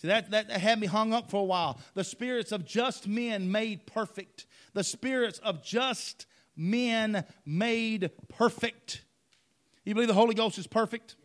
See, 0.00 0.08
that, 0.08 0.30
that 0.30 0.50
had 0.50 0.80
me 0.80 0.86
hung 0.86 1.12
up 1.12 1.30
for 1.30 1.42
a 1.42 1.44
while. 1.44 1.78
The 1.92 2.04
spirits 2.04 2.52
of 2.52 2.64
just 2.64 3.06
men 3.06 3.52
made 3.52 3.86
perfect. 3.86 4.46
The 4.72 4.82
spirits 4.82 5.38
of 5.40 5.62
just 5.62 6.24
men 6.56 7.26
made 7.44 8.10
perfect. 8.30 9.02
You 9.84 9.92
believe 9.92 10.08
the 10.08 10.14
Holy 10.14 10.34
Ghost 10.34 10.56
is 10.56 10.66
perfect? 10.66 11.16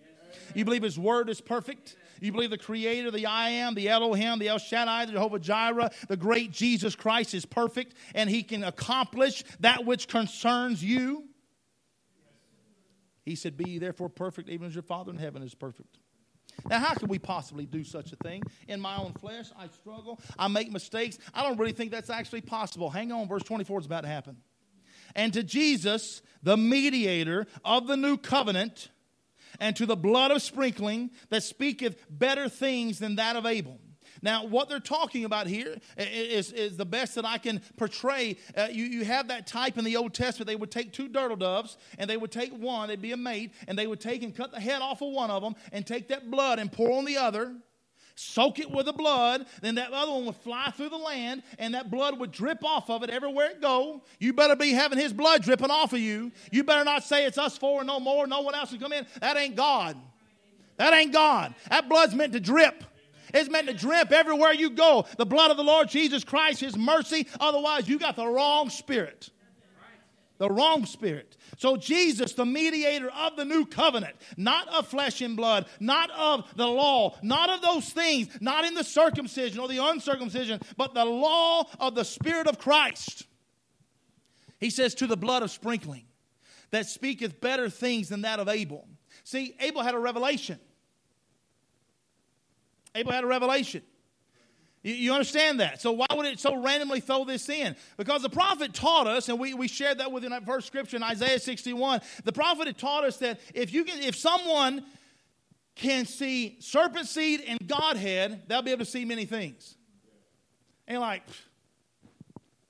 You 0.54 0.66
believe 0.66 0.84
His 0.84 1.00
Word 1.00 1.30
is 1.30 1.40
perfect? 1.40 1.96
You 2.20 2.34
believe 2.34 2.50
the 2.50 2.58
Creator, 2.58 3.12
the 3.12 3.28
I 3.28 3.50
Am, 3.52 3.76
the 3.76 3.88
Elohim, 3.88 4.40
the 4.40 4.50
El 4.50 4.58
Shaddai, 4.58 5.06
the 5.06 5.14
Jehovah 5.14 5.40
Jireh, 5.40 5.92
the 6.10 6.18
great 6.18 6.52
Jesus 6.52 6.96
Christ 6.96 7.34
is 7.34 7.46
perfect 7.46 7.96
and 8.14 8.30
He 8.30 8.44
can 8.44 8.62
accomplish 8.62 9.46
that 9.62 9.86
which 9.86 10.10
concerns 10.10 10.84
you? 10.84 11.30
He 13.24 13.36
said, 13.36 13.56
Be 13.56 13.80
therefore 13.80 14.10
perfect, 14.10 14.50
even 14.50 14.68
as 14.68 14.76
your 14.76 14.84
Father 14.84 15.14
in 15.14 15.18
heaven 15.18 15.44
is 15.44 15.56
perfect. 15.56 15.98
Now, 16.70 16.80
how 16.80 16.94
could 16.94 17.10
we 17.10 17.20
possibly 17.20 17.66
do 17.66 17.84
such 17.84 18.12
a 18.12 18.16
thing? 18.18 18.44
In 18.68 18.80
my 18.82 18.98
own 18.98 19.14
flesh, 19.14 19.48
I 19.58 19.68
struggle, 19.68 20.20
I 20.38 20.48
make 20.48 20.72
mistakes. 20.72 21.18
I 21.34 21.44
don't 21.44 21.58
really 21.58 21.74
think 21.74 21.92
that's 21.92 22.10
actually 22.10 22.42
possible. 22.42 22.90
Hang 22.90 23.12
on, 23.12 23.28
verse 23.28 23.44
24 23.44 23.82
is 23.82 23.86
about 23.86 24.02
to 24.02 24.08
happen. 24.08 24.38
And 25.16 25.34
to 25.34 25.44
Jesus, 25.44 26.22
the 26.44 26.58
mediator 26.58 27.48
of 27.64 27.88
the 27.88 27.96
new 27.96 28.18
covenant, 28.18 28.90
and 29.60 29.76
to 29.76 29.86
the 29.86 29.96
blood 29.96 30.32
of 30.32 30.42
sprinkling 30.42 31.12
that 31.30 31.44
speaketh 31.44 32.04
better 32.10 32.50
things 32.50 33.00
than 33.00 33.16
that 33.16 33.36
of 33.36 33.46
Abel. 33.46 33.80
Now, 34.26 34.44
what 34.44 34.70
they're 34.70 34.80
talking 34.80 35.24
about 35.24 35.46
here 35.46 35.78
is, 36.00 36.52
is 36.52 36.78
the 36.78 36.86
best 36.86 37.14
that 37.14 37.26
I 37.26 37.38
can 37.38 37.62
portray. 37.78 38.38
Uh, 38.58 38.70
you, 38.72 38.86
you 38.86 39.06
have 39.06 39.28
that 39.28 39.46
type 39.46 39.78
in 39.78 39.86
the 39.86 39.96
Old 39.98 40.16
Testament. 40.16 40.48
They 40.48 40.56
would 40.56 40.72
take 40.72 40.92
two 40.92 41.08
turtle 41.10 41.38
doves, 41.38 41.78
and 42.00 42.10
they 42.10 42.18
would 42.18 42.32
take 42.32 42.52
one, 42.52 42.90
it'd 42.90 43.04
be 43.04 43.12
a 43.12 43.18
mate, 43.18 43.54
and 43.68 43.78
they 43.78 43.86
would 43.86 44.02
take 44.02 44.24
and 44.24 44.36
cut 44.36 44.52
the 44.52 44.60
head 44.60 44.82
off 44.82 45.04
of 45.04 45.14
one 45.14 45.30
of 45.30 45.44
them, 45.44 45.56
and 45.72 45.86
take 45.86 46.08
that 46.08 46.32
blood 46.32 46.58
and 46.58 46.72
pour 46.72 46.98
on 46.98 47.06
the 47.06 47.18
other 47.18 47.56
soak 48.18 48.60
it 48.60 48.72
with 48.72 48.86
the 48.86 48.94
blood, 48.94 49.46
then 49.62 49.76
that 49.76 49.92
other 49.92 50.14
one 50.14 50.26
would 50.26 50.38
fly 50.38 50.72
through 50.72 50.88
the 50.88 50.96
land, 50.96 51.44
and 51.60 51.74
that 51.74 51.92
blood 51.92 52.18
would 52.18 52.32
drip 52.32 52.64
off 52.64 52.90
of 52.90 53.04
it 53.04 53.10
everywhere 53.10 53.52
it 53.52 53.62
go. 53.62 54.02
You 54.20 54.32
better 54.32 54.56
be 54.56 54.72
having 54.72 54.98
his 54.98 55.12
blood 55.12 55.44
dripping 55.44 55.70
off 55.70 55.92
of 55.92 56.00
you. 56.00 56.32
You 56.50 56.64
better 56.64 56.86
not 56.86 57.04
say 57.04 57.26
it's 57.26 57.38
us 57.38 57.58
four 57.58 57.84
no 57.84 58.00
more, 58.00 58.26
no 58.26 58.40
one 58.40 58.56
else 58.56 58.72
will 58.72 58.80
come 58.80 58.94
in. 58.94 59.06
That 59.20 59.36
ain't 59.36 59.58
God. 59.58 59.98
That 60.78 60.94
ain't 60.94 61.12
God. 61.12 61.54
That 61.70 61.90
blood's 61.90 62.16
meant 62.16 62.32
to 62.32 62.40
drip. 62.40 62.86
It's 63.34 63.50
meant 63.50 63.68
to 63.68 63.74
drip 63.74 64.12
everywhere 64.12 64.54
you 64.54 64.70
go. 64.70 65.06
The 65.18 65.26
blood 65.26 65.52
of 65.52 65.58
the 65.58 65.64
Lord 65.64 65.90
Jesus 65.90 66.24
Christ, 66.24 66.62
His 66.62 66.78
mercy. 66.78 67.28
Otherwise, 67.40 67.88
you 67.88 68.00
got 68.00 68.16
the 68.16 68.28
wrong 68.28 68.70
spirit. 68.70 69.30
The 70.38 70.50
wrong 70.50 70.86
spirit. 70.86 71.38
So, 71.58 71.78
Jesus, 71.78 72.34
the 72.34 72.46
mediator 72.46 73.10
of 73.10 73.38
the 73.38 73.46
new 73.46 73.66
covenant, 73.66 74.16
not 74.36 74.68
of 74.68 74.86
flesh 74.88 75.22
and 75.22 75.38
blood, 75.38 75.66
not 75.80 76.12
of 76.12 76.54
the 76.58 76.68
law, 76.68 77.18
not 77.22 77.50
of 77.50 77.62
those 77.62 77.90
things, 77.90 78.28
not 78.42 78.66
in 78.66 78.74
the 78.74 78.84
circumcision 78.84 79.60
or 79.60 79.70
the 79.70 79.82
uncircumcision, 79.82 80.60
but 80.76 80.94
the 80.94 81.06
law 81.06 81.70
of 81.80 81.96
the 81.96 82.04
Spirit 82.04 82.48
of 82.48 82.60
Christ. 82.60 83.26
He 84.60 84.70
says, 84.70 84.96
to 84.96 85.08
the 85.08 85.16
blood 85.16 85.42
of 85.44 85.52
sprinkling 85.52 86.06
that 86.72 86.88
speaketh 86.88 87.40
better 87.40 87.70
things 87.70 88.10
than 88.10 88.24
that 88.24 88.40
of 88.40 88.50
Abel. 88.50 88.88
See, 89.24 89.56
Abel 89.62 89.84
had 89.84 89.96
a 89.96 90.00
revelation. 90.00 90.60
Abel 92.96 93.12
had 93.12 93.24
a 93.24 93.28
revelation. 93.28 93.82
You, 94.84 95.14
understand 95.14 95.62
that? 95.62 95.82
So 95.82 95.94
why 95.94 96.06
would 96.14 96.28
it 96.28 96.40
so 96.40 96.56
randomly 96.62 97.00
throw 97.00 97.26
this 97.26 97.50
in? 97.50 97.76
Because 97.98 98.22
the 98.22 98.30
prophet 98.30 98.72
taught 98.72 99.08
us, 99.08 99.30
and 99.30 99.40
we, 99.40 99.56
we 99.56 99.68
shared 99.68 99.98
that 99.98 100.12
within 100.12 100.30
that 100.30 100.44
verse 100.44 100.64
scripture 100.64 100.96
in 100.96 101.02
Isaiah 101.02 101.40
61. 101.40 102.02
The 102.24 102.32
prophet 102.32 102.68
had 102.68 102.78
taught 102.78 103.04
us 103.04 103.18
that 103.18 103.40
if 103.56 103.74
you 103.74 103.84
can, 103.84 104.04
if 104.04 104.16
someone 104.16 104.86
can 105.74 106.06
see 106.06 106.58
serpent 106.60 107.08
seed 107.08 107.44
and 107.48 107.68
Godhead, 107.68 108.44
they'll 108.48 108.62
be 108.62 108.72
able 108.72 108.86
to 108.86 108.92
see 108.92 109.06
many 109.06 109.26
things. 109.26 109.76
And 110.88 111.02
like, 111.02 111.24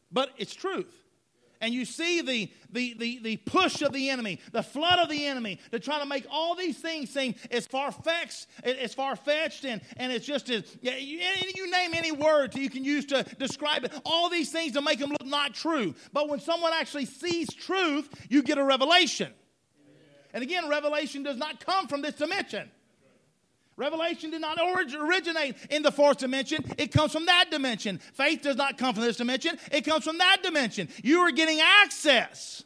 but 0.10 0.30
it's 0.38 0.56
truth 0.56 1.05
and 1.62 1.74
you 1.74 1.86
see 1.86 2.22
the, 2.22 2.52
the, 2.72 2.96
the, 2.98 3.20
the 3.20 3.38
push 3.38 3.82
of 3.82 3.94
the 3.94 4.10
enemy, 4.10 4.40
the 4.52 4.64
flood 4.64 5.00
of 5.00 5.10
the 5.10 5.26
enemy 5.26 5.60
to 5.72 5.80
try 5.80 6.00
to 6.00 6.06
make 6.06 6.26
all 6.30 6.56
these 6.56 6.78
things 6.78 7.10
seem 7.10 7.36
as 7.52 7.66
far-fetched, 7.68 8.48
as 8.64 8.94
far-fetched 8.94 9.66
and, 9.66 9.82
and 9.98 10.12
it's 10.12 10.26
just 10.26 10.50
as, 10.50 10.64
you, 10.82 10.92
you 11.56 11.72
name 11.72 11.94
any 11.94 12.12
word 12.12 12.56
you 12.56 12.70
can 12.70 12.84
use 12.84 13.06
to 13.06 13.24
describe 13.38 13.84
it, 13.84 13.92
all 14.06 14.30
these 14.30 14.52
things 14.52 14.74
to 14.74 14.82
make 14.82 15.00
them 15.00 15.10
look 15.10 15.26
not 15.26 15.54
true. 15.54 15.94
But 16.14 16.30
when 16.30 16.40
someone 16.40 16.72
actually 16.74 17.06
sees 17.06 17.54
truth, 17.54 18.10
you 18.30 18.44
get 18.44 18.58
a 18.58 18.64
revelation. 18.64 19.34
And 20.34 20.44
again, 20.44 20.68
revelation 20.68 21.24
does 21.24 21.38
not 21.38 21.66
come 21.66 21.88
from 21.88 22.02
this 22.02 22.16
dimension. 22.16 22.70
Revelation 23.78 24.32
did 24.32 24.40
not 24.40 24.58
originate 24.58 25.56
in 25.70 25.82
the 25.82 25.92
fourth 25.92 26.20
dimension. 26.20 26.64
It 26.78 26.94
comes 26.94 27.12
from 27.12 27.26
that 27.26 27.48
dimension. 27.52 27.98
Faith 28.14 28.42
does 28.42 28.56
not 28.56 28.78
come 28.78 28.94
from 28.94 29.04
this 29.04 29.18
dimension. 29.18 29.58
It 29.72 29.82
comes 29.82 30.06
from 30.06 30.18
that 30.20 30.38
dimension. 30.42 30.88
You 31.04 31.20
are 31.22 31.32
getting 31.32 31.60
access. 31.62 32.64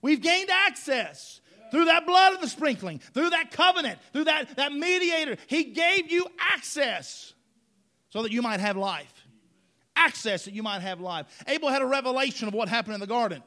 We've 0.00 0.22
gained 0.22 0.48
access 0.50 1.40
through 1.70 1.86
that 1.86 2.06
blood 2.06 2.34
of 2.34 2.40
the 2.40 2.48
sprinkling, 2.48 3.00
through 3.00 3.30
that 3.30 3.50
covenant, 3.50 3.98
through 4.14 4.24
that, 4.24 4.56
that 4.56 4.72
mediator. 4.72 5.36
He 5.46 5.64
gave 5.64 6.10
you 6.10 6.26
access 6.38 7.34
so 8.08 8.22
that 8.22 8.32
you 8.32 8.40
might 8.40 8.60
have 8.60 8.78
life. 8.78 9.12
Access 9.94 10.46
that 10.46 10.54
you 10.54 10.62
might 10.62 10.80
have 10.80 11.00
life. 11.00 11.26
Abel 11.46 11.68
had 11.68 11.82
a 11.82 11.86
revelation 11.86 12.48
of 12.48 12.54
what 12.54 12.70
happened 12.70 12.94
in 12.94 13.00
the 13.00 13.06
garden. 13.06 13.42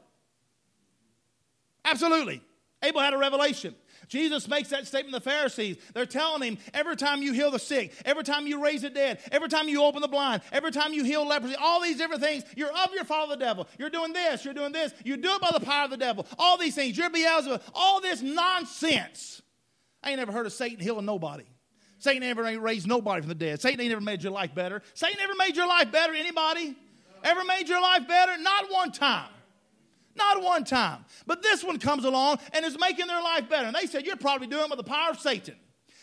Absolutely. 1.83 2.43
Abel 2.83 3.01
had 3.01 3.13
a 3.13 3.17
revelation. 3.17 3.73
Jesus 4.11 4.49
makes 4.49 4.67
that 4.69 4.85
statement 4.85 5.13
to 5.13 5.23
the 5.23 5.29
Pharisees. 5.29 5.77
They're 5.93 6.05
telling 6.05 6.43
him 6.43 6.57
every 6.73 6.97
time 6.97 7.21
you 7.21 7.31
heal 7.31 7.49
the 7.49 7.57
sick, 7.57 7.93
every 8.03 8.25
time 8.25 8.45
you 8.45 8.61
raise 8.61 8.81
the 8.81 8.89
dead, 8.89 9.19
every 9.31 9.47
time 9.47 9.69
you 9.69 9.81
open 9.85 10.01
the 10.01 10.09
blind, 10.09 10.41
every 10.51 10.71
time 10.71 10.91
you 10.91 11.05
heal 11.05 11.25
leprosy, 11.25 11.55
all 11.55 11.81
these 11.81 11.95
different 11.95 12.21
things, 12.21 12.43
you're 12.57 12.73
of 12.73 12.93
your 12.93 13.05
father 13.05 13.37
the 13.37 13.39
devil. 13.39 13.69
You're 13.79 13.89
doing 13.89 14.11
this, 14.11 14.43
you're 14.43 14.53
doing 14.53 14.73
this, 14.73 14.93
you 15.05 15.15
do 15.15 15.31
it 15.35 15.41
by 15.41 15.51
the 15.53 15.65
power 15.65 15.85
of 15.85 15.91
the 15.91 15.97
devil. 15.97 16.27
All 16.37 16.57
these 16.57 16.75
things, 16.75 16.97
you're 16.97 17.09
Beelzebub, 17.09 17.61
all 17.73 18.01
this 18.01 18.21
nonsense. 18.21 19.41
I 20.03 20.09
ain't 20.09 20.19
never 20.19 20.33
heard 20.33 20.45
of 20.45 20.51
Satan 20.51 20.81
healing 20.81 21.05
nobody. 21.05 21.45
Satan 21.97 22.19
never 22.19 22.43
raised 22.59 22.87
nobody 22.87 23.21
from 23.21 23.29
the 23.29 23.35
dead. 23.35 23.61
Satan 23.61 23.79
ain't 23.79 23.91
never 23.91 24.01
made 24.01 24.23
your 24.23 24.33
life 24.33 24.53
better. 24.53 24.81
Satan 24.93 25.19
never 25.21 25.35
made 25.35 25.55
your 25.55 25.67
life 25.69 25.89
better. 25.89 26.13
Anybody? 26.13 26.75
Ever 27.23 27.45
made 27.45 27.69
your 27.69 27.81
life 27.81 28.05
better? 28.09 28.37
Not 28.41 28.69
one 28.69 28.91
time. 28.91 29.29
Not 30.15 30.41
one 30.41 30.63
time. 30.63 31.05
But 31.25 31.41
this 31.41 31.63
one 31.63 31.79
comes 31.79 32.05
along 32.05 32.39
and 32.53 32.65
is 32.65 32.77
making 32.79 33.07
their 33.07 33.21
life 33.21 33.49
better. 33.49 33.67
And 33.67 33.75
they 33.75 33.85
said, 33.85 34.05
You're 34.05 34.17
probably 34.17 34.47
doing 34.47 34.65
it 34.65 34.69
with 34.69 34.77
the 34.77 34.83
power 34.83 35.11
of 35.11 35.19
Satan. 35.19 35.55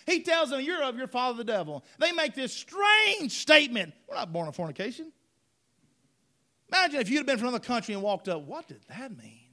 He 0.07 0.23
tells 0.23 0.51
them, 0.51 0.61
You're 0.61 0.83
of 0.83 0.97
your 0.97 1.09
father 1.09 1.39
the 1.39 1.45
devil. 1.45 1.85
They 1.99 2.13
make 2.13 2.35
this 2.35 2.53
strange 2.53 3.33
statement 3.33 3.93
We're 4.09 4.17
not 4.17 4.33
born 4.33 4.49
of 4.49 4.57
fornication. 4.57 5.13
Imagine 6.71 7.01
if 7.01 7.11
you'd 7.11 7.27
been 7.27 7.39
from 7.39 7.49
another 7.49 7.65
country 7.65 7.95
and 7.95 8.03
walked 8.03 8.29
up, 8.29 8.43
What 8.43 8.69
did 8.69 8.81
that 8.89 9.17
mean? 9.17 9.51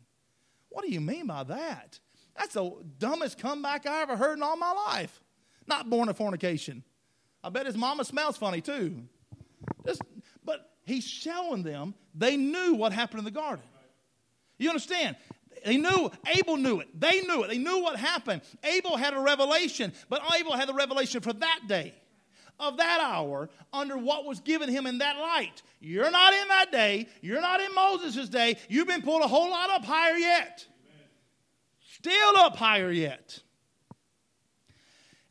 What 0.70 0.84
do 0.86 0.92
you 0.92 1.02
mean 1.02 1.28
by 1.28 1.44
that? 1.44 2.00
That's 2.38 2.54
the 2.54 2.72
dumbest 2.98 3.38
comeback 3.38 3.86
I 3.86 4.02
ever 4.02 4.18
heard 4.18 4.38
in 4.38 4.44
all 4.44 4.58
my 4.58 4.72
life. 4.72 5.22
Not 5.68 5.90
born 5.90 6.10
of 6.10 6.18
fornication. 6.18 6.84
I 7.44 7.50
bet 7.50 7.66
his 7.66 7.78
mama 7.78 8.04
smells 8.04 8.38
funny 8.38 8.62
too. 8.62 9.04
Just, 9.86 10.02
but 10.44 10.72
he's 10.84 11.06
showing 11.06 11.64
them 11.64 11.94
they 12.14 12.38
knew 12.38 12.74
what 12.76 12.92
happened 12.92 13.20
in 13.20 13.26
the 13.26 13.32
garden. 13.32 13.64
You 14.58 14.70
understand? 14.70 15.16
They 15.66 15.78
knew, 15.78 16.12
Abel 16.38 16.58
knew 16.58 16.80
it. 16.80 17.00
They 17.00 17.22
knew 17.22 17.44
it. 17.44 17.50
They 17.50 17.58
knew 17.58 17.82
what 17.82 17.98
happened. 17.98 18.42
Abel 18.64 18.98
had 18.98 19.14
a 19.14 19.20
revelation, 19.20 19.94
but 20.10 20.22
Abel 20.38 20.54
had 20.54 20.70
the 20.70 20.74
revelation 20.74 21.22
for 21.22 21.34
that 21.34 21.62
day, 21.68 21.94
of 22.60 22.78
that 22.78 23.00
hour, 23.02 23.50
under 23.74 23.98
what 23.98 24.26
was 24.26 24.40
given 24.42 24.70
him 24.70 24.86
in 24.86 25.00
that 25.00 25.18
light. 25.18 25.64
You're 25.80 26.12
not 26.12 26.34
in 26.34 26.48
that 26.50 26.72
day. 26.72 27.08
You're 27.22 27.42
not 27.42 27.62
in 27.62 27.74
Moses' 27.74 28.30
day. 28.30 28.58
You've 28.70 28.88
been 28.88 29.02
pulled 29.02 29.24
a 29.24 29.28
whole 29.28 29.50
lot 29.50 29.72
up 29.72 29.84
higher 29.84 30.16
yet. 30.16 30.66
Still 31.94 32.38
up 32.38 32.56
higher 32.56 32.92
yet. 32.92 33.40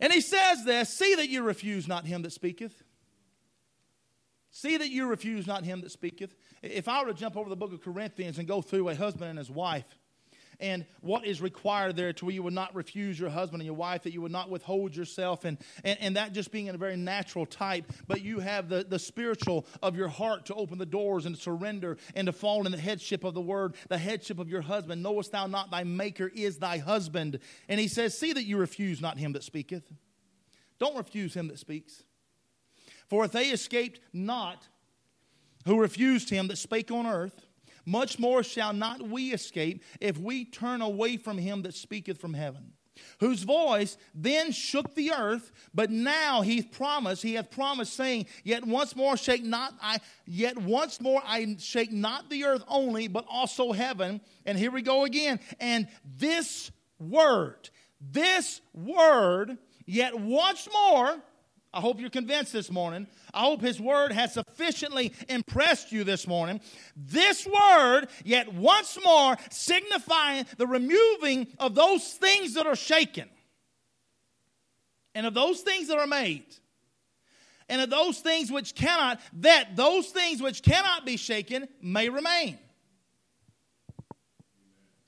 And 0.00 0.12
he 0.12 0.20
says 0.20 0.64
this 0.64 0.90
See 0.90 1.14
that 1.14 1.28
you 1.28 1.42
refuse 1.42 1.86
not 1.86 2.06
him 2.06 2.22
that 2.22 2.32
speaketh. 2.32 2.82
See 4.50 4.76
that 4.76 4.90
you 4.90 5.06
refuse 5.06 5.46
not 5.46 5.64
him 5.64 5.80
that 5.82 5.92
speaketh. 5.92 6.34
If 6.64 6.88
I 6.88 7.02
were 7.02 7.08
to 7.08 7.14
jump 7.14 7.36
over 7.36 7.50
the 7.50 7.56
book 7.56 7.74
of 7.74 7.82
Corinthians 7.82 8.38
and 8.38 8.48
go 8.48 8.62
through 8.62 8.88
a 8.88 8.94
husband 8.94 9.28
and 9.28 9.38
his 9.38 9.50
wife, 9.50 9.84
and 10.60 10.86
what 11.00 11.26
is 11.26 11.42
required 11.42 11.96
there 11.96 12.12
to 12.14 12.24
where 12.24 12.34
you 12.34 12.42
would 12.42 12.54
not 12.54 12.74
refuse 12.74 13.18
your 13.18 13.28
husband 13.28 13.60
and 13.60 13.66
your 13.66 13.74
wife, 13.74 14.04
that 14.04 14.12
you 14.12 14.22
would 14.22 14.32
not 14.32 14.48
withhold 14.48 14.96
yourself, 14.96 15.44
and, 15.44 15.58
and, 15.82 15.98
and 16.00 16.16
that 16.16 16.32
just 16.32 16.50
being 16.52 16.68
in 16.68 16.74
a 16.74 16.78
very 16.78 16.96
natural 16.96 17.44
type, 17.44 17.92
but 18.06 18.22
you 18.22 18.38
have 18.38 18.68
the, 18.68 18.84
the 18.84 18.98
spiritual 18.98 19.66
of 19.82 19.94
your 19.94 20.08
heart 20.08 20.46
to 20.46 20.54
open 20.54 20.78
the 20.78 20.86
doors 20.86 21.26
and 21.26 21.36
to 21.36 21.42
surrender 21.42 21.98
and 22.14 22.26
to 22.26 22.32
fall 22.32 22.64
in 22.64 22.72
the 22.72 22.78
headship 22.78 23.24
of 23.24 23.34
the 23.34 23.42
word, 23.42 23.74
the 23.88 23.98
headship 23.98 24.38
of 24.38 24.48
your 24.48 24.62
husband. 24.62 25.02
Knowest 25.02 25.32
thou 25.32 25.46
not 25.46 25.70
thy 25.70 25.84
maker 25.84 26.30
is 26.34 26.58
thy 26.58 26.78
husband? 26.78 27.40
And 27.68 27.78
he 27.78 27.88
says, 27.88 28.16
See 28.16 28.32
that 28.32 28.44
you 28.44 28.56
refuse 28.56 29.02
not 29.02 29.18
him 29.18 29.32
that 29.32 29.44
speaketh. 29.44 29.92
Don't 30.78 30.96
refuse 30.96 31.34
him 31.34 31.48
that 31.48 31.58
speaks. 31.58 32.04
For 33.08 33.24
if 33.24 33.32
they 33.32 33.48
escaped 33.48 34.00
not 34.12 34.66
who 35.64 35.80
refused 35.80 36.30
him 36.30 36.48
that 36.48 36.58
spake 36.58 36.90
on 36.90 37.06
earth, 37.06 37.46
much 37.86 38.18
more 38.18 38.42
shall 38.42 38.72
not 38.72 39.02
we 39.02 39.32
escape 39.32 39.82
if 40.00 40.18
we 40.18 40.44
turn 40.44 40.80
away 40.80 41.16
from 41.16 41.38
him 41.38 41.62
that 41.62 41.74
speaketh 41.74 42.18
from 42.18 42.34
heaven 42.34 42.72
whose 43.18 43.42
voice 43.42 43.96
then 44.14 44.52
shook 44.52 44.94
the 44.94 45.12
earth 45.12 45.50
but 45.74 45.90
now 45.90 46.42
he 46.42 46.62
promised 46.62 47.24
he 47.24 47.34
hath 47.34 47.50
promised 47.50 47.92
saying 47.92 48.24
yet 48.44 48.64
once 48.64 48.94
more 48.94 49.16
shake 49.16 49.44
not 49.44 49.74
i 49.82 49.98
yet 50.26 50.56
once 50.56 51.00
more 51.00 51.20
i 51.26 51.56
shake 51.58 51.90
not 51.92 52.30
the 52.30 52.44
earth 52.44 52.62
only 52.68 53.08
but 53.08 53.24
also 53.28 53.72
heaven. 53.72 54.20
And 54.46 54.58
here 54.58 54.70
we 54.70 54.82
go 54.82 55.04
again. 55.04 55.40
And 55.60 55.88
this 56.04 56.70
word 56.98 57.70
this 58.00 58.60
word 58.72 59.56
yet 59.86 60.18
once 60.18 60.68
more 60.72 61.16
I 61.74 61.80
hope 61.80 62.00
you're 62.00 62.08
convinced 62.08 62.52
this 62.52 62.70
morning. 62.70 63.08
I 63.34 63.40
hope 63.40 63.60
His 63.60 63.80
Word 63.80 64.12
has 64.12 64.32
sufficiently 64.32 65.12
impressed 65.28 65.90
you 65.90 66.04
this 66.04 66.24
morning. 66.24 66.60
This 66.94 67.46
Word, 67.46 68.06
yet 68.24 68.54
once 68.54 68.96
more, 69.04 69.36
signifying 69.50 70.46
the 70.56 70.68
removing 70.68 71.48
of 71.58 71.74
those 71.74 72.04
things 72.12 72.54
that 72.54 72.68
are 72.68 72.76
shaken, 72.76 73.28
and 75.16 75.26
of 75.26 75.34
those 75.34 75.62
things 75.62 75.88
that 75.88 75.98
are 75.98 76.06
made, 76.06 76.46
and 77.68 77.80
of 77.80 77.90
those 77.90 78.20
things 78.20 78.52
which 78.52 78.76
cannot, 78.76 79.20
that 79.40 79.74
those 79.74 80.06
things 80.06 80.40
which 80.40 80.62
cannot 80.62 81.04
be 81.04 81.16
shaken 81.16 81.66
may 81.82 82.08
remain. 82.08 82.56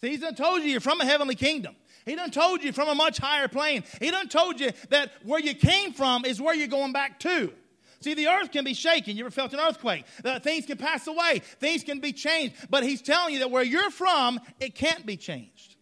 See, 0.01 0.09
He's 0.09 0.35
told 0.35 0.63
you 0.63 0.71
you're 0.71 0.81
from 0.81 1.01
a 1.01 1.07
heavenly 1.07 1.37
kingdom. 1.37 1.77
He 2.07 2.15
done 2.15 2.31
told 2.31 2.63
you 2.63 2.73
from 2.73 2.89
a 2.89 2.95
much 2.95 3.19
higher 3.19 3.49
plane. 3.49 3.83
He 4.01 4.11
done 4.13 4.29
told 4.29 4.61
you 4.61 4.71
that 4.91 5.11
where 5.25 5.41
you 5.41 5.55
came 5.55 5.93
from 5.93 6.25
is 6.25 6.41
where 6.41 6.55
you're 6.55 6.69
going 6.69 6.93
back 6.93 7.19
to. 7.21 7.53
See, 8.01 8.15
the 8.15 8.29
earth 8.29 8.53
can 8.53 8.65
be 8.65 8.75
shaken. 8.75 9.17
You 9.17 9.25
ever 9.25 9.33
felt 9.33 9.53
an 9.53 9.59
earthquake? 9.59 10.05
The 10.23 10.39
things 10.39 10.67
can 10.67 10.79
pass 10.79 11.09
away. 11.09 11.43
Things 11.59 11.83
can 11.83 11.99
be 11.99 12.13
changed. 12.13 12.55
But 12.71 12.85
he's 12.85 13.03
telling 13.03 13.35
you 13.35 13.41
that 13.41 13.51
where 13.51 13.65
you're 13.65 13.91
from, 13.91 14.39
it 14.61 14.77
can't 14.77 15.05
be 15.05 15.17
changed. 15.17 15.75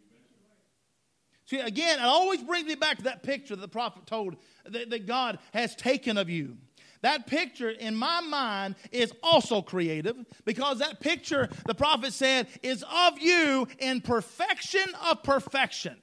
See, 1.45 1.59
again, 1.59 1.99
it 1.99 2.05
always 2.05 2.43
brings 2.43 2.67
me 2.67 2.75
back 2.75 2.97
to 2.99 3.05
that 3.05 3.23
picture 3.23 3.55
that 3.55 3.61
the 3.61 3.69
prophet 3.69 4.07
told 4.07 4.37
that, 4.65 4.89
that 4.89 5.07
God 5.07 5.39
has 5.53 5.77
taken 5.77 6.17
of 6.17 6.31
you. 6.31 6.57
That 7.03 7.27
picture, 7.27 7.69
in 7.69 7.95
my 7.95 8.23
mind, 8.23 8.77
is 8.91 9.13
also 9.23 9.61
creative 9.61 10.17
because 10.47 10.79
that 10.79 11.01
picture, 11.01 11.51
the 11.67 11.75
prophet 11.75 12.15
said, 12.15 12.47
is 12.63 12.83
of 12.83 13.19
you 13.19 13.69
in 13.79 14.01
perfection 14.01 14.87
of 15.11 15.23
perfection 15.23 15.97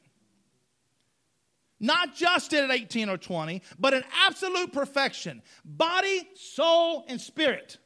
not 1.81 2.15
just 2.15 2.53
at 2.53 2.71
18 2.71 3.09
or 3.09 3.17
20, 3.17 3.61
but 3.77 3.93
in 3.93 4.03
absolute 4.25 4.71
perfection 4.71 5.41
body, 5.65 6.29
soul, 6.35 7.03
and 7.09 7.19
spirit. 7.19 7.77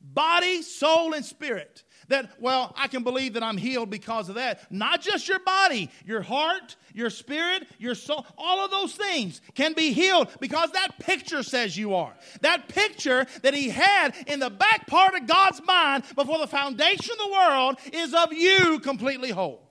Body, 0.00 0.62
soul, 0.62 1.12
and 1.12 1.24
spirit. 1.24 1.82
That, 2.06 2.30
well, 2.40 2.72
I 2.78 2.86
can 2.86 3.02
believe 3.02 3.34
that 3.34 3.42
I'm 3.42 3.58
healed 3.58 3.90
because 3.90 4.28
of 4.28 4.36
that. 4.36 4.70
Not 4.72 5.02
just 5.02 5.28
your 5.28 5.40
body, 5.40 5.90
your 6.06 6.22
heart, 6.22 6.76
your 6.94 7.10
spirit, 7.10 7.66
your 7.78 7.96
soul, 7.96 8.24
all 8.38 8.64
of 8.64 8.70
those 8.70 8.94
things 8.94 9.42
can 9.54 9.74
be 9.74 9.92
healed 9.92 10.28
because 10.40 10.70
that 10.70 10.98
picture 11.00 11.42
says 11.42 11.76
you 11.76 11.94
are. 11.94 12.14
That 12.40 12.68
picture 12.68 13.26
that 13.42 13.52
he 13.52 13.68
had 13.68 14.14
in 14.28 14.38
the 14.38 14.50
back 14.50 14.86
part 14.86 15.14
of 15.14 15.26
God's 15.26 15.60
mind 15.66 16.04
before 16.14 16.38
the 16.38 16.46
foundation 16.46 17.12
of 17.12 17.18
the 17.18 17.32
world 17.32 17.76
is 17.92 18.14
of 18.14 18.32
you 18.32 18.78
completely 18.78 19.30
whole. 19.30 19.68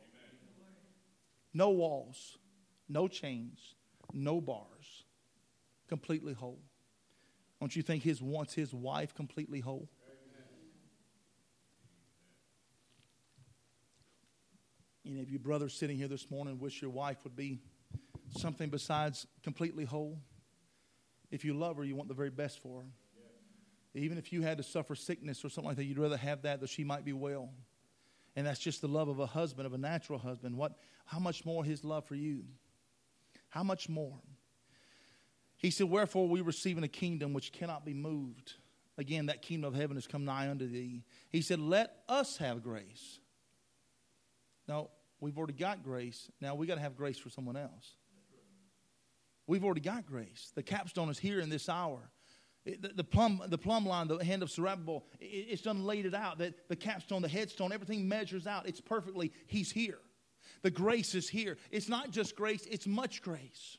No 1.53 1.69
walls 1.69 2.36
no 2.89 3.07
chains, 3.07 3.75
no 4.13 4.39
bars, 4.41 5.03
completely 5.87 6.33
whole. 6.33 6.59
Don't 7.59 7.75
you 7.75 7.81
think 7.81 8.03
his 8.03 8.21
wants 8.21 8.53
his 8.53 8.73
wife 8.73 9.13
completely 9.15 9.59
whole? 9.59 9.89
Any 15.05 15.21
of 15.21 15.29
you 15.29 15.39
brothers 15.39 15.73
sitting 15.73 15.97
here 15.97 16.09
this 16.09 16.29
morning 16.29 16.59
wish 16.59 16.81
your 16.81 16.91
wife 16.91 17.23
would 17.23 17.35
be 17.35 17.61
something 18.37 18.69
besides 18.69 19.25
completely 19.41 19.85
whole? 19.85 20.19
If 21.31 21.45
you 21.45 21.53
love 21.53 21.77
her, 21.77 21.83
you 21.83 21.95
want 21.95 22.09
the 22.09 22.15
very 22.15 22.29
best 22.29 22.61
for 22.61 22.81
her. 22.81 22.87
Even 23.93 24.17
if 24.17 24.31
you 24.31 24.41
had 24.41 24.57
to 24.57 24.63
suffer 24.63 24.95
sickness 24.95 25.43
or 25.43 25.49
something 25.49 25.69
like 25.69 25.77
that, 25.77 25.85
you'd 25.85 25.97
rather 25.97 26.17
have 26.17 26.43
that 26.43 26.59
that 26.59 26.69
she 26.69 26.83
might 26.83 27.05
be 27.05 27.13
well. 27.13 27.49
And 28.35 28.45
that's 28.45 28.59
just 28.59 28.81
the 28.81 28.87
love 28.87 29.07
of 29.07 29.19
a 29.19 29.25
husband, 29.25 29.65
of 29.65 29.73
a 29.73 29.77
natural 29.77 30.19
husband. 30.19 30.55
What 30.55 30.77
how 31.05 31.19
much 31.19 31.45
more 31.45 31.63
his 31.63 31.83
love 31.83 32.05
for 32.05 32.15
you? 32.15 32.43
How 33.49 33.63
much 33.63 33.89
more? 33.89 34.19
He 35.57 35.71
said, 35.71 35.89
Wherefore 35.89 36.27
we 36.27 36.41
receiving 36.41 36.83
a 36.83 36.89
kingdom 36.89 37.33
which 37.33 37.51
cannot 37.51 37.85
be 37.85 37.93
moved. 37.93 38.53
Again, 38.97 39.27
that 39.27 39.41
kingdom 39.41 39.67
of 39.67 39.79
heaven 39.79 39.95
has 39.95 40.07
come 40.07 40.25
nigh 40.25 40.49
unto 40.49 40.67
thee. 40.67 41.03
He 41.29 41.41
said, 41.41 41.59
Let 41.59 41.95
us 42.09 42.37
have 42.37 42.63
grace. 42.63 43.19
Now, 44.67 44.89
We've 45.19 45.37
already 45.37 45.53
got 45.53 45.83
grace. 45.83 46.31
Now 46.39 46.55
we 46.55 46.67
got 46.67 46.75
to 46.75 46.81
have 46.81 46.95
grace 46.95 47.17
for 47.17 47.29
someone 47.29 47.57
else. 47.57 47.95
We've 49.47 49.63
already 49.63 49.81
got 49.81 50.05
grace. 50.05 50.51
The 50.55 50.63
capstone 50.63 51.09
is 51.09 51.17
here 51.17 51.39
in 51.39 51.49
this 51.49 51.69
hour. 51.69 52.11
The, 52.65 52.91
the, 52.95 53.03
plumb, 53.03 53.41
the 53.47 53.57
plumb 53.57 53.85
line, 53.85 54.09
the 54.09 54.23
hand 54.23 54.43
of 54.43 54.51
Zerubbabel, 54.51 55.05
it, 55.21 55.25
it's 55.25 55.61
done 55.61 55.85
laid 55.85 56.05
it 56.05 56.13
out. 56.13 56.39
That 56.39 56.67
the 56.67 56.75
capstone, 56.75 57.21
the 57.21 57.29
headstone, 57.29 57.71
everything 57.71 58.07
measures 58.09 58.45
out. 58.45 58.67
It's 58.67 58.81
perfectly, 58.81 59.31
he's 59.47 59.71
here. 59.71 59.99
The 60.61 60.71
grace 60.71 61.15
is 61.15 61.29
here. 61.29 61.57
It's 61.71 61.89
not 61.89 62.11
just 62.11 62.35
grace, 62.35 62.65
it's 62.69 62.87
much 62.87 63.21
grace. 63.21 63.77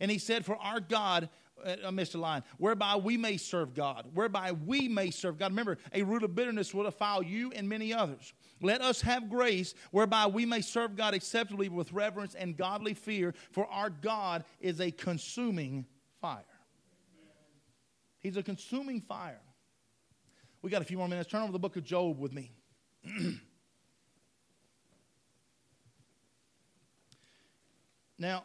And 0.00 0.10
he 0.10 0.18
said, 0.18 0.44
For 0.44 0.56
our 0.56 0.80
God, 0.80 1.28
uh, 1.64 1.76
I 1.86 1.90
missed 1.90 2.14
a 2.14 2.18
line, 2.18 2.42
whereby 2.58 2.96
we 2.96 3.16
may 3.16 3.36
serve 3.36 3.74
God, 3.74 4.06
whereby 4.14 4.52
we 4.52 4.88
may 4.88 5.10
serve 5.10 5.38
God. 5.38 5.52
Remember, 5.52 5.78
a 5.92 6.02
root 6.02 6.22
of 6.22 6.34
bitterness 6.34 6.72
will 6.72 6.84
defile 6.84 7.22
you 7.22 7.52
and 7.52 7.68
many 7.68 7.92
others. 7.92 8.32
Let 8.62 8.80
us 8.80 9.00
have 9.02 9.28
grace 9.28 9.74
whereby 9.90 10.26
we 10.26 10.46
may 10.46 10.60
serve 10.60 10.96
God 10.96 11.14
acceptably 11.14 11.68
with 11.68 11.92
reverence 11.92 12.34
and 12.34 12.56
godly 12.56 12.94
fear, 12.94 13.34
for 13.52 13.66
our 13.66 13.90
God 13.90 14.44
is 14.60 14.80
a 14.80 14.90
consuming 14.90 15.86
fire. 16.20 16.44
He's 18.20 18.36
a 18.36 18.42
consuming 18.42 19.00
fire. 19.00 19.40
We 20.62 20.70
got 20.70 20.82
a 20.82 20.84
few 20.84 20.98
more 20.98 21.08
minutes. 21.08 21.30
Turn 21.30 21.42
over 21.42 21.52
the 21.52 21.58
book 21.58 21.76
of 21.76 21.84
Job 21.84 22.18
with 22.18 22.32
me. 22.32 22.52
now, 28.20 28.44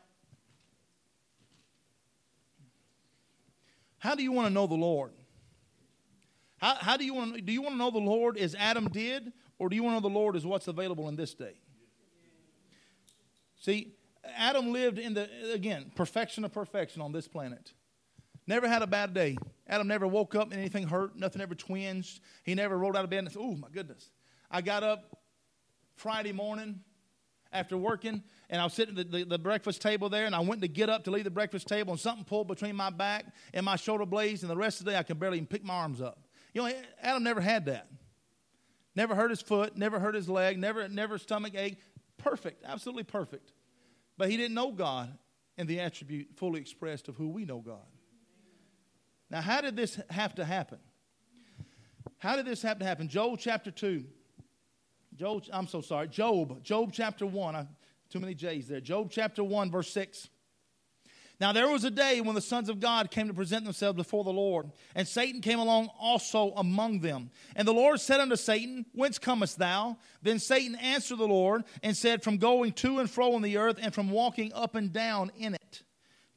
how 4.00 4.16
do 4.16 4.24
you 4.24 4.32
want 4.32 4.48
to 4.48 4.54
know 4.54 4.68
the 4.68 4.76
Lord? 4.76 5.12
How, 6.58 6.76
how 6.76 6.98
do 6.98 7.04
you 7.04 7.14
want 7.14 7.36
to, 7.36 7.42
do 7.42 7.52
you 7.52 7.62
want 7.62 7.74
to 7.74 7.78
know 7.78 7.92
the 7.92 7.98
Lord 7.98 8.38
as 8.38 8.56
Adam 8.56 8.88
did, 8.88 9.34
or 9.60 9.68
do 9.68 9.76
you 9.76 9.84
want 9.84 9.98
to 9.98 10.02
know 10.02 10.10
the 10.10 10.16
Lord 10.18 10.38
as 10.38 10.46
what's 10.46 10.70
available 10.70 11.10
in 11.10 11.18
this 11.18 11.34
day? 11.34 11.56
See, 13.60 13.94
Adam 14.38 14.72
lived 14.72 14.98
in 14.98 15.14
the, 15.14 15.30
again, 15.54 15.92
perfection 15.94 16.46
of 16.46 16.54
perfection 16.54 17.02
on 17.02 17.12
this 17.12 17.28
planet. 17.28 17.74
Never 18.48 18.70
had 18.70 18.82
a 18.82 18.88
bad 18.88 19.14
day. 19.14 19.38
Adam 19.68 19.88
never 19.88 20.08
woke 20.08 20.36
up 20.36 20.52
and 20.52 20.60
anything 20.60 20.88
hurt. 20.88 21.18
Nothing 21.18 21.42
ever 21.42 21.56
twinged. 21.56 22.22
He 22.44 22.56
never 22.56 22.78
rolled 22.78 22.96
out 22.96 23.04
of 23.04 23.10
bed 23.10 23.20
and 23.20 23.32
said, 23.32 23.42
Oh, 23.42 23.56
my 23.56 23.70
goodness. 23.70 24.12
I 24.50 24.62
got 24.62 24.84
up 24.84 25.18
Friday 25.96 26.32
morning 26.32 26.82
after 27.52 27.78
working 27.78 28.24
and 28.50 28.62
I 28.62 28.64
was 28.64 28.74
sitting 28.74 28.98
at 28.98 29.12
the, 29.12 29.20
the, 29.20 29.26
the, 29.26 29.40
breakfast 29.40 29.82
table 29.82 30.10
there 30.10 30.26
and 30.26 30.36
I 30.36 30.40
went 30.40 30.62
to 30.62 30.68
get 30.68 30.90
up 30.90 31.04
to 31.06 31.12
leave 31.12 31.24
the 31.24 31.32
breakfast 31.32 31.68
table 31.68 31.92
and 31.92 32.00
something 32.00 32.26
pulled 32.26 32.48
between 32.48 32.76
my 32.76 32.90
back 32.90 33.26
and 33.54 33.66
my 33.66 33.76
shoulder 33.76 34.06
blades 34.06 34.44
and 34.44 34.50
the 34.50 34.58
rest 34.58 34.80
of 34.80 34.86
the 34.86 34.92
day 34.92 34.98
I 34.98 35.04
could 35.04 35.20
barely 35.20 35.38
even 35.38 35.48
pick 35.48 35.64
my 35.64 35.74
arms 35.74 36.02
up. 36.02 36.20
You 36.54 36.62
know, 36.62 36.72
Adam 37.02 37.24
never 37.24 37.42
had 37.42 37.66
that. 37.66 37.88
Never 38.96 39.16
hurt 39.16 39.30
his 39.30 39.42
foot, 39.42 39.76
never 39.76 40.00
hurt 40.00 40.16
his 40.16 40.30
leg, 40.30 40.58
never, 40.58 40.88
never 40.88 41.18
stomach 41.18 41.54
ache. 41.56 41.78
Perfect, 42.18 42.64
absolutely 42.66 43.04
perfect. 43.04 43.52
But 44.18 44.30
he 44.30 44.38
didn't 44.38 44.54
know 44.54 44.72
God 44.72 45.18
in 45.58 45.68
the 45.68 45.80
attribute 45.80 46.30
fully 46.36 46.62
expressed 46.62 47.10
of 47.10 47.16
who 47.16 47.30
we 47.30 47.46
know 47.46 47.60
God. 47.60 47.86
Now, 49.30 49.42
how 49.42 49.62
did 49.62 49.76
this 49.76 50.00
have 50.10 50.36
to 50.36 50.46
happen? 50.46 50.80
How 52.18 52.36
did 52.36 52.46
this 52.46 52.62
have 52.62 52.80
to 52.80 52.86
happen? 52.86 53.08
Job 53.08 53.38
chapter 53.40 53.72
2. 53.72 54.06
Job, 55.16 55.44
I'm 55.52 55.68
so 55.68 55.82
sorry. 55.82 56.08
Job, 56.08 56.64
Job 56.64 56.92
chapter 56.94 57.26
1. 57.26 57.56
I, 57.56 57.68
too 58.10 58.20
many 58.20 58.34
J's 58.34 58.68
there. 58.68 58.82
Job 58.82 59.10
chapter 59.12 59.44
1, 59.44 59.72
verse 59.72 59.92
6. 59.92 60.30
Now 61.40 61.52
there 61.52 61.68
was 61.68 61.84
a 61.84 61.92
day 61.92 62.22
when 62.22 62.36
the 62.36 62.42
sons 62.42 62.70
of 62.70 62.80
God 62.80 63.12
came 63.12 63.28
to 63.28 63.34
present 63.34 63.66
themselves 63.66 63.98
before 63.98 64.24
the 64.24 64.32
Lord, 64.32 64.72
and 64.96 65.06
Satan 65.06 65.42
came 65.42 65.60
along 65.60 65.90
also 66.00 66.54
among 66.56 67.02
them. 67.02 67.30
And 67.56 67.68
the 67.68 67.74
Lord 67.74 68.00
said 68.00 68.22
unto 68.22 68.38
Satan, 68.38 68.86
Whence 68.94 69.20
comest 69.20 69.60
thou? 69.60 69.98
Then 70.22 70.40
Satan 70.40 70.76
answered 70.76 71.18
the 71.18 71.28
Lord 71.28 71.66
and 71.84 71.96
said, 71.96 72.24
From 72.24 72.38
going 72.38 72.72
to 72.74 73.00
and 73.00 73.10
fro 73.10 73.36
in 73.36 73.42
the 73.42 73.58
earth, 73.58 73.78
and 73.82 73.94
from 73.94 74.12
walking 74.12 74.54
up 74.54 74.76
and 74.76 74.94
down 74.94 75.32
in 75.38 75.56
it 75.56 75.84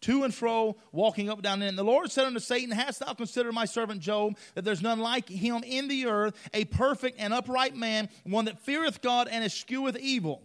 to 0.00 0.24
and 0.24 0.34
fro, 0.34 0.76
walking 0.92 1.28
up 1.28 1.38
and 1.38 1.42
down. 1.42 1.62
in 1.62 1.68
And 1.68 1.78
the 1.78 1.84
Lord 1.84 2.10
said 2.10 2.26
unto 2.26 2.40
Satan, 2.40 2.70
Hast 2.70 3.00
thou 3.00 3.14
considered 3.14 3.52
my 3.52 3.64
servant 3.64 4.00
Job, 4.00 4.36
that 4.54 4.64
there's 4.64 4.82
none 4.82 5.00
like 5.00 5.28
him 5.28 5.62
in 5.64 5.88
the 5.88 6.06
earth, 6.06 6.34
a 6.54 6.64
perfect 6.66 7.18
and 7.20 7.32
upright 7.32 7.76
man, 7.76 8.08
one 8.24 8.46
that 8.46 8.60
feareth 8.60 9.02
God 9.02 9.28
and 9.30 9.44
escheweth 9.44 9.98
evil? 9.98 10.42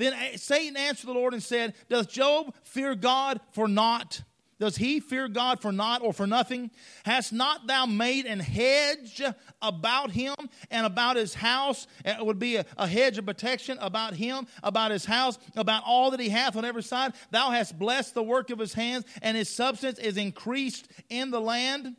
Then 0.00 0.14
Satan 0.38 0.78
answered 0.78 1.08
the 1.08 1.12
Lord 1.12 1.34
and 1.34 1.42
said, 1.42 1.74
Does 1.90 2.06
Job 2.06 2.54
fear 2.62 2.94
God 2.94 3.38
for 3.52 3.68
naught? 3.68 4.22
Does 4.58 4.76
he 4.76 4.98
fear 4.98 5.28
God 5.28 5.60
for 5.60 5.72
naught 5.72 6.00
or 6.02 6.14
for 6.14 6.26
nothing? 6.26 6.70
Hast 7.04 7.34
not 7.34 7.66
thou 7.66 7.84
made 7.84 8.24
an 8.24 8.40
hedge 8.40 9.20
about 9.60 10.10
him 10.10 10.34
and 10.70 10.86
about 10.86 11.16
his 11.16 11.34
house? 11.34 11.86
It 12.02 12.24
would 12.24 12.38
be 12.38 12.56
a, 12.56 12.64
a, 12.78 12.86
hedge 12.86 13.18
of 13.18 13.26
protection 13.26 13.76
about 13.80 14.14
him, 14.14 14.46
about 14.62 14.90
his 14.90 15.04
house, 15.04 15.38
about 15.54 15.82
all 15.84 16.10
that 16.12 16.20
he 16.20 16.30
hath 16.30 16.56
on 16.56 16.64
every 16.64 16.82
side. 16.82 17.12
Thou 17.30 17.50
hast 17.50 17.78
blessed 17.78 18.14
the 18.14 18.22
work 18.22 18.48
of 18.48 18.58
his 18.58 18.72
hands, 18.72 19.04
and 19.20 19.36
his 19.36 19.50
substance 19.50 19.98
is 19.98 20.16
increased 20.16 20.88
in 21.10 21.30
the 21.30 21.40
land. 21.40 21.94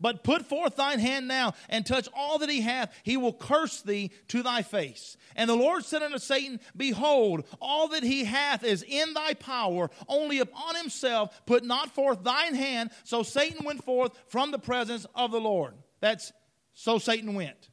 But 0.00 0.22
put 0.22 0.46
forth 0.46 0.76
thine 0.76 1.00
hand 1.00 1.26
now 1.26 1.54
and 1.68 1.84
touch 1.84 2.08
all 2.14 2.38
that 2.38 2.50
he 2.50 2.60
hath. 2.60 2.94
He 3.02 3.16
will 3.16 3.32
curse 3.32 3.82
thee 3.82 4.12
to 4.28 4.42
thy 4.42 4.62
face. 4.62 5.16
And 5.34 5.50
the 5.50 5.56
Lord 5.56 5.84
said 5.84 6.02
unto 6.02 6.18
Satan, 6.18 6.60
Behold, 6.76 7.44
all 7.60 7.88
that 7.88 8.04
he 8.04 8.24
hath 8.24 8.62
is 8.62 8.84
in 8.86 9.14
thy 9.14 9.34
power. 9.34 9.90
Only 10.06 10.38
upon 10.38 10.76
himself 10.76 11.44
put 11.46 11.64
not 11.64 11.94
forth 11.94 12.22
thine 12.22 12.54
hand. 12.54 12.90
So 13.04 13.22
Satan 13.22 13.64
went 13.64 13.84
forth 13.84 14.12
from 14.28 14.52
the 14.52 14.58
presence 14.58 15.06
of 15.14 15.32
the 15.32 15.40
Lord. 15.40 15.74
That's 16.00 16.32
so 16.74 16.98
Satan 16.98 17.34
went. 17.34 17.68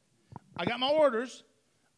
I 0.57 0.65
got 0.65 0.80
my 0.80 0.89
orders. 0.89 1.43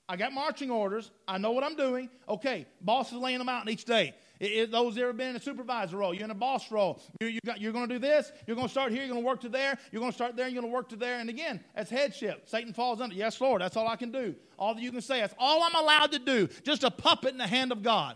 I 0.09 0.15
got 0.15 0.33
marching 0.33 0.71
orders. 0.71 1.11
I 1.27 1.37
know 1.37 1.51
what 1.51 1.63
I'm 1.63 1.75
doing. 1.75 2.09
Okay, 2.27 2.65
boss 2.81 3.11
is 3.11 3.17
laying 3.17 3.39
them 3.39 3.49
out 3.49 3.69
each 3.69 3.85
day. 3.85 4.13
Those 4.39 4.97
ever 4.97 5.13
been 5.13 5.29
in 5.29 5.35
a 5.35 5.41
supervisor 5.41 5.97
role, 5.97 6.13
you're 6.13 6.25
in 6.25 6.31
a 6.31 6.35
boss 6.35 6.71
role. 6.71 7.01
You, 7.19 7.27
you 7.27 7.39
got, 7.45 7.59
you're 7.59 7.71
going 7.71 7.87
to 7.87 7.95
do 7.95 7.99
this. 7.99 8.31
You're 8.45 8.55
going 8.55 8.67
to 8.67 8.71
start 8.71 8.91
here. 8.91 9.01
You're 9.01 9.13
going 9.13 9.23
to 9.23 9.27
work 9.27 9.41
to 9.41 9.49
there. 9.49 9.77
You're 9.91 9.99
going 9.99 10.11
to 10.11 10.15
start 10.15 10.35
there. 10.35 10.47
You're 10.47 10.61
going 10.61 10.71
to 10.71 10.75
work 10.75 10.89
to 10.89 10.95
there. 10.95 11.19
And 11.19 11.29
again, 11.29 11.63
that's 11.75 11.89
headship. 11.89 12.47
Satan 12.47 12.73
falls 12.73 13.01
under. 13.01 13.15
Yes, 13.15 13.39
Lord. 13.41 13.61
That's 13.61 13.75
all 13.75 13.87
I 13.87 13.95
can 13.95 14.11
do. 14.11 14.35
All 14.59 14.75
that 14.75 14.81
you 14.81 14.91
can 14.91 15.01
say. 15.01 15.21
That's 15.21 15.33
all 15.39 15.63
I'm 15.63 15.75
allowed 15.75 16.11
to 16.11 16.19
do. 16.19 16.47
Just 16.63 16.83
a 16.83 16.91
puppet 16.91 17.31
in 17.31 17.37
the 17.37 17.47
hand 17.47 17.71
of 17.71 17.81
God. 17.81 18.15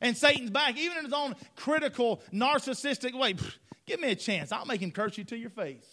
And 0.00 0.16
Satan's 0.16 0.50
back, 0.50 0.76
even 0.78 0.98
in 0.98 1.04
his 1.04 1.12
own 1.12 1.36
critical, 1.56 2.22
narcissistic 2.32 3.18
way. 3.18 3.34
Give 3.86 4.00
me 4.00 4.10
a 4.10 4.16
chance. 4.16 4.50
I'll 4.50 4.66
make 4.66 4.80
him 4.80 4.90
curse 4.90 5.18
you 5.18 5.24
to 5.24 5.36
your 5.36 5.50
face. 5.50 5.86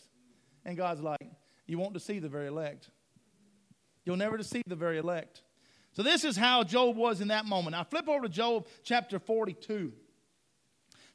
And 0.65 0.77
God's 0.77 1.01
like, 1.01 1.29
you 1.65 1.77
won't 1.77 1.93
deceive 1.93 2.21
the 2.21 2.29
very 2.29 2.47
elect. 2.47 2.89
You'll 4.05 4.17
never 4.17 4.37
deceive 4.37 4.63
the 4.67 4.75
very 4.75 4.97
elect. 4.97 5.41
So 5.97 6.03
this 6.03 6.23
is 6.23 6.37
how 6.37 6.63
Job 6.63 6.95
was 6.95 7.21
in 7.21 7.29
that 7.29 7.47
moment. 7.47 7.71
Now 7.71 7.83
flip 7.83 8.07
over 8.07 8.27
to 8.27 8.29
Job 8.29 8.67
chapter 8.83 9.17
42. 9.17 9.91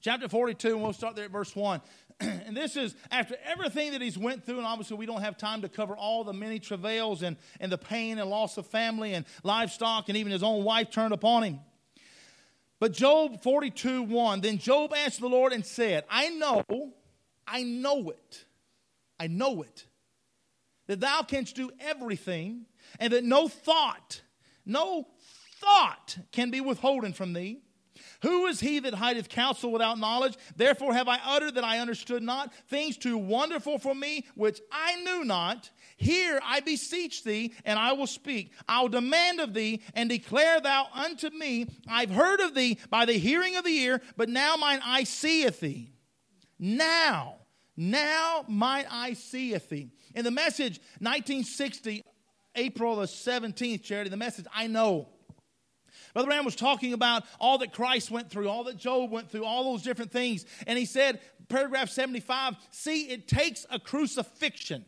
Chapter 0.00 0.28
42, 0.28 0.70
and 0.70 0.82
we'll 0.82 0.92
start 0.92 1.14
there 1.14 1.26
at 1.26 1.30
verse 1.30 1.54
1. 1.54 1.80
and 2.20 2.56
this 2.56 2.76
is 2.76 2.96
after 3.12 3.36
everything 3.44 3.92
that 3.92 4.02
he's 4.02 4.18
went 4.18 4.44
through, 4.44 4.56
and 4.56 4.66
obviously 4.66 4.96
we 4.96 5.06
don't 5.06 5.20
have 5.20 5.36
time 5.36 5.62
to 5.62 5.68
cover 5.68 5.96
all 5.96 6.24
the 6.24 6.32
many 6.32 6.58
travails 6.58 7.22
and, 7.22 7.36
and 7.60 7.70
the 7.70 7.78
pain 7.78 8.18
and 8.18 8.28
loss 8.28 8.56
of 8.56 8.66
family 8.66 9.14
and 9.14 9.24
livestock, 9.44 10.08
and 10.08 10.18
even 10.18 10.32
his 10.32 10.42
own 10.42 10.64
wife 10.64 10.90
turned 10.90 11.14
upon 11.14 11.44
him. 11.44 11.60
But 12.80 12.92
Job 12.92 13.40
42, 13.40 14.02
1, 14.02 14.40
then 14.40 14.58
Job 14.58 14.92
answered 14.94 15.22
the 15.22 15.28
Lord 15.28 15.52
and 15.52 15.64
said, 15.64 16.02
I 16.10 16.30
know, 16.30 16.64
I 17.46 17.62
know 17.62 18.10
it, 18.10 18.46
I 19.20 19.28
know 19.28 19.62
it, 19.62 19.86
that 20.88 20.98
thou 20.98 21.22
canst 21.22 21.54
do 21.54 21.70
everything, 21.78 22.66
and 22.98 23.12
that 23.12 23.22
no 23.22 23.46
thought 23.46 24.22
no 24.64 25.08
thought 25.60 26.18
can 26.32 26.50
be 26.50 26.60
withholden 26.60 27.12
from 27.12 27.32
thee. 27.32 27.60
Who 28.22 28.46
is 28.46 28.60
he 28.60 28.78
that 28.80 28.94
hideth 28.94 29.28
counsel 29.28 29.72
without 29.72 29.98
knowledge? 29.98 30.36
Therefore 30.56 30.94
have 30.94 31.08
I 31.08 31.18
uttered 31.24 31.56
that 31.56 31.64
I 31.64 31.78
understood 31.78 32.22
not 32.22 32.54
things 32.68 32.96
too 32.96 33.18
wonderful 33.18 33.78
for 33.78 33.94
me, 33.94 34.26
which 34.34 34.60
I 34.70 34.96
knew 35.02 35.24
not. 35.24 35.70
Here 35.96 36.40
I 36.42 36.60
beseech 36.60 37.24
thee, 37.24 37.52
and 37.64 37.78
I 37.78 37.92
will 37.92 38.06
speak. 38.06 38.52
I 38.68 38.80
will 38.82 38.88
demand 38.88 39.40
of 39.40 39.54
thee, 39.54 39.82
and 39.94 40.08
declare 40.08 40.60
thou 40.60 40.86
unto 40.94 41.30
me. 41.30 41.66
I've 41.88 42.10
heard 42.10 42.40
of 42.40 42.54
thee 42.54 42.78
by 42.90 43.04
the 43.04 43.12
hearing 43.14 43.56
of 43.56 43.64
the 43.64 43.76
ear, 43.76 44.00
but 44.16 44.28
now 44.28 44.56
mine 44.56 44.80
eye 44.84 45.04
seeth 45.04 45.60
thee. 45.60 45.90
Now, 46.58 47.36
now 47.76 48.44
mine 48.48 48.86
eye 48.90 49.14
seeth 49.14 49.68
thee. 49.68 49.90
In 50.14 50.24
the 50.24 50.30
message 50.30 50.78
1960 51.00 52.02
April 52.54 52.96
the 52.96 53.06
17th, 53.06 53.82
Charity, 53.82 54.10
the 54.10 54.16
message, 54.16 54.46
I 54.54 54.66
know. 54.66 55.08
Brother 56.12 56.26
Branham 56.26 56.44
was 56.44 56.56
talking 56.56 56.92
about 56.92 57.24
all 57.40 57.58
that 57.58 57.72
Christ 57.72 58.10
went 58.10 58.30
through, 58.30 58.48
all 58.48 58.64
that 58.64 58.76
Job 58.76 59.10
went 59.10 59.30
through, 59.30 59.44
all 59.44 59.72
those 59.72 59.82
different 59.82 60.12
things. 60.12 60.44
And 60.66 60.78
he 60.78 60.84
said, 60.84 61.20
paragraph 61.48 61.88
75, 61.88 62.56
see, 62.70 63.04
it 63.04 63.26
takes 63.26 63.66
a 63.70 63.78
crucifixion. 63.78 64.84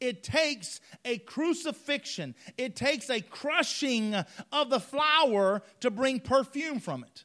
It 0.00 0.22
takes 0.22 0.80
a 1.04 1.18
crucifixion. 1.18 2.34
It 2.56 2.76
takes 2.76 3.10
a 3.10 3.20
crushing 3.20 4.14
of 4.52 4.70
the 4.70 4.80
flower 4.80 5.62
to 5.80 5.90
bring 5.90 6.20
perfume 6.20 6.80
from 6.80 7.02
it. 7.02 7.24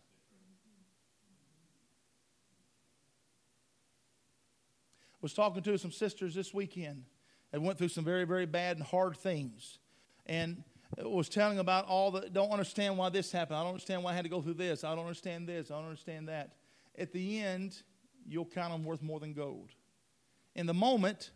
was 5.23 5.33
talking 5.33 5.63
to 5.63 5.77
some 5.77 5.91
sisters 5.91 6.35
this 6.35 6.53
weekend 6.53 7.05
and 7.53 7.63
went 7.63 7.77
through 7.77 7.89
some 7.89 8.03
very, 8.03 8.25
very 8.25 8.47
bad 8.47 8.77
and 8.77 8.85
hard 8.85 9.15
things. 9.15 9.77
And 10.25 10.63
was 11.01 11.29
telling 11.29 11.59
about 11.59 11.85
all 11.85 12.11
the 12.11 12.29
don't 12.29 12.51
understand 12.51 12.97
why 12.97 13.09
this 13.09 13.31
happened. 13.31 13.57
I 13.57 13.61
don't 13.61 13.69
understand 13.69 14.03
why 14.03 14.11
I 14.11 14.15
had 14.15 14.25
to 14.25 14.29
go 14.29 14.41
through 14.41 14.55
this. 14.55 14.83
I 14.83 14.95
don't 14.95 15.05
understand 15.05 15.47
this. 15.47 15.71
I 15.71 15.75
don't 15.75 15.85
understand 15.85 16.27
that. 16.27 16.55
At 16.97 17.13
the 17.13 17.39
end, 17.39 17.81
you'll 18.27 18.45
count 18.45 18.71
them 18.73 18.83
worth 18.83 19.01
more 19.01 19.19
than 19.19 19.33
gold. 19.33 19.71
In 20.55 20.65
the 20.65 20.73
moment, 20.73 21.31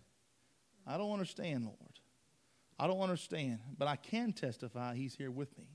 I 0.85 0.97
don't 0.97 1.11
understand, 1.11 1.65
Lord. 1.65 1.77
I 2.79 2.85
don't 2.85 2.99
understand, 2.99 3.59
but 3.77 3.87
I 3.87 3.95
can 3.95 4.33
testify 4.33 4.95
He's 4.95 5.15
here 5.15 5.31
with 5.31 5.57
me. 5.57 5.65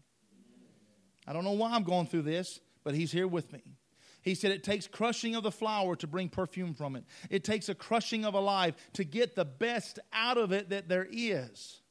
I 1.26 1.32
don't 1.32 1.44
know 1.44 1.52
why 1.52 1.72
I'm 1.72 1.82
going 1.82 2.06
through 2.06 2.22
this, 2.22 2.60
but 2.84 2.94
He's 2.94 3.10
here 3.10 3.26
with 3.26 3.52
me. 3.52 3.62
He 4.22 4.34
said 4.34 4.52
it 4.52 4.64
takes 4.64 4.86
crushing 4.86 5.34
of 5.34 5.42
the 5.42 5.50
flower 5.50 5.96
to 5.96 6.06
bring 6.06 6.28
perfume 6.28 6.74
from 6.74 6.96
it. 6.96 7.04
It 7.28 7.44
takes 7.44 7.68
a 7.68 7.74
crushing 7.74 8.24
of 8.24 8.34
a 8.34 8.40
life 8.40 8.74
to 8.94 9.04
get 9.04 9.34
the 9.34 9.44
best 9.44 9.98
out 10.12 10.38
of 10.38 10.52
it 10.52 10.70
that 10.70 10.88
there 10.88 11.06
is. 11.10 11.82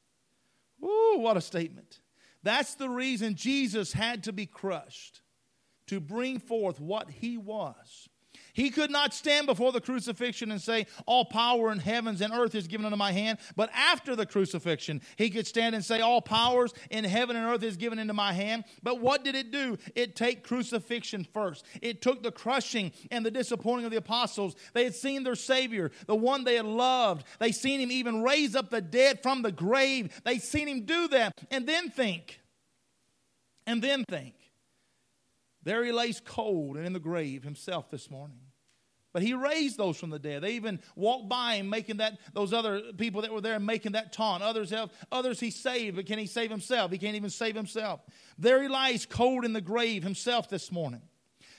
Ooh, 0.82 1.18
what 1.18 1.36
a 1.36 1.40
statement. 1.40 2.00
That's 2.42 2.74
the 2.74 2.88
reason 2.88 3.34
Jesus 3.34 3.92
had 3.92 4.24
to 4.24 4.32
be 4.32 4.46
crushed 4.46 5.20
to 5.86 6.00
bring 6.00 6.38
forth 6.38 6.80
what 6.80 7.10
he 7.10 7.36
was. 7.36 8.08
He 8.54 8.68
could 8.68 8.90
not 8.90 9.14
stand 9.14 9.46
before 9.46 9.72
the 9.72 9.80
crucifixion 9.80 10.50
and 10.50 10.60
say, 10.60 10.86
All 11.06 11.24
power 11.24 11.72
in 11.72 11.78
heavens 11.78 12.20
and 12.20 12.34
earth 12.34 12.54
is 12.54 12.66
given 12.66 12.84
unto 12.84 12.98
my 12.98 13.10
hand. 13.10 13.38
But 13.56 13.70
after 13.74 14.14
the 14.14 14.26
crucifixion, 14.26 15.00
he 15.16 15.30
could 15.30 15.46
stand 15.46 15.74
and 15.74 15.82
say, 15.82 16.00
All 16.00 16.20
powers 16.20 16.74
in 16.90 17.04
heaven 17.04 17.34
and 17.34 17.46
earth 17.46 17.62
is 17.62 17.78
given 17.78 17.98
into 17.98 18.12
my 18.12 18.34
hand. 18.34 18.64
But 18.82 19.00
what 19.00 19.24
did 19.24 19.34
it 19.34 19.50
do? 19.50 19.78
It 19.94 20.16
take 20.16 20.44
crucifixion 20.44 21.26
first. 21.32 21.64
It 21.80 22.02
took 22.02 22.22
the 22.22 22.30
crushing 22.30 22.92
and 23.10 23.24
the 23.24 23.30
disappointing 23.30 23.86
of 23.86 23.90
the 23.90 23.96
apostles. 23.96 24.54
They 24.74 24.84
had 24.84 24.94
seen 24.94 25.22
their 25.22 25.34
Savior, 25.34 25.90
the 26.06 26.14
one 26.14 26.44
they 26.44 26.56
had 26.56 26.66
loved. 26.66 27.24
They 27.38 27.52
seen 27.52 27.80
him 27.80 27.90
even 27.90 28.22
raise 28.22 28.54
up 28.54 28.68
the 28.68 28.82
dead 28.82 29.22
from 29.22 29.40
the 29.40 29.52
grave. 29.52 30.20
They 30.24 30.38
seen 30.38 30.68
him 30.68 30.84
do 30.84 31.08
that. 31.08 31.32
And 31.50 31.66
then 31.66 31.88
think, 31.88 32.40
and 33.66 33.80
then 33.80 34.04
think 34.04 34.34
there 35.62 35.84
he 35.84 35.92
lays 35.92 36.20
cold 36.20 36.76
and 36.76 36.86
in 36.86 36.92
the 36.92 37.00
grave 37.00 37.44
himself 37.44 37.90
this 37.90 38.10
morning. 38.10 38.41
But 39.12 39.22
he 39.22 39.34
raised 39.34 39.76
those 39.76 39.98
from 39.98 40.10
the 40.10 40.18
dead. 40.18 40.42
They 40.42 40.52
even 40.52 40.80
walked 40.96 41.28
by 41.28 41.56
him, 41.56 41.68
making 41.68 41.98
that 41.98 42.18
those 42.32 42.52
other 42.52 42.80
people 42.96 43.22
that 43.22 43.32
were 43.32 43.40
there 43.40 43.60
making 43.60 43.92
that 43.92 44.12
taunt. 44.12 44.42
Others 44.42 44.70
have 44.70 44.90
others 45.10 45.38
he 45.38 45.50
saved, 45.50 45.96
but 45.96 46.06
can 46.06 46.18
he 46.18 46.26
save 46.26 46.50
himself? 46.50 46.90
He 46.90 46.98
can't 46.98 47.16
even 47.16 47.30
save 47.30 47.54
himself. 47.54 48.00
There 48.38 48.62
he 48.62 48.68
lies 48.68 49.04
cold 49.06 49.44
in 49.44 49.52
the 49.52 49.60
grave 49.60 50.02
himself 50.02 50.48
this 50.48 50.72
morning. 50.72 51.02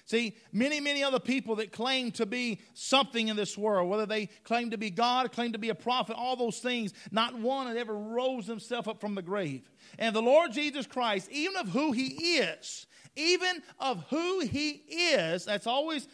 See, 0.06 0.36
many, 0.52 0.82
many 0.82 1.02
other 1.02 1.20
people 1.20 1.56
that 1.58 1.72
claim 1.72 2.12
to 2.14 2.26
be 2.26 2.60
something 2.74 3.30
in 3.30 3.38
this 3.38 3.58
world, 3.58 3.90
whether 3.90 4.06
they 4.06 4.28
claim 4.44 4.72
to 4.72 4.78
be 4.78 4.90
God, 4.90 5.32
claim 5.32 5.54
to 5.54 5.58
be 5.58 5.70
a 5.70 5.76
prophet, 5.76 6.18
all 6.18 6.36
those 6.36 6.60
things, 6.60 6.94
not 7.12 7.40
one 7.40 7.68
had 7.68 7.78
ever 7.78 7.96
rose 7.96 8.46
himself 8.46 8.90
up 8.90 9.00
from 9.00 9.16
the 9.16 9.22
grave. 9.22 9.70
And 9.98 10.14
the 10.14 10.22
Lord 10.22 10.52
Jesus 10.52 10.86
Christ, 10.86 11.30
even 11.32 11.56
of 11.56 11.70
who 11.70 11.94
he 11.94 12.08
is, 12.38 12.86
even 13.16 13.62
of 13.80 14.04
who 14.10 14.42
he 14.42 14.72
is, 14.90 15.46
that's 15.46 15.68
always 15.68 16.08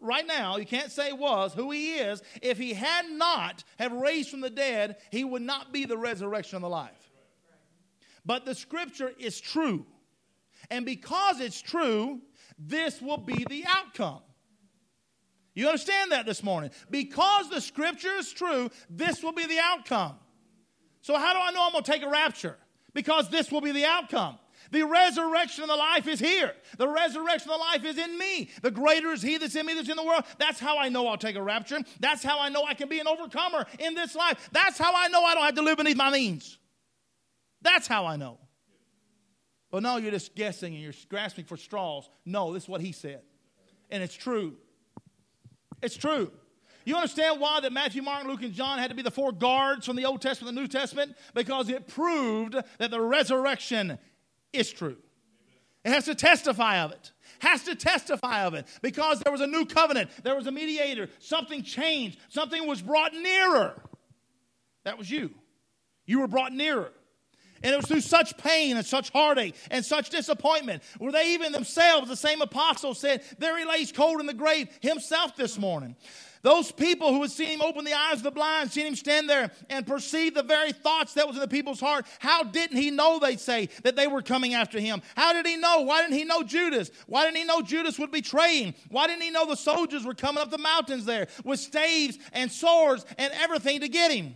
right 0.00 0.26
now, 0.26 0.56
you 0.56 0.66
can't 0.66 0.90
say 0.90 1.12
was, 1.12 1.54
who 1.54 1.70
he 1.70 1.94
is, 1.94 2.22
if 2.42 2.58
he 2.58 2.74
had 2.74 3.10
not 3.10 3.64
have 3.78 3.92
raised 3.92 4.30
from 4.30 4.40
the 4.40 4.50
dead, 4.50 4.96
he 5.10 5.24
would 5.24 5.42
not 5.42 5.72
be 5.72 5.84
the 5.84 5.96
resurrection 5.96 6.56
of 6.56 6.62
the 6.62 6.68
life. 6.68 7.10
But 8.24 8.44
the 8.44 8.54
scripture 8.54 9.12
is 9.18 9.40
true. 9.40 9.86
And 10.70 10.84
because 10.84 11.40
it's 11.40 11.60
true, 11.60 12.20
this 12.58 13.00
will 13.00 13.18
be 13.18 13.44
the 13.48 13.64
outcome. 13.66 14.20
You 15.54 15.66
understand 15.66 16.12
that 16.12 16.26
this 16.26 16.42
morning? 16.42 16.70
Because 16.90 17.50
the 17.50 17.60
scripture 17.60 18.16
is 18.18 18.32
true, 18.32 18.70
this 18.88 19.22
will 19.22 19.32
be 19.32 19.46
the 19.46 19.58
outcome. 19.58 20.16
So, 21.02 21.16
how 21.16 21.32
do 21.32 21.40
I 21.42 21.50
know 21.50 21.64
I'm 21.64 21.72
going 21.72 21.82
to 21.82 21.90
take 21.90 22.02
a 22.02 22.08
rapture? 22.08 22.56
Because 22.92 23.30
this 23.30 23.50
will 23.50 23.60
be 23.60 23.72
the 23.72 23.84
outcome. 23.84 24.38
The 24.70 24.82
resurrection 24.84 25.62
of 25.64 25.68
the 25.68 25.76
life 25.76 26.06
is 26.06 26.20
here. 26.20 26.54
The 26.78 26.88
resurrection 26.88 27.50
of 27.50 27.58
the 27.58 27.64
life 27.64 27.84
is 27.84 27.98
in 27.98 28.16
me. 28.18 28.50
The 28.62 28.70
greater 28.70 29.12
is 29.12 29.22
He 29.22 29.36
that's 29.36 29.56
in 29.56 29.66
me 29.66 29.74
that's 29.74 29.88
in 29.88 29.96
the 29.96 30.04
world. 30.04 30.24
That's 30.38 30.60
how 30.60 30.78
I 30.78 30.88
know 30.88 31.06
I'll 31.08 31.16
take 31.16 31.36
a 31.36 31.42
rapture. 31.42 31.78
That's 31.98 32.22
how 32.22 32.40
I 32.40 32.48
know 32.48 32.64
I 32.64 32.74
can 32.74 32.88
be 32.88 33.00
an 33.00 33.08
overcomer 33.08 33.66
in 33.78 33.94
this 33.94 34.14
life. 34.14 34.48
That's 34.52 34.78
how 34.78 34.92
I 34.94 35.08
know 35.08 35.24
I 35.24 35.34
don't 35.34 35.44
have 35.44 35.54
to 35.56 35.62
live 35.62 35.78
beneath 35.78 35.96
my 35.96 36.10
means. 36.10 36.58
That's 37.62 37.86
how 37.86 38.06
I 38.06 38.16
know. 38.16 38.38
But 39.70 39.82
no, 39.82 39.96
you're 39.96 40.10
just 40.10 40.34
guessing 40.34 40.74
and 40.74 40.82
you're 40.82 40.94
grasping 41.08 41.44
for 41.44 41.56
straws. 41.56 42.08
No, 42.24 42.52
this 42.52 42.64
is 42.64 42.68
what 42.68 42.80
He 42.80 42.92
said. 42.92 43.22
And 43.90 44.02
it's 44.02 44.14
true. 44.14 44.56
It's 45.82 45.96
true. 45.96 46.32
You 46.84 46.96
understand 46.96 47.40
why 47.40 47.60
that 47.60 47.72
Matthew, 47.72 48.02
Mark, 48.02 48.26
Luke, 48.26 48.42
and 48.42 48.52
John 48.54 48.78
had 48.78 48.88
to 48.88 48.96
be 48.96 49.02
the 49.02 49.10
four 49.10 49.32
guards 49.32 49.86
from 49.86 49.96
the 49.96 50.06
Old 50.06 50.22
Testament 50.22 50.48
and 50.48 50.56
the 50.56 50.62
New 50.62 50.68
Testament? 50.68 51.14
Because 51.34 51.68
it 51.68 51.86
proved 51.86 52.56
that 52.78 52.90
the 52.90 53.00
resurrection 53.00 53.98
is 54.52 54.70
true. 54.70 54.96
It 55.84 55.90
has 55.90 56.04
to 56.06 56.14
testify 56.14 56.78
of 56.80 56.92
it. 56.92 57.12
Has 57.40 57.64
to 57.64 57.74
testify 57.74 58.44
of 58.44 58.54
it 58.54 58.66
because 58.82 59.20
there 59.20 59.32
was 59.32 59.40
a 59.40 59.46
new 59.46 59.64
covenant, 59.64 60.10
there 60.22 60.36
was 60.36 60.46
a 60.46 60.52
mediator, 60.52 61.08
something 61.20 61.62
changed, 61.62 62.18
something 62.28 62.66
was 62.66 62.82
brought 62.82 63.14
nearer. 63.14 63.80
That 64.84 64.98
was 64.98 65.10
you. 65.10 65.30
You 66.04 66.20
were 66.20 66.28
brought 66.28 66.52
nearer. 66.52 66.92
And 67.62 67.72
it 67.74 67.76
was 67.76 67.86
through 67.86 68.00
such 68.00 68.36
pain 68.38 68.76
and 68.76 68.86
such 68.86 69.10
heartache 69.10 69.54
and 69.70 69.84
such 69.84 70.10
disappointment 70.10 70.82
where 70.98 71.12
they 71.12 71.34
even 71.34 71.52
themselves, 71.52 72.08
the 72.08 72.16
same 72.16 72.40
apostle 72.40 72.94
said, 72.94 73.22
There 73.38 73.58
he 73.58 73.64
lays 73.64 73.92
cold 73.92 74.20
in 74.20 74.26
the 74.26 74.34
grave 74.34 74.68
himself 74.80 75.36
this 75.36 75.58
morning. 75.58 75.96
Those 76.42 76.72
people 76.72 77.12
who 77.12 77.20
had 77.20 77.30
seen 77.30 77.48
him 77.48 77.62
open 77.62 77.84
the 77.84 77.92
eyes 77.92 78.16
of 78.16 78.22
the 78.22 78.30
blind, 78.30 78.70
seen 78.70 78.86
him 78.86 78.96
stand 78.96 79.28
there 79.28 79.50
and 79.68 79.86
perceive 79.86 80.34
the 80.34 80.42
very 80.42 80.72
thoughts 80.72 81.12
that 81.14 81.26
was 81.26 81.36
in 81.36 81.42
the 81.42 81.48
people's 81.48 81.80
heart, 81.80 82.06
how 82.18 82.44
didn't 82.44 82.78
he 82.78 82.90
know, 82.90 83.18
they 83.18 83.36
say, 83.36 83.68
that 83.82 83.94
they 83.94 84.06
were 84.06 84.22
coming 84.22 84.54
after 84.54 84.80
him? 84.80 85.02
How 85.16 85.34
did 85.34 85.46
he 85.46 85.56
know? 85.56 85.82
Why 85.82 86.00
didn't 86.00 86.16
he 86.16 86.24
know 86.24 86.42
Judas? 86.42 86.90
Why 87.06 87.24
didn't 87.24 87.36
he 87.36 87.44
know 87.44 87.60
Judas 87.60 87.98
would 87.98 88.10
betray 88.10 88.62
him? 88.62 88.74
Why 88.88 89.06
didn't 89.06 89.22
he 89.22 89.30
know 89.30 89.44
the 89.44 89.54
soldiers 89.54 90.04
were 90.04 90.14
coming 90.14 90.42
up 90.42 90.50
the 90.50 90.58
mountains 90.58 91.04
there 91.04 91.28
with 91.44 91.60
staves 91.60 92.18
and 92.32 92.50
swords 92.50 93.04
and 93.18 93.32
everything 93.34 93.80
to 93.80 93.88
get 93.88 94.10
him? 94.10 94.34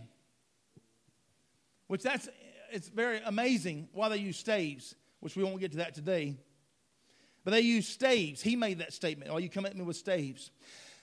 Which 1.87 2.03
that's, 2.03 2.29
it's 2.71 2.89
very 2.89 3.19
amazing 3.25 3.89
why 3.93 4.09
they 4.09 4.17
use 4.17 4.37
staves, 4.37 4.93
which 5.21 5.35
we 5.35 5.43
won't 5.43 5.59
get 5.59 5.71
to 5.71 5.77
that 5.77 5.95
today. 5.95 6.35
But 7.43 7.51
they 7.51 7.61
use 7.61 7.87
staves. 7.87 8.41
He 8.41 8.55
made 8.55 8.79
that 8.79 8.93
statement. 8.93 9.31
Oh, 9.31 9.37
you 9.37 9.49
come 9.49 9.65
at 9.65 9.75
me 9.75 9.83
with 9.83 9.97
staves. 9.97 10.51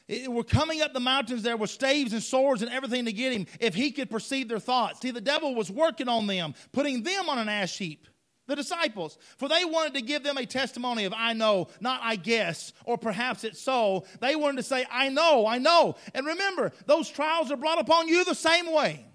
It, 0.08 0.30
we're 0.30 0.42
coming 0.42 0.82
up 0.82 0.92
the 0.92 1.00
mountains 1.00 1.42
there 1.42 1.56
with 1.56 1.70
staves 1.70 2.12
and 2.12 2.22
swords 2.22 2.62
and 2.62 2.70
everything 2.70 3.04
to 3.04 3.12
get 3.12 3.32
him 3.32 3.46
if 3.60 3.74
he 3.74 3.90
could 3.90 4.10
perceive 4.10 4.48
their 4.48 4.58
thoughts. 4.58 5.00
See, 5.00 5.10
the 5.10 5.20
devil 5.20 5.54
was 5.54 5.70
working 5.70 6.08
on 6.08 6.26
them, 6.26 6.54
putting 6.72 7.02
them 7.02 7.28
on 7.28 7.38
an 7.38 7.48
ash 7.48 7.78
heap. 7.78 8.08
The 8.48 8.56
disciples, 8.56 9.18
for 9.38 9.48
they 9.48 9.64
wanted 9.64 9.94
to 9.94 10.02
give 10.02 10.24
them 10.24 10.36
a 10.36 10.44
testimony 10.44 11.04
of 11.04 11.14
I 11.16 11.32
know, 11.32 11.68
not 11.80 12.00
I 12.02 12.16
guess, 12.16 12.72
or 12.84 12.98
perhaps 12.98 13.44
it's 13.44 13.60
so. 13.60 14.04
They 14.20 14.34
wanted 14.34 14.56
to 14.56 14.62
say, 14.64 14.84
I 14.90 15.10
know, 15.10 15.46
I 15.46 15.58
know. 15.58 15.94
And 16.12 16.26
remember, 16.26 16.72
those 16.86 17.08
trials 17.08 17.52
are 17.52 17.56
brought 17.56 17.80
upon 17.80 18.08
you 18.08 18.24
the 18.24 18.34
same 18.34 18.72
way. 18.72 19.06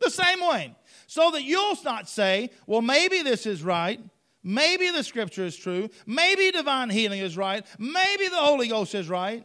The 0.00 0.10
same 0.10 0.40
way. 0.40 0.76
So 1.08 1.32
that 1.32 1.42
you'll 1.42 1.76
not 1.84 2.08
say, 2.08 2.50
well, 2.66 2.82
maybe 2.82 3.22
this 3.22 3.46
is 3.46 3.64
right. 3.64 4.00
Maybe 4.44 4.90
the 4.90 5.04
scripture 5.04 5.44
is 5.44 5.56
true. 5.56 5.88
Maybe 6.06 6.50
divine 6.52 6.90
healing 6.90 7.20
is 7.20 7.36
right. 7.36 7.66
Maybe 7.78 8.28
the 8.28 8.36
Holy 8.36 8.68
Ghost 8.68 8.94
is 8.94 9.08
right. 9.08 9.44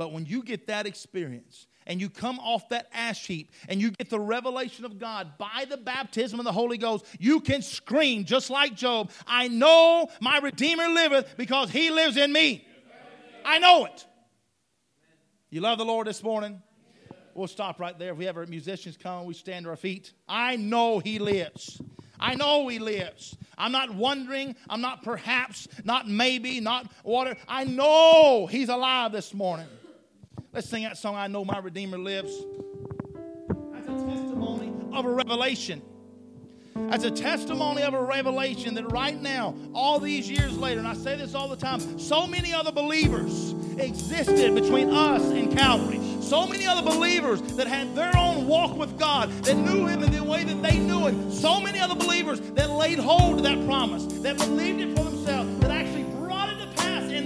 But 0.00 0.12
when 0.12 0.24
you 0.24 0.42
get 0.42 0.68
that 0.68 0.86
experience 0.86 1.66
and 1.86 2.00
you 2.00 2.08
come 2.08 2.38
off 2.38 2.70
that 2.70 2.86
ash 2.90 3.26
heap 3.26 3.52
and 3.68 3.82
you 3.82 3.90
get 3.90 4.08
the 4.08 4.18
revelation 4.18 4.86
of 4.86 4.98
God 4.98 5.36
by 5.36 5.66
the 5.68 5.76
baptism 5.76 6.40
of 6.40 6.46
the 6.46 6.52
Holy 6.52 6.78
Ghost, 6.78 7.04
you 7.18 7.40
can 7.40 7.60
scream 7.60 8.24
just 8.24 8.48
like 8.48 8.74
Job 8.74 9.10
I 9.26 9.48
know 9.48 10.08
my 10.22 10.38
Redeemer 10.38 10.88
liveth 10.88 11.34
because 11.36 11.68
he 11.68 11.90
lives 11.90 12.16
in 12.16 12.32
me. 12.32 12.66
I 13.44 13.58
know 13.58 13.84
it. 13.84 14.06
You 15.50 15.60
love 15.60 15.76
the 15.76 15.84
Lord 15.84 16.06
this 16.06 16.22
morning? 16.22 16.62
We'll 17.34 17.46
stop 17.46 17.78
right 17.78 17.98
there. 17.98 18.12
If 18.12 18.16
we 18.16 18.24
have 18.24 18.38
our 18.38 18.46
musicians 18.46 18.96
come, 18.96 19.26
we 19.26 19.34
stand 19.34 19.64
to 19.66 19.68
our 19.70 19.76
feet. 19.76 20.14
I 20.26 20.56
know 20.56 21.00
he 21.00 21.18
lives. 21.18 21.78
I 22.18 22.36
know 22.36 22.68
he 22.68 22.78
lives. 22.78 23.36
I'm 23.58 23.72
not 23.72 23.94
wondering. 23.94 24.56
I'm 24.70 24.80
not 24.80 25.02
perhaps, 25.02 25.68
not 25.84 26.08
maybe, 26.08 26.58
not 26.60 26.90
whatever. 27.02 27.38
I 27.46 27.64
know 27.64 28.46
he's 28.46 28.70
alive 28.70 29.12
this 29.12 29.34
morning. 29.34 29.66
Let's 30.52 30.68
sing 30.68 30.82
that 30.82 30.98
song, 30.98 31.14
I 31.14 31.28
Know 31.28 31.44
My 31.44 31.58
Redeemer 31.58 31.96
Lives. 31.96 32.36
That's 33.72 33.86
a 33.86 33.92
testimony 33.92 34.72
of 34.92 35.04
a 35.04 35.08
revelation. 35.08 35.80
That's 36.74 37.04
a 37.04 37.10
testimony 37.12 37.82
of 37.82 37.94
a 37.94 38.02
revelation 38.02 38.74
that 38.74 38.90
right 38.90 39.20
now, 39.20 39.54
all 39.74 40.00
these 40.00 40.28
years 40.28 40.58
later, 40.58 40.80
and 40.80 40.88
I 40.88 40.94
say 40.94 41.16
this 41.16 41.36
all 41.36 41.46
the 41.46 41.54
time, 41.54 42.00
so 42.00 42.26
many 42.26 42.52
other 42.52 42.72
believers 42.72 43.54
existed 43.78 44.56
between 44.56 44.90
us 44.90 45.22
and 45.22 45.56
Calvary. 45.56 46.00
So 46.20 46.48
many 46.48 46.66
other 46.66 46.82
believers 46.82 47.40
that 47.54 47.68
had 47.68 47.94
their 47.94 48.16
own 48.16 48.48
walk 48.48 48.76
with 48.76 48.98
God, 48.98 49.30
that 49.44 49.54
knew 49.54 49.86
Him 49.86 50.02
in 50.02 50.10
the 50.10 50.24
way 50.24 50.42
that 50.42 50.62
they 50.64 50.80
knew 50.80 51.06
Him. 51.06 51.30
So 51.30 51.60
many 51.60 51.78
other 51.78 51.94
believers 51.94 52.40
that 52.40 52.70
laid 52.70 52.98
hold 52.98 53.36
of 53.36 53.42
that 53.44 53.64
promise, 53.66 54.04
that 54.22 54.36
believed 54.36 54.80
it 54.80 54.96
for 54.96 55.04
themselves, 55.04 55.59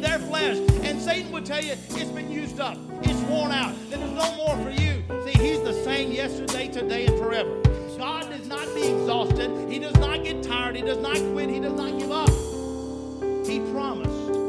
their 0.05 0.19
flesh. 0.19 0.59
And 0.83 1.01
Satan 1.01 1.33
would 1.33 1.47
tell 1.47 1.63
you 1.63 1.73
it's 1.73 2.11
been 2.11 2.31
used 2.31 2.61
up, 2.61 2.77
it's 3.03 3.21
worn 3.23 3.51
out, 3.51 3.75
that 3.91 3.99
there's 3.99 4.13
no 4.13 4.37
more 4.37 4.57
for 4.63 4.71
you. 4.71 5.03
See, 5.25 5.43
he's 5.43 5.63
the 5.63 5.73
same 5.85 6.13
yesterday, 6.13 6.69
today, 6.69 7.07
and 7.07 7.19
forever. 7.19 7.61
God 7.99 8.29
does 8.29 8.47
not 8.47 8.67
be 8.75 8.83
exhausted, 8.83 9.71
he 9.71 9.79
does 9.79 9.95
not 9.95 10.23
get 10.23 10.43
tired, 10.43 10.77
he 10.77 10.83
does 10.83 10.99
not 10.99 11.17
quit, 11.33 11.49
he 11.49 11.61
does 11.61 11.73
not 11.73 11.99
give 11.99 12.13
up. 12.13 12.29
He 13.47 13.61
promised 13.73 14.44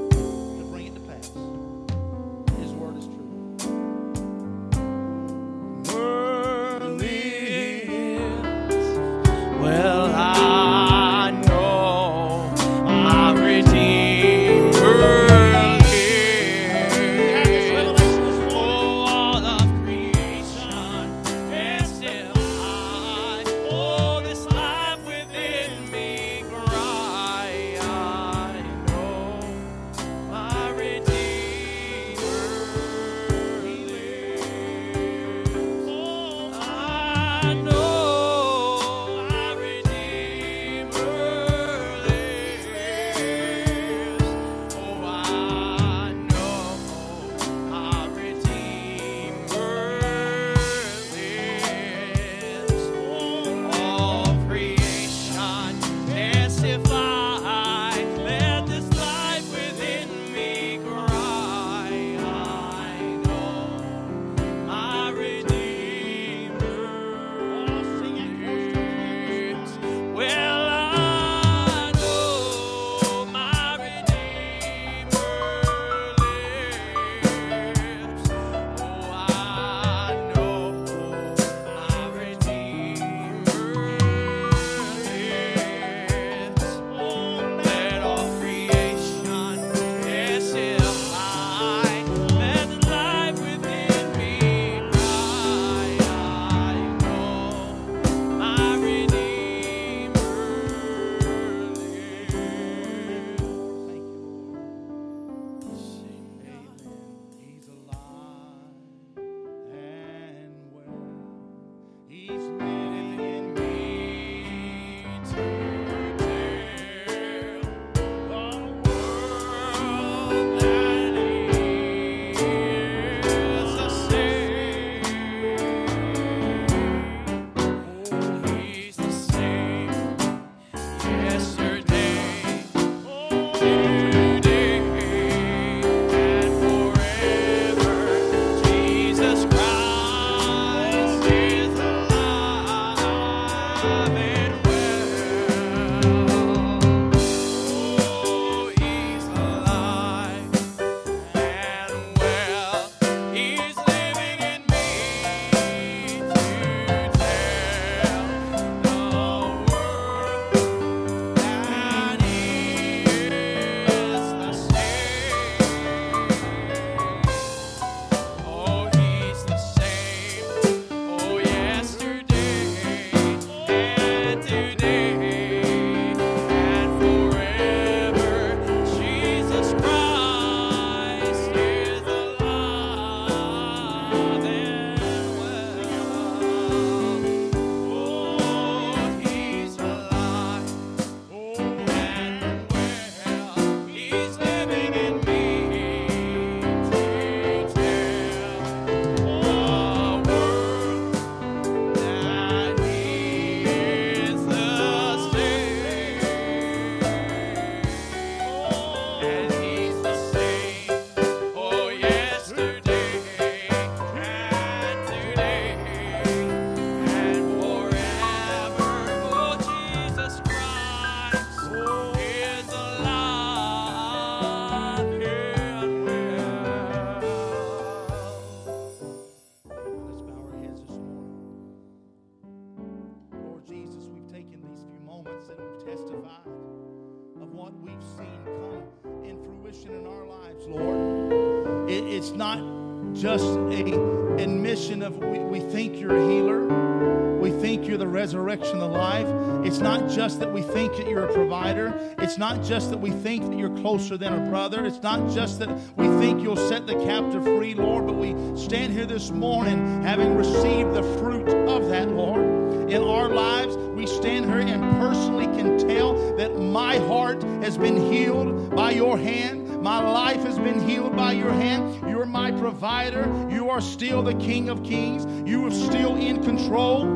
not 252.46 252.64
just 252.64 252.92
that 252.92 253.00
we 253.00 253.10
think 253.10 253.42
that 253.50 253.58
you're 253.58 253.76
closer 253.78 254.18
than 254.18 254.32
a 254.32 254.50
brother. 254.52 254.86
It's 254.86 255.02
not 255.02 255.32
just 255.32 255.58
that 255.58 255.70
we 255.98 256.08
think 256.20 256.44
you'll 256.44 256.56
set 256.56 256.86
the 256.86 256.94
captive 256.94 257.44
free, 257.44 257.74
Lord, 257.74 258.06
but 258.06 258.18
we 258.18 258.36
stand 258.56 258.94
here 258.94 259.08
this 259.08 259.32
morning 259.32 260.04
having 260.04 260.36
received 260.36 260.94
the 260.94 261.02
fruit 261.18 261.50
of 261.68 261.90
that, 261.90 262.08
Lord. 262.08 262.46
In 262.92 263.02
our 263.02 263.30
lives, 263.30 263.76
we 263.78 264.06
stand 264.06 264.46
here 264.46 264.60
and 264.60 264.80
personally 264.98 265.46
can 265.58 265.80
tell 265.90 266.38
that 266.38 266.56
my 266.60 266.98
heart 267.08 267.42
has 267.64 267.80
been 267.80 268.12
healed 268.12 268.76
by 268.76 268.92
your 268.92 269.18
hand. 269.18 269.82
My 269.82 270.00
life 270.08 270.44
has 270.44 270.60
been 270.60 270.88
healed 270.88 271.16
by 271.16 271.32
your 271.32 271.52
hand. 271.52 272.08
You're 272.08 272.28
my 272.28 272.52
provider. 272.52 273.26
You 273.50 273.72
are 273.72 273.82
still 273.82 274.22
the 274.22 274.36
King 274.36 274.70
of 274.70 274.84
Kings. 274.84 275.26
You 275.50 275.66
are 275.66 275.72
still 275.72 276.16
in 276.16 276.44
control. 276.44 277.08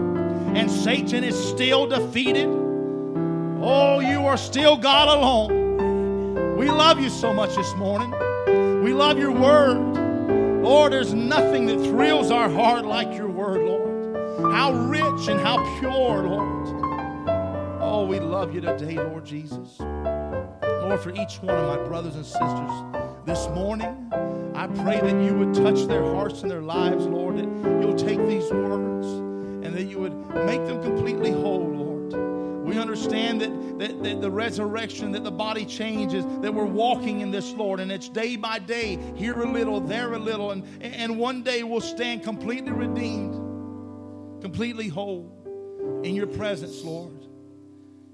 And 0.58 0.72
Satan 0.72 1.24
is 1.24 1.38
still 1.38 1.86
defeated. 1.86 2.59
Oh, 3.62 4.00
you 4.00 4.26
are 4.26 4.38
still 4.38 4.78
God 4.78 5.10
alone. 5.10 6.58
We 6.58 6.70
love 6.70 7.00
you 7.02 7.10
so 7.10 7.34
much 7.34 7.56
this 7.56 7.74
morning. 7.76 8.12
We 8.84 8.94
love 8.94 9.20
your 9.20 9.32
word. 9.32 10.64
Lord, 10.64 10.94
there's 10.94 11.14
nothing 11.14 11.66
that 11.66 11.78
thrills 11.80 12.32
our 12.32 12.50
heart 12.50 12.86
like 12.86 13.14
your 13.16 13.28
word, 13.28 13.62
Lord. 13.62 14.54
How 14.54 14.72
rich 14.72 15.28
and 15.28 15.40
how 15.42 15.58
pure, 15.80 16.24
Lord. 16.24 16.68
Oh, 17.82 18.06
we 18.06 18.20
love 18.20 18.56
you 18.56 18.62
today, 18.62 18.96
Lord 18.96 19.26
Jesus. 19.26 19.80
Lord, 19.80 21.02
for 21.02 21.14
each 21.14 21.42
one 21.42 21.56
of 21.56 21.68
my 21.68 21.86
brothers 21.86 22.16
and 22.16 22.26
sisters 22.26 22.72
this 23.26 23.48
morning, 23.50 24.10
I 24.56 24.68
pray 24.68 25.02
that 25.02 25.24
you 25.24 25.34
would 25.34 25.54
touch 25.54 25.86
their 25.86 26.04
hearts 26.04 26.44
and 26.44 26.50
their 26.50 26.62
lives, 26.62 27.06
Lord, 27.06 27.38
that 27.38 27.82
you'll 27.82 27.96
take 27.96 28.26
these 28.26 28.50
words 28.52 29.08
and 29.66 29.74
that 29.74 29.84
you 29.84 30.00
would 30.00 30.16
make 30.46 30.66
them 30.66 30.82
completely 30.82 31.32
whole, 31.32 31.79
we 32.70 32.78
understand 32.78 33.42
that, 33.42 33.80
that, 33.80 34.04
that 34.04 34.22
the 34.22 34.30
resurrection, 34.30 35.12
that 35.14 35.24
the 35.24 35.32
body 35.32 35.66
changes, 35.66 36.24
that 36.42 36.54
we're 36.54 36.66
walking 36.66 37.22
in 37.22 37.32
this, 37.32 37.52
Lord, 37.54 37.80
and 37.80 37.92
it's 37.92 38.08
day 38.08 38.36
by 38.36 38.60
day, 38.60 39.00
here 39.16 39.42
a 39.42 39.52
little, 39.52 39.82
there 39.82 40.14
a 40.14 40.20
little, 40.20 40.52
and, 40.52 40.64
and 40.80 41.18
one 41.18 41.42
day 41.42 41.64
we'll 41.64 41.82
stand 41.82 42.22
completely 42.22 42.72
redeemed, 42.72 43.34
completely 44.44 44.88
whole 44.88 45.34
in 46.04 46.14
your 46.14 46.28
presence, 46.28 46.84
Lord. 46.84 47.26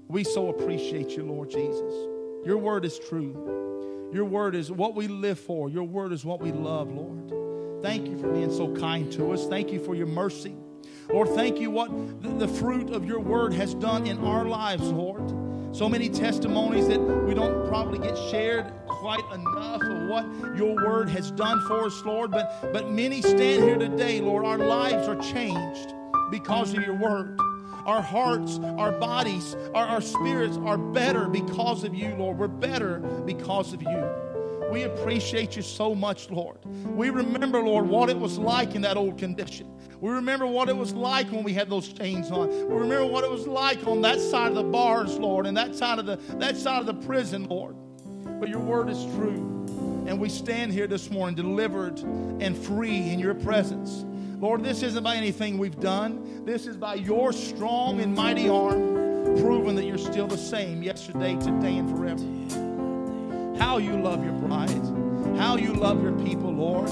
We 0.08 0.24
so 0.24 0.48
appreciate 0.48 1.10
you, 1.10 1.24
Lord 1.24 1.50
Jesus. 1.50 1.92
Your 2.46 2.56
word 2.56 2.86
is 2.86 2.98
true. 2.98 4.08
Your 4.10 4.24
word 4.24 4.54
is 4.54 4.72
what 4.72 4.94
we 4.94 5.06
live 5.06 5.38
for. 5.38 5.68
Your 5.68 5.84
word 5.84 6.14
is 6.14 6.24
what 6.24 6.40
we 6.40 6.50
love, 6.50 6.90
Lord. 6.90 7.82
Thank 7.82 8.08
you 8.08 8.16
for 8.16 8.32
being 8.32 8.50
so 8.50 8.74
kind 8.74 9.12
to 9.12 9.32
us. 9.32 9.46
Thank 9.48 9.70
you 9.70 9.84
for 9.84 9.94
your 9.94 10.06
mercy. 10.06 10.56
Lord, 11.12 11.28
thank 11.30 11.58
you 11.60 11.70
what 11.70 11.90
the, 12.38 12.48
fruit 12.48 12.90
of 12.90 13.04
your 13.04 13.20
word 13.20 13.52
has 13.54 13.74
done 13.74 14.06
in 14.06 14.18
our 14.18 14.44
lives, 14.44 14.82
Lord. 14.82 15.22
So 15.74 15.88
many 15.88 16.08
testimonies 16.08 16.88
that 16.88 17.00
we 17.00 17.34
don't 17.34 17.68
probably 17.68 17.98
get 17.98 18.16
shared 18.30 18.72
quite 18.86 19.24
enough 19.32 19.82
of 19.82 20.08
what 20.08 20.56
your 20.56 20.74
word 20.74 21.08
has 21.10 21.30
done 21.32 21.60
for 21.66 21.84
us, 21.86 22.02
Lord. 22.04 22.30
But, 22.30 22.72
but 22.72 22.90
many 22.90 23.20
stand 23.20 23.62
here 23.62 23.76
today, 23.76 24.20
Lord. 24.20 24.44
Our 24.44 24.58
lives 24.58 25.06
are 25.06 25.16
changed 25.16 25.94
because 26.30 26.72
of 26.72 26.82
your 26.82 26.94
word. 26.94 27.38
Our 27.84 28.02
hearts, 28.02 28.58
our 28.78 28.90
bodies, 28.90 29.54
our, 29.74 29.86
our 29.86 30.00
spirits 30.00 30.56
are 30.64 30.78
better 30.78 31.28
because 31.28 31.84
of 31.84 31.94
you, 31.94 32.14
Lord. 32.16 32.38
We're 32.38 32.48
better 32.48 32.98
because 32.98 33.72
of 33.72 33.82
you. 33.82 34.25
We 34.70 34.82
appreciate 34.82 35.56
you 35.56 35.62
so 35.62 35.94
much, 35.94 36.30
Lord. 36.30 36.58
We 36.64 37.10
remember, 37.10 37.60
Lord, 37.60 37.86
what 37.86 38.10
it 38.10 38.18
was 38.18 38.38
like 38.38 38.74
in 38.74 38.82
that 38.82 38.96
old 38.96 39.18
condition. 39.18 39.72
We 40.00 40.10
remember 40.10 40.46
what 40.46 40.68
it 40.68 40.76
was 40.76 40.92
like 40.92 41.30
when 41.30 41.42
we 41.42 41.52
had 41.52 41.70
those 41.70 41.92
chains 41.92 42.30
on. 42.30 42.48
We 42.48 42.74
remember 42.74 43.06
what 43.06 43.24
it 43.24 43.30
was 43.30 43.46
like 43.46 43.86
on 43.86 44.02
that 44.02 44.20
side 44.20 44.48
of 44.48 44.54
the 44.54 44.64
bars, 44.64 45.18
Lord, 45.18 45.46
and 45.46 45.56
that 45.56 45.74
side 45.74 45.98
of 45.98 46.06
the 46.06 46.16
that 46.36 46.56
side 46.56 46.80
of 46.80 46.86
the 46.86 47.06
prison, 47.06 47.48
Lord. 47.48 47.76
But 48.38 48.48
your 48.48 48.60
word 48.60 48.90
is 48.90 49.02
true. 49.16 49.56
And 50.06 50.20
we 50.20 50.28
stand 50.28 50.72
here 50.72 50.86
this 50.86 51.10
morning 51.10 51.34
delivered 51.34 51.98
and 52.00 52.56
free 52.56 53.10
in 53.10 53.18
your 53.18 53.34
presence. 53.34 54.04
Lord, 54.38 54.62
this 54.62 54.82
isn't 54.82 55.02
by 55.02 55.16
anything 55.16 55.58
we've 55.58 55.80
done. 55.80 56.44
This 56.44 56.66
is 56.66 56.76
by 56.76 56.94
your 56.96 57.32
strong 57.32 58.00
and 58.00 58.14
mighty 58.14 58.48
arm, 58.48 59.34
proving 59.40 59.74
that 59.76 59.84
you're 59.84 59.98
still 59.98 60.26
the 60.26 60.36
same 60.36 60.82
yesterday, 60.82 61.36
today, 61.36 61.78
and 61.78 61.90
forever. 61.90 62.65
How 63.58 63.78
you 63.78 63.96
love 64.00 64.24
your 64.24 64.34
bride. 64.34 65.38
How 65.38 65.56
you 65.56 65.72
love 65.72 66.02
your 66.02 66.12
people, 66.12 66.52
Lord. 66.52 66.90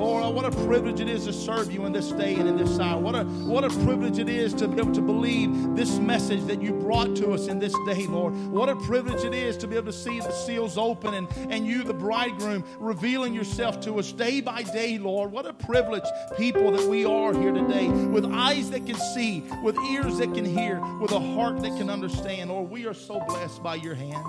Lord, 0.00 0.34
what 0.34 0.46
a 0.46 0.50
privilege 0.66 0.98
it 1.00 1.10
is 1.10 1.26
to 1.26 1.32
serve 1.32 1.70
you 1.70 1.84
in 1.84 1.92
this 1.92 2.10
day 2.12 2.34
and 2.36 2.48
in 2.48 2.56
this 2.56 2.78
hour. 2.78 2.98
What 2.98 3.14
a, 3.14 3.24
what 3.24 3.64
a 3.64 3.68
privilege 3.84 4.18
it 4.18 4.30
is 4.30 4.54
to 4.54 4.66
be 4.66 4.80
able 4.80 4.94
to 4.94 5.02
believe 5.02 5.76
this 5.76 5.98
message 5.98 6.42
that 6.44 6.62
you 6.62 6.72
brought 6.72 7.14
to 7.16 7.32
us 7.32 7.48
in 7.48 7.58
this 7.58 7.74
day, 7.84 8.06
Lord. 8.06 8.34
What 8.50 8.70
a 8.70 8.76
privilege 8.76 9.24
it 9.24 9.34
is 9.34 9.58
to 9.58 9.66
be 9.66 9.76
able 9.76 9.86
to 9.86 9.92
see 9.92 10.18
the 10.18 10.32
seals 10.32 10.78
open 10.78 11.12
and, 11.12 11.28
and 11.50 11.66
you, 11.66 11.82
the 11.84 11.92
bridegroom, 11.92 12.64
revealing 12.78 13.34
yourself 13.34 13.78
to 13.80 13.98
us 13.98 14.10
day 14.10 14.40
by 14.40 14.62
day, 14.62 14.96
Lord. 14.96 15.32
What 15.32 15.44
a 15.44 15.52
privilege, 15.52 16.08
people, 16.38 16.70
that 16.72 16.88
we 16.88 17.04
are 17.04 17.34
here 17.34 17.52
today 17.52 17.88
with 17.88 18.24
eyes 18.24 18.70
that 18.70 18.86
can 18.86 18.96
see, 18.96 19.44
with 19.62 19.76
ears 19.90 20.16
that 20.16 20.32
can 20.32 20.46
hear, 20.46 20.80
with 20.98 21.12
a 21.12 21.20
heart 21.20 21.60
that 21.60 21.76
can 21.76 21.90
understand. 21.90 22.48
Lord, 22.48 22.70
we 22.70 22.86
are 22.86 22.94
so 22.94 23.20
blessed 23.20 23.62
by 23.62 23.74
your 23.74 23.94
hand. 23.94 24.24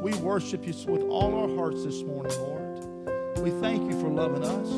We 0.00 0.14
worship 0.14 0.66
you 0.66 0.72
with 0.90 1.02
all 1.02 1.34
our 1.38 1.56
hearts 1.56 1.84
this 1.84 2.02
morning, 2.02 2.32
Lord. 2.38 3.38
We 3.38 3.50
thank 3.60 3.90
you 3.90 4.00
for 4.00 4.08
loving 4.08 4.42
us. 4.42 4.68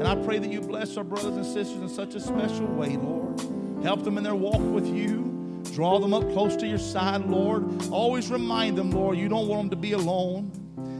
And 0.00 0.06
I 0.06 0.16
pray 0.24 0.38
that 0.38 0.50
you 0.50 0.60
bless 0.60 0.96
our 0.96 1.04
brothers 1.04 1.36
and 1.36 1.46
sisters 1.46 1.80
in 1.80 1.88
such 1.88 2.16
a 2.16 2.20
special 2.20 2.66
way, 2.66 2.96
Lord. 2.96 3.40
Help 3.84 4.02
them 4.02 4.18
in 4.18 4.24
their 4.24 4.34
walk 4.34 4.60
with 4.60 4.86
you. 4.88 5.62
Draw 5.74 6.00
them 6.00 6.12
up 6.12 6.24
close 6.32 6.56
to 6.56 6.66
your 6.66 6.78
side, 6.78 7.26
Lord. 7.26 7.88
Always 7.90 8.30
remind 8.30 8.76
them, 8.76 8.90
Lord, 8.90 9.16
you 9.16 9.28
don't 9.28 9.46
want 9.46 9.62
them 9.62 9.70
to 9.70 9.76
be 9.76 9.92
alone. 9.92 10.50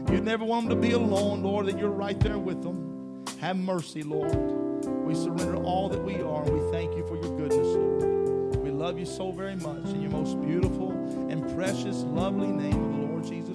You 0.09 0.21
never 0.21 0.45
want 0.45 0.69
them 0.69 0.81
to 0.81 0.87
be 0.87 0.93
alone, 0.93 1.43
Lord, 1.43 1.65
that 1.65 1.77
you're 1.77 1.89
right 1.89 2.19
there 2.19 2.37
with 2.37 2.63
them. 2.63 3.25
Have 3.39 3.57
mercy, 3.57 4.03
Lord. 4.03 4.33
We 5.05 5.15
surrender 5.15 5.57
all 5.57 5.89
that 5.89 6.01
we 6.01 6.15
are, 6.21 6.43
and 6.43 6.53
we 6.53 6.71
thank 6.71 6.95
you 6.95 7.05
for 7.07 7.15
your 7.15 7.35
goodness, 7.37 7.67
Lord. 7.67 8.55
We 8.57 8.71
love 8.71 8.97
you 8.97 9.05
so 9.05 9.31
very 9.31 9.55
much 9.55 9.85
in 9.87 10.01
your 10.01 10.11
most 10.11 10.39
beautiful 10.41 10.91
and 11.29 11.43
precious, 11.55 12.03
lovely 12.03 12.47
name 12.47 12.73
of 12.73 12.91
the 12.91 13.05
Lord 13.07 13.23
Jesus 13.23 13.48